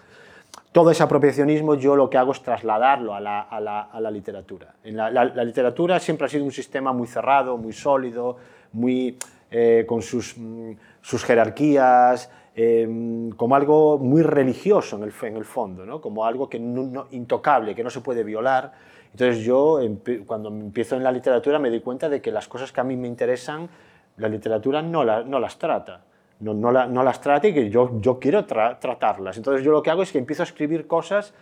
todo 0.73 0.91
ese 0.91 1.03
apropiacionismo 1.03 1.75
yo 1.75 1.97
lo 1.97 2.11
que 2.11 2.19
hago 2.19 2.33
es 2.33 2.43
trasladarlo 2.43 3.15
a 3.15 3.21
la, 3.21 3.41
a 3.41 3.61
la, 3.61 3.83
a 3.83 4.01
la 4.01 4.11
literatura. 4.11 4.75
En 4.85 4.97
la, 4.97 5.11
la, 5.11 5.45
literatura 5.45 5.99
siempre 5.99 6.27
ha 6.27 6.29
sido 6.29 6.45
un 6.45 6.53
sistema 6.53 6.93
muy 6.93 7.07
cerrado, 7.07 7.57
muy 7.57 7.73
sólido, 7.73 8.37
muy, 8.73 9.17
eh, 9.51 9.85
con 9.87 10.03
sus, 10.03 10.37
mm, 10.37 10.73
sus 11.01 11.25
jerarquías, 11.25 12.31
eh, 12.55 13.31
como 13.37 13.55
algo 13.55 13.99
muy 13.99 14.23
religioso 14.23 14.97
en 14.97 15.05
el, 15.05 15.13
en 15.23 15.37
el 15.37 15.45
fondo, 15.45 15.87
¿no? 15.87 16.01
como 16.01 16.25
algo 16.25 16.49
que 16.49 16.59
no, 16.59 16.83
no, 16.83 17.07
intocable, 17.13 17.75
que 17.75 17.85
no 17.85 17.91
se 17.91 18.01
puede 18.01 18.25
violar. 18.25 18.73
Entonces 19.13 19.45
yo, 19.45 19.81
cuando 20.27 20.51
empiezo 20.51 20.97
en 20.97 21.03
la 21.03 21.11
literatura, 21.11 21.59
me 21.59 21.71
doy 21.71 21.81
cuenta 21.81 22.09
de 22.09 22.21
que 22.21 22.31
las 22.31 22.49
cosas 22.49 22.71
que 22.71 22.81
a 22.81 22.85
mí 22.85 22.97
me 22.97 23.09
interesan, 23.09 23.69
la 24.17 24.29
literatura 24.29 24.83
no, 24.83 25.05
la, 25.05 25.23
no 25.23 25.41
las 25.41 25.59
trata. 25.59 26.03
No, 26.41 26.55
no, 26.55 26.71
la, 26.71 26.87
no, 26.87 27.03
las 27.03 27.21
trata 27.21 27.49
y 27.49 27.55
que 27.55 27.69
yo, 27.69 28.01
yo 28.01 28.19
quiero 28.19 28.47
tra 28.47 28.79
tratarlas. 28.79 29.37
Entonces 29.37 29.65
yo 29.65 29.73
lo 29.73 29.83
que 29.83 29.91
hago 29.91 30.03
es 30.03 30.13
que 30.13 30.19
empiezo 30.19 30.43
a 30.43 30.47
escribir 30.47 30.87
cosas 30.87 31.35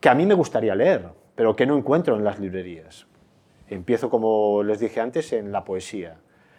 que 0.00 0.08
a 0.08 0.14
mí 0.14 0.24
me 0.26 0.34
gustaría 0.34 0.74
leer, 0.74 1.04
pero 1.34 1.56
que 1.56 1.66
no 1.66 1.76
encuentro 1.76 2.16
en 2.16 2.22
las 2.22 2.38
librerías. 2.38 3.06
Empiezo, 3.68 4.08
como 4.08 4.62
les 4.62 4.78
dije 4.78 5.00
antes, 5.00 5.32
en 5.32 5.50
la 5.50 5.64
poesía. 5.64 6.16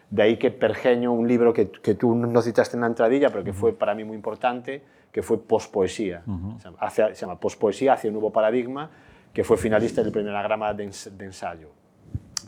De 0.10 0.24
ahí 0.24 0.38
que 0.38 0.52
pergeño 0.52 1.12
un 1.12 1.28
libro 1.28 1.54
que, 1.54 1.70
que, 1.70 1.96
tú 1.96 2.16
no 2.16 2.42
citaste 2.42 2.78
en 2.78 2.82
la 2.82 2.88
entradilla, 2.88 3.30
pero 3.30 3.44
que 3.44 3.54
fue 3.54 3.74
para 3.74 3.94
mí 3.94 4.04
muy 4.04 4.16
importante, 4.16 4.82
que 5.12 5.22
fue 5.22 5.42
Pospoesía. 5.42 6.24
Uh 6.26 6.32
-huh. 6.32 6.58
se, 6.58 7.02
llama, 7.02 7.16
se 7.16 7.22
llama 7.22 7.40
Pospoesía 7.40 7.94
hacia 7.94 8.10
un 8.10 8.14
nuevo 8.14 8.32
paradigma, 8.32 8.90
que 9.34 9.44
fue 9.44 9.58
finalista 9.58 10.02
del 10.02 10.12
primer 10.12 10.32
grama 10.32 10.74
de, 10.74 10.90
de 11.12 11.26
ensayo. 11.26 11.70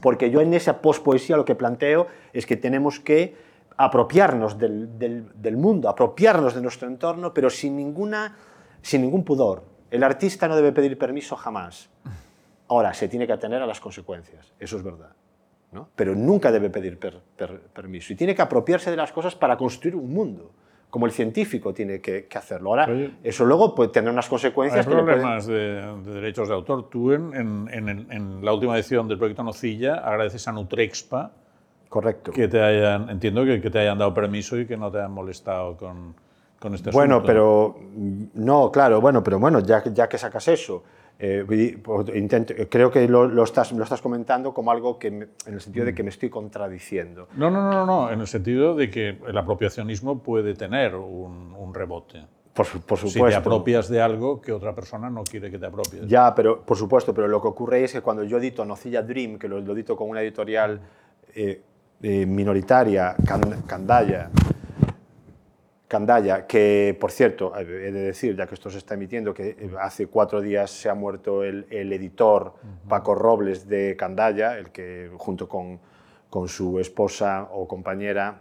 Porque 0.01 0.29
yo 0.29 0.41
en 0.41 0.53
esa 0.53 0.81
pospoesía 0.81 1.35
lo 1.35 1.45
que 1.45 1.55
planteo 1.55 2.07
es 2.31 2.45
que 2.45 2.57
tenemos 2.57 2.99
que 2.99 3.35
apropiarnos 3.77 4.57
del, 4.57 4.97
del, 4.97 5.31
del, 5.35 5.57
mundo, 5.57 5.87
apropiarnos 5.87 6.53
de 6.53 6.61
nuestro 6.61 6.87
entorno, 6.87 7.33
pero 7.33 7.49
sin, 7.49 7.75
ninguna, 7.77 8.35
sin 8.81 9.01
ningún 9.01 9.23
pudor. 9.23 9.63
El 9.89 10.03
artista 10.03 10.47
no 10.47 10.55
debe 10.55 10.71
pedir 10.71 10.97
permiso 10.97 11.35
jamás. 11.35 11.89
Ahora, 12.67 12.93
se 12.93 13.07
tiene 13.07 13.25
que 13.25 13.33
atener 13.33 13.61
a 13.61 13.65
las 13.65 13.79
consecuencias, 13.79 14.53
eso 14.59 14.77
es 14.77 14.83
verdad. 14.83 15.11
¿No? 15.71 15.89
pero 15.95 16.15
nunca 16.15 16.51
debe 16.51 16.69
pedir 16.69 16.97
per, 16.97 17.19
per, 17.35 17.59
permiso 17.59 18.13
y 18.13 18.15
tiene 18.15 18.33
que 18.33 18.41
apropiarse 18.41 18.89
de 18.89 18.97
las 18.97 19.11
cosas 19.11 19.35
para 19.35 19.57
construir 19.57 19.95
un 19.95 20.11
mundo 20.11 20.51
como 20.89 21.05
el 21.05 21.11
científico 21.11 21.73
tiene 21.73 22.01
que, 22.01 22.25
que 22.25 22.37
hacerlo. 22.37 22.71
Ahora, 22.71 22.87
Oye, 22.89 23.11
eso 23.23 23.45
luego 23.45 23.75
puede 23.75 23.91
tener 23.91 24.11
unas 24.11 24.27
consecuencias. 24.27 24.87
Hay 24.87 24.91
problemas 24.91 25.45
pueden... 25.45 26.03
de, 26.03 26.09
de, 26.09 26.15
derechos 26.15 26.47
de 26.47 26.55
autor. 26.55 26.89
Tú, 26.89 27.11
en, 27.11 27.31
en, 27.35 28.07
en, 28.11 28.43
la 28.43 28.53
última 28.53 28.75
edición 28.75 29.07
del 29.07 29.19
proyecto 29.19 29.43
Nocilla, 29.43 29.95
agradeces 29.95 30.47
a 30.47 30.51
Nutrexpa 30.51 31.31
Correcto. 31.89 32.31
que 32.31 32.47
te 32.47 32.59
hayan, 32.61 33.09
entiendo 33.09 33.45
que, 33.45 33.61
que 33.61 33.69
te 33.69 33.79
hayan 33.79 33.99
dado 33.99 34.13
permiso 34.13 34.57
y 34.59 34.65
que 34.65 34.77
no 34.77 34.91
te 34.91 34.97
hayan 34.97 35.11
molestado 35.11 35.77
con, 35.77 36.15
con 36.59 36.73
este 36.73 36.91
bueno, 36.91 37.17
asunto. 37.17 37.33
Bueno, 37.33 37.77
pero 37.91 38.31
no, 38.33 38.71
claro, 38.71 38.99
bueno, 38.99 39.23
pero 39.23 39.39
bueno, 39.39 39.59
ya, 39.59 39.83
ya 39.93 40.09
que 40.09 40.17
sacas 40.17 40.47
eso, 40.47 40.83
eh, 41.19 41.45
intento, 42.15 42.53
creo 42.69 42.89
que 42.89 43.07
lo, 43.07 43.27
lo, 43.27 43.43
estás, 43.43 43.73
lo 43.73 43.83
estás 43.83 44.01
comentando 44.01 44.53
como 44.53 44.71
algo 44.71 44.97
que, 44.97 45.11
me, 45.11 45.27
en 45.45 45.53
el 45.53 45.59
sentido 45.59 45.85
de 45.85 45.93
que 45.93 46.01
me 46.01 46.09
estoy 46.09 46.29
contradiciendo. 46.29 47.27
No, 47.35 47.51
no, 47.51 47.69
no, 47.69 47.85
no, 47.85 48.09
en 48.09 48.21
el 48.21 48.27
sentido 48.27 48.73
de 48.73 48.89
que 48.89 49.17
el 49.27 49.37
apropiacionismo 49.37 50.23
puede 50.23 50.53
tener 50.53 50.95
un, 50.95 51.53
un 51.53 51.73
rebote. 51.73 52.25
Por, 52.53 52.65
por, 52.65 52.97
supuesto. 52.97 53.25
Si 53.25 53.31
te 53.31 53.35
apropias 53.35 53.89
de 53.89 54.01
algo 54.01 54.41
que 54.41 54.51
otra 54.51 54.73
persona 54.73 55.09
no 55.09 55.23
quiere 55.23 55.51
que 55.51 55.59
te 55.59 55.65
apropies. 55.65 56.07
Ya, 56.07 56.33
pero 56.33 56.61
por 56.61 56.77
supuesto, 56.77 57.13
pero 57.13 57.27
lo 57.27 57.41
que 57.41 57.47
ocurre 57.49 57.83
es 57.83 57.93
que 57.93 58.01
cuando 58.01 58.23
yo 58.23 58.37
edito 58.37 58.65
Nocilla 58.65 59.01
Dream, 59.01 59.37
que 59.37 59.47
lo, 59.47 59.59
lo 59.59 59.73
edito 59.73 59.95
con 59.95 60.09
una 60.09 60.21
editorial 60.21 60.79
eh, 61.35 61.61
eh, 62.01 62.25
minoritaria, 62.25 63.13
Candaya, 63.67 64.29
Candaya, 65.89 66.45
que 66.45 66.95
por 66.99 67.11
cierto, 67.11 67.51
he 67.57 67.65
de 67.65 67.91
decir, 67.91 68.37
ya 68.37 68.45
que 68.45 68.53
esto 68.53 68.69
se 68.69 68.77
está 68.77 68.93
emitiendo, 68.93 69.33
que 69.33 69.71
hace 69.81 70.05
cuatro 70.05 70.39
días 70.39 70.69
se 70.69 70.87
ha 70.87 70.93
muerto 70.93 71.43
el, 71.43 71.65
el 71.71 71.91
editor 71.91 72.53
Paco 72.87 73.15
Robles 73.15 73.67
de 73.67 73.95
Candaya, 73.97 74.55
el 74.59 74.69
que 74.69 75.09
junto 75.17 75.49
con, 75.49 75.79
con 76.29 76.47
su 76.47 76.79
esposa 76.79 77.49
o 77.51 77.67
compañera 77.67 78.39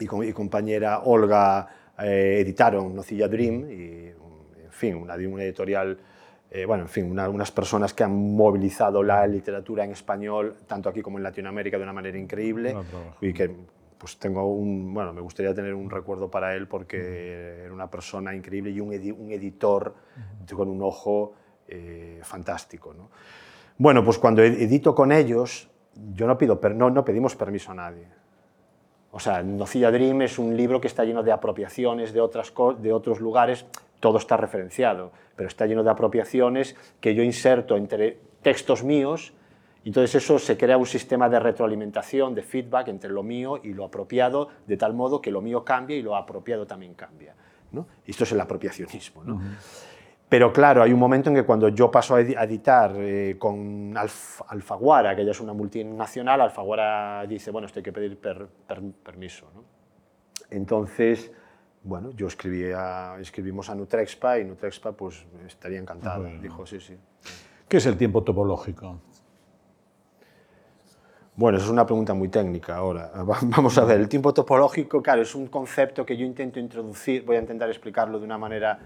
y, 0.00 0.06
con, 0.06 0.26
y 0.26 0.32
compañera 0.32 1.02
Olga 1.04 1.68
eh, 2.00 2.38
editaron 2.40 2.96
Nocilla 2.96 3.28
Dream, 3.28 3.70
y 3.70 4.08
en 4.64 4.72
fin, 4.72 4.96
una, 4.96 5.14
una 5.14 5.44
editorial, 5.44 5.96
eh, 6.50 6.64
bueno, 6.64 6.82
en 6.82 6.88
fin, 6.88 7.08
una, 7.08 7.28
unas 7.28 7.52
personas 7.52 7.94
que 7.94 8.02
han 8.02 8.34
movilizado 8.34 9.04
la 9.04 9.24
literatura 9.28 9.84
en 9.84 9.92
español, 9.92 10.56
tanto 10.66 10.88
aquí 10.88 11.00
como 11.00 11.18
en 11.18 11.22
Latinoamérica, 11.22 11.76
de 11.76 11.84
una 11.84 11.92
manera 11.92 12.18
increíble, 12.18 12.74
y 13.20 13.32
que 13.32 13.54
pues 14.02 14.18
tengo 14.18 14.52
un, 14.52 14.92
bueno, 14.92 15.12
me 15.12 15.20
gustaría 15.20 15.54
tener 15.54 15.74
un 15.74 15.88
recuerdo 15.88 16.28
para 16.28 16.56
él 16.56 16.66
porque 16.66 17.62
era 17.62 17.72
una 17.72 17.88
persona 17.88 18.34
increíble 18.34 18.72
y 18.72 18.80
un, 18.80 18.92
edi 18.92 19.12
un 19.12 19.30
editor 19.30 19.94
con 20.52 20.68
un 20.68 20.82
ojo 20.82 21.34
eh, 21.68 22.18
fantástico. 22.24 22.92
¿no? 22.92 23.10
Bueno, 23.78 24.04
pues 24.04 24.18
cuando 24.18 24.42
edito 24.42 24.92
con 24.92 25.12
ellos, 25.12 25.70
yo 26.14 26.26
no, 26.26 26.36
pido, 26.36 26.58
no, 26.74 26.90
no 26.90 27.04
pedimos 27.04 27.36
permiso 27.36 27.70
a 27.70 27.74
nadie. 27.76 28.08
O 29.12 29.20
sea, 29.20 29.40
Nocilla 29.44 29.92
Dream 29.92 30.22
es 30.22 30.36
un 30.36 30.56
libro 30.56 30.80
que 30.80 30.88
está 30.88 31.04
lleno 31.04 31.22
de 31.22 31.30
apropiaciones 31.30 32.12
de, 32.12 32.20
otras 32.20 32.52
de 32.80 32.92
otros 32.92 33.20
lugares, 33.20 33.66
todo 34.00 34.18
está 34.18 34.36
referenciado, 34.36 35.12
pero 35.36 35.46
está 35.46 35.66
lleno 35.66 35.84
de 35.84 35.90
apropiaciones 35.90 36.74
que 37.00 37.14
yo 37.14 37.22
inserto 37.22 37.76
entre 37.76 38.18
textos 38.42 38.82
míos 38.82 39.32
entonces 39.84 40.22
eso 40.22 40.38
se 40.38 40.56
crea 40.56 40.76
un 40.76 40.86
sistema 40.86 41.28
de 41.28 41.40
retroalimentación, 41.40 42.34
de 42.34 42.42
feedback 42.42 42.88
entre 42.88 43.10
lo 43.10 43.22
mío 43.22 43.60
y 43.62 43.74
lo 43.74 43.84
apropiado, 43.84 44.48
de 44.66 44.76
tal 44.76 44.94
modo 44.94 45.20
que 45.20 45.30
lo 45.30 45.40
mío 45.40 45.64
cambia 45.64 45.96
y 45.96 46.02
lo 46.02 46.14
apropiado 46.16 46.66
también 46.66 46.94
cambia. 46.94 47.34
¿no? 47.72 47.86
Esto 48.06 48.24
es 48.24 48.32
el 48.32 48.40
apropiacionismo. 48.40 49.24
¿no? 49.24 49.34
Uh 49.34 49.38
-huh. 49.38 49.56
Pero 50.28 50.50
claro, 50.50 50.82
hay 50.82 50.92
un 50.92 50.98
momento 50.98 51.28
en 51.28 51.36
que 51.36 51.42
cuando 51.42 51.68
yo 51.68 51.90
paso 51.90 52.14
a 52.14 52.20
editar 52.20 52.94
eh, 52.96 53.36
con 53.38 53.94
Alf 53.96 54.40
Alfaguara, 54.48 55.14
que 55.14 55.22
ella 55.22 55.32
es 55.32 55.40
una 55.40 55.52
multinacional, 55.52 56.40
Alfaguara 56.40 57.26
dice, 57.26 57.50
bueno, 57.50 57.66
esto 57.66 57.80
hay 57.80 57.82
que 57.82 57.92
pedir 57.92 58.16
per, 58.18 58.46
per, 58.46 58.80
permiso. 59.04 59.50
¿no? 59.54 59.62
Entonces, 60.48 61.30
bueno, 61.82 62.12
yo 62.12 62.28
escribí 62.28 62.64
a, 62.74 63.16
escribimos 63.20 63.68
a 63.68 63.74
Nutrexpa 63.74 64.38
y 64.38 64.44
Nutrexpa 64.44 64.92
pues 64.92 65.26
estaría 65.46 65.78
encantada. 65.78 66.30
-huh. 66.30 66.40
Dijo, 66.40 66.64
sí, 66.64 66.80
sí. 66.80 66.96
¿Qué 67.68 67.76
es 67.76 67.86
el 67.86 67.96
tiempo 67.98 68.22
topológico? 68.22 69.00
Bueno, 71.34 71.56
eso 71.56 71.66
es 71.66 71.72
una 71.72 71.86
pregunta 71.86 72.12
muy 72.12 72.28
técnica 72.28 72.76
ahora. 72.76 73.10
Vamos 73.42 73.78
a 73.78 73.84
ver, 73.84 73.98
el 73.98 74.08
tiempo 74.08 74.34
topológico, 74.34 75.02
claro, 75.02 75.22
es 75.22 75.34
un 75.34 75.46
concepto 75.46 76.04
que 76.04 76.14
yo 76.16 76.26
intento 76.26 76.60
introducir, 76.60 77.24
voy 77.24 77.36
a 77.36 77.40
intentar 77.40 77.68
explicarlo 77.70 78.18
de 78.18 78.24
una 78.24 78.36
manera... 78.38 78.78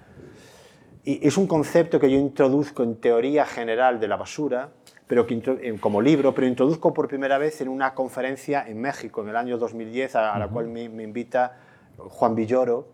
Y 1.02 1.26
es 1.26 1.36
un 1.36 1.46
concepto 1.46 2.00
que 2.00 2.10
yo 2.10 2.18
introduzco 2.18 2.82
en 2.82 2.96
teoría 2.96 3.46
general 3.46 4.00
de 4.00 4.08
la 4.08 4.16
basura, 4.16 4.70
pero 5.06 5.24
que 5.24 5.78
como 5.80 6.00
libro, 6.00 6.34
pero 6.34 6.46
introduzco 6.48 6.92
por 6.92 7.06
primera 7.06 7.38
vez 7.38 7.60
en 7.60 7.68
una 7.68 7.94
conferencia 7.94 8.64
en 8.66 8.80
México 8.80 9.22
en 9.22 9.28
el 9.28 9.36
año 9.36 9.56
2010, 9.56 10.16
a, 10.16 10.38
la 10.38 10.46
uh 10.46 10.48
-huh. 10.48 10.52
cual 10.52 10.66
me, 10.66 10.88
me, 10.88 11.04
invita 11.04 11.58
Juan 11.96 12.34
Villoro 12.34 12.88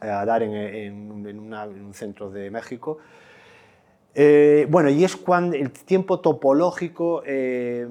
a 0.00 0.24
dar 0.24 0.44
en, 0.44 0.52
en, 0.52 1.26
en, 1.26 1.38
una, 1.40 1.64
en 1.64 1.84
un 1.84 1.94
centro 1.94 2.30
de 2.30 2.50
México. 2.50 2.98
Eh, 4.14 4.68
bueno, 4.70 4.88
y 4.90 5.02
es 5.02 5.16
cuando 5.16 5.56
el 5.56 5.70
tiempo 5.70 6.18
topológico... 6.18 7.22
Eh, 7.24 7.86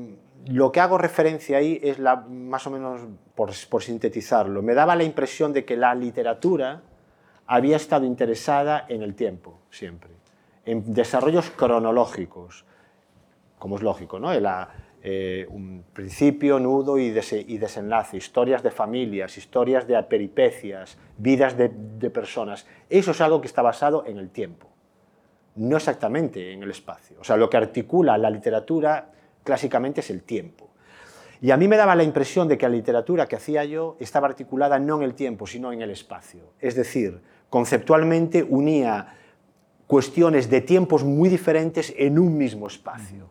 lo 0.48 0.72
que 0.72 0.80
hago 0.80 0.98
referencia 0.98 1.58
ahí 1.58 1.80
es 1.82 2.00
la, 2.00 2.18
más 2.18 2.68
o 2.68 2.72
menos, 2.72 3.02
por, 3.36 3.54
sintetizarlo, 3.84 4.62
me 4.62 4.74
daba 4.74 4.96
la 4.96 5.04
impresión 5.04 5.54
de 5.54 5.64
que 5.64 5.78
la 5.78 5.96
literatura 5.96 6.82
había 7.48 7.78
estado 7.78 8.06
interesada 8.06 8.86
en 8.90 9.04
el 9.04 9.16
tiempo, 9.16 9.60
siempre, 9.70 10.12
en 10.66 10.94
desarrollos 10.94 11.50
cronológicos, 11.52 12.66
como 13.58 13.78
es 13.78 13.84
lógico, 13.84 14.20
¿no? 14.20 14.34
La, 14.40 14.70
eh, 15.02 15.46
un 15.50 15.86
principio, 15.94 16.60
nudo 16.60 16.98
y, 16.98 17.12
desenlace, 17.12 18.18
historias 18.18 18.64
de 18.64 18.72
familias, 18.72 19.38
historias 19.38 19.88
de 19.88 20.02
peripecias, 20.04 20.98
vidas 21.18 21.58
de, 21.58 21.72
de 21.74 22.10
personas. 22.10 22.66
Eso 22.90 23.12
es 23.12 23.22
algo 23.22 23.40
que 23.40 23.48
está 23.48 23.62
basado 23.62 24.06
en 24.06 24.18
el 24.18 24.30
tiempo, 24.30 24.68
no 25.56 25.78
exactamente 25.78 26.52
en 26.52 26.64
el 26.64 26.72
espacio. 26.72 27.18
O 27.22 27.24
sea, 27.24 27.38
lo 27.38 27.50
que 27.50 27.58
articula 27.58 28.18
la 28.18 28.30
literatura 28.30 29.13
clásicamente 29.44 30.02
es 30.02 30.10
el 30.10 30.24
tiempo. 30.24 30.70
Y 31.42 31.52
a 31.52 31.58
mí 31.58 31.68
me 31.68 31.76
daba 31.76 31.96
la 31.96 32.04
impresión 32.04 32.48
de 32.48 32.58
que 32.58 32.68
la 32.68 32.76
literatura 32.76 33.28
que 33.28 33.36
hacía 33.36 33.66
yo 33.66 33.98
estaba 34.00 34.28
articulada 34.28 34.80
no 34.80 34.98
en 34.98 35.04
el 35.04 35.14
tiempo, 35.14 35.46
sino 35.46 35.74
en 35.74 35.82
el 35.82 35.92
espacio. 35.92 36.54
Es 36.62 36.76
decir, 36.76 37.22
conceptualmente 37.50 38.44
unía 38.44 39.16
cuestiones 39.88 40.50
de 40.50 40.62
tiempos 40.62 41.04
muy 41.04 41.30
diferentes 41.30 41.94
en 41.98 42.18
un 42.18 42.38
mismo 42.38 42.68
espacio. 42.68 43.30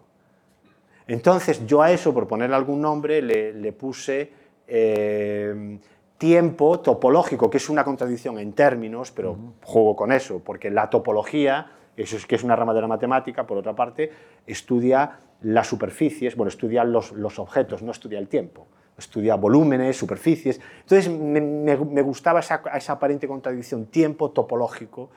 Entonces 1.07 1.67
yo 1.67 1.83
a 1.83 1.91
eso, 1.91 2.13
por 2.13 2.29
ponerle 2.29 2.55
algún 2.55 2.81
nombre, 2.81 3.23
le, 3.23 3.53
le 3.55 3.73
puse 3.73 4.31
eh, 4.69 5.79
tiempo 6.19 6.81
topológico, 6.81 7.51
que 7.51 7.57
es 7.57 7.69
una 7.69 7.83
contradicción 7.83 8.39
en 8.39 8.53
términos, 8.53 9.11
pero 9.11 9.37
juego 9.65 9.97
con 9.97 10.13
eso, 10.13 10.41
porque 10.45 10.71
la 10.71 10.89
topología, 10.89 11.73
eso 11.97 12.17
es 12.17 12.27
que 12.27 12.37
es 12.37 12.45
una 12.45 12.55
rama 12.55 12.73
de 12.73 12.81
la 12.81 12.87
matemática, 12.87 13.45
por 13.45 13.59
otra 13.59 13.75
parte, 13.75 14.13
estudia 14.47 15.19
las 15.43 15.66
superficies, 15.66 16.36
bueno, 16.36 16.49
estudia 16.49 16.84
los, 16.84 17.12
los 17.12 17.38
objetos, 17.38 17.82
no 17.82 17.90
estudia 17.93 18.18
el 18.18 18.28
tiempo, 18.28 18.66
estudia 18.99 19.34
volúmenes, 19.36 19.97
superficies. 19.97 20.61
Entonces 20.80 21.11
me, 21.11 21.40
me, 21.40 22.03
gustaba 22.03 22.40
esa, 22.40 22.62
esa 22.74 22.95
aparente 22.95 23.26
contradicción, 23.26 23.86
tiempo 23.86 24.30
topológico, 24.30 25.11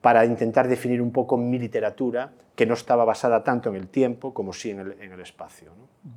para 0.00 0.24
intentar 0.24 0.66
definir 0.66 1.02
un 1.02 1.12
poco 1.12 1.36
mi 1.36 1.58
literatura, 1.58 2.32
que 2.56 2.66
no 2.66 2.74
estaba 2.74 3.04
basada 3.04 3.44
tanto 3.44 3.68
en 3.68 3.76
el 3.76 3.88
tiempo 3.88 4.32
como 4.32 4.52
sí 4.52 4.70
en 4.70 4.80
el, 4.80 4.92
en 5.00 5.12
el 5.12 5.20
espacio. 5.20 5.70
¿no? 5.76 6.10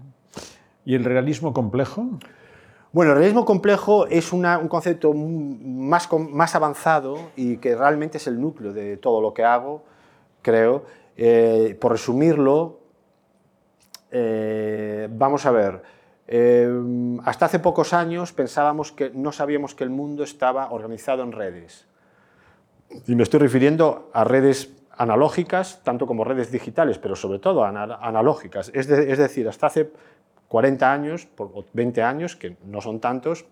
¿Y 0.86 0.95
el 0.95 1.03
realismo 1.03 1.53
complejo? 1.53 2.05
Bueno, 2.91 3.14
el 3.14 3.18
realismo 3.18 3.45
complejo 3.45 4.07
es 4.07 4.34
una, 4.34 4.57
un 4.57 4.68
concepto 4.68 5.14
más, 5.14 6.09
más 6.11 6.55
avanzado 6.55 7.18
y 7.36 7.57
que 7.57 7.76
realmente 7.76 8.18
es 8.18 8.28
el 8.28 8.39
núcleo 8.39 8.72
de 8.72 8.97
todo 8.97 9.22
lo 9.22 9.34
que 9.34 9.43
hago, 9.43 9.84
creo. 10.41 10.86
Eh, 11.18 11.78
por 11.80 11.93
resumirlo, 11.93 12.80
eh, 14.16 15.07
vamos 15.09 15.47
a 15.47 15.51
ver, 15.51 15.82
eh, 16.28 16.70
hasta 17.26 17.47
hace 17.47 17.57
pocos 17.57 17.93
años 17.93 18.32
pensábamos 18.32 18.91
que 18.91 19.09
no 19.09 19.32
sabíamos 19.32 19.74
que 19.74 19.84
el 19.84 19.89
mundo 19.89 20.24
estaba 20.24 20.72
organizado 20.72 21.24
en 21.24 21.32
redes. 21.32 21.88
Y 23.07 23.16
me 23.16 23.24
estoy 23.24 23.39
refiriendo 23.39 24.11
a 24.14 24.24
redes 24.24 24.72
analógicas, 24.95 25.82
tanto 25.84 26.05
como 26.05 26.24
redes 26.24 26.51
digitales, 26.51 26.99
pero 26.99 27.16
sobre 27.16 27.39
todo 27.39 27.66
analógicas. 27.66 28.70
Es, 28.76 28.88
es 28.88 29.18
decir, 29.18 29.49
hasta 29.49 29.66
hace 29.66 29.91
40 30.47 30.93
años, 30.93 31.28
o 31.39 31.66
20 31.74 32.03
años, 32.03 32.36
que 32.36 32.55
no 32.66 32.82
son 32.82 32.99
tantos, 32.99 33.45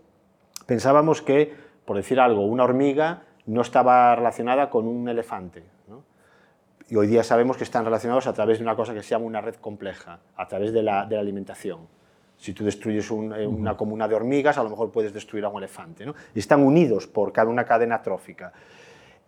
pensábamos 0.68 1.24
que, 1.24 1.52
por 1.86 1.98
decir 1.98 2.20
algo, 2.20 2.46
una 2.46 2.66
hormiga 2.66 3.24
no 3.48 3.62
estaba 3.62 4.16
relacionada 4.16 4.70
con 4.70 4.88
un 4.88 5.10
elefante. 5.10 5.64
Y 6.92 6.98
hoy 6.98 7.08
día 7.08 7.24
sabemos 7.24 7.56
que 7.56 7.64
están 7.64 7.86
relacionados 7.86 8.28
a 8.28 8.34
través 8.34 8.58
de 8.58 8.66
una 8.66 8.76
cosa 8.76 8.94
que 8.94 9.02
se 9.02 9.12
llama 9.12 9.24
una 9.24 9.40
red 9.40 9.56
compleja, 9.56 10.20
a 10.36 10.46
través 10.46 10.74
de 10.74 10.84
la, 10.84 11.06
de 11.06 11.16
la 11.16 11.22
alimentación. 11.22 11.88
Si 12.36 12.52
tú 12.52 12.66
destruyes 12.66 13.10
eh, 13.10 13.48
una 13.48 13.78
comuna 13.78 14.10
de 14.10 14.16
hormigas, 14.16 14.58
a 14.58 14.64
lo 14.64 14.70
mejor 14.70 14.92
puedes 14.92 15.14
destruir 15.14 15.46
a 15.46 15.48
un 15.48 15.60
elefante. 15.60 16.06
¿no? 16.06 16.14
Y 16.36 16.40
están 16.40 16.62
unidos 16.62 17.08
por 17.08 17.32
cada 17.32 17.50
una 17.50 17.64
cadena 17.64 18.02
trófica. 18.02 18.52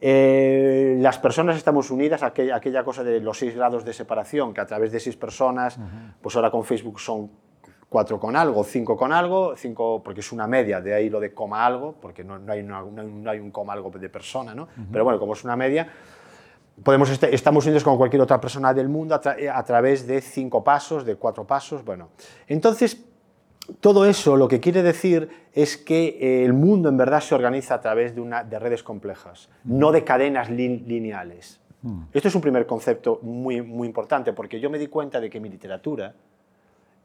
Eh, 0.01 0.97
las 0.99 1.17
personas 1.19 1.55
estamos 1.55 1.89
unidas 1.89 2.21
a 2.23 2.27
aquella, 2.27 2.57
aquella, 2.57 2.83
cosa 2.83 3.01
de 3.01 3.21
los 3.21 3.37
seis 3.37 3.55
grados 3.55 3.85
de 3.85 3.93
separación, 3.93 4.53
que 4.53 4.59
a 4.59 4.65
través 4.65 4.91
de 4.91 4.99
seis 4.99 5.15
personas, 5.15 5.79
pues 6.21 6.35
ahora 6.35 6.51
con 6.51 6.65
Facebook 6.65 6.99
son 6.99 7.31
4 7.87 8.19
con 8.19 8.35
algo, 8.35 8.63
5 8.63 8.97
con 8.97 9.13
algo, 9.13 9.55
5 9.55 10.01
porque 10.03 10.21
es 10.21 10.31
una 10.31 10.47
media, 10.47 10.81
de 10.81 10.95
ahí 10.95 11.09
lo 11.11 11.19
de 11.19 11.31
coma 11.31 11.63
algo, 11.63 11.93
porque 12.01 12.23
no, 12.23 12.39
no, 12.39 12.51
hay, 12.51 12.63
no 12.63 13.29
hay, 13.29 13.39
un 13.39 13.51
coma 13.51 13.73
algo 13.73 13.91
de 13.91 14.09
persona, 14.09 14.55
¿no? 14.55 14.67
Pero 14.91 15.03
bueno, 15.03 15.19
como 15.19 15.33
es 15.33 15.43
una 15.43 15.55
media, 15.55 15.87
podemos 16.81 17.09
estamos 17.09 17.65
unidos 17.65 17.83
con 17.83 17.97
cualquier 17.97 18.21
otra 18.21 18.39
persona 18.39 18.73
del 18.73 18.89
mundo 18.89 19.15
a, 19.15 19.21
a 19.57 19.63
través 19.63 20.07
de 20.07 20.21
5 20.21 20.63
pasos, 20.63 21.05
de 21.05 21.15
4 21.15 21.45
pasos, 21.45 21.83
bueno. 21.83 22.09
Entonces, 22.47 23.05
todo 23.79 24.05
eso 24.05 24.35
lo 24.35 24.47
que 24.47 24.59
quiere 24.59 24.83
decir 24.83 25.29
es 25.53 25.77
que 25.77 26.17
eh, 26.19 26.43
el 26.43 26.53
mundo 26.53 26.89
en 26.89 26.97
verdad 26.97 27.21
se 27.21 27.33
organiza 27.35 27.75
a 27.75 27.81
través 27.81 28.13
de, 28.15 28.21
una, 28.21 28.43
de 28.43 28.59
redes 28.59 28.83
complejas, 28.83 29.49
no 29.63 29.91
de 29.91 30.03
cadenas 30.03 30.49
lineales. 30.49 31.59
Esto 32.13 32.29
es 32.29 32.35
un 32.35 32.39
primer 32.39 32.65
concepto 32.65 33.19
muy, 33.23 33.61
muy 33.61 33.85
importante, 33.87 34.31
porque 34.31 34.57
yo 34.57 34.69
me 34.69 34.79
di 34.79 34.87
cuenta 34.87 35.19
de 35.19 35.29
que 35.29 35.41
mi 35.41 35.49
literatura, 35.49 36.15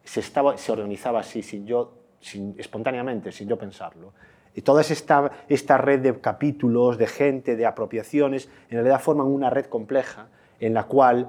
se, 0.04 0.20
estaba, 0.20 0.56
se 0.56 0.70
organizaba 0.70 1.18
así, 1.18 1.42
sin 1.42 1.66
yo, 1.66 1.94
sin, 2.20 2.54
espontáneamente, 2.56 3.32
sin 3.32 3.48
yo 3.48 3.58
pensarlo. 3.58 4.12
Y 4.58 4.62
toda 4.62 4.80
esta, 4.80 5.30
esta 5.48 5.78
red 5.78 6.00
de 6.00 6.20
capítulos, 6.20 6.98
de 6.98 7.06
gente, 7.06 7.54
de 7.54 7.64
apropiaciones, 7.64 8.48
en 8.70 8.78
realidad 8.78 9.00
forman 9.00 9.28
una 9.28 9.50
red 9.50 9.66
compleja 9.66 10.26
en 10.58 10.74
la 10.74 10.82
cual 10.82 11.28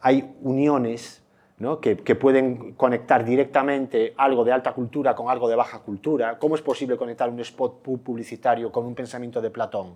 hay 0.00 0.34
uniones 0.40 1.22
¿no? 1.58 1.80
que, 1.80 1.98
que, 1.98 2.14
pueden 2.14 2.72
conectar 2.72 3.26
directamente 3.26 4.14
algo 4.16 4.42
de 4.42 4.52
alta 4.52 4.72
cultura 4.72 5.14
con 5.14 5.28
algo 5.28 5.50
de 5.50 5.54
baja 5.54 5.80
cultura. 5.80 6.38
¿Cómo 6.38 6.54
es 6.54 6.62
posible 6.62 6.96
conectar 6.96 7.28
un 7.28 7.40
spot 7.40 7.82
publicitario 7.82 8.72
con 8.72 8.86
un 8.86 8.94
pensamiento 8.94 9.42
de 9.42 9.50
Platón? 9.50 9.92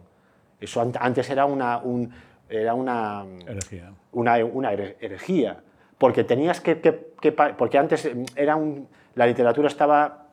Eso 0.60 0.82
antes 0.82 1.30
era 1.30 1.46
una, 1.46 1.78
un, 1.78 2.12
era 2.46 2.74
una 2.74 3.24
herejía. 3.46 3.90
Una, 4.12 4.44
una 4.44 4.74
herejía 4.74 5.62
porque 5.96 6.24
tenías 6.24 6.60
que, 6.60 6.76
porque 7.56 7.78
antes 7.78 8.10
era 8.34 8.54
un, 8.54 8.86
la 9.14 9.26
literatura 9.26 9.68
estaba 9.68 10.25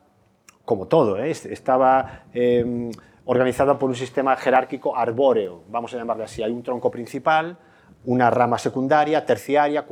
como 0.64 0.86
todo, 0.86 1.18
¿eh? 1.18 1.30
estaba 1.30 2.22
eh, 2.32 2.90
organizada 3.26 3.78
por 3.78 3.90
un 3.90 3.96
sistema 3.96 4.36
jerárquico 4.36 4.96
arbóreo, 4.96 5.62
vamos 5.68 5.92
a 5.94 5.98
llamarlo 5.98 6.24
así. 6.24 6.42
Hay 6.42 6.52
un 6.52 6.62
tronco 6.62 6.90
principal, 6.90 7.56
una 8.04 8.30
rama 8.30 8.58
secundaria, 8.58 9.24
terciaria, 9.24 9.84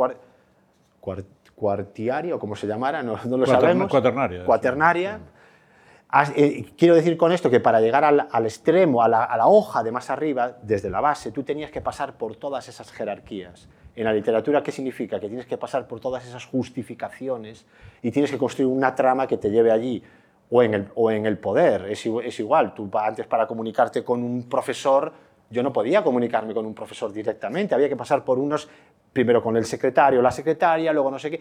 cuartiaria 1.54 2.34
o 2.34 2.38
como 2.38 2.56
se 2.56 2.66
llamara, 2.66 3.02
no, 3.02 3.18
no 3.24 3.36
lo 3.36 3.46
sabemos. 3.46 3.90
Cuaternaria. 3.90 4.44
Cuaternaria. 4.44 5.20
Eh, 6.36 6.66
quiero 6.76 6.94
decir 6.94 7.16
con 7.16 7.32
esto 7.32 7.48
que 7.48 7.58
para 7.58 7.80
llegar 7.80 8.04
al, 8.04 8.28
al 8.30 8.44
extremo, 8.44 9.02
a 9.02 9.08
la, 9.08 9.24
a 9.24 9.36
la 9.36 9.46
hoja 9.46 9.82
de 9.82 9.92
más 9.92 10.10
arriba, 10.10 10.58
desde 10.62 10.90
la 10.90 11.00
base, 11.00 11.32
tú 11.32 11.42
tenías 11.42 11.70
que 11.70 11.80
pasar 11.80 12.14
por 12.18 12.36
todas 12.36 12.68
esas 12.68 12.92
jerarquías. 12.92 13.68
En 13.94 14.04
la 14.04 14.12
literatura, 14.12 14.62
¿qué 14.62 14.72
significa? 14.72 15.20
Que 15.20 15.28
tienes 15.28 15.46
que 15.46 15.58
pasar 15.58 15.86
por 15.86 16.00
todas 16.00 16.26
esas 16.26 16.44
justificaciones 16.46 17.66
y 18.02 18.10
tienes 18.10 18.30
que 18.30 18.38
construir 18.38 18.70
una 18.70 18.94
trama 18.94 19.26
que 19.26 19.36
te 19.38 19.50
lleve 19.50 19.70
allí. 19.70 20.02
O 20.54 20.62
en 20.62 20.74
el, 20.74 20.88
o 20.94 21.10
en 21.10 21.24
el 21.24 21.38
poder, 21.38 21.86
es, 21.90 22.04
es 22.04 22.40
igual. 22.40 22.74
Tú 22.74 22.90
antes 22.94 23.26
para 23.26 23.46
comunicarte 23.46 24.04
con 24.04 24.22
un 24.22 24.48
profesor, 24.48 25.10
yo 25.48 25.62
no 25.62 25.72
podía 25.72 26.04
comunicarme 26.04 26.52
con 26.52 26.66
un 26.66 26.74
profesor 26.74 27.12
directamente, 27.12 27.74
había 27.74 27.88
que 27.88 27.96
pasar 27.96 28.22
por 28.22 28.38
unos, 28.38 28.68
primero 29.12 29.42
con 29.42 29.56
el 29.56 29.64
secretario, 29.64 30.20
la 30.20 30.30
secretaria, 30.30 30.92
luego 30.92 31.10
no 31.10 31.18
sé 31.18 31.30
qué. 31.30 31.40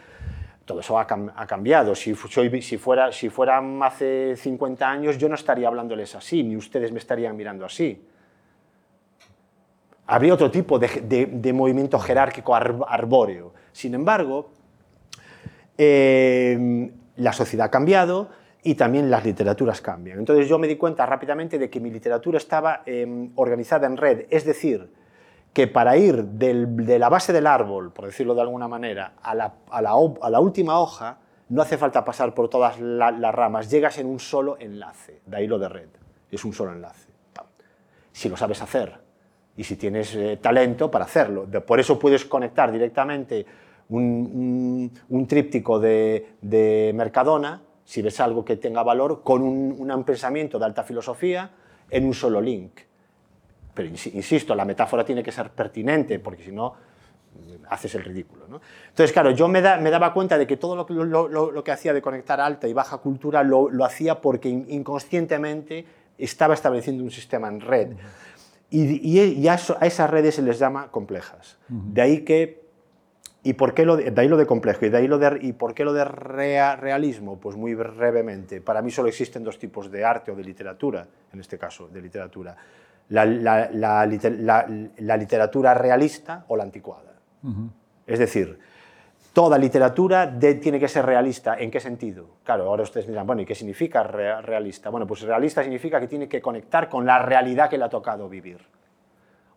Todo 0.64 0.80
eso 0.80 0.98
ha, 0.98 1.06
cambiado. 1.06 1.94
Si, 1.94 2.16
soy, 2.16 2.62
si, 2.62 2.78
fuera, 2.78 3.12
si 3.12 3.30
fueran 3.30 3.84
hace 3.84 4.36
50 4.38 4.90
años, 4.90 5.18
yo 5.18 5.28
no 5.28 5.36
estaría 5.36 5.68
hablándoles 5.68 6.16
así, 6.16 6.44
ni 6.44 6.56
ustedes 6.56 6.92
me 6.92 7.00
estarían 7.00 7.36
mirando 7.36 7.66
así 7.66 8.02
habría 10.12 10.34
otro 10.34 10.52
tipo 10.52 10.78
de, 10.78 11.54
movimiento 11.54 11.98
jerárquico 11.98 12.54
arbóreo. 12.54 13.54
Sin 13.72 13.94
embargo, 13.94 14.52
eh, 15.78 16.92
la 17.16 17.32
sociedad 17.32 17.68
ha 17.68 17.72
cambiado 17.72 18.30
y 18.64 18.76
también 18.76 19.10
las 19.10 19.26
literaturas 19.26 19.82
cambian. 19.82 20.20
Entonces 20.20 20.48
yo 20.48 20.60
me 20.60 20.68
di 20.68 20.76
cuenta 20.76 21.06
rápidamente 21.06 21.58
de 21.58 21.70
que 21.70 21.80
mi 21.80 21.90
literatura 21.90 22.38
estaba 22.38 22.84
em, 22.86 23.32
organizada 23.36 23.88
en 23.88 23.98
red, 23.98 24.26
es 24.30 24.46
decir, 24.46 24.92
que 25.54 25.68
para 25.68 25.98
ir 25.98 26.24
de 26.24 27.00
la 27.00 27.10
base 27.10 27.34
del 27.34 27.46
árbol, 27.46 27.92
por 27.92 28.06
decirlo 28.06 28.36
de 28.36 28.42
alguna 28.42 28.68
manera, 28.68 29.14
a 29.22 29.36
la, 29.36 30.40
última 30.40 30.80
hoja, 30.80 31.18
no 31.50 31.62
hace 31.62 31.78
falta 31.78 32.06
pasar 32.06 32.34
por 32.34 32.48
todas 32.50 32.80
las 32.80 33.36
ramas, 33.36 33.70
llegas 33.70 33.98
en 33.98 34.08
un 34.08 34.20
solo 34.20 34.56
enlace, 34.60 35.22
de 35.26 35.38
ahí 35.38 35.48
lo 35.48 35.60
de 35.60 35.68
red, 35.68 35.90
es 36.32 36.46
un 36.46 36.54
solo 36.54 36.72
enlace. 36.72 37.10
Si 38.14 38.30
lo 38.30 38.38
sabes 38.38 38.62
hacer, 38.62 39.02
y 39.56 39.64
si 39.64 39.76
tienes 39.76 40.16
eh, 40.16 40.38
talento 40.42 40.90
para 40.90 41.06
hacerlo. 41.06 41.48
Por 41.66 41.80
eso 41.80 42.00
puedes 42.00 42.26
conectar 42.26 42.72
directamente 42.72 43.46
un, 43.90 44.92
tríptico 45.28 45.80
de, 45.80 46.92
Mercadona, 46.96 47.62
si 47.92 48.02
ves 48.02 48.22
algo 48.22 48.46
que 48.46 48.56
tenga 48.56 48.84
valor, 48.84 49.22
con 49.22 49.42
un, 49.42 50.04
pensamiento 50.06 50.58
de 50.58 50.64
alta 50.64 50.82
filosofía 50.82 51.52
en 51.90 52.06
un 52.06 52.14
solo 52.14 52.40
link. 52.40 52.80
Pero 53.74 53.90
insisto, 53.90 54.56
la 54.56 54.64
metáfora 54.64 55.04
tiene 55.04 55.22
que 55.22 55.34
ser 55.34 55.50
pertinente, 55.50 56.18
porque 56.20 56.42
si 56.42 56.54
no, 56.54 56.74
haces 57.68 57.94
el 57.96 58.06
ridículo. 58.06 58.46
Entonces, 58.46 59.12
claro, 59.12 59.32
yo 59.32 59.50
me, 59.50 59.60
daba 59.60 60.14
cuenta 60.14 60.38
de 60.38 60.48
que 60.48 60.56
todo 60.56 60.88
lo, 60.88 61.64
que 61.66 61.72
hacía 61.74 61.92
de 61.94 62.02
conectar 62.02 62.40
alta 62.40 62.66
y 62.66 62.72
baja 62.72 63.00
cultura 63.00 63.44
lo, 63.44 63.68
hacía 63.84 64.22
porque 64.22 64.48
inconscientemente 64.48 65.86
estaba 66.18 66.54
estableciendo 66.54 67.04
un 67.04 67.12
sistema 67.12 67.50
en 67.50 67.60
red. 67.60 67.90
Y, 68.70 69.50
a, 69.50 69.56
esas 69.56 70.10
redes 70.10 70.36
se 70.36 70.42
les 70.42 70.58
llama 70.58 70.88
complejas. 70.92 71.58
De 71.68 72.02
ahí 72.02 72.22
que, 72.22 72.61
¿y 73.44 73.54
por 73.54 73.74
qué 73.74 73.86
lo 73.86 73.98
de, 73.98 74.14
ahí 74.16 74.28
lo 74.28 74.38
de 74.38 74.46
complejo? 74.46 74.86
¿Y, 74.86 74.90
de 74.90 74.98
ahí 74.98 75.08
lo 75.08 75.18
de, 75.18 75.40
¿y 75.42 75.54
por 75.54 75.74
qué 75.74 75.84
lo 75.84 75.94
de 75.94 76.06
realismo? 76.06 77.40
Pues 77.40 77.56
muy 77.56 77.74
brevemente. 77.74 78.62
Para 78.62 78.82
mí 78.82 78.92
solo 78.92 79.08
existen 79.10 79.44
dos 79.44 79.58
tipos 79.58 79.90
de 79.92 80.06
arte 80.06 80.32
o 80.32 80.36
de 80.36 80.44
literatura, 80.44 81.08
en 81.34 81.40
este 81.40 81.58
caso, 81.58 81.88
de 81.88 82.02
literatura. 82.02 82.56
La, 83.10 83.26
la, 83.26 84.06
literatura 85.18 85.74
realista 85.74 86.46
o 86.48 86.56
la 86.56 86.64
anticuada. 86.64 87.12
Es 88.08 88.20
decir, 88.20 88.58
toda 89.34 89.58
literatura 89.58 90.40
tiene 90.40 90.80
que 90.80 90.88
ser 90.88 91.06
realista. 91.06 91.56
¿En 91.58 91.72
qué 91.72 91.80
sentido? 91.80 92.28
Claro, 92.44 92.70
ahora 92.70 92.84
ustedes 92.84 93.08
dirán, 93.08 93.28
bueno, 93.28 93.42
¿y 93.42 93.46
qué 93.46 93.56
significa 93.56 94.04
realista? 94.04 94.90
Bueno, 94.90 95.06
pues 95.08 95.22
realista 95.24 95.62
significa 95.62 96.00
que 96.00 96.08
tiene 96.08 96.30
que 96.30 96.42
conectar 96.42 96.88
con 96.88 97.06
la 97.06 97.20
realidad 97.20 97.70
que 97.70 97.78
le 97.78 97.84
ha 97.86 97.90
tocado 97.90 98.30
vivir. 98.30 98.60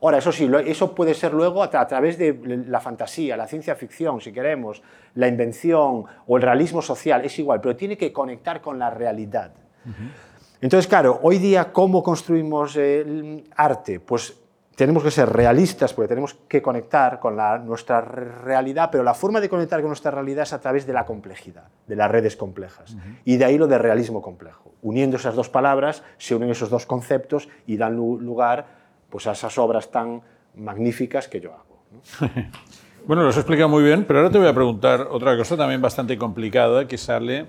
Ahora, 0.01 0.19
eso 0.19 0.33
sí, 0.33 0.51
eso 0.67 0.95
puede 0.95 1.15
ser 1.15 1.33
luego 1.33 1.63
a, 1.63 1.71
través 1.71 2.19
de 2.19 2.65
la 2.67 2.81
fantasía, 2.81 3.37
la 3.37 3.47
ciencia 3.47 3.75
ficción, 3.75 4.21
si 4.21 4.33
queremos, 4.33 4.83
la 5.15 5.29
invención 5.29 6.05
o 6.27 6.37
el 6.37 6.43
realismo 6.43 6.83
social, 6.83 7.25
es 7.25 7.39
igual, 7.39 7.61
pero 7.61 7.75
tiene 7.75 7.97
que 7.97 8.13
conectar 8.13 8.61
con 8.61 8.79
la 8.79 8.91
realidad. 8.91 9.53
Entonces, 10.61 10.87
claro, 10.87 11.21
hoy 11.23 11.39
día, 11.39 11.73
¿cómo 11.73 12.03
construimos 12.03 12.77
el 12.77 13.45
arte? 13.57 14.01
Pues 14.01 14.37
tenemos 14.75 15.03
que 15.03 15.11
ser 15.11 15.29
realistas 15.29 15.95
porque 15.95 16.09
tenemos 16.09 16.35
que 16.49 16.61
conectar 16.61 17.21
con 17.21 17.37
la, 17.37 17.59
nuestra 17.59 18.01
realidad, 18.01 18.89
pero 18.91 19.05
la 19.05 19.15
forma 19.15 19.41
de 19.41 19.49
conectar 19.49 19.81
con 19.81 19.89
nuestra 19.89 20.11
realidad 20.11 20.43
es 20.43 20.53
a 20.53 20.61
través 20.61 20.87
de 20.87 20.93
la 20.93 21.05
complejidad, 21.05 21.65
de 21.87 21.97
las 21.97 22.11
redes 22.11 22.37
complejas. 22.37 22.97
Y 23.25 23.37
de 23.37 23.45
ahí 23.45 23.59
lo 23.59 23.67
de 23.67 23.79
realismo 23.79 24.21
complejo. 24.21 24.73
Uniendo 24.83 25.17
esas 25.17 25.35
dos 25.35 25.49
palabras, 25.49 26.03
se 26.19 26.35
unen 26.35 26.51
esos 26.51 26.71
dos 26.71 26.87
conceptos 26.87 27.49
y 27.67 27.77
dan 27.77 27.97
lugar 27.97 28.74
pues, 29.15 29.29
a 29.29 29.31
esas 29.31 29.57
obras 29.59 29.93
tan 29.93 30.23
magníficas 30.57 31.29
que 31.29 31.41
yo 31.41 31.53
hago. 31.53 31.85
bueno, 33.07 33.23
lo 33.23 33.29
has 33.29 33.37
explicado 33.37 33.69
muy 33.69 33.85
bien, 33.85 34.05
pero 34.09 34.19
ahora 34.19 34.33
te 34.33 34.39
voy 34.39 34.49
a 34.49 34.53
preguntar 34.53 35.07
otra 35.09 35.37
cosa 35.37 35.57
también 35.57 35.81
bastante 35.81 36.19
complicada 36.19 36.89
que 36.89 36.99
sale 36.99 37.47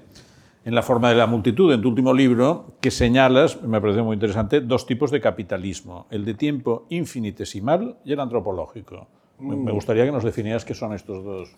en 0.64 0.76
La 0.76 0.84
forma 0.84 1.10
de 1.10 1.16
la 1.16 1.26
multitud, 1.26 1.74
en 1.74 1.82
tu 1.82 1.90
último 1.90 2.14
libro, 2.14 2.76
que 2.82 2.92
señalas, 2.92 3.64
me 3.64 3.82
parece 3.82 4.04
muy 4.04 4.14
interesante, 4.14 4.62
dos 4.62 4.86
tipos 4.86 5.10
de 5.10 5.20
capitalismo, 5.22 6.06
el 6.12 6.24
de 6.24 6.36
tiempo 6.36 6.86
infinitesimal 6.90 7.98
y 8.06 8.14
el 8.14 8.20
antropológico. 8.20 9.08
Me 9.40 9.56
mm. 9.56 9.72
gustaría 9.72 10.06
que 10.06 10.12
nos 10.12 10.24
definieras 10.24 10.66
qué 10.66 10.76
son 10.76 10.94
estos 10.94 11.24
dos 11.24 11.50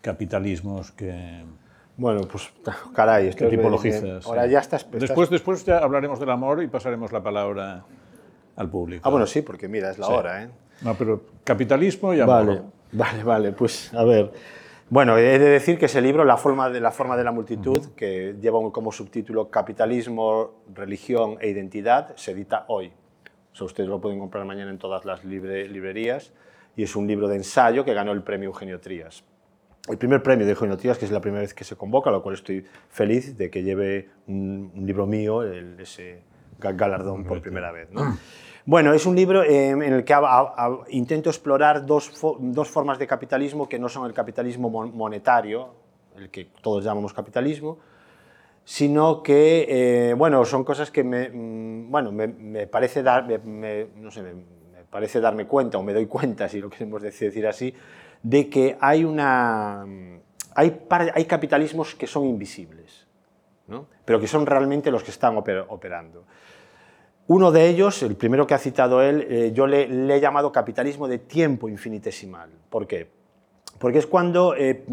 capitalismos 0.00 0.92
que... 0.92 1.44
Bueno, 1.98 2.22
pues 2.22 2.50
caray, 2.94 3.34
que 3.34 3.48
tipologizas. 3.48 4.24
Ahora 4.24 4.46
ya 4.46 4.60
estás, 4.60 4.90
Después, 4.90 5.28
después 5.28 5.62
ya 5.66 5.76
hablaremos 5.76 6.18
del 6.18 6.30
amor 6.30 6.62
y 6.62 6.68
pasaremos 6.68 7.12
la 7.12 7.22
palabra 7.22 7.84
al 8.56 8.70
público. 8.70 9.02
Ah, 9.06 9.10
bueno, 9.10 9.26
sí, 9.26 9.42
porque 9.42 9.68
mira, 9.68 9.90
es 9.90 9.98
la 9.98 10.08
hora, 10.08 10.42
¿eh? 10.42 10.48
No, 10.82 10.94
pero 10.94 11.22
capitalismo 11.44 12.12
y 12.14 12.20
amor. 12.20 12.46
Vale, 12.46 12.62
vale, 12.92 13.24
vale. 13.24 13.52
Pues 13.52 13.92
a 13.94 14.04
ver. 14.04 14.32
Bueno, 14.90 15.16
he 15.16 15.38
de 15.38 15.48
decir 15.48 15.78
que 15.78 15.86
ese 15.86 16.02
libro, 16.02 16.22
La 16.24 16.36
forma 16.36 16.68
de 16.68 16.80
la, 16.80 16.90
forma 16.90 17.16
de 17.16 17.24
la 17.24 17.32
multitud, 17.32 17.94
que 17.96 18.36
lleva 18.40 18.58
como 18.70 18.92
subtítulo 18.92 19.48
Capitalismo, 19.48 20.64
religión 20.74 21.38
e 21.40 21.48
identidad, 21.48 22.14
se 22.16 22.32
edita 22.32 22.66
hoy. 22.68 22.92
O 23.58 23.64
ustedes 23.64 23.88
lo 23.88 24.00
pueden 24.00 24.18
comprar 24.18 24.44
mañana 24.44 24.70
en 24.70 24.78
todas 24.78 25.04
las 25.04 25.24
librerías 25.24 26.32
y 26.76 26.82
es 26.82 26.96
un 26.96 27.06
libro 27.06 27.28
de 27.28 27.36
ensayo 27.36 27.84
que 27.84 27.94
ganó 27.94 28.12
el 28.12 28.22
premio 28.22 28.48
Eugenio 28.48 28.80
Trías. 28.80 29.24
El 29.88 29.98
primer 29.98 30.22
premio 30.22 30.46
de 30.46 30.52
Eugenio 30.52 30.76
Trías, 30.76 30.96
que 30.96 31.04
es 31.04 31.10
la 31.10 31.20
primera 31.20 31.42
vez 31.42 31.54
que 31.54 31.64
se 31.64 31.76
convoca, 31.76 32.10
lo 32.10 32.22
cual 32.22 32.34
estoy 32.34 32.64
feliz 32.88 33.36
de 33.36 33.50
que 33.50 33.62
lleve 33.62 34.10
un, 34.26 34.72
libro 34.76 35.06
mío, 35.06 35.42
ese 35.42 36.22
galardón 36.62 37.24
por 37.24 37.40
primera 37.40 37.72
vez. 37.72 37.90
¿no? 37.90 38.16
Bueno, 38.64 38.94
es 38.94 39.06
un 39.06 39.16
libro 39.16 39.42
eh, 39.42 39.70
en 39.70 39.82
el 39.82 40.04
que 40.04 40.14
intento 40.90 41.30
explorar 41.30 41.84
dos, 41.84 42.10
formas 42.70 42.98
de 42.98 43.06
capitalismo 43.08 43.68
que 43.68 43.78
no 43.78 43.88
son 43.88 44.06
el 44.06 44.12
capitalismo 44.12 44.70
monetario, 44.70 45.74
el 46.16 46.30
que 46.30 46.48
todos 46.60 46.84
llamamos 46.84 47.12
capitalismo, 47.12 47.78
sino 48.64 49.20
que, 49.20 49.66
eh, 49.68 50.14
bueno, 50.14 50.44
son 50.44 50.62
cosas 50.62 50.92
que 50.92 51.02
me, 51.02 51.28
mm, 51.28 51.90
bueno, 51.90 52.12
me, 52.12 52.66
parece 52.68 53.02
dar, 53.02 53.26
no 53.28 54.10
sé, 54.12 54.22
me, 54.22 54.84
parece 54.88 55.20
darme 55.20 55.46
cuenta, 55.46 55.78
o 55.78 55.82
me 55.82 55.92
doy 55.92 56.06
cuenta, 56.06 56.48
si 56.48 56.60
lo 56.60 56.70
queremos 56.70 57.02
decir 57.02 57.44
así, 57.48 57.74
de 58.22 58.48
que 58.48 58.76
hay, 58.80 59.02
una, 59.02 59.84
hay, 60.54 60.82
hay 61.14 61.24
capitalismos 61.24 61.96
que 61.96 62.06
son 62.06 62.26
invisibles, 62.26 63.08
¿no? 63.66 63.88
pero 64.04 64.20
que 64.20 64.28
son 64.28 64.46
realmente 64.46 64.92
los 64.92 65.02
que 65.02 65.10
están 65.10 65.36
operando. 65.36 66.24
Uno 67.28 67.52
de 67.52 67.68
ellos, 67.68 68.02
el 68.02 68.16
primero 68.16 68.46
que 68.46 68.54
ha 68.54 68.58
citado 68.58 69.00
él, 69.00 69.26
eh, 69.28 69.52
yo 69.54 69.66
le, 69.66 69.84
he 69.84 70.20
llamado 70.20 70.50
capitalismo 70.50 71.06
de 71.06 71.18
tiempo 71.18 71.68
infinitesimal. 71.68 72.50
¿Por 72.68 72.86
qué? 72.86 73.08
Porque 73.78 73.98
es 73.98 74.06
cuando, 74.06 74.54
eh, 74.56 74.84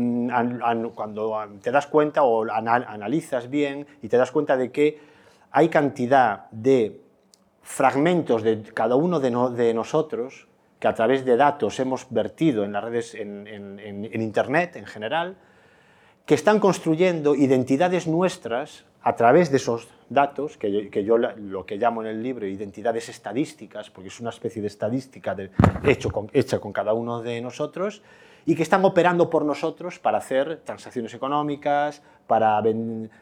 cuando 0.95 1.47
te 1.61 1.71
das 1.71 1.87
cuenta 1.87 2.23
o 2.23 2.49
analizas 2.49 3.49
bien 3.49 3.85
y 4.01 4.07
te 4.07 4.17
das 4.17 4.31
cuenta 4.31 4.57
de 4.57 4.71
que 4.71 4.99
hay 5.51 5.69
cantidad 5.69 6.49
de 6.51 7.01
fragmentos 7.61 8.41
de 8.43 8.63
cada 8.73 8.95
uno 8.95 9.19
de, 9.19 9.73
nosotros 9.73 10.47
que 10.79 10.87
a 10.87 10.93
través 10.93 11.25
de 11.25 11.35
datos 11.35 11.79
hemos 11.79 12.07
vertido 12.09 12.63
en 12.63 12.71
las 12.71 12.83
redes, 12.83 13.15
en 13.15 14.21
Internet 14.21 14.75
en 14.75 14.85
general, 14.85 15.35
que 16.25 16.35
están 16.35 16.59
construyendo 16.59 17.35
identidades 17.35 18.07
nuestras 18.07 18.85
a 19.01 19.15
través 19.15 19.49
de 19.51 19.57
esos 19.57 19.87
datos, 20.09 20.57
que 20.57 21.03
yo, 21.03 21.17
lo 21.17 21.65
que 21.65 21.77
llamo 21.77 22.01
en 22.01 22.07
el 22.07 22.23
libro 22.23 22.45
identidades 22.47 23.09
estadísticas, 23.09 23.89
porque 23.89 24.09
es 24.09 24.19
una 24.19 24.31
especie 24.31 24.61
de 24.61 24.67
estadística 24.67 25.35
hecha 26.33 26.59
con 26.59 26.73
cada 26.73 26.93
uno 26.93 27.21
de 27.21 27.41
nosotros, 27.41 28.01
y 28.45 28.55
que 28.55 28.63
están 28.63 28.83
operando 28.83 29.29
por 29.29 29.45
nosotros 29.45 29.99
para 29.99 30.17
hacer 30.17 30.61
transacciones 30.63 31.13
económicas, 31.13 32.01
para, 32.25 32.61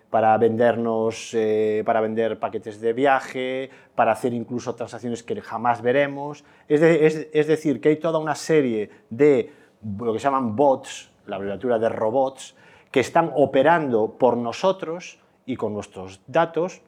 para, 0.09 0.37
vendernos, 0.37 1.33
eh, 1.33 1.83
para 1.85 2.01
vender 2.01 2.39
paquetes 2.39 2.79
de 2.79 2.93
viaje, 2.93 3.69
para 3.95 4.13
hacer 4.13 4.33
incluso 4.33 4.75
transacciones 4.75 5.23
que 5.23 5.41
jamás 5.41 5.81
veremos. 5.81 6.45
Es, 6.67 6.81
es 6.81 7.47
decir, 7.47 7.81
que 7.81 7.89
hay 7.89 7.95
toda 7.97 8.19
una 8.19 8.35
serie 8.35 8.89
de 9.09 9.51
lo 9.99 10.13
que 10.13 10.19
se 10.19 10.25
llaman 10.25 10.55
bots, 10.55 11.11
la 11.25 11.35
abreviatura 11.35 11.77
de 11.77 11.89
robots, 11.89 12.55
que 12.91 13.01
están 13.01 13.31
operando 13.35 14.13
por 14.17 14.37
nosotros 14.37 15.19
y 15.47 15.55
con 15.55 15.73
nuestros 15.73 16.21
datos 16.27 16.81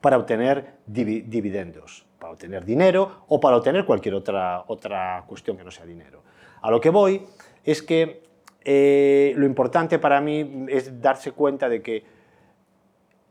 para 0.00 0.18
obtener 0.18 0.74
dividendos, 0.86 2.06
para 2.20 2.34
obtener 2.34 2.64
dinero 2.64 3.24
o 3.26 3.40
para 3.40 3.56
obtener 3.56 3.84
cualquier 3.84 4.14
otra, 4.14 4.62
otra 4.68 5.24
cuestión 5.26 5.56
que 5.56 5.64
no 5.64 5.72
sea 5.72 5.84
dinero. 5.84 6.22
A 6.62 6.70
lo 6.70 6.80
que 6.80 6.90
voy 6.90 7.26
es 7.64 7.82
que 7.82 8.22
eh, 8.62 9.32
lo 9.36 9.46
importante 9.46 9.98
para 9.98 10.20
mí 10.20 10.66
es 10.68 11.00
darse 11.00 11.32
cuenta 11.32 11.68
de 11.68 11.82
que 11.82 12.04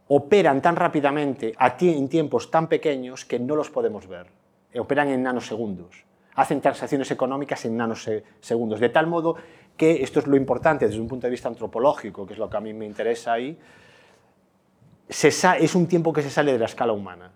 operan 0.07 0.61
tan 0.61 0.75
rápidamente 0.75 1.53
en 1.81 2.09
tiempos 2.09 2.49
tan 2.49 2.67
pequeños 2.67 3.23
que 3.23 3.39
no 3.39 3.55
los 3.55 3.69
podemos 3.69 4.07
ver. 4.07 4.27
Operan 4.77 5.09
en 5.09 5.23
nanosegundos. 5.23 6.03
Hacen 6.35 6.59
transacciones 6.59 7.09
económicas 7.11 7.63
en 7.65 7.77
nanosegundos. 7.77 8.79
De 8.79 8.89
tal 8.89 9.07
modo 9.07 9.35
que 9.77 10.03
esto 10.03 10.19
es 10.19 10.27
lo 10.27 10.35
importante 10.35 10.87
desde 10.87 10.99
un 10.99 11.07
punto 11.07 11.27
de 11.27 11.31
vista 11.31 11.47
antropológico, 11.47 12.25
que 12.25 12.33
es 12.33 12.39
lo 12.39 12.49
que 12.49 12.57
a 12.57 12.61
mí 12.61 12.73
me 12.73 12.85
interesa 12.85 13.33
ahí, 13.33 13.57
es 15.09 15.75
un 15.75 15.87
tiempo 15.87 16.13
que 16.13 16.21
se 16.21 16.29
sale 16.29 16.53
de 16.53 16.59
la 16.59 16.65
escala 16.65 16.93
humana. 16.93 17.31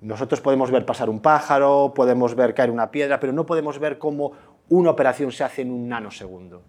Nosotros 0.00 0.40
podemos 0.40 0.70
ver 0.70 0.84
pasar 0.84 1.08
un 1.08 1.20
pájaro, 1.20 1.92
podemos 1.94 2.34
ver 2.34 2.54
caer 2.54 2.70
una 2.70 2.90
piedra, 2.90 3.18
pero 3.18 3.32
no 3.32 3.46
podemos 3.46 3.78
ver 3.78 3.98
cómo 3.98 4.32
una 4.68 4.90
operación 4.90 5.32
se 5.32 5.44
hace 5.44 5.62
en 5.62 5.70
un 5.70 5.88
nanosegundo 5.88 6.62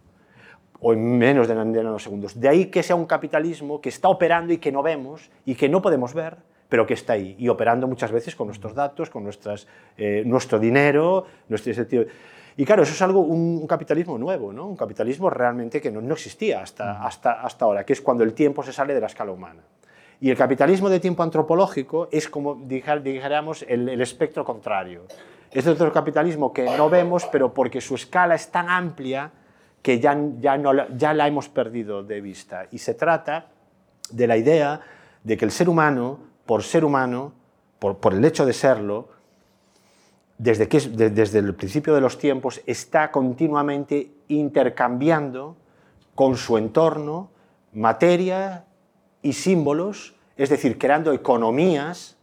o 0.80 0.94
en 0.94 1.18
menos 1.18 1.48
de 1.48 1.56
nanosegundos. 1.56 2.40
De 2.40 2.48
ahí 2.48 2.66
que 2.68 2.84
sea 2.84 2.96
un 2.96 3.06
capitalismo 3.06 3.82
que 3.82 3.90
está 3.90 4.10
operando 4.10 4.54
y 4.54 4.58
que 4.58 4.72
no 4.72 4.84
vemos 4.84 5.30
y 5.46 5.56
que 5.56 5.68
no 5.68 5.82
podemos 5.82 6.14
ver, 6.14 6.38
pero 6.70 6.86
que 6.86 6.94
está 6.94 7.14
ahí 7.14 7.36
y 7.40 7.48
operando 7.48 7.88
muchas 7.88 8.12
veces 8.12 8.36
con 8.36 8.48
nuestros 8.48 8.74
datos, 8.74 9.10
con 9.10 9.24
nuestras, 9.24 9.68
eh, 9.98 10.24
nuestro 10.26 10.60
dinero, 10.60 11.26
nuestro 11.50 11.74
sentido. 11.74 12.06
Y 12.56 12.66
claro, 12.66 12.84
eso 12.84 12.94
es 12.94 13.02
algo, 13.02 13.22
un, 13.22 13.66
capitalismo 13.68 14.18
nuevo, 14.18 14.52
¿no? 14.52 14.66
un 14.66 14.76
capitalismo 14.76 15.30
realmente 15.30 15.80
que 15.80 15.92
no, 15.92 16.02
no 16.02 16.14
existía 16.14 16.62
hasta, 16.62 17.04
hasta, 17.04 17.42
hasta 17.42 17.66
ahora, 17.66 17.86
que 17.86 17.94
es 17.94 18.02
cuando 18.02 18.24
el 18.24 18.34
tiempo 18.34 18.64
se 18.64 18.74
sale 18.74 18.94
de 18.94 19.02
la 19.02 19.08
escala 19.08 19.32
humana. 19.32 19.62
Y 20.20 20.32
el 20.32 20.38
capitalismo 20.38 20.90
de 20.90 21.00
tiempo 21.00 21.24
antropológico 21.24 22.10
es 22.12 22.28
como, 22.28 22.56
dijéramos, 22.56 23.64
el, 23.68 24.02
espectro 24.02 24.44
contrario. 24.44 25.04
Es 25.52 25.68
otro 25.68 25.92
capitalismo 25.94 26.52
que 26.52 26.66
no 26.66 26.90
vemos, 26.90 27.26
pero 27.32 27.54
porque 27.54 27.82
su 27.82 27.96
escala 27.96 28.36
es 28.36 28.50
tan 28.50 28.70
amplia 28.70 29.32
que 29.82 30.00
ya, 30.00 30.18
ya, 30.40 30.60
ya 30.96 31.14
la 31.14 31.28
hemos 31.28 31.50
perdido 31.50 32.04
de 32.04 32.20
vista. 32.22 32.68
Y 32.72 32.80
se 32.80 32.96
trata 32.96 33.48
de 34.10 34.28
la 34.28 34.38
idea 34.38 34.82
de 35.24 35.38
que 35.38 35.46
el 35.46 35.52
ser 35.52 35.70
humano, 35.70 36.20
por 36.46 36.64
ser 36.64 36.84
humano, 36.84 37.34
por, 37.80 37.98
por 37.98 38.14
el 38.14 38.26
hecho 38.26 38.46
de 38.46 38.54
serlo, 38.54 39.10
desde, 40.38 40.68
que, 40.68 40.80
desde 40.80 41.40
el 41.40 41.54
principio 41.56 41.94
de 41.94 42.02
los 42.02 42.18
tiempos, 42.18 42.62
está 42.66 43.12
continuamente 43.12 44.12
intercambiando 44.28 45.56
con 46.16 46.38
su 46.38 46.58
entorno 46.58 47.30
materia 47.74 48.66
y 49.22 49.34
símbolos, 49.34 50.16
es 50.36 50.50
decir, 50.50 50.78
creando 50.78 51.14
economías 51.14 52.18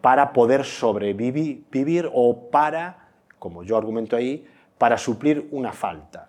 para 0.00 0.32
poder 0.32 0.64
sobrevivir 0.64 2.10
o 2.12 2.50
para, 2.50 3.08
como 3.38 3.64
yo 3.64 3.76
argumento 3.76 4.16
ahí, 4.16 4.46
para 4.78 4.96
suplir 4.98 5.48
una 5.50 5.72
falta. 5.72 6.28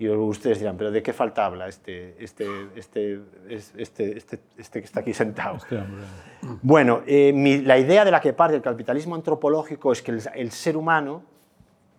Y 0.00 0.08
ustedes 0.08 0.60
dirán, 0.60 0.76
¿pero 0.76 0.92
de 0.92 1.02
qué 1.02 1.12
falta 1.12 1.44
habla 1.44 1.66
este, 1.66 2.22
este, 2.22 2.46
este, 2.76 3.20
este, 3.48 4.16
este, 4.16 4.40
este 4.56 4.80
que 4.80 4.84
está 4.84 5.00
aquí 5.00 5.12
sentado? 5.12 5.56
Este 5.56 5.82
bueno, 6.62 7.02
eh, 7.04 7.32
la 7.64 7.78
idea 7.78 8.04
de 8.04 8.12
la 8.12 8.20
que 8.20 8.32
parte 8.32 8.54
el 8.54 8.62
capitalismo 8.62 9.16
antropológico 9.16 9.90
es 9.90 10.00
que 10.00 10.12
el, 10.12 10.52
ser 10.52 10.76
humano, 10.76 11.24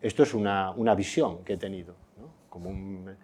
esto 0.02 0.24
es 0.24 0.34
una, 0.34 0.72
una, 0.72 0.96
visión 0.96 1.44
que 1.44 1.54
he 1.54 1.58
tenido, 1.58 1.94
¿no? 2.18 2.30
como 2.50 2.70
un, 2.70 3.18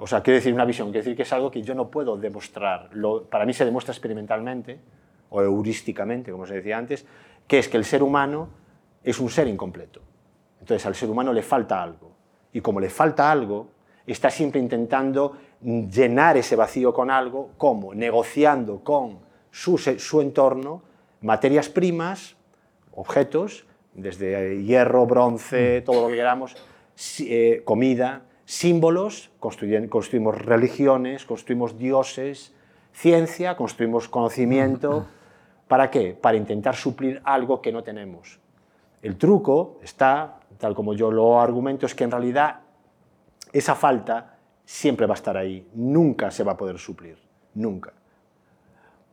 o 0.00 0.06
sea, 0.06 0.22
quiero 0.22 0.36
decir 0.36 0.52
una 0.52 0.64
visión, 0.64 0.88
quiero 0.88 1.04
decir 1.04 1.16
que 1.16 1.22
es 1.22 1.32
algo 1.32 1.50
que 1.50 1.62
yo 1.62 1.74
no 1.74 1.90
puedo 1.90 2.16
demostrar. 2.16 2.90
para 3.30 3.44
mí 3.44 3.52
se 3.52 3.64
demuestra 3.64 3.92
experimentalmente 3.92 4.80
o 5.30 5.42
heurísticamente, 5.42 6.30
como 6.30 6.46
se 6.46 6.54
decía 6.54 6.78
antes, 6.78 7.04
que 7.46 7.58
es 7.58 7.68
que 7.68 7.76
el 7.76 7.84
ser 7.84 8.02
humano 8.02 8.48
es 9.02 9.18
un 9.18 9.30
ser 9.30 9.48
incompleto. 9.48 10.00
Entonces 10.60 10.84
al 10.86 10.94
ser 10.94 11.10
humano 11.10 11.32
le 11.32 11.42
falta 11.42 11.82
algo. 11.82 12.12
Y 12.52 12.60
como 12.60 12.80
le 12.80 12.90
falta 12.90 13.30
algo, 13.30 13.68
está 14.06 14.30
siempre 14.30 14.60
intentando 14.60 15.36
llenar 15.60 16.36
ese 16.36 16.56
vacío 16.56 16.92
con 16.92 17.10
algo, 17.10 17.50
como 17.56 17.94
negociando 17.94 18.82
con 18.82 19.18
su, 19.50 19.78
su 19.78 20.20
entorno, 20.20 20.82
materias 21.20 21.68
primas, 21.68 22.36
objetos, 22.92 23.66
desde 23.94 24.62
hierro, 24.62 25.06
bronce, 25.06 25.82
todo 25.82 26.02
lo 26.02 26.08
que 26.08 26.16
queramos, 26.16 26.56
eh, 27.20 27.62
comida, 27.64 28.22
símbolos, 28.46 29.30
construimos 29.38 30.40
religiones, 30.40 31.26
construimos 31.26 31.76
dioses, 31.76 32.54
ciencia, 32.92 33.56
construimos 33.56 34.08
conocimiento. 34.08 35.06
¿Para 35.68 35.90
qué? 35.90 36.14
Para 36.14 36.38
intentar 36.38 36.76
suplir 36.76 37.20
algo 37.24 37.60
que 37.60 37.72
no 37.72 37.82
tenemos. 37.82 38.38
El 39.02 39.16
truco 39.16 39.78
está, 39.82 40.38
tal 40.58 40.74
como 40.74 40.94
yo 40.94 41.10
lo 41.10 41.40
argumento, 41.40 41.84
es 41.84 41.94
que 41.94 42.04
en 42.04 42.12
realidad 42.12 42.60
esa 43.52 43.74
falta 43.74 44.38
siempre 44.64 45.06
va 45.06 45.14
a 45.14 45.16
estar 45.16 45.36
ahí, 45.36 45.68
nunca 45.74 46.30
se 46.30 46.44
va 46.44 46.52
a 46.52 46.56
poder 46.56 46.78
suplir, 46.78 47.18
nunca. 47.54 47.92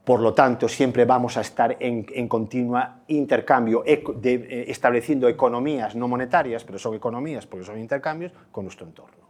Por 0.03 0.19
lo 0.19 0.33
tanto, 0.33 0.67
siempre 0.67 1.05
vamos 1.05 1.37
a 1.37 1.41
estar 1.41 1.77
en, 1.79 2.05
en 2.13 2.27
continua 2.27 3.03
intercambio, 3.07 3.83
eh, 3.85 4.65
estableciendo 4.67 5.29
economías 5.29 5.95
no 5.95 6.07
monetarias, 6.07 6.63
pero 6.63 6.77
son 6.77 6.93
economías 6.95 7.47
porque 7.47 7.65
son 7.65 7.79
intercambios, 7.79 8.33
con 8.51 8.65
nuestro 8.65 8.85
entorno. 8.85 9.22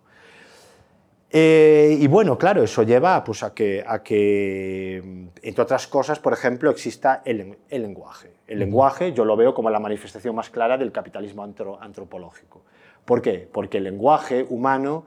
Eh, 1.35 1.97
y 1.99 2.05
bueno, 2.05 2.37
claro, 2.37 2.61
eso 2.61 2.83
lleva 2.83 3.23
pues, 3.23 3.41
a, 3.41 3.55
que, 3.55 3.83
a 3.85 4.03
que, 4.03 5.29
entre 5.41 5.63
otras 5.63 5.87
cosas, 5.87 6.19
por 6.19 6.31
ejemplo, 6.31 6.69
exista 6.69 7.23
el, 7.25 7.57
el 7.69 7.81
lenguaje. 7.81 8.33
El 8.45 8.59
lenguaje 8.59 9.13
yo 9.13 9.25
lo 9.25 9.35
veo 9.35 9.51
como 9.55 9.71
la 9.71 9.79
manifestación 9.79 10.35
más 10.35 10.51
clara 10.51 10.77
del 10.77 10.91
capitalismo 10.91 11.43
antropológico. 11.81 12.61
¿Por 13.03 13.23
qué? 13.23 13.49
Porque 13.51 13.79
el 13.79 13.85
lenguaje 13.85 14.45
humano 14.47 15.05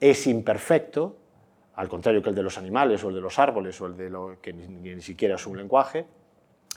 es 0.00 0.26
imperfecto, 0.26 1.16
al 1.76 1.88
contrario 1.88 2.22
que 2.24 2.30
el 2.30 2.34
de 2.34 2.42
los 2.42 2.58
animales 2.58 3.04
o 3.04 3.10
el 3.10 3.14
de 3.14 3.20
los 3.20 3.38
árboles 3.38 3.80
o 3.80 3.86
el 3.86 3.96
de 3.96 4.10
lo 4.10 4.36
que 4.42 4.52
ni, 4.52 5.00
siquiera 5.00 5.36
es 5.36 5.46
un 5.46 5.56
lenguaje, 5.56 6.06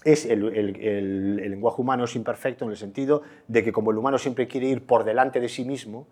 es 0.03 0.27
el, 0.27 1.37
lenguaje 1.37 1.81
humano 1.81 2.03
es 2.03 2.15
imperfecto 2.15 2.65
en 2.65 2.71
el 2.71 2.77
sentido 2.77 3.23
de 3.47 3.63
que 3.63 3.71
como 3.71 3.89
el 3.89 3.97
humano 3.97 4.19
siempre 4.19 4.47
quiere 4.47 4.67
ir 4.67 4.85
por 4.85 5.03
delante 5.03 5.39
de 5.39 5.49
sí 5.49 5.65
mismo, 5.65 6.05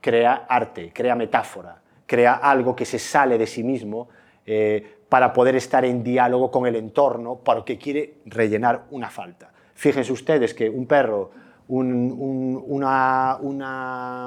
crea 0.00 0.46
arte, 0.48 0.92
crea 0.94 1.16
metáfora, 1.16 1.82
crea 2.06 2.34
algo 2.34 2.74
que 2.76 2.84
se 2.84 2.98
sale 2.98 3.38
de 3.38 3.46
sí 3.46 3.62
mismo 3.62 4.08
eh, 4.46 4.98
para 5.08 5.32
poder 5.32 5.56
estar 5.56 5.84
en 5.84 6.02
diálogo 6.02 6.50
con 6.50 6.66
el 6.66 6.76
entorno, 6.76 7.40
porque 7.42 7.78
quiere 7.78 8.18
rellenar 8.26 8.84
una 8.90 9.10
falta. 9.10 9.50
Fíjense 9.74 10.12
ustedes 10.12 10.54
que 10.54 10.70
un 10.70 10.86
perro, 10.86 11.30
una, 11.68 13.36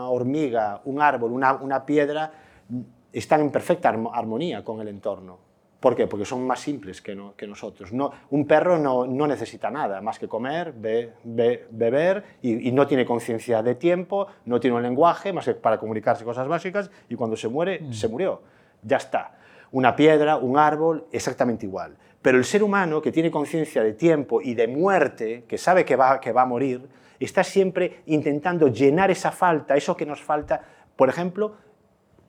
hormiga, 0.09 0.81
un 0.85 1.01
árbol, 1.01 1.31
una 1.33 1.85
piedra, 1.85 2.31
están 3.11 3.41
en 3.41 3.51
perfecta 3.51 3.89
armonía 3.89 4.63
con 4.63 4.81
el 4.81 4.89
entorno. 4.89 5.44
¿Por 5.85 5.95
qué? 5.95 6.07
Porque 6.07 6.25
son 6.25 6.47
más 6.47 6.61
simples 6.61 6.99
que, 6.99 7.15
nosotros. 7.45 7.93
No, 7.93 8.11
un 8.31 8.47
perro 8.47 8.79
no, 8.79 9.27
necesita 9.27 9.69
nada 9.69 10.01
más 10.01 10.17
que 10.17 10.27
comer, 10.27 10.73
beber 10.73 12.23
y, 12.41 12.71
no 12.71 12.87
tiene 12.87 13.05
conciencia 13.05 13.61
de 13.61 13.75
tiempo, 13.75 14.25
no 14.45 14.59
tiene 14.59 14.77
un 14.77 14.81
lenguaje 14.81 15.31
más 15.31 15.45
que 15.45 15.53
para 15.53 15.77
comunicarse 15.77 16.25
cosas 16.25 16.47
básicas 16.47 16.89
y 17.07 17.13
cuando 17.13 17.37
se 17.37 17.49
muere, 17.49 17.81
mm. 17.81 17.93
se 17.93 18.07
murió. 18.07 18.41
Ya 18.81 18.97
está. 18.97 19.37
Una 19.71 19.95
piedra, 19.95 20.37
un 20.37 20.57
árbol, 20.57 21.05
exactamente 21.11 21.67
igual. 21.67 21.95
Pero 22.19 22.39
el 22.39 22.45
ser 22.45 22.63
humano 22.63 22.99
que 22.99 23.11
tiene 23.11 23.29
conciencia 23.29 23.83
de 23.83 23.93
tiempo 23.93 24.41
y 24.41 24.55
de 24.55 24.67
muerte, 24.67 25.43
que 25.47 25.59
sabe 25.59 25.85
que 25.85 25.95
va, 25.95 26.19
que 26.19 26.31
va 26.31 26.41
a 26.41 26.47
morir, 26.47 26.81
está 27.19 27.43
siempre 27.43 28.01
intentando 28.07 28.69
llenar 28.69 29.11
esa 29.11 29.31
falta, 29.31 29.75
eso 29.75 29.95
que 29.95 30.07
nos 30.07 30.23
falta, 30.23 30.63
por 30.95 31.09
ejemplo, 31.09 31.57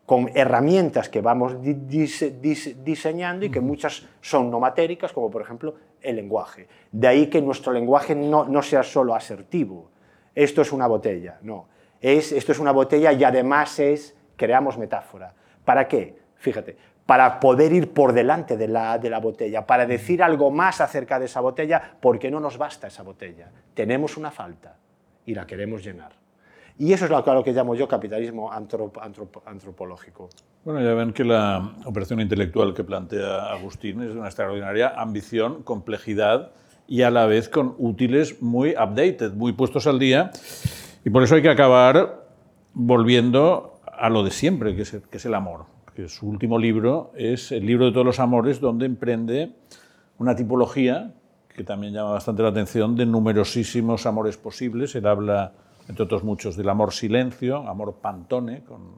con 0.06 0.30
herramientas 0.34 1.08
que 1.08 1.20
vamos 1.20 1.56
diseñando 1.60 3.44
y 3.44 3.50
que 3.50 3.60
muchas 3.60 4.06
son 4.20 4.50
no 4.50 4.60
matéricas, 4.60 5.12
como 5.12 5.30
por 5.30 5.42
ejemplo 5.42 5.74
el 6.00 6.16
lenguaje. 6.16 6.68
De 6.92 7.08
ahí 7.08 7.26
que 7.26 7.42
nuestro 7.42 7.72
lenguaje 7.72 8.14
no, 8.14 8.44
no 8.44 8.62
sea 8.62 8.84
solo 8.84 9.16
asertivo. 9.16 9.90
Esto 10.34 10.62
es 10.62 10.72
una 10.72 10.86
botella, 10.86 11.38
no. 11.42 11.66
Es, 12.00 12.30
esto 12.30 12.52
es 12.52 12.60
una 12.60 12.70
botella 12.70 13.12
y 13.12 13.24
además 13.24 13.80
es, 13.80 14.16
creamos 14.36 14.78
metáfora. 14.78 15.34
¿Para 15.64 15.88
qué? 15.88 16.16
Fíjate, 16.36 16.76
para 17.04 17.40
poder 17.40 17.72
ir 17.72 17.92
por 17.92 18.12
delante 18.12 18.56
de 18.56 18.68
la, 18.68 18.98
de 18.98 19.10
la 19.10 19.18
botella, 19.18 19.66
para 19.66 19.86
decir 19.86 20.22
algo 20.22 20.52
más 20.52 20.80
acerca 20.80 21.18
de 21.18 21.24
esa 21.24 21.40
botella, 21.40 21.96
porque 22.00 22.30
no 22.30 22.38
nos 22.38 22.58
basta 22.58 22.86
esa 22.86 23.02
botella. 23.02 23.50
Tenemos 23.74 24.16
una 24.16 24.30
falta 24.30 24.76
y 25.24 25.34
la 25.34 25.46
queremos 25.46 25.84
llenar. 25.84 26.12
Y 26.78 26.92
eso 26.92 27.06
es 27.06 27.10
lo, 27.10 27.42
que 27.42 27.52
llamo 27.52 27.74
yo 27.74 27.88
capitalismo 27.88 28.50
antropológico. 28.52 30.28
Bueno, 30.64 30.82
ya 30.82 30.92
ven 30.92 31.12
que 31.12 31.24
la 31.24 31.72
operación 31.86 32.20
intelectual 32.20 32.74
que 32.74 32.84
plantea 32.84 33.50
Agustín 33.52 34.02
es 34.02 34.14
una 34.14 34.26
extraordinaria 34.26 34.88
ambición, 34.88 35.62
complejidad 35.62 36.50
y 36.86 37.02
a 37.02 37.10
la 37.10 37.24
vez 37.24 37.48
con 37.48 37.74
útiles 37.78 38.42
muy 38.42 38.70
updated, 38.70 39.32
muy 39.32 39.54
puestos 39.54 39.86
al 39.86 39.98
día. 39.98 40.30
Y 41.04 41.10
por 41.10 41.22
eso 41.22 41.36
hay 41.36 41.42
que 41.42 41.48
acabar 41.48 42.26
volviendo 42.74 43.80
a 43.86 44.10
lo 44.10 44.22
de 44.22 44.30
siempre, 44.30 44.76
que 44.76 44.82
es, 44.82 44.90
que 45.10 45.16
es 45.16 45.24
el 45.24 45.34
amor. 45.34 45.64
Que 45.94 46.08
su 46.08 46.28
último 46.28 46.58
libro 46.58 47.10
es 47.16 47.52
el 47.52 47.64
libro 47.64 47.86
de 47.86 47.92
todos 47.92 48.04
los 48.04 48.20
amores, 48.20 48.60
donde 48.60 48.84
emprende 48.84 49.52
una 50.18 50.36
tipología 50.36 51.14
que 51.54 51.64
también 51.64 51.94
llama 51.94 52.10
bastante 52.10 52.42
la 52.42 52.50
atención 52.50 52.96
de 52.96 53.06
numerosísimos 53.06 54.04
amores 54.04 54.36
posibles. 54.36 54.94
Él 54.94 55.06
habla 55.06 55.54
entre 55.88 56.04
otros 56.04 56.24
muchos, 56.24 56.56
del 56.56 56.68
amor 56.68 56.92
silencio, 56.92 57.58
amor 57.68 57.96
pantone, 58.00 58.62
con 58.64 58.96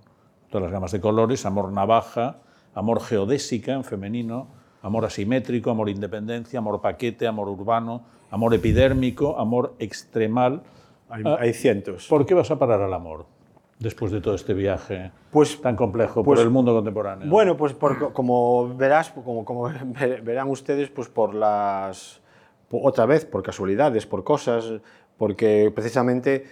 todas 0.50 0.64
las 0.64 0.72
gamas 0.72 0.92
de 0.92 1.00
colores, 1.00 1.46
amor 1.46 1.72
navaja, 1.72 2.38
amor 2.74 3.00
geodésica 3.00 3.72
en 3.72 3.84
femenino, 3.84 4.48
amor 4.82 5.04
asimétrico, 5.04 5.70
amor 5.70 5.88
independencia, 5.88 6.58
amor 6.58 6.80
paquete, 6.80 7.26
amor 7.26 7.48
urbano, 7.48 8.02
amor 8.30 8.54
epidérmico, 8.54 9.38
amor 9.38 9.74
extremal. 9.78 10.62
Hay, 11.10 11.24
hay 11.38 11.52
cientos. 11.52 12.06
¿Por 12.08 12.26
qué 12.26 12.34
vas 12.34 12.50
a 12.50 12.58
parar 12.58 12.80
al 12.82 12.92
amor? 12.92 13.26
después 13.78 14.10
de 14.10 14.20
todo 14.20 14.34
este 14.34 14.54
viaje 14.54 15.12
pues, 15.30 15.60
tan 15.60 15.76
complejo 15.76 16.24
pues, 16.24 16.38
por 16.38 16.44
el 16.44 16.50
mundo 16.50 16.74
contemporáneo? 16.74 17.28
Bueno, 17.28 17.56
pues 17.56 17.74
como 18.12 18.74
verás, 18.74 19.10
como, 19.10 19.44
como 19.44 19.70
verán 20.22 20.50
ustedes, 20.50 20.90
pues 20.90 21.08
por 21.08 21.34
las 21.34 22.20
otra 22.70 23.06
vez 23.06 23.24
por 23.24 23.42
casualidades, 23.42 24.06
por 24.06 24.24
cosas, 24.24 24.64
porque 25.16 25.72
precisamente 25.74 26.46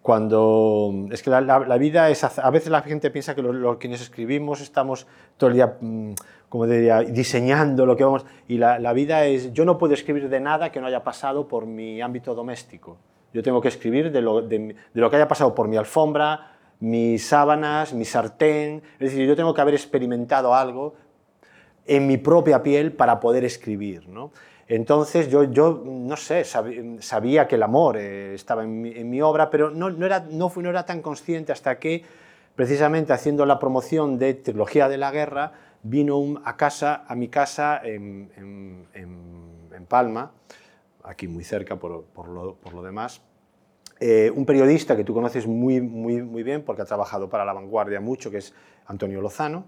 cuando 0.00 1.08
es 1.10 1.22
que 1.22 1.30
la, 1.30 1.76
vida 1.76 2.08
es 2.08 2.24
a 2.24 2.50
veces 2.50 2.70
la 2.70 2.80
gente 2.82 3.10
piensa 3.10 3.34
que 3.34 3.42
los, 3.42 3.76
quienes 3.76 4.00
escribimos 4.00 4.62
estamos 4.62 5.06
todo 5.36 5.50
el 5.50 5.56
día 5.56 5.76
mm, 5.78 6.12
como 6.48 6.66
diría 6.66 7.00
diseñando 7.00 7.84
lo 7.84 7.94
que 7.94 8.04
vamos 8.04 8.24
y 8.48 8.56
la, 8.56 8.78
la, 8.78 8.94
vida 8.94 9.26
es 9.26 9.52
yo 9.52 9.66
no 9.66 9.76
puedo 9.76 9.92
escribir 9.92 10.30
de 10.30 10.40
nada 10.40 10.72
que 10.72 10.80
no 10.80 10.86
haya 10.86 11.04
pasado 11.04 11.48
por 11.48 11.66
mi 11.66 12.00
ámbito 12.00 12.34
doméstico 12.34 12.96
yo 13.34 13.42
tengo 13.42 13.60
que 13.60 13.68
escribir 13.68 14.10
de 14.10 14.22
lo, 14.22 14.40
de, 14.40 14.74
lo 14.94 15.10
que 15.10 15.16
haya 15.16 15.28
pasado 15.28 15.54
por 15.54 15.68
mi 15.68 15.76
alfombra 15.76 16.52
mis 16.80 17.26
sábanas 17.26 17.92
mi 17.92 18.06
sartén 18.06 18.82
es 18.94 19.10
decir 19.10 19.28
yo 19.28 19.36
tengo 19.36 19.52
que 19.52 19.60
haber 19.60 19.74
experimentado 19.74 20.54
algo 20.54 20.94
en 21.84 22.06
mi 22.06 22.16
propia 22.16 22.62
piel 22.62 22.92
para 22.92 23.20
poder 23.20 23.44
escribir 23.44 24.08
¿no? 24.08 24.30
Entonces 24.74 25.30
yo, 25.30 25.44
yo 25.44 25.82
no 25.84 26.16
sé, 26.16 26.42
sabía 26.44 27.46
que 27.46 27.54
el 27.54 27.62
amor 27.62 27.96
eh, 27.96 28.34
estaba 28.34 28.64
en 28.64 29.08
mi, 29.08 29.22
obra, 29.22 29.48
pero 29.48 29.70
no, 29.70 29.88
no, 29.88 30.04
era, 30.04 30.26
no, 30.28 30.52
no 30.52 30.68
era 30.68 30.84
tan 30.84 31.00
consciente 31.00 31.52
hasta 31.52 31.78
que, 31.78 32.04
precisamente 32.56 33.12
haciendo 33.12 33.46
la 33.46 33.60
promoción 33.60 34.18
de 34.18 34.34
Trilogía 34.34 34.88
de 34.88 34.98
la 34.98 35.12
Guerra, 35.12 35.52
vino 35.84 36.40
a, 36.44 36.56
casa, 36.56 37.04
a 37.06 37.14
mi 37.14 37.28
casa 37.28 37.80
en, 37.84 38.32
en, 38.36 38.88
en, 38.94 39.86
Palma, 39.86 40.32
aquí 41.04 41.28
muy 41.28 41.44
cerca 41.44 41.76
por, 41.76 42.04
por, 42.06 42.28
lo, 42.28 42.56
por 42.56 42.74
lo, 42.74 42.82
demás, 42.82 43.20
eh, 44.00 44.30
un 44.34 44.44
periodista 44.44 44.96
que 44.96 45.04
tú 45.04 45.14
conoces 45.14 45.46
muy, 45.46 45.80
muy, 45.80 46.20
muy 46.22 46.42
bien 46.42 46.62
porque 46.62 46.82
ha 46.82 46.84
trabajado 46.84 47.28
para 47.28 47.44
La 47.44 47.52
Vanguardia 47.52 48.00
mucho, 48.00 48.30
que 48.30 48.38
es 48.38 48.52
Antonio 48.86 49.20
Lozano, 49.20 49.64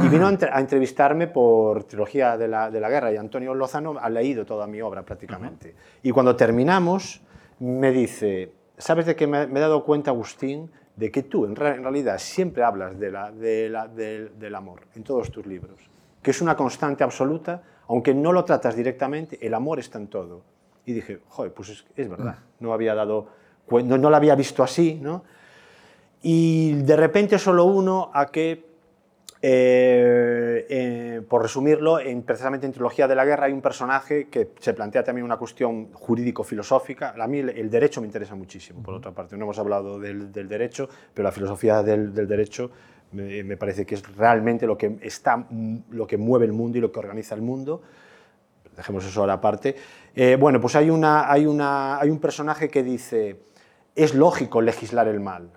y 0.00 0.08
vino 0.08 0.26
a, 0.28 0.60
entrevistarme 0.60 1.26
por 1.26 1.84
Trilogía 1.84 2.36
de 2.36 2.48
la, 2.48 2.70
de 2.70 2.80
la, 2.80 2.88
Guerra, 2.88 3.12
y 3.12 3.16
Antonio 3.16 3.54
Lozano 3.54 3.98
ha 3.98 4.08
leído 4.08 4.44
toda 4.44 4.66
mi 4.66 4.80
obra 4.80 5.02
prácticamente. 5.02 5.74
Y 6.02 6.10
cuando 6.10 6.36
terminamos, 6.36 7.22
me 7.60 7.90
dice, 7.90 8.52
¿sabes 8.78 9.06
de 9.06 9.16
qué 9.16 9.26
me, 9.26 9.42
he 9.42 9.60
dado 9.60 9.84
cuenta, 9.84 10.10
Agustín? 10.10 10.70
De 10.94 11.10
que 11.10 11.22
tú, 11.22 11.46
en, 11.46 11.56
realidad, 11.56 12.18
siempre 12.18 12.62
hablas 12.62 12.98
de 12.98 13.10
la, 13.10 13.32
de 13.32 13.70
la, 13.70 13.88
del 13.88 14.54
amor 14.54 14.82
en 14.94 15.02
todos 15.02 15.30
tus 15.30 15.46
libros, 15.46 15.78
que 16.22 16.30
es 16.30 16.42
una 16.42 16.56
constante 16.56 17.02
absoluta, 17.02 17.62
aunque 17.88 18.14
no 18.14 18.32
lo 18.32 18.44
tratas 18.44 18.76
directamente, 18.76 19.44
el 19.44 19.54
amor 19.54 19.78
está 19.78 19.98
en 19.98 20.08
todo. 20.08 20.42
Y 20.86 20.92
dije, 20.92 21.20
joder, 21.28 21.52
pues 21.52 21.68
es, 21.70 21.84
es 21.96 22.08
verdad, 22.08 22.38
no 22.58 22.72
había 22.72 22.94
dado, 22.94 23.28
no, 23.70 23.98
no 23.98 24.10
lo 24.10 24.16
había 24.16 24.34
visto 24.34 24.62
así, 24.62 24.98
¿no? 25.00 25.24
Y 26.22 26.74
de 26.82 26.96
repente 26.96 27.38
solo 27.38 27.64
uno 27.64 28.10
a 28.12 28.26
que, 28.26 28.64
eh, 29.42 30.66
eh, 30.68 31.22
por 31.26 31.42
resumirlo, 31.42 31.98
en, 31.98 32.22
precisamente 32.22 32.66
en 32.66 32.72
Trilogía 32.72 33.08
de 33.08 33.14
la 33.14 33.24
Guerra 33.24 33.46
hay 33.46 33.52
un 33.52 33.62
personaje 33.62 34.28
que 34.28 34.50
se 34.58 34.74
plantea 34.74 35.02
también 35.02 35.24
una 35.24 35.38
cuestión 35.38 35.92
jurídico-filosófica. 35.92 37.14
A 37.18 37.26
mí 37.26 37.38
el, 37.38 37.70
derecho 37.70 38.02
me 38.02 38.06
interesa 38.06 38.34
muchísimo, 38.34 38.82
por 38.82 38.94
otra 38.94 39.12
parte. 39.12 39.36
No 39.36 39.44
hemos 39.44 39.58
hablado 39.58 39.98
del, 39.98 40.30
derecho, 40.32 40.88
pero 41.14 41.24
la 41.24 41.32
filosofía 41.32 41.82
del, 41.82 42.12
derecho 42.12 42.70
me, 43.12 43.42
me, 43.42 43.56
parece 43.56 43.86
que 43.86 43.94
es 43.94 44.16
realmente 44.16 44.66
lo 44.66 44.76
que, 44.76 44.98
está, 45.00 45.46
lo 45.90 46.06
que 46.06 46.18
mueve 46.18 46.44
el 46.44 46.52
mundo 46.52 46.76
y 46.76 46.82
lo 46.82 46.92
que 46.92 46.98
organiza 46.98 47.34
el 47.34 47.42
mundo 47.42 47.80
dejemos 48.80 49.04
eso 49.04 49.20
ahora 49.20 49.34
aparte. 49.34 49.76
Eh, 50.22 50.36
bueno, 50.36 50.60
pues 50.60 50.76
hay, 50.76 50.90
un 50.90 52.18
personaje 52.20 52.68
que 52.68 52.82
dice, 52.82 53.40
es 53.94 54.14
lógico 54.14 54.60
legislar 54.60 55.08
el 55.08 55.18
mal, 55.18 55.50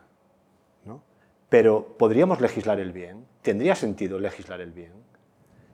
¿no? 0.85 1.03
pero 1.49 1.97
¿podríamos 1.97 2.39
legislar 2.39 2.79
el 2.79 2.93
bien? 2.93 3.25
¿Tendría 3.41 3.75
sentido 3.75 4.19
legislar 4.19 4.61
el 4.61 4.71
bien? 4.71 4.93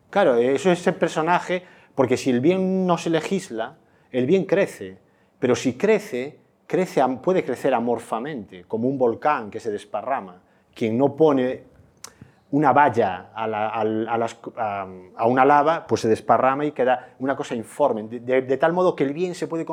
Claro, 0.10 0.38
eso 0.38 0.72
es 0.72 0.80
ese 0.80 0.94
personaje, 0.94 1.62
porque 1.94 2.18
si 2.18 2.32
el 2.32 2.42
bien 2.42 2.88
no 2.88 2.98
se 2.98 3.12
legisla, 3.12 3.78
el 4.12 4.26
bien 4.26 4.46
crece, 4.46 4.98
pero 5.38 5.56
si 5.56 5.78
crece, 5.78 6.40
crece 6.66 7.04
puede 7.22 7.46
crecer 7.46 7.76
amorfamente, 7.76 8.64
como 8.64 8.88
un 8.88 8.98
volcán 8.98 9.52
que 9.52 9.60
se 9.60 9.70
desparrama. 9.70 10.42
Quien 10.74 10.98
no 10.98 11.16
pone 11.16 11.62
una 12.52 12.74
valla 12.74 13.30
a, 13.36 15.28
una 15.28 15.46
lava, 15.46 15.86
pues 15.86 16.02
se 16.02 16.10
desparrama 16.10 16.66
y 16.66 16.72
queda 16.72 17.14
una 17.20 17.36
cosa 17.36 17.54
informe, 17.54 18.04
de, 18.04 18.58
tal 18.58 18.74
modo 18.74 18.96
que 18.96 19.04
el 19.04 19.14
bien 19.14 19.36
se 19.36 19.48
puede 19.48 19.66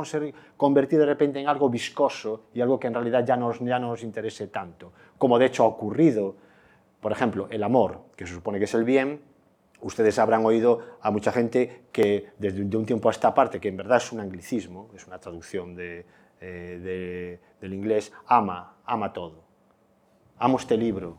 convertir 0.57 0.99
de 0.99 1.07
repente 1.07 1.41
en 1.41 1.49
algo 1.49 1.71
viscoso 1.71 2.49
y 2.53 2.61
algo 2.61 2.79
que 2.79 2.89
en 2.89 2.95
realidad 2.95 3.25
ya, 3.25 3.37
no 3.37 3.51
nos 3.51 4.03
interese 4.03 4.49
tanto, 4.49 4.93
como 5.17 5.39
de 5.39 5.47
hecho 5.47 5.65
ha 5.65 5.67
ocurrido, 5.67 6.37
por 7.01 7.13
ejemplo, 7.13 7.49
el 7.51 7.63
amor, 7.63 8.01
que 8.15 8.27
se 8.27 8.35
supone 8.35 8.59
que 8.59 8.65
es 8.65 8.75
el 8.75 8.85
bien, 8.85 9.23
ustedes 9.81 10.19
habrán 10.19 10.45
oído 10.45 10.81
a 11.01 11.11
mucha 11.11 11.33
gente 11.33 11.85
que 11.93 12.31
desde 12.39 12.61
un 12.77 12.85
tiempo 12.85 13.09
a 13.09 13.13
esta 13.13 13.33
parte, 13.35 13.59
que 13.59 13.69
en 13.69 13.79
verdad 13.79 13.99
es 13.99 14.13
un 14.13 14.21
anglicismo, 14.21 14.91
es 14.95 15.07
una 15.07 15.19
traducción 15.19 15.77
eh, 15.79 17.41
del 17.59 17.73
inglés, 17.73 18.13
ama, 18.27 18.77
ama 18.85 19.13
todo. 19.15 19.47
Amo 20.39 20.59
este 20.59 20.77
libro, 20.77 21.17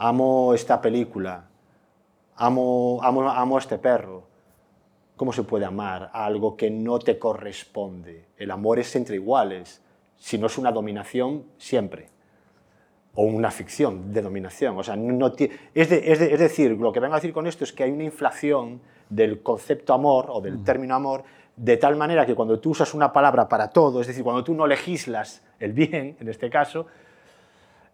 amo 0.00 0.54
esta 0.54 0.80
película, 0.80 1.44
amo, 2.36 3.00
amo, 3.02 3.28
amo 3.28 3.56
a 3.56 3.58
este 3.58 3.78
perro. 3.78 4.24
¿Cómo 5.14 5.32
se 5.34 5.42
puede 5.42 5.66
amar 5.66 6.10
a 6.14 6.24
algo 6.24 6.56
que 6.56 6.70
no 6.70 6.98
te 6.98 7.18
corresponde? 7.18 8.24
El 8.38 8.50
amor 8.50 8.78
es 8.78 8.96
entre 8.96 9.16
iguales. 9.16 9.82
Si 10.16 10.38
no 10.38 10.46
es 10.46 10.56
una 10.56 10.72
dominación, 10.72 11.44
siempre. 11.58 12.08
O 13.14 13.24
una 13.24 13.50
ficción 13.50 14.10
de 14.14 14.22
dominación. 14.22 14.78
O 14.78 14.82
sea, 14.82 14.96
no, 14.96 15.34
es, 15.74 15.92
es, 15.92 16.38
decir, 16.38 16.70
lo 16.70 16.92
que 16.92 17.00
vengo 17.00 17.14
a 17.14 17.18
decir 17.18 17.34
con 17.34 17.46
esto 17.46 17.64
es 17.64 17.72
que 17.74 17.84
hay 17.84 17.90
una 17.90 18.04
inflación 18.04 18.80
del 19.10 19.42
concepto 19.42 19.92
amor 19.92 20.28
o 20.30 20.40
del 20.40 20.64
término 20.64 20.94
amor 20.94 21.24
de 21.56 21.76
tal 21.76 21.96
manera 21.96 22.24
que 22.24 22.34
cuando 22.34 22.58
tú 22.58 22.70
usas 22.70 22.94
una 22.94 23.12
palabra 23.12 23.46
para 23.46 23.68
todo, 23.68 24.00
es 24.00 24.06
decir, 24.06 24.24
cuando 24.24 24.42
tú 24.42 24.54
no 24.54 24.66
legislas 24.66 25.42
el 25.58 25.74
bien, 25.74 26.16
en 26.18 26.28
este 26.28 26.48
caso, 26.48 26.86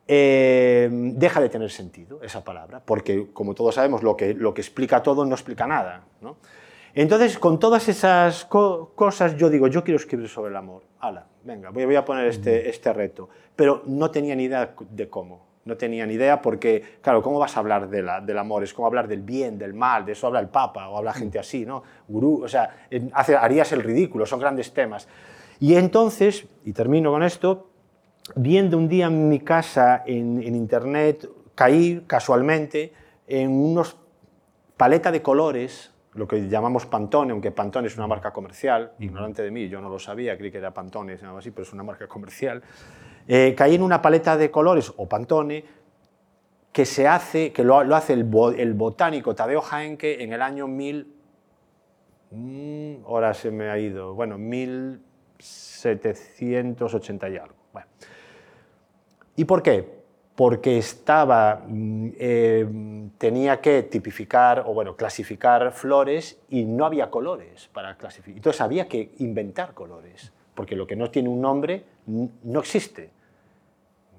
eh, 0.08 0.88
deja 0.90 1.40
de 1.40 1.48
tener 1.48 1.70
sentido 1.70 2.22
esa 2.22 2.44
palabra, 2.44 2.80
porque 2.84 3.28
como 3.32 3.54
todos 3.54 3.74
sabemos, 3.74 4.02
lo 4.02 4.16
que, 4.16 4.34
lo 4.34 4.54
que 4.54 4.60
explica 4.60 5.02
todo 5.02 5.24
no 5.24 5.34
explica 5.34 5.66
nada. 5.66 6.04
Entonces, 6.94 7.38
con 7.38 7.58
todas 7.58 7.88
esas 7.88 8.44
cosas, 8.46 9.36
yo 9.36 9.50
digo, 9.50 9.66
yo 9.66 9.84
quiero 9.84 9.96
escribir 9.96 10.28
sobre 10.28 10.50
el 10.50 10.56
amor. 10.56 10.82
Hala, 11.00 11.26
venga, 11.44 11.70
voy, 11.70 11.84
voy 11.84 11.96
a 11.96 12.04
poner 12.04 12.26
este, 12.26 12.70
este 12.70 12.92
reto. 12.92 13.28
Pero 13.54 13.82
no 13.86 14.10
tenía 14.10 14.34
ni 14.34 14.44
idea 14.44 14.74
de 14.90 15.08
cómo. 15.08 15.44
No 15.66 15.76
tenía 15.76 16.06
ni 16.06 16.14
idea 16.14 16.40
porque, 16.40 16.98
claro, 17.02 17.20
¿cómo 17.20 17.38
vas 17.40 17.56
a 17.56 17.60
hablar 17.60 17.90
de 17.90 18.00
la, 18.00 18.20
del 18.20 18.38
amor? 18.38 18.62
Es 18.62 18.72
como 18.72 18.86
hablar 18.86 19.08
del 19.08 19.22
bien, 19.22 19.58
del 19.58 19.74
mal, 19.74 20.06
de 20.06 20.12
eso 20.12 20.28
habla 20.28 20.38
el 20.38 20.48
Papa 20.48 20.88
o 20.88 20.96
habla 20.96 21.12
gente 21.12 21.40
así, 21.40 21.66
¿no? 21.66 21.82
Gurú, 22.06 22.44
o 22.44 22.48
sea, 22.48 22.86
harías 23.14 23.72
el 23.72 23.82
ridículo, 23.82 24.24
son 24.24 24.38
grandes 24.38 24.72
temas. 24.72 25.08
Y 25.58 25.74
entonces, 25.74 26.46
y 26.64 26.72
termino 26.72 27.10
con 27.10 27.24
esto, 27.24 27.68
viendo 28.34 28.76
un 28.76 28.88
día 28.88 29.06
en 29.06 29.28
mi 29.28 29.40
casa 29.40 30.02
en, 30.06 30.42
internet, 30.42 31.28
caí 31.54 32.02
casualmente 32.06 32.92
en 33.26 33.50
unos 33.50 33.96
paleta 34.76 35.10
de 35.10 35.22
colores, 35.22 35.92
lo 36.14 36.26
que 36.26 36.48
llamamos 36.48 36.86
Pantone, 36.86 37.32
aunque 37.32 37.50
Pantone 37.50 37.88
es 37.88 37.96
una 37.96 38.06
marca 38.06 38.32
comercial, 38.32 38.92
ignorante 38.98 39.42
de 39.42 39.50
mí, 39.50 39.68
yo 39.68 39.80
no 39.80 39.88
lo 39.88 39.98
sabía, 39.98 40.36
creí 40.36 40.50
que 40.50 40.58
era 40.58 40.72
Pantone, 40.72 41.18
algo 41.22 41.38
así, 41.38 41.50
pero 41.50 41.62
es 41.62 41.72
una 41.72 41.82
marca 41.82 42.06
comercial. 42.08 42.62
Eh, 43.28 43.54
caí 43.56 43.74
en 43.74 43.82
una 43.82 44.02
paleta 44.02 44.36
de 44.36 44.50
colores, 44.50 44.92
o 44.96 45.08
Pantone, 45.08 45.64
que 46.72 46.84
se 46.84 47.08
hace, 47.08 47.52
que 47.52 47.64
lo, 47.64 47.78
hace 47.78 48.12
el, 48.12 48.24
botánico 48.24 49.34
Tadeo 49.34 49.62
Jaenke 49.62 50.22
en 50.22 50.32
el 50.32 50.42
año 50.42 50.68
1000, 50.68 51.14
mm, 52.30 52.96
ahora 53.06 53.34
se 53.34 53.50
me 53.50 53.70
ha 53.70 53.78
ido, 53.78 54.14
bueno, 54.14 54.38
1780 54.38 57.28
y 57.30 57.36
algo. 57.38 57.56
Bueno. 57.72 57.88
¿Y 59.36 59.44
por 59.44 59.62
qué? 59.62 59.96
Porque 60.34 60.78
estaba, 60.78 61.64
eh, 61.68 62.66
tenía 63.18 63.60
que 63.60 63.82
tipificar 63.84 64.64
o 64.66 64.74
bueno, 64.74 64.96
clasificar 64.96 65.72
flores 65.72 66.38
y 66.50 66.64
no 66.64 66.84
había 66.84 67.10
colores 67.10 67.68
para 67.72 67.96
clasificar. 67.96 68.36
Entonces 68.38 68.60
había 68.60 68.88
que 68.88 69.12
inventar 69.18 69.72
colores, 69.74 70.32
porque 70.54 70.76
lo 70.76 70.86
que 70.86 70.96
no 70.96 71.10
tiene 71.10 71.28
un 71.28 71.40
nombre 71.40 71.84
no 72.06 72.60
existe. 72.60 73.10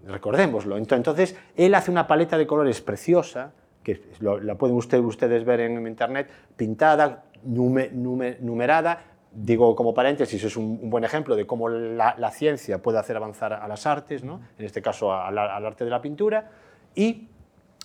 Recordémoslo. 0.06 0.77
Entonces, 0.77 1.35
él 1.56 1.76
hace 1.76 1.91
una 1.91 2.07
paleta 2.07 2.38
de 2.38 2.48
colores 2.48 2.81
preciosa, 2.81 3.52
que 3.84 4.02
la 4.19 4.56
pueden 4.56 4.76
ustedes 4.76 5.45
ver 5.45 5.61
en 5.61 5.85
internet, 5.88 6.30
pintada, 6.56 7.23
numerada, 7.44 9.03
digo 9.38 9.76
como 9.76 9.93
paréntesis, 9.93 10.43
es 10.43 10.57
un, 10.57 10.89
buen 10.89 11.03
ejemplo 11.03 11.35
de 11.35 11.45
cómo 11.45 11.69
la, 11.69 12.31
ciencia 12.31 12.81
puede 12.81 12.97
hacer 12.97 13.15
avanzar 13.18 13.53
a 13.53 13.68
las 13.68 13.85
artes, 13.85 14.23
¿no? 14.23 14.41
en 14.57 14.65
este 14.65 14.81
caso 14.81 15.14
al, 15.14 15.38
arte 15.38 15.85
de 15.85 15.91
la 15.91 16.01
pintura, 16.01 16.49
y 16.95 17.27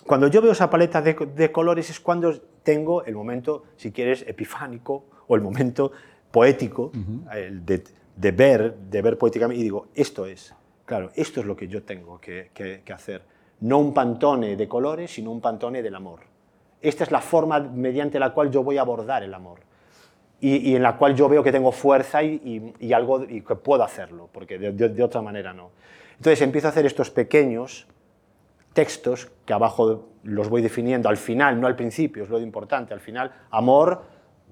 cuando 0.07 0.29
yo 0.29 0.41
veo 0.41 0.53
esa 0.53 0.70
paleta 0.70 1.03
de, 1.03 1.53
colores 1.53 1.91
es 1.91 2.01
cuando 2.01 2.35
tengo 2.62 3.05
el 3.05 3.15
momento, 3.15 3.65
si 3.77 3.93
quieres, 3.93 4.24
epifánico 4.27 5.05
o 5.29 5.37
el 5.37 5.43
momento 5.43 5.93
poético 6.31 6.91
de, 6.91 8.33
ver, 8.33 8.74
de 8.74 9.03
ver 9.03 9.19
poéticamente 9.19 9.61
y 9.61 9.65
digo, 9.65 9.89
esto 9.95 10.24
es, 10.24 10.55
claro, 10.87 11.11
esto 11.15 11.41
es 11.41 11.47
lo 11.47 11.55
que 11.55 11.69
yo 11.69 11.83
tengo 11.83 12.19
que, 12.19 12.51
que 12.55 12.93
hacer. 12.93 13.23
No 13.61 13.79
un 13.79 13.93
pantone 13.93 14.57
de 14.57 14.66
colores, 14.66 15.12
sino 15.12 15.31
un 15.31 15.41
pantone 15.41 15.83
del 15.83 15.95
amor. 15.95 16.20
Esta 16.81 17.05
es 17.05 17.12
la 17.12 17.20
forma 17.20 17.61
mediante 17.61 18.19
la 18.19 18.33
cual 18.33 18.51
yo 18.51 18.65
voy 18.65 18.79
a 18.79 18.81
abordar 18.81 19.23
el 19.23 19.35
amor 19.35 19.61
y, 20.44 20.74
en 20.74 20.82
la 20.82 20.97
cual 20.97 21.14
yo 21.14 21.28
veo 21.28 21.44
que 21.44 21.52
tengo 21.52 21.70
fuerza 21.70 22.20
y, 22.20 22.74
y 22.81 22.93
algo 22.93 23.23
y 23.23 23.43
que 23.43 23.55
puedo 23.55 23.85
hacerlo, 23.85 24.28
porque 24.32 24.59
de, 24.59 24.73
de, 24.73 25.02
otra 25.05 25.23
manera 25.23 25.52
no. 25.52 25.70
Entonces 26.16 26.43
empiezo 26.43 26.66
a 26.66 26.70
hacer 26.70 26.85
estos 26.85 27.10
pequeños 27.10 27.86
textos 28.73 29.31
que 29.47 29.52
abajo 29.52 30.09
los 30.24 30.48
voy 30.48 30.60
definiendo 30.60 31.09
al 31.09 31.16
final, 31.16 31.60
no 31.60 31.69
al 31.69 31.77
principio, 31.77 32.24
es 32.24 32.28
lo 32.28 32.40
importante, 32.40 32.93
al 32.93 32.98
final, 32.98 33.31
amor, 33.52 34.02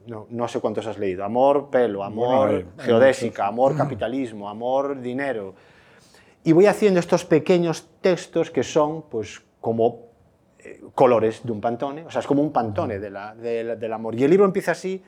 no, 0.07 0.29
no 0.31 0.47
sé 0.47 0.61
cuántos 0.61 0.87
has 0.87 0.97
leído, 0.97 1.25
amor 1.25 1.71
pelo, 1.71 2.05
amor 2.05 2.67
geodésica, 2.79 3.49
amor 3.49 3.77
capitalismo, 3.77 4.49
amor 4.49 5.01
dinero. 5.01 5.55
Y 6.45 6.53
voy 6.53 6.67
haciendo 6.67 7.01
estos 7.01 7.25
pequeños 7.25 7.89
textos 8.01 8.53
que 8.53 8.63
son 8.63 9.03
pues 9.11 9.43
como 9.61 10.07
eh, 10.61 10.81
colores 10.95 11.41
de 11.43 11.51
un 11.51 11.61
pantone, 11.61 12.05
o 12.07 12.11
sea, 12.13 12.21
es 12.21 12.29
como 12.29 12.43
un 12.43 12.53
pantone 12.53 13.01
de 13.01 13.11
la, 13.11 13.35
del 13.35 13.93
amor. 13.93 14.15
Y 14.15 14.23
el 14.23 14.31
libro 14.31 14.47
empieza 14.47 14.71
así, 14.71 15.03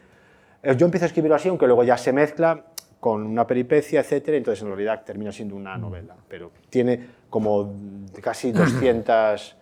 yo 0.62 0.86
empiezo 0.86 1.04
a 1.04 1.08
escribirlo 1.08 1.36
así, 1.36 1.48
aunque 1.48 1.66
luego 1.66 1.82
ya 1.84 1.96
se 1.96 2.12
mezcla 2.12 2.64
con 3.00 3.26
una 3.26 3.46
peripecia, 3.46 4.00
etcétera, 4.00 4.36
entonces 4.36 4.62
en 4.62 4.68
realidad 4.68 5.02
termina 5.04 5.32
siendo 5.32 5.56
una 5.56 5.76
novela, 5.76 6.14
pero 6.28 6.52
tiene 6.70 7.04
como 7.28 7.74
casi 8.20 8.52
200 8.52 9.56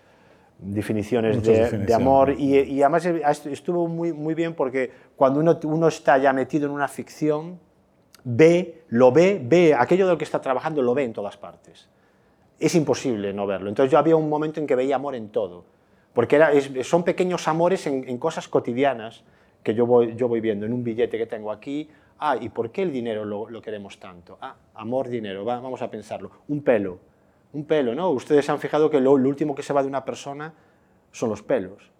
definiciones 0.59 1.43
de, 1.43 1.94
amor 1.94 2.35
y, 2.39 2.82
además 2.82 3.06
estuvo 3.47 3.89
muy, 3.89 4.12
muy 4.12 4.35
bien 4.35 4.52
porque 4.52 4.90
cuando 5.16 5.40
uno, 5.40 5.59
uno 5.64 5.89
está 5.89 6.18
ya 6.18 6.35
metido 6.35 6.66
en 6.66 6.72
una 6.72 6.86
ficción, 6.86 7.59
ve, 8.24 8.82
lo 8.89 9.10
ve, 9.10 9.40
ve, 9.43 9.74
aquello 9.74 10.05
de 10.05 10.12
lo 10.12 10.18
que 10.18 10.24
está 10.24 10.43
trabajando 10.43 10.82
lo 10.82 10.93
ve 10.93 11.05
en 11.05 11.14
todas 11.14 11.39
partes. 11.39 11.89
Es 12.59 12.74
imposible 12.74 13.32
no 13.32 13.47
verlo. 13.47 13.70
Entonces 13.70 13.90
yo 13.90 13.97
había 13.97 14.16
un 14.16 14.28
momento 14.28 14.60
en 14.60 14.66
que 14.66 14.74
veía 14.74 14.97
amor 14.97 15.14
en 15.14 15.31
todo, 15.31 15.64
porque 16.12 16.36
era, 16.36 16.51
son 16.82 17.05
pequeños 17.05 17.48
amores 17.48 17.86
en, 17.86 18.06
en 18.06 18.18
cosas 18.18 18.48
cotidianas 18.48 19.24
que 19.62 19.74
yo 19.74 19.87
voy, 19.87 20.15
yo 20.16 20.28
voy 20.28 20.41
viendo 20.41 20.66
en 20.66 20.73
un 20.73 20.82
billete 20.82 21.19
que 21.19 21.27
tengo 21.27 21.53
aquí, 21.53 21.89
ah, 22.19 22.37
¿y 22.41 22.49
por 22.49 22.70
qué 22.70 22.82
el 22.82 22.93
dinero 22.93 23.24
lo, 23.24 23.62
queremos 23.62 23.99
tanto? 23.99 24.39
Ah, 24.41 24.57
amor, 24.74 25.09
dinero, 25.09 25.45
va, 25.45 25.61
vamos 25.61 25.82
a 25.82 25.91
pensarlo. 25.91 26.31
Un 26.49 26.62
pelo, 26.62 26.99
un 27.53 27.65
pelo, 27.65 27.95
¿no? 27.95 28.11
Ustedes 28.11 28.49
han 28.49 28.59
fijado 28.59 28.91
que 28.91 29.01
lo, 29.01 29.12
último 29.12 29.55
que 29.55 29.62
se 29.62 29.73
va 29.73 29.82
de 29.82 29.89
una 29.89 30.05
persona 30.05 30.55
son 31.12 31.31
los 31.31 31.43
pelos. 31.43 31.91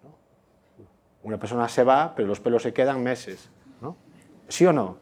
Una 1.23 1.37
persona 1.37 1.69
se 1.69 1.83
va, 1.83 2.13
pero 2.15 2.27
los 2.27 2.39
pelos 2.39 2.63
se 2.63 2.73
quedan 2.73 3.03
meses, 3.03 3.51
¿no? 3.79 3.95
¿Sí 4.47 4.65
o 4.65 4.73
no? 4.73 4.97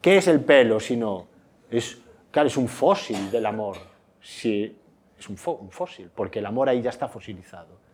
¿Qué 0.00 0.16
es 0.16 0.26
el 0.26 0.40
pelo 0.40 0.80
si 0.80 0.96
no? 0.96 1.26
Es, 1.70 2.00
claro, 2.30 2.48
es 2.48 2.56
un 2.56 2.66
fósil 2.66 3.30
del 3.30 3.46
amor. 3.46 3.76
Sí, 4.20 4.76
es 5.16 5.28
un, 5.28 5.36
un 5.60 5.70
fósil, 5.70 6.10
porque 6.12 6.40
el 6.40 6.46
amor 6.46 6.68
ahí 6.68 6.82
ya 6.82 6.90
está 6.90 7.06
fosilizado 7.08 7.87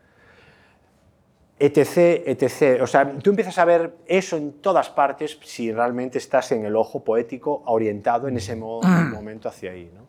etc, 1.58 2.22
etc. 2.26 2.82
O 2.82 2.86
sea, 2.86 3.10
tú 3.18 3.30
empiezas 3.30 3.58
a 3.58 3.64
ver 3.64 3.96
eso 4.06 4.36
en 4.36 4.54
todas 4.54 4.90
partes 4.90 5.38
si 5.42 5.72
realmente 5.72 6.18
estás 6.18 6.52
en 6.52 6.64
el 6.64 6.76
ojo 6.76 7.04
poético 7.04 7.62
orientado 7.66 8.28
en 8.28 8.36
ese 8.36 8.56
mm. 8.56 9.12
momento 9.12 9.48
hacia 9.48 9.70
ahí. 9.70 9.90
¿no? 9.94 10.02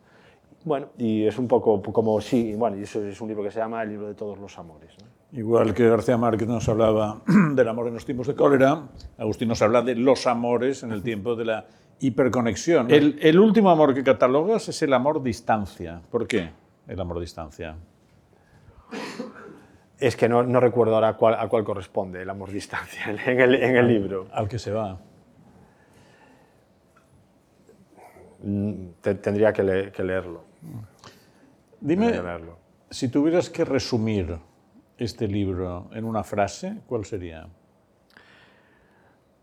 Bueno, 0.64 0.88
y 0.98 1.24
es 1.24 1.38
un 1.38 1.46
poco 1.46 1.80
como, 1.80 2.20
sí, 2.20 2.54
bueno, 2.56 2.76
y 2.76 2.82
eso 2.82 3.02
es 3.04 3.20
un 3.20 3.28
libro 3.28 3.44
que 3.44 3.50
se 3.50 3.60
llama 3.60 3.82
El 3.82 3.90
libro 3.90 4.08
de 4.08 4.14
todos 4.14 4.38
los 4.38 4.58
amores. 4.58 4.90
¿no? 5.00 5.38
Igual 5.38 5.72
que 5.74 5.88
García 5.88 6.16
Márquez 6.16 6.48
nos 6.48 6.68
hablaba 6.68 7.22
del 7.54 7.68
amor 7.68 7.86
en 7.88 7.94
los 7.94 8.04
tiempos 8.04 8.26
de 8.26 8.34
cólera, 8.34 8.82
Agustín 9.16 9.48
nos 9.48 9.62
habla 9.62 9.82
de 9.82 9.94
los 9.94 10.26
amores 10.26 10.82
en 10.82 10.90
el 10.90 11.02
tiempo 11.02 11.36
de 11.36 11.44
la 11.44 11.66
hiperconexión. 12.00 12.90
El, 12.90 13.18
el 13.22 13.38
último 13.38 13.70
amor 13.70 13.94
que 13.94 14.02
catalogas 14.02 14.68
es 14.68 14.82
el 14.82 14.92
amor 14.92 15.22
distancia. 15.22 16.02
¿Por 16.10 16.26
qué 16.26 16.50
el 16.88 17.00
amor 17.00 17.20
distancia? 17.20 17.76
Es 19.98 20.16
que 20.16 20.28
no, 20.28 20.42
no 20.42 20.60
recuerdo 20.60 20.94
ahora 20.94 21.08
a 21.08 21.16
cuál, 21.16 21.34
a 21.34 21.48
cuál, 21.48 21.64
corresponde 21.64 22.22
el 22.22 22.30
amor 22.30 22.50
distancia 22.50 23.04
en 23.26 23.40
el, 23.40 23.54
en 23.54 23.76
el 23.76 23.88
libro. 23.88 24.28
Al 24.32 24.48
que 24.48 24.58
se 24.58 24.70
va. 24.70 24.98
Mm, 28.42 28.88
tendría 29.00 29.52
que, 29.52 29.62
le, 29.62 29.92
que 29.92 30.02
leerlo. 30.02 30.44
Dime, 31.80 32.10
leerlo. 32.10 32.58
si 32.90 33.08
tuvieras 33.08 33.50
que 33.50 33.64
resumir 33.64 34.38
este 34.98 35.26
libro 35.26 35.88
en 35.92 36.04
una 36.04 36.22
frase, 36.22 36.78
¿cuál 36.86 37.04
sería? 37.04 37.46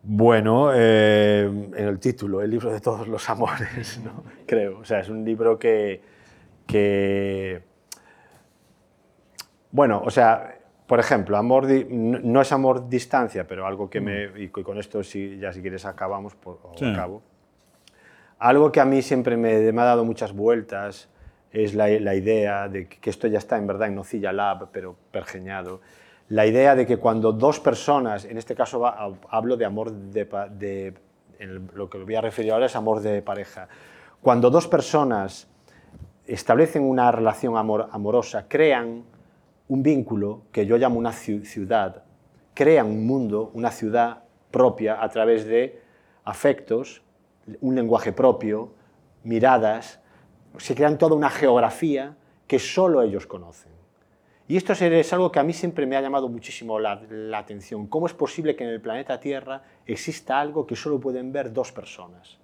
Bueno, 0.03 0.71
eh, 0.73 1.45
en 1.45 1.87
el 1.87 1.99
título, 1.99 2.41
el 2.41 2.51
libro 2.51 2.71
de 2.71 2.81
todos 2.81 3.07
los 3.07 3.29
amores, 3.29 3.99
¿no? 4.03 4.23
creo. 4.45 4.79
O 4.79 4.85
sea, 4.85 4.99
es 4.99 5.09
un 5.09 5.23
libro 5.23 5.57
que, 5.57 6.01
que 6.67 7.61
bueno, 9.73 10.03
o 10.05 10.11
sea, 10.11 10.59
por 10.85 10.99
ejemplo, 10.99 11.35
amor 11.35 11.65
no 11.89 12.41
es 12.41 12.51
amor 12.51 12.87
distancia, 12.87 13.47
pero 13.47 13.65
algo 13.65 13.89
que 13.89 13.99
me 13.99 14.29
y 14.39 14.49
con 14.49 14.77
esto 14.77 15.03
si 15.03 15.39
ya 15.39 15.51
si 15.51 15.61
quieres 15.61 15.83
acabamos 15.85 16.35
por, 16.35 16.59
o 16.61 16.73
sí. 16.77 16.85
acabo. 16.85 17.23
Algo 18.37 18.71
que 18.71 18.79
a 18.79 18.85
mí 18.85 19.01
siempre 19.01 19.35
me, 19.35 19.71
me 19.71 19.81
ha 19.81 19.85
dado 19.85 20.05
muchas 20.05 20.31
vueltas 20.31 21.09
es 21.51 21.73
la, 21.73 21.87
la, 21.87 22.13
idea 22.13 22.69
de 22.69 22.87
que 22.87 23.09
esto 23.09 23.27
ya 23.27 23.39
está 23.39 23.57
en 23.57 23.65
verdad 23.65 23.87
en 23.87 23.95
Nocilla 23.95 24.31
Lab, 24.31 24.69
pero 24.71 24.95
pergeñado. 25.09 25.81
La 26.29 26.45
idea 26.45 26.75
de 26.75 26.85
que 26.85 26.97
cuando 26.97 27.31
dos 27.31 27.59
personas, 27.59 28.25
en 28.25 28.37
este 28.37 28.53
caso 28.53 28.79
va, 28.79 29.11
hablo 29.29 29.57
de 29.57 29.65
amor 29.65 29.91
de, 29.91 30.25
de 30.51 30.93
en 31.39 31.71
lo 31.73 31.89
que 31.89 31.97
voy 31.97 32.15
a 32.15 32.21
referir 32.21 32.51
ahora 32.51 32.67
es 32.67 32.75
amor 32.75 33.01
de 33.01 33.23
pareja. 33.23 33.67
Cuando 34.21 34.51
dos 34.51 34.67
personas 34.67 35.47
establecen 36.27 36.83
una 36.83 37.11
relación 37.11 37.57
amor, 37.57 37.89
amorosa, 37.91 38.47
crean 38.47 39.11
un 39.73 39.81
vínculo 39.81 40.43
que 40.51 40.67
yo 40.67 40.77
llamo 40.77 40.99
una 40.99 41.11
ciudad, 41.11 42.03
crean 42.53 42.85
un 42.85 43.07
mundo, 43.07 43.49
una 43.55 43.71
ciudad 43.71 44.21
propia 44.51 45.03
a 45.03 45.09
través 45.09 45.45
de 45.47 45.81
afectos, 46.25 47.01
un 47.59 47.73
lenguaje 47.73 48.11
propio, 48.13 48.71
miradas, 49.23 49.99
se 50.57 50.75
crean 50.75 50.99
toda 50.99 51.15
una 51.15 51.31
geografía 51.31 52.15
que 52.45 52.59
solo 52.59 53.01
ellos 53.01 53.25
conocen. 53.25 53.71
Y 54.47 54.57
esto 54.57 54.73
es 54.73 55.11
algo 55.11 55.31
que 55.31 55.39
a 55.39 55.43
mí 55.43 55.53
siempre 55.53 55.87
me 55.87 55.97
ha 55.97 56.01
llamado 56.01 56.29
muchísimo 56.29 56.77
la, 56.77 57.01
atención. 57.35 57.87
¿Cómo 57.87 58.05
es 58.05 58.13
posible 58.13 58.55
que 58.55 58.65
en 58.65 58.69
el 58.69 58.79
planeta 58.79 59.19
Tierra 59.19 59.63
exista 59.87 60.39
algo 60.39 60.67
que 60.67 60.75
solo 60.75 60.99
pueden 60.99 61.31
ver 61.31 61.51
dos 61.51 61.71
personas? 61.71 62.37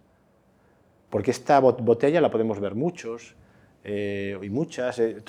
Porque 1.12 1.30
esta 1.30 1.60
botella 1.60 2.22
la 2.22 2.32
podemos 2.32 2.60
ver 2.60 2.74
muchos 2.74 3.36
eh, 3.84 4.38
y 4.42 4.50
muchas, 4.50 5.00
eh, 5.00 5.24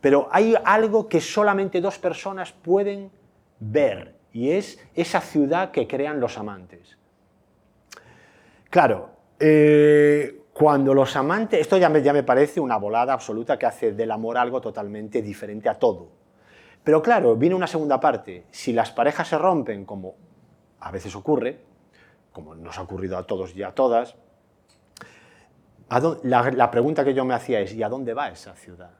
pero 0.00 0.28
hay 0.30 0.54
algo 0.64 1.08
que 1.08 1.20
solamente 1.20 1.80
dos 1.80 1.98
personas 1.98 2.52
pueden 2.52 3.10
ver 3.58 4.14
y 4.32 4.50
es 4.50 4.78
esa 4.94 5.20
ciudad 5.20 5.70
que 5.70 5.86
crean 5.86 6.20
los 6.20 6.38
amantes. 6.38 6.96
Claro, 8.70 9.10
eh, 9.38 10.42
cuando 10.52 10.94
los 10.94 11.16
amantes, 11.16 11.60
esto 11.60 11.76
ya 11.76 11.88
me, 11.88 12.02
ya 12.02 12.12
me 12.12 12.22
parece 12.22 12.60
una 12.60 12.76
volada 12.76 13.12
absoluta 13.12 13.58
que 13.58 13.66
hace 13.66 13.92
del 13.92 14.10
amor 14.10 14.38
algo 14.38 14.60
totalmente 14.60 15.22
diferente 15.22 15.68
a 15.68 15.78
todo. 15.78 16.08
Pero 16.84 17.02
claro, 17.02 17.36
viene 17.36 17.54
una 17.54 17.66
segunda 17.66 18.00
parte. 18.00 18.44
Si 18.50 18.72
las 18.72 18.90
parejas 18.90 19.28
se 19.28 19.38
rompen, 19.38 19.84
como 19.84 20.14
a 20.80 20.90
veces 20.90 21.14
ocurre, 21.14 21.60
como 22.32 22.54
nos 22.54 22.78
ha 22.78 22.82
ocurrido 22.82 23.18
a 23.18 23.26
todos 23.26 23.54
y 23.54 23.62
a 23.62 23.72
todas, 23.72 24.16
¿a 25.90 26.00
dónde, 26.00 26.28
la, 26.28 26.50
la 26.50 26.70
pregunta 26.70 27.04
que 27.04 27.12
yo 27.12 27.24
me 27.26 27.34
hacía 27.34 27.60
es, 27.60 27.74
¿y 27.74 27.82
a 27.82 27.88
dónde 27.90 28.14
va 28.14 28.30
esa 28.30 28.54
ciudad? 28.54 28.90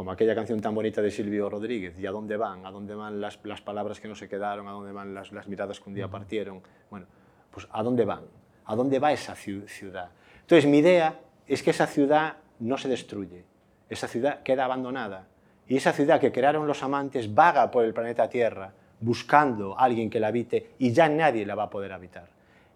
como 0.00 0.12
aquella 0.12 0.34
canción 0.34 0.62
tan 0.62 0.74
bonita 0.74 1.02
de 1.02 1.10
Silvio 1.10 1.50
Rodríguez, 1.50 1.98
¿y 1.98 2.06
a 2.06 2.10
dónde 2.10 2.38
van? 2.38 2.64
¿A 2.64 2.70
dónde 2.70 2.94
van 2.94 3.20
las, 3.20 3.38
las 3.44 3.60
palabras 3.60 4.00
que 4.00 4.08
no 4.08 4.14
se 4.14 4.30
quedaron? 4.30 4.66
¿A 4.66 4.70
dónde 4.70 4.92
van 4.92 5.12
las, 5.12 5.30
las, 5.30 5.46
miradas 5.46 5.78
que 5.78 5.90
un 5.90 5.94
día 5.94 6.08
partieron? 6.08 6.62
Bueno, 6.88 7.04
pues 7.50 7.68
¿a 7.70 7.82
dónde 7.82 8.06
van? 8.06 8.22
¿A 8.64 8.74
dónde 8.74 8.98
va 8.98 9.12
esa 9.12 9.34
ciudad? 9.34 10.08
Entonces 10.40 10.64
mi 10.64 10.78
idea 10.78 11.20
es 11.46 11.62
que 11.62 11.68
esa 11.68 11.86
ciudad 11.86 12.36
no 12.60 12.78
se 12.78 12.88
destruye, 12.88 13.44
esa 13.90 14.08
ciudad 14.08 14.42
queda 14.42 14.64
abandonada. 14.64 15.26
Y 15.68 15.76
esa 15.76 15.92
ciudad 15.92 16.18
que 16.18 16.32
crearon 16.32 16.66
los 16.66 16.82
amantes 16.82 17.34
vaga 17.34 17.70
por 17.70 17.84
el 17.84 17.92
planeta 17.92 18.26
Tierra 18.30 18.72
buscando 19.00 19.78
a 19.78 19.84
alguien 19.84 20.08
que 20.08 20.18
la 20.18 20.28
habite 20.28 20.70
y 20.78 20.94
ya 20.94 21.10
nadie 21.10 21.44
la 21.44 21.54
va 21.54 21.64
a 21.64 21.70
poder 21.70 21.92
habitar. 21.92 22.30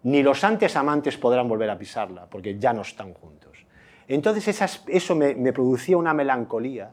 Ni 0.05 0.21
los 0.21 0.43
antes 0.43 0.75
amantes 0.75 1.17
podrán 1.17 1.47
volver 1.49 1.67
a 1.69 1.77
pisarla 1.77 2.27
porque 2.29 2.59
ya 2.59 2.73
no 2.73 2.83
están 2.83 3.13
juntos. 3.13 3.65
Entonces 4.07 4.47
esas, 4.47 4.83
eso 4.87 5.15
me, 5.15 5.33
me 5.33 5.51
producía 5.51 5.97
una 5.97 6.13
melancolía 6.13 6.91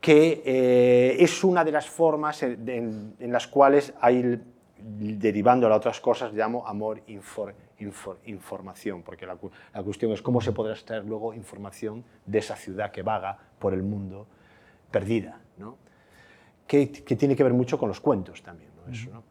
que 0.00 0.42
eh, 0.46 1.16
es 1.18 1.44
una 1.44 1.62
de 1.62 1.72
las 1.72 1.86
formas 1.86 2.42
en, 2.42 2.66
en, 2.66 3.16
en, 3.18 3.30
las 3.30 3.46
cuales 3.46 3.92
hay, 4.00 4.40
derivando 4.78 5.66
a 5.66 5.76
otras 5.76 6.00
cosas, 6.00 6.32
llamo 6.32 6.66
amor 6.66 7.02
infor, 7.08 7.54
infor, 7.80 8.18
información, 8.24 9.02
porque 9.02 9.26
la, 9.26 9.36
la, 9.74 9.82
cuestión 9.82 10.10
es 10.12 10.22
cómo 10.22 10.40
se 10.40 10.52
podrá 10.52 10.72
extraer 10.72 11.04
luego 11.04 11.34
información 11.34 12.02
de 12.24 12.38
esa 12.38 12.56
ciudad 12.56 12.90
que 12.90 13.02
vaga 13.02 13.36
por 13.58 13.74
el 13.74 13.82
mundo 13.82 14.26
perdida, 14.90 15.38
¿no? 15.58 15.76
que, 16.66 16.90
que 16.90 17.14
tiene 17.14 17.36
que 17.36 17.44
ver 17.44 17.52
mucho 17.52 17.78
con 17.78 17.88
los 17.88 18.00
cuentos 18.00 18.42
también. 18.42 18.70
¿no? 18.74 18.90
Eso, 18.90 19.10
¿no? 19.10 19.29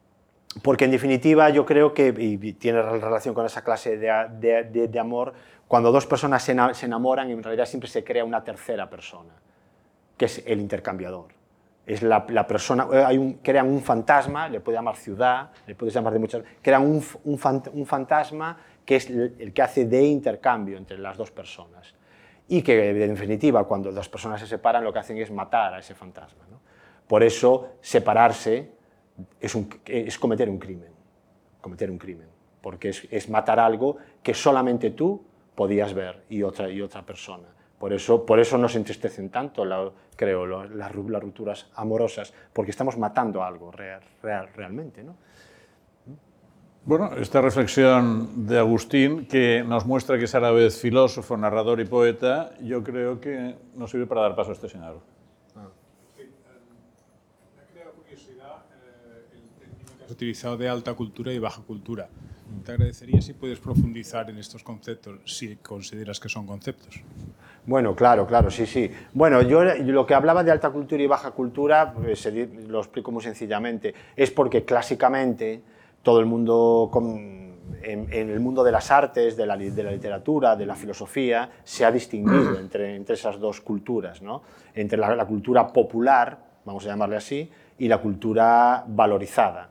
Porque 0.64 0.86
en 0.86 0.92
definitiva 0.92 1.50
yo 1.50 1.66
creo 1.66 1.94
que, 1.94 2.14
y 2.18 2.54
tiene 2.54 2.82
relación 2.82 3.36
con 3.36 3.46
esa 3.46 3.64
clase 3.64 3.98
de, 3.98 4.64
de, 4.64 5.00
amor, 5.00 5.34
cuando 5.68 5.92
dos 5.92 6.08
personas 6.08 6.42
se, 6.44 6.52
enamoran, 6.52 7.30
en 7.30 7.44
realidad 7.44 7.66
siempre 7.66 7.90
se 7.90 8.04
crea 8.04 8.26
una 8.26 8.44
tercera 8.44 8.90
persona 8.90 9.34
que 10.18 10.26
es 10.26 10.44
el 10.46 10.60
intercambiador. 10.60 11.28
Es 11.86 12.04
la, 12.04 12.26
persona, 12.46 12.88
eh, 12.92 13.04
hay 13.04 13.18
un, 13.18 13.34
crean 13.36 13.68
un 13.68 13.82
fantasma, 13.82 14.50
le 14.50 14.60
puedes 14.60 14.78
llamar 14.78 14.96
ciudad, 14.98 15.50
le 15.66 15.76
puedes 15.76 15.94
llamar 15.94 16.14
de 16.14 16.20
muchas... 16.20 16.44
Crean 16.62 16.84
un, 16.84 17.04
un, 17.24 17.38
fant, 17.38 17.68
un 17.72 17.86
fantasma 17.86 18.58
que 18.86 18.98
es 18.98 19.10
el, 19.10 19.54
que 19.54 19.62
hace 19.62 19.86
de 19.86 20.04
intercambio 20.04 20.78
entre 20.78 20.98
las 20.98 21.16
dos 21.16 21.32
personas. 21.32 21.96
Y 22.48 22.62
que, 22.62 22.90
en 22.90 23.14
definitiva, 23.14 23.64
cuando 23.64 23.92
las 23.92 24.10
personas 24.10 24.42
se 24.42 24.48
separan, 24.48 24.84
lo 24.84 24.92
que 24.92 25.00
hacen 25.00 25.18
es 25.18 25.32
matar 25.32 25.76
a 25.76 25.80
ese 25.80 25.96
fantasma. 25.96 26.44
Por 27.08 27.24
eso, 27.24 27.76
separarse 27.82 28.72
es, 29.40 29.56
un, 29.56 29.70
es 29.86 30.18
cometer 30.18 30.50
un 30.50 30.60
crimen. 30.60 30.92
Cometer 31.62 31.90
un 31.92 31.98
crimen. 31.98 32.28
Porque 32.62 32.90
es, 32.90 33.08
es 33.10 33.30
matar 33.30 33.60
algo 33.60 33.98
que 34.22 34.34
solamente 34.34 34.92
tú 34.92 35.22
podías 35.56 35.94
ver 35.94 36.24
y 36.30 36.44
otra, 36.44 36.70
y 36.70 36.82
otra 36.82 37.06
persona. 37.06 37.48
Por 37.80 37.94
eso, 37.94 38.26
por 38.26 38.40
eso 38.40 38.58
nos 38.58 38.76
entristecen 38.76 39.30
tanto, 39.30 39.64
la, 39.64 39.90
creo, 40.16 40.46
las, 40.46 40.70
las 40.70 41.22
rupturas 41.22 41.68
amorosas, 41.76 42.34
porque 42.52 42.72
estamos 42.72 42.98
matando 42.98 43.42
algo 43.42 43.72
real, 43.72 44.02
real, 44.22 44.50
realmente. 44.54 45.02
¿no? 45.02 45.16
Bueno, 46.86 47.12
esta 47.16 47.42
reflexión 47.42 48.48
de 48.48 48.58
Agustín, 48.58 49.28
que 49.28 49.64
nos 49.64 49.86
muestra 49.86 50.18
que 50.18 50.26
es 50.26 50.36
a 50.36 50.40
la 50.40 50.52
vez 50.52 50.82
filósofo, 50.82 51.38
narrador 51.38 51.80
y 51.80 51.86
poeta, 51.86 52.52
yo 52.62 52.84
creo 52.84 53.22
que 53.22 53.56
nos 53.76 53.92
sirve 53.92 54.08
para 54.08 54.22
dar 54.22 54.36
paso 54.36 54.52
a 54.52 54.54
este 54.54 54.70
señor. 54.70 55.00
Ah. 55.56 55.68
Sí, 56.18 56.24
me 57.56 57.62
ha 57.62 57.66
creado 57.72 57.92
curiosidad 57.92 58.64
eh, 58.74 59.24
el 59.34 59.50
término 59.60 59.86
que 59.86 59.94
has 60.10 60.14
utilizado 60.14 60.58
de 60.58 60.68
alta 60.68 60.96
cultura 60.96 61.32
y 61.32 61.38
baja 61.38 61.62
cultura. 61.62 62.08
Te 62.66 62.72
agradecería 62.72 63.22
si 63.22 63.34
puedes 63.34 63.60
profundizar 63.60 64.28
en 64.30 64.40
estos 64.40 64.64
conceptos, 64.64 65.20
si 65.26 65.58
consideras 65.58 66.20
que 66.20 66.28
son 66.28 66.48
conceptos. 66.48 67.00
Bueno, 67.68 67.96
claro, 67.96 68.26
claro, 68.26 68.50
sí, 68.50 68.66
sí. 68.66 68.90
Bueno, 69.14 69.44
yo, 69.44 69.64
lo 69.64 70.06
que 70.08 70.16
hablaba 70.16 70.44
de 70.44 70.50
alta 70.50 70.72
cultura 70.72 71.04
y 71.04 71.06
baja 71.06 71.30
cultura, 71.30 71.94
pues, 71.94 72.28
lo 72.68 72.80
explico 72.80 73.12
muy 73.12 73.22
sencillamente, 73.22 73.94
es 74.16 74.32
porque 74.32 74.66
clásicamente 74.66 75.62
todo 76.02 76.20
el 76.20 76.26
mundo, 76.26 76.90
en, 77.84 78.12
en 78.12 78.30
el 78.32 78.40
mundo 78.40 78.64
de 78.64 78.72
las 78.72 78.90
artes, 78.90 79.38
de 79.38 79.46
la, 79.46 79.56
de 79.56 79.84
la, 79.84 79.92
literatura, 79.92 80.56
de 80.56 80.66
la 80.66 80.74
filosofía, 80.74 81.52
se 81.64 81.86
ha 81.86 81.92
distinguido 81.92 82.58
entre, 82.60 82.96
entre 82.96 83.14
esas 83.14 83.40
dos 83.40 83.62
culturas, 83.62 84.24
¿no? 84.24 84.42
entre 84.74 84.98
la, 84.98 85.16
la 85.16 85.26
cultura 85.26 85.68
popular, 85.68 86.36
vamos 86.66 86.84
a 86.86 86.90
llamarle 86.90 87.18
así, 87.18 87.52
y 87.78 87.88
la 87.88 88.00
cultura 88.00 88.84
valorizada. 88.88 89.70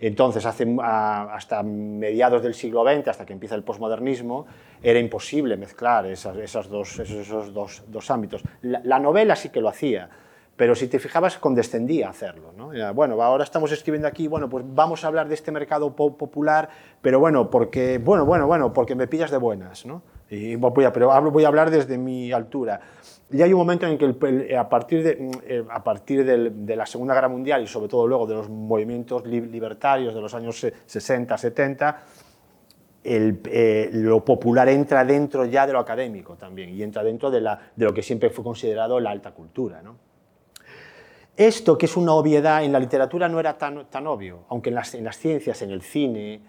Entonces, 0.00 0.46
hace, 0.46 0.66
hasta 0.82 1.62
mediados 1.62 2.42
del 2.42 2.54
siglo 2.54 2.84
XX, 2.84 3.08
hasta 3.08 3.26
que 3.26 3.34
empieza 3.34 3.54
el 3.54 3.62
posmodernismo, 3.62 4.46
era 4.82 4.98
imposible 4.98 5.58
mezclar 5.58 6.06
esos, 6.06 6.70
dos, 6.70 8.10
ámbitos. 8.10 8.42
La, 8.62 8.80
la, 8.82 8.98
novela 8.98 9.36
sí 9.36 9.50
que 9.50 9.60
lo 9.60 9.68
hacía, 9.68 10.08
pero 10.56 10.74
si 10.74 10.88
te 10.88 10.98
fijabas, 10.98 11.38
condescendía 11.38 12.08
hacerlo. 12.08 12.52
¿no? 12.56 12.70
Bueno, 12.94 13.22
ahora 13.22 13.44
estamos 13.44 13.72
escribiendo 13.72 14.08
aquí, 14.08 14.26
bueno, 14.26 14.48
pues 14.48 14.64
vamos 14.66 15.04
a 15.04 15.08
hablar 15.08 15.28
de 15.28 15.34
este 15.34 15.52
mercado 15.52 15.94
po 15.96 16.16
popular, 16.16 16.68
pero 17.00 17.18
bueno, 17.18 17.50
porque, 17.50 17.98
bueno, 17.98 18.24
bueno, 18.24 18.46
bueno, 18.46 18.72
porque 18.72 18.94
me 18.94 19.06
pillas 19.06 19.30
de 19.30 19.38
buenas. 19.38 19.84
¿no? 19.84 20.02
Y 20.30 20.56
voy 20.56 21.44
a 21.44 21.48
hablar 21.48 21.70
desde 21.70 21.98
mi 21.98 22.32
altura. 22.32 22.80
Y 23.32 23.42
hay 23.42 23.52
un 23.52 23.58
momento 23.58 23.86
en 23.86 23.96
que 23.96 24.56
a 24.56 24.68
partir, 24.68 25.04
de, 25.04 25.30
eh, 25.46 25.64
a 25.70 25.84
partir 25.84 26.24
del, 26.24 26.66
de 26.66 26.74
la 26.74 26.84
Segunda 26.84 27.14
Guerra 27.14 27.28
Mundial 27.28 27.62
y 27.62 27.66
sobre 27.68 27.88
todo 27.88 28.06
luego 28.06 28.26
de 28.26 28.34
los 28.34 28.48
movimientos 28.48 29.24
libertarios 29.26 30.14
de 30.14 30.20
los 30.20 30.34
años 30.34 30.66
60, 30.86 31.38
70, 31.38 32.02
el, 33.04 33.40
eh, 33.46 33.88
lo 33.92 34.24
popular 34.24 34.68
entra 34.68 35.04
dentro 35.04 35.44
ya 35.44 35.66
de 35.66 35.72
lo 35.72 35.78
académico 35.78 36.36
también 36.36 36.70
y 36.70 36.82
entra 36.82 37.04
dentro 37.04 37.30
de 37.30 37.40
lo 37.76 37.94
que 37.94 38.02
siempre 38.02 38.30
fue 38.30 38.42
considerado 38.42 38.98
la 38.98 39.10
alta 39.10 39.30
cultura. 39.30 39.80
¿no? 39.80 39.96
Esto, 41.36 41.78
que 41.78 41.86
es 41.86 41.96
una 41.96 42.12
obviedad, 42.12 42.64
en 42.64 42.72
la 42.72 42.80
literatura 42.80 43.28
no 43.28 43.38
era 43.38 43.56
tan, 43.56 43.86
tan 43.86 44.06
obvio, 44.08 44.40
aunque 44.48 44.70
en 44.70 44.74
las, 44.74 44.94
en 44.94 45.04
las 45.04 45.16
ciencias, 45.16 45.62
en 45.62 45.70
el 45.70 45.82
cine, 45.82 46.42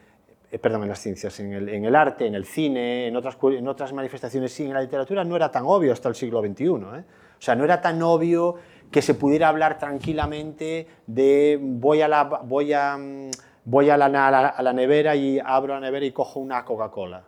eh, 0.52 0.60
perdón, 0.60 0.84
en 0.84 0.90
las 0.90 1.00
ciencias, 1.00 1.40
en 1.40 1.54
el, 1.54 1.70
en 1.70 1.86
el, 1.86 1.96
arte, 1.96 2.28
en 2.28 2.36
el 2.36 2.46
cine, 2.46 3.08
en 3.08 3.16
otras, 3.16 3.38
en 3.42 3.68
otras 3.70 3.94
manifestaciones 3.94 4.52
sí, 4.52 4.66
en 4.66 4.74
la 4.74 4.82
literatura 4.82 5.24
no 5.24 5.38
era 5.38 5.50
tan 5.50 5.64
obvio 5.66 5.94
hasta 5.94 6.10
el 6.10 6.16
siglo 6.16 6.42
XXI. 6.42 6.66
¿eh? 6.66 6.68
O 6.68 7.42
sea, 7.42 7.56
no 7.56 7.64
era 7.64 7.82
tan 7.82 8.02
obvio 8.02 8.56
que 8.92 9.02
se 9.02 9.14
pudiera 9.14 9.48
hablar 9.48 9.78
tranquilamente 9.78 10.88
de 11.08 11.58
voy 11.62 12.02
a 12.02 12.10
la, 12.10 12.26
voy 12.26 12.74
a, 12.74 12.98
voy 13.64 13.90
a 13.90 13.96
la, 13.96 14.06
a 14.50 14.62
la, 14.62 14.74
nevera 14.74 15.16
y 15.16 15.40
abro 15.40 15.76
la 15.76 15.80
nevera 15.80 16.06
y 16.06 16.12
cojo 16.12 16.42
una 16.42 16.66
Coca-Cola. 16.66 17.24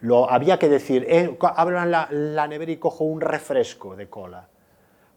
Lo 0.00 0.30
había 0.30 0.58
que 0.58 0.68
decir, 0.68 1.06
eh, 1.08 1.34
abro 1.40 1.82
la, 1.86 2.08
la 2.10 2.46
nevera 2.46 2.72
y 2.72 2.76
cojo 2.76 3.04
un 3.04 3.22
refresco 3.22 3.96
de 3.96 4.10
cola 4.10 4.48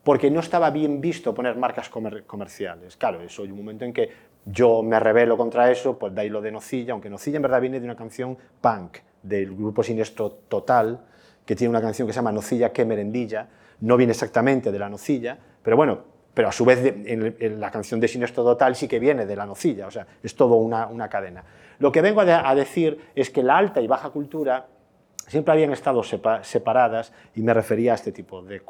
porque 0.04 0.30
no 0.30 0.42
estaba 0.42 0.70
bien 0.70 1.00
visto 1.00 1.34
poner 1.34 1.56
marcas 1.56 1.90
comerciales. 1.90 2.98
Claro, 2.98 3.22
eso 3.22 3.44
hay 3.44 3.52
un 3.52 3.58
momento 3.58 3.86
en 3.86 3.94
que 3.94 4.10
yo 4.46 4.84
me 4.84 5.00
rebelo 5.00 5.38
contra 5.38 5.72
eso, 5.72 5.98
pues 5.98 6.14
de 6.14 6.22
ahí 6.22 6.30
lo 6.30 6.42
de 6.42 6.52
Nocilla, 6.52 6.94
aunque 6.94 7.10
Nocilla 7.10 7.38
en 7.38 7.42
verdad 7.44 7.62
viene 7.62 7.80
de 7.80 7.86
una 7.86 7.96
canción 7.96 8.38
punk 8.62 8.98
del 9.22 9.56
grupo 9.56 9.84
Sinestro 9.84 10.32
Total, 10.32 11.00
que 11.46 11.56
tiene 11.56 11.70
una 11.70 11.82
canción 11.82 12.08
que 12.08 12.14
se 12.14 12.18
llama 12.18 12.32
Nocilla 12.32 12.72
que 12.72 12.86
merendilla, 12.86 13.48
no 13.82 13.98
viene 13.98 14.12
exactamente 14.12 14.72
de 14.72 14.80
la 14.80 14.90
Nocilla, 14.90 15.38
pero 15.62 15.78
bueno, 15.78 16.00
pero 16.34 16.50
a 16.50 16.52
su 16.52 16.66
vez 16.66 16.80
en, 16.84 17.60
la 17.60 17.72
canción 17.72 18.00
de 18.00 18.08
Sinestro 18.08 18.44
Total 18.44 18.76
sí 18.76 18.88
que 18.88 19.00
viene 19.00 19.26
de 19.26 19.36
la 19.36 19.46
Nocilla, 19.46 19.88
o 19.88 19.92
sea, 19.92 20.08
es 20.22 20.36
todo 20.36 20.56
una, 20.56 20.88
una 20.88 21.08
cadena. 21.10 21.44
Lo 21.80 21.92
que 21.92 22.02
vengo 22.02 22.22
a 22.22 22.56
decir 22.56 23.00
es 23.16 23.30
que 23.30 23.44
la 23.44 23.58
alta 23.58 23.82
y 23.82 23.88
baja 23.88 24.10
cultura 24.10 24.68
siempre 25.28 25.54
habían 25.54 25.72
estado 25.72 26.02
separadas 26.04 27.14
y 27.36 27.42
me 27.42 27.54
refería 27.54 27.94
a 27.94 27.96
este 27.96 28.12
tipo 28.12 28.42
de, 28.42 28.62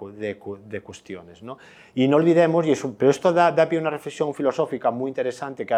de, 0.65 0.81
cuestiones. 0.81 1.43
¿no? 1.43 1.57
Y 1.95 2.07
no 2.07 2.17
olvidemos, 2.17 2.65
y 2.65 2.71
eso, 2.71 2.95
pero 2.97 3.11
esto 3.11 3.33
da, 3.33 3.51
da, 3.51 3.67
pie 3.67 3.79
a 3.79 3.81
una 3.81 3.89
reflexión 3.89 4.33
filosófica 4.33 4.91
muy 4.91 5.09
interesante 5.09 5.65
que 5.65 5.75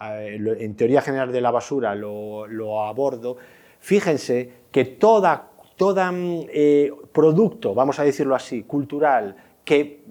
en 0.00 0.76
teoría 0.76 1.00
general 1.00 1.32
de 1.32 1.40
la 1.40 1.50
basura 1.50 1.94
lo, 1.94 2.82
abordo, 2.82 3.36
fíjense 3.78 4.52
que 4.70 4.84
toda, 4.84 5.50
toda 5.76 6.12
eh, 6.14 6.92
producto, 7.12 7.74
vamos 7.74 7.98
a 7.98 8.04
decirlo 8.04 8.34
así, 8.34 8.62
cultural, 8.62 9.36
que 9.64 10.04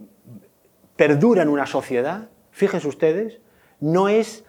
perdura 0.95 1.43
en 1.43 1.49
una 1.49 1.65
sociedad, 1.65 2.30
fíjense 2.51 2.88
ustedes, 2.88 3.39
no 3.80 4.09
es 4.09 4.45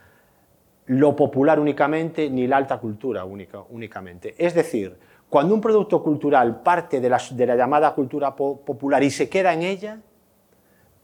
lo 0.86 1.16
popular 1.16 1.58
únicamente 1.58 2.30
ni 2.30 2.46
la 2.46 2.56
alta 2.56 2.78
cultura 2.78 3.24
única, 3.24 3.60
únicamente. 3.70 4.34
Es 4.38 4.54
decir, 4.54 4.96
cuando 5.28 5.54
un 5.54 5.60
producto 5.60 6.02
cultural 6.02 6.62
parte 6.62 7.00
de 7.00 7.08
la, 7.08 7.56
llamada 7.56 7.94
cultura 7.94 8.34
popular 8.34 9.02
y 9.02 9.10
se 9.10 9.28
queda 9.28 9.52
en 9.52 9.62
ella, 9.62 10.00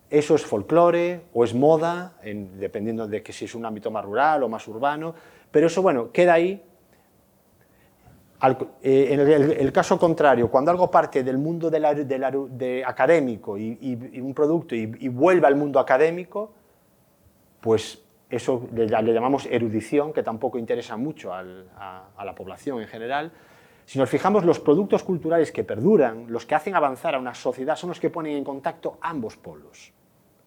eso 0.09 0.35
es 0.35 0.45
folclore 0.45 1.23
o 1.33 1.43
es 1.43 1.55
moda, 1.55 2.15
dependiendo 2.23 3.09
de 3.09 3.23
que 3.23 3.33
si 3.33 3.47
es 3.47 3.55
un 3.55 3.65
ámbito 3.65 3.91
más 3.91 4.05
rural 4.05 4.43
o 4.43 4.49
más 4.49 4.67
urbano, 4.69 5.15
pero 5.51 5.67
eso, 5.67 5.83
bueno, 5.83 6.13
queda 6.13 6.35
ahí. 6.35 6.63
Eh, 8.83 9.09
en 9.11 9.21
el, 9.21 9.73
caso 9.73 9.99
contrario, 9.99 10.51
cuando 10.51 10.71
algo 10.71 10.91
parte 10.91 11.23
del 11.23 11.39
mundo 11.39 11.71
de 11.71 12.85
académico 12.85 13.57
y, 13.57 14.21
un 14.21 14.35
producto 14.35 14.75
y, 14.75 15.09
vuelve 15.09 15.47
al 15.47 15.57
mundo 15.57 15.79
académico, 15.81 16.53
pues 17.61 18.03
eso 18.31 18.69
le, 18.75 18.87
llamamos 18.87 19.47
erudición, 19.47 20.13
que 20.13 20.23
tampoco 20.23 20.59
interesa 20.59 20.97
mucho 20.97 21.33
a 21.33 21.43
la 22.25 22.35
población 22.35 22.81
en 22.81 22.89
general, 22.89 23.33
si 23.85 23.99
nos 23.99 24.09
fijamos, 24.09 24.45
los 24.45 24.61
productos 24.61 25.03
culturales 25.03 25.53
que 25.53 25.65
perduran, 25.65 26.27
los 26.29 26.47
que 26.47 26.55
hacen 26.55 26.75
avanzar 26.75 27.15
a 27.15 27.19
una 27.19 27.35
sociedad, 27.35 27.77
son 27.77 27.91
los 27.91 28.01
que 28.01 28.11
ponen 28.11 28.37
en 28.37 28.45
contacto 28.45 28.99
ambos 29.01 29.37
polos. 29.37 29.93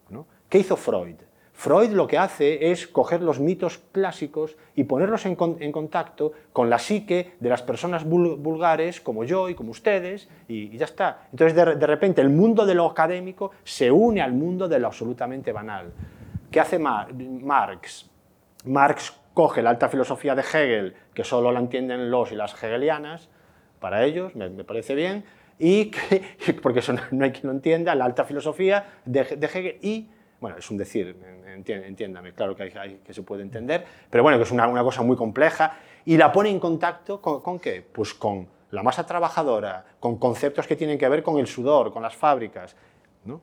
¿no? 0.09 0.25
¿Qué 0.49 0.59
hizo 0.59 0.75
Freud? 0.75 1.15
Freud 1.53 1.91
lo 1.91 2.05
que 2.05 2.17
hace 2.17 2.71
es 2.71 2.85
coger 2.85 3.21
los 3.21 3.39
mitos 3.39 3.77
clásicos 3.93 4.57
y 4.75 4.83
ponerlos 4.83 5.25
en, 5.25 5.35
contacto 5.35 6.33
con 6.51 6.69
la 6.69 6.77
psique 6.77 7.35
de 7.39 7.49
las 7.49 7.61
personas 7.61 8.03
vulgares 8.03 8.99
como 8.99 9.23
yo 9.23 9.47
y 9.47 9.55
como 9.55 9.71
ustedes, 9.71 10.27
y, 10.49 10.77
ya 10.77 10.83
está. 10.83 11.27
Entonces, 11.31 11.55
de, 11.55 11.75
de, 11.75 11.87
repente, 11.87 12.21
el 12.21 12.29
mundo 12.29 12.65
de 12.65 12.75
lo 12.75 12.85
académico 12.85 13.51
se 13.63 13.89
une 13.89 14.21
al 14.21 14.33
mundo 14.33 14.67
de 14.67 14.79
lo 14.79 14.87
absolutamente 14.87 15.53
banal. 15.53 15.93
¿Qué 16.51 16.59
hace 16.59 16.77
Marx? 16.77 18.09
Marx 18.65 19.13
coge 19.35 19.61
la 19.61 19.69
alta 19.69 19.89
filosofía 19.89 20.33
de 20.33 20.41
Hegel, 20.41 20.95
que 21.13 21.23
solo 21.23 21.51
la 21.51 21.59
entienden 21.59 22.09
los 22.09 22.31
y 22.31 22.35
las 22.35 22.53
hegelianas, 22.55 23.29
para 23.79 24.03
ellos, 24.05 24.33
me, 24.33 24.49
parece 24.63 24.95
bien, 24.95 25.25
y 25.59 25.91
porque 26.63 26.79
eso 26.79 26.93
no, 27.11 27.23
hay 27.23 27.31
quien 27.31 27.47
lo 27.47 27.51
entienda, 27.51 27.93
la 27.93 28.05
alta 28.05 28.23
filosofía 28.23 29.01
de, 29.05 29.21
Hegel 29.21 29.77
y, 29.81 30.09
bueno, 30.39 30.57
es 30.57 30.71
un 30.71 30.77
decir, 30.77 31.15
entiéndame, 31.67 32.33
claro 32.33 32.55
que, 32.55 32.63
hay, 32.63 33.01
que 33.05 33.13
se 33.13 33.21
puede 33.23 33.43
entender, 33.43 33.85
pero 34.09 34.23
bueno, 34.23 34.37
que 34.37 34.45
es 34.45 34.51
una, 34.51 34.67
una, 34.67 34.83
cosa 34.83 35.03
muy 35.03 35.17
compleja, 35.17 35.77
y 36.05 36.15
la 36.17 36.31
pone 36.31 36.49
en 36.49 36.59
contacto 36.59 37.21
con, 37.21 37.41
con 37.41 37.59
qué? 37.59 37.81
Pues 37.83 38.13
con 38.13 38.47
la 38.71 38.83
masa 38.83 39.05
trabajadora, 39.05 39.85
con 39.99 40.17
conceptos 40.17 40.65
que 40.65 40.77
tienen 40.77 40.97
que 40.97 41.09
ver 41.09 41.23
con 41.23 41.39
el 41.39 41.47
sudor, 41.47 41.91
con 41.91 42.01
las 42.01 42.15
fábricas. 42.15 42.75
¿no? 43.25 43.41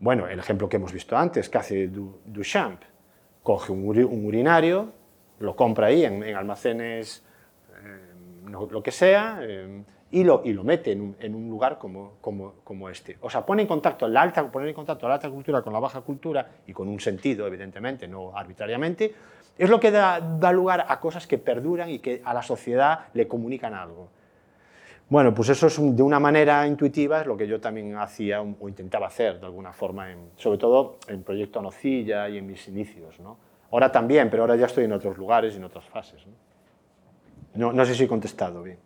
Bueno, 0.00 0.26
el 0.26 0.38
ejemplo 0.38 0.68
que 0.68 0.76
hemos 0.76 0.92
visto 0.92 1.16
antes, 1.16 1.48
que 1.48 1.58
hace 1.58 1.88
Duchamp, 1.88 2.82
coge 3.42 3.72
un, 3.72 3.84
un 3.84 4.26
urinario, 4.26 4.92
lo 5.40 5.56
compra 5.56 5.88
ahí 5.88 6.04
en, 6.04 6.22
almacenes, 6.34 7.22
eh, 7.84 8.48
lo 8.48 8.82
que 8.82 8.90
sea, 8.90 9.40
eh, 9.42 9.82
y, 10.10 10.24
lo, 10.24 10.42
y 10.44 10.52
lo 10.52 10.64
mete 10.64 10.92
en 10.92 11.00
un, 11.02 11.16
en 11.20 11.34
un 11.34 11.48
lugar 11.48 11.78
como, 11.78 12.14
como, 12.20 12.88
este. 12.88 13.18
O 13.20 13.28
sea, 13.28 13.44
pone 13.44 13.62
en 13.62 13.68
contacto 13.68 14.08
la 14.08 14.22
alta, 14.22 14.50
poner 14.50 14.68
en 14.68 14.74
contacto 14.74 15.06
la 15.06 15.14
alta 15.14 15.28
cultura 15.28 15.62
con 15.62 15.72
la 15.72 15.80
baja 15.80 16.00
cultura 16.00 16.48
y 16.66 16.72
con 16.72 16.88
un 16.88 17.00
sentido, 17.00 17.46
evidentemente, 17.46 18.08
no 18.08 18.36
arbitrariamente, 18.36 19.14
es 19.58 19.68
lo 19.68 19.78
que 19.78 19.90
da, 19.90 20.20
da 20.20 20.52
lugar 20.52 20.86
a 20.88 21.00
cosas 21.00 21.26
que 21.26 21.36
perduran 21.36 21.90
y 21.90 21.98
que 21.98 22.22
a 22.24 22.32
la 22.32 22.42
sociedad 22.42 23.06
le 23.12 23.28
comunican 23.28 23.74
algo. 23.74 24.08
Bueno, 25.10 25.32
pues 25.32 25.48
eso 25.48 25.68
es 25.68 25.96
de 25.96 26.02
una 26.02 26.20
manera 26.20 26.66
intuitiva 26.66 27.22
es 27.22 27.26
lo 27.26 27.34
que 27.36 27.46
yo 27.46 27.60
también 27.60 27.96
hacía 27.96 28.42
o 28.42 28.68
intentaba 28.68 29.06
hacer 29.06 29.40
de 29.40 29.46
alguna 29.46 29.72
forma, 29.72 30.08
sobre 30.36 30.58
todo 30.58 30.98
en 31.08 31.22
Proyecto 31.22 31.62
Nocilla 31.62 32.28
y 32.28 32.36
en 32.36 32.46
mis 32.46 32.68
inicios. 32.68 33.18
¿no? 33.18 33.38
Ahora 33.70 33.92
también, 33.92 34.30
pero 34.30 34.44
ahora 34.44 34.56
ya 34.56 34.66
estoy 34.66 34.84
en 34.84 34.92
otros 34.92 35.16
lugares 35.18 35.54
y 35.54 35.56
en 35.58 35.64
otras 35.64 35.84
fases. 35.86 36.22
No, 37.54 37.72
no, 37.72 37.84
sé 37.84 37.94
si 37.94 38.04
he 38.04 38.08
contestado 38.08 38.62
bien. 38.62 38.78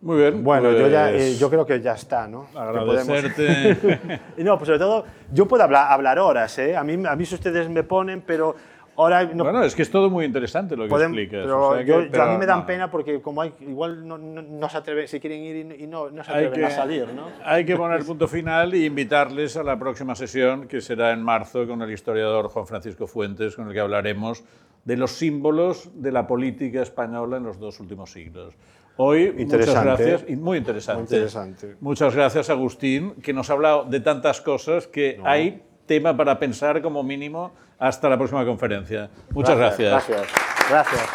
Muy 0.00 0.18
bien. 0.18 0.42
Bueno, 0.42 0.72
yo, 0.72 0.88
ya, 0.88 1.10
eh, 1.10 1.14
pues 1.14 1.38
yo, 1.38 1.50
creo 1.50 1.66
que 1.66 1.80
ya 1.80 1.94
está, 1.94 2.28
¿no? 2.28 2.48
Agradecerte. 2.54 4.20
no, 4.38 4.56
pues 4.56 4.66
sobre 4.66 4.78
todo, 4.78 5.04
yo 5.32 5.46
puedo 5.46 5.62
hablar, 5.62 5.90
hablar 5.90 6.18
horas, 6.18 6.58
¿eh? 6.58 6.76
A 6.76 6.84
mí, 6.84 7.02
a 7.06 7.16
mí 7.16 7.26
si 7.26 7.34
ustedes 7.34 7.68
me 7.68 7.82
ponen, 7.82 8.20
pero 8.20 8.56
bueno, 8.96 9.62
es 9.62 9.74
que 9.74 9.82
es 9.82 9.90
todo 9.90 10.08
muy 10.08 10.24
interesante 10.24 10.76
lo 10.76 10.88
que 10.88 10.94
explicas. 10.94 11.42
Pero, 11.42 11.80
yo, 11.82 11.98
a 11.98 12.32
mí 12.32 12.38
me 12.38 12.46
dan 12.46 12.64
pena 12.64 12.90
porque 12.90 13.20
como 13.20 13.42
hay, 13.42 13.52
igual 13.60 14.06
no, 14.06 14.16
no, 14.18 14.68
se 14.68 14.78
atreven, 14.78 15.06
si 15.06 15.20
quieren 15.20 15.42
ir 15.42 15.80
y 15.80 15.86
no, 15.86 16.10
no 16.10 16.24
se 16.24 16.30
atreven 16.30 16.64
a 16.64 16.70
salir, 16.70 17.08
¿no? 17.14 17.26
Hay 17.44 17.64
que 17.64 17.76
poner 17.76 18.04
punto 18.04 18.26
final 18.26 18.74
y 18.74 18.86
invitarles 18.86 19.56
a 19.56 19.62
la 19.62 19.78
próxima 19.78 20.14
sesión 20.14 20.66
que 20.66 20.80
será 20.80 21.12
en 21.12 21.22
marzo 21.22 21.66
con 21.66 21.82
el 21.82 21.90
historiador 21.90 22.48
Juan 22.48 22.66
Francisco 22.66 23.06
Fuentes, 23.06 23.54
con 23.54 23.68
el 23.68 23.74
que 23.74 23.80
hablaremos 23.80 24.42
de 24.84 24.96
los 24.96 25.10
símbolos 25.12 25.90
de 26.00 26.12
la 26.12 26.26
política 26.26 26.80
española 26.80 27.36
en 27.36 27.42
los 27.42 27.58
dos 27.58 27.78
últimos 27.80 28.10
siglos. 28.10 28.54
Hoy, 28.98 29.30
muchas 29.30 29.84
gracias, 29.84 30.24
y 30.26 30.36
muy 30.36 30.58
interesante. 30.58 31.02
muy 31.02 31.16
interesante. 31.18 31.76
Muchas 31.80 32.14
gracias, 32.14 32.48
Agustín, 32.48 33.14
que 33.22 33.34
nos 33.34 33.50
ha 33.50 33.52
hablado 33.52 33.84
de 33.84 34.00
tantas 34.00 34.40
cosas 34.40 34.86
que 34.86 35.20
hay 35.22 35.62
tema 35.86 36.16
para 36.16 36.38
pensar 36.38 36.82
como 36.82 37.02
mínimo 37.02 37.52
hasta 37.78 38.08
la 38.08 38.16
próxima 38.16 38.44
conferencia. 38.44 39.08
Muchas 39.30 39.56
gracias. 39.56 39.90
Gracias. 39.90 40.28
Gracias. 40.68 41.08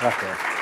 gracias. 0.00 0.57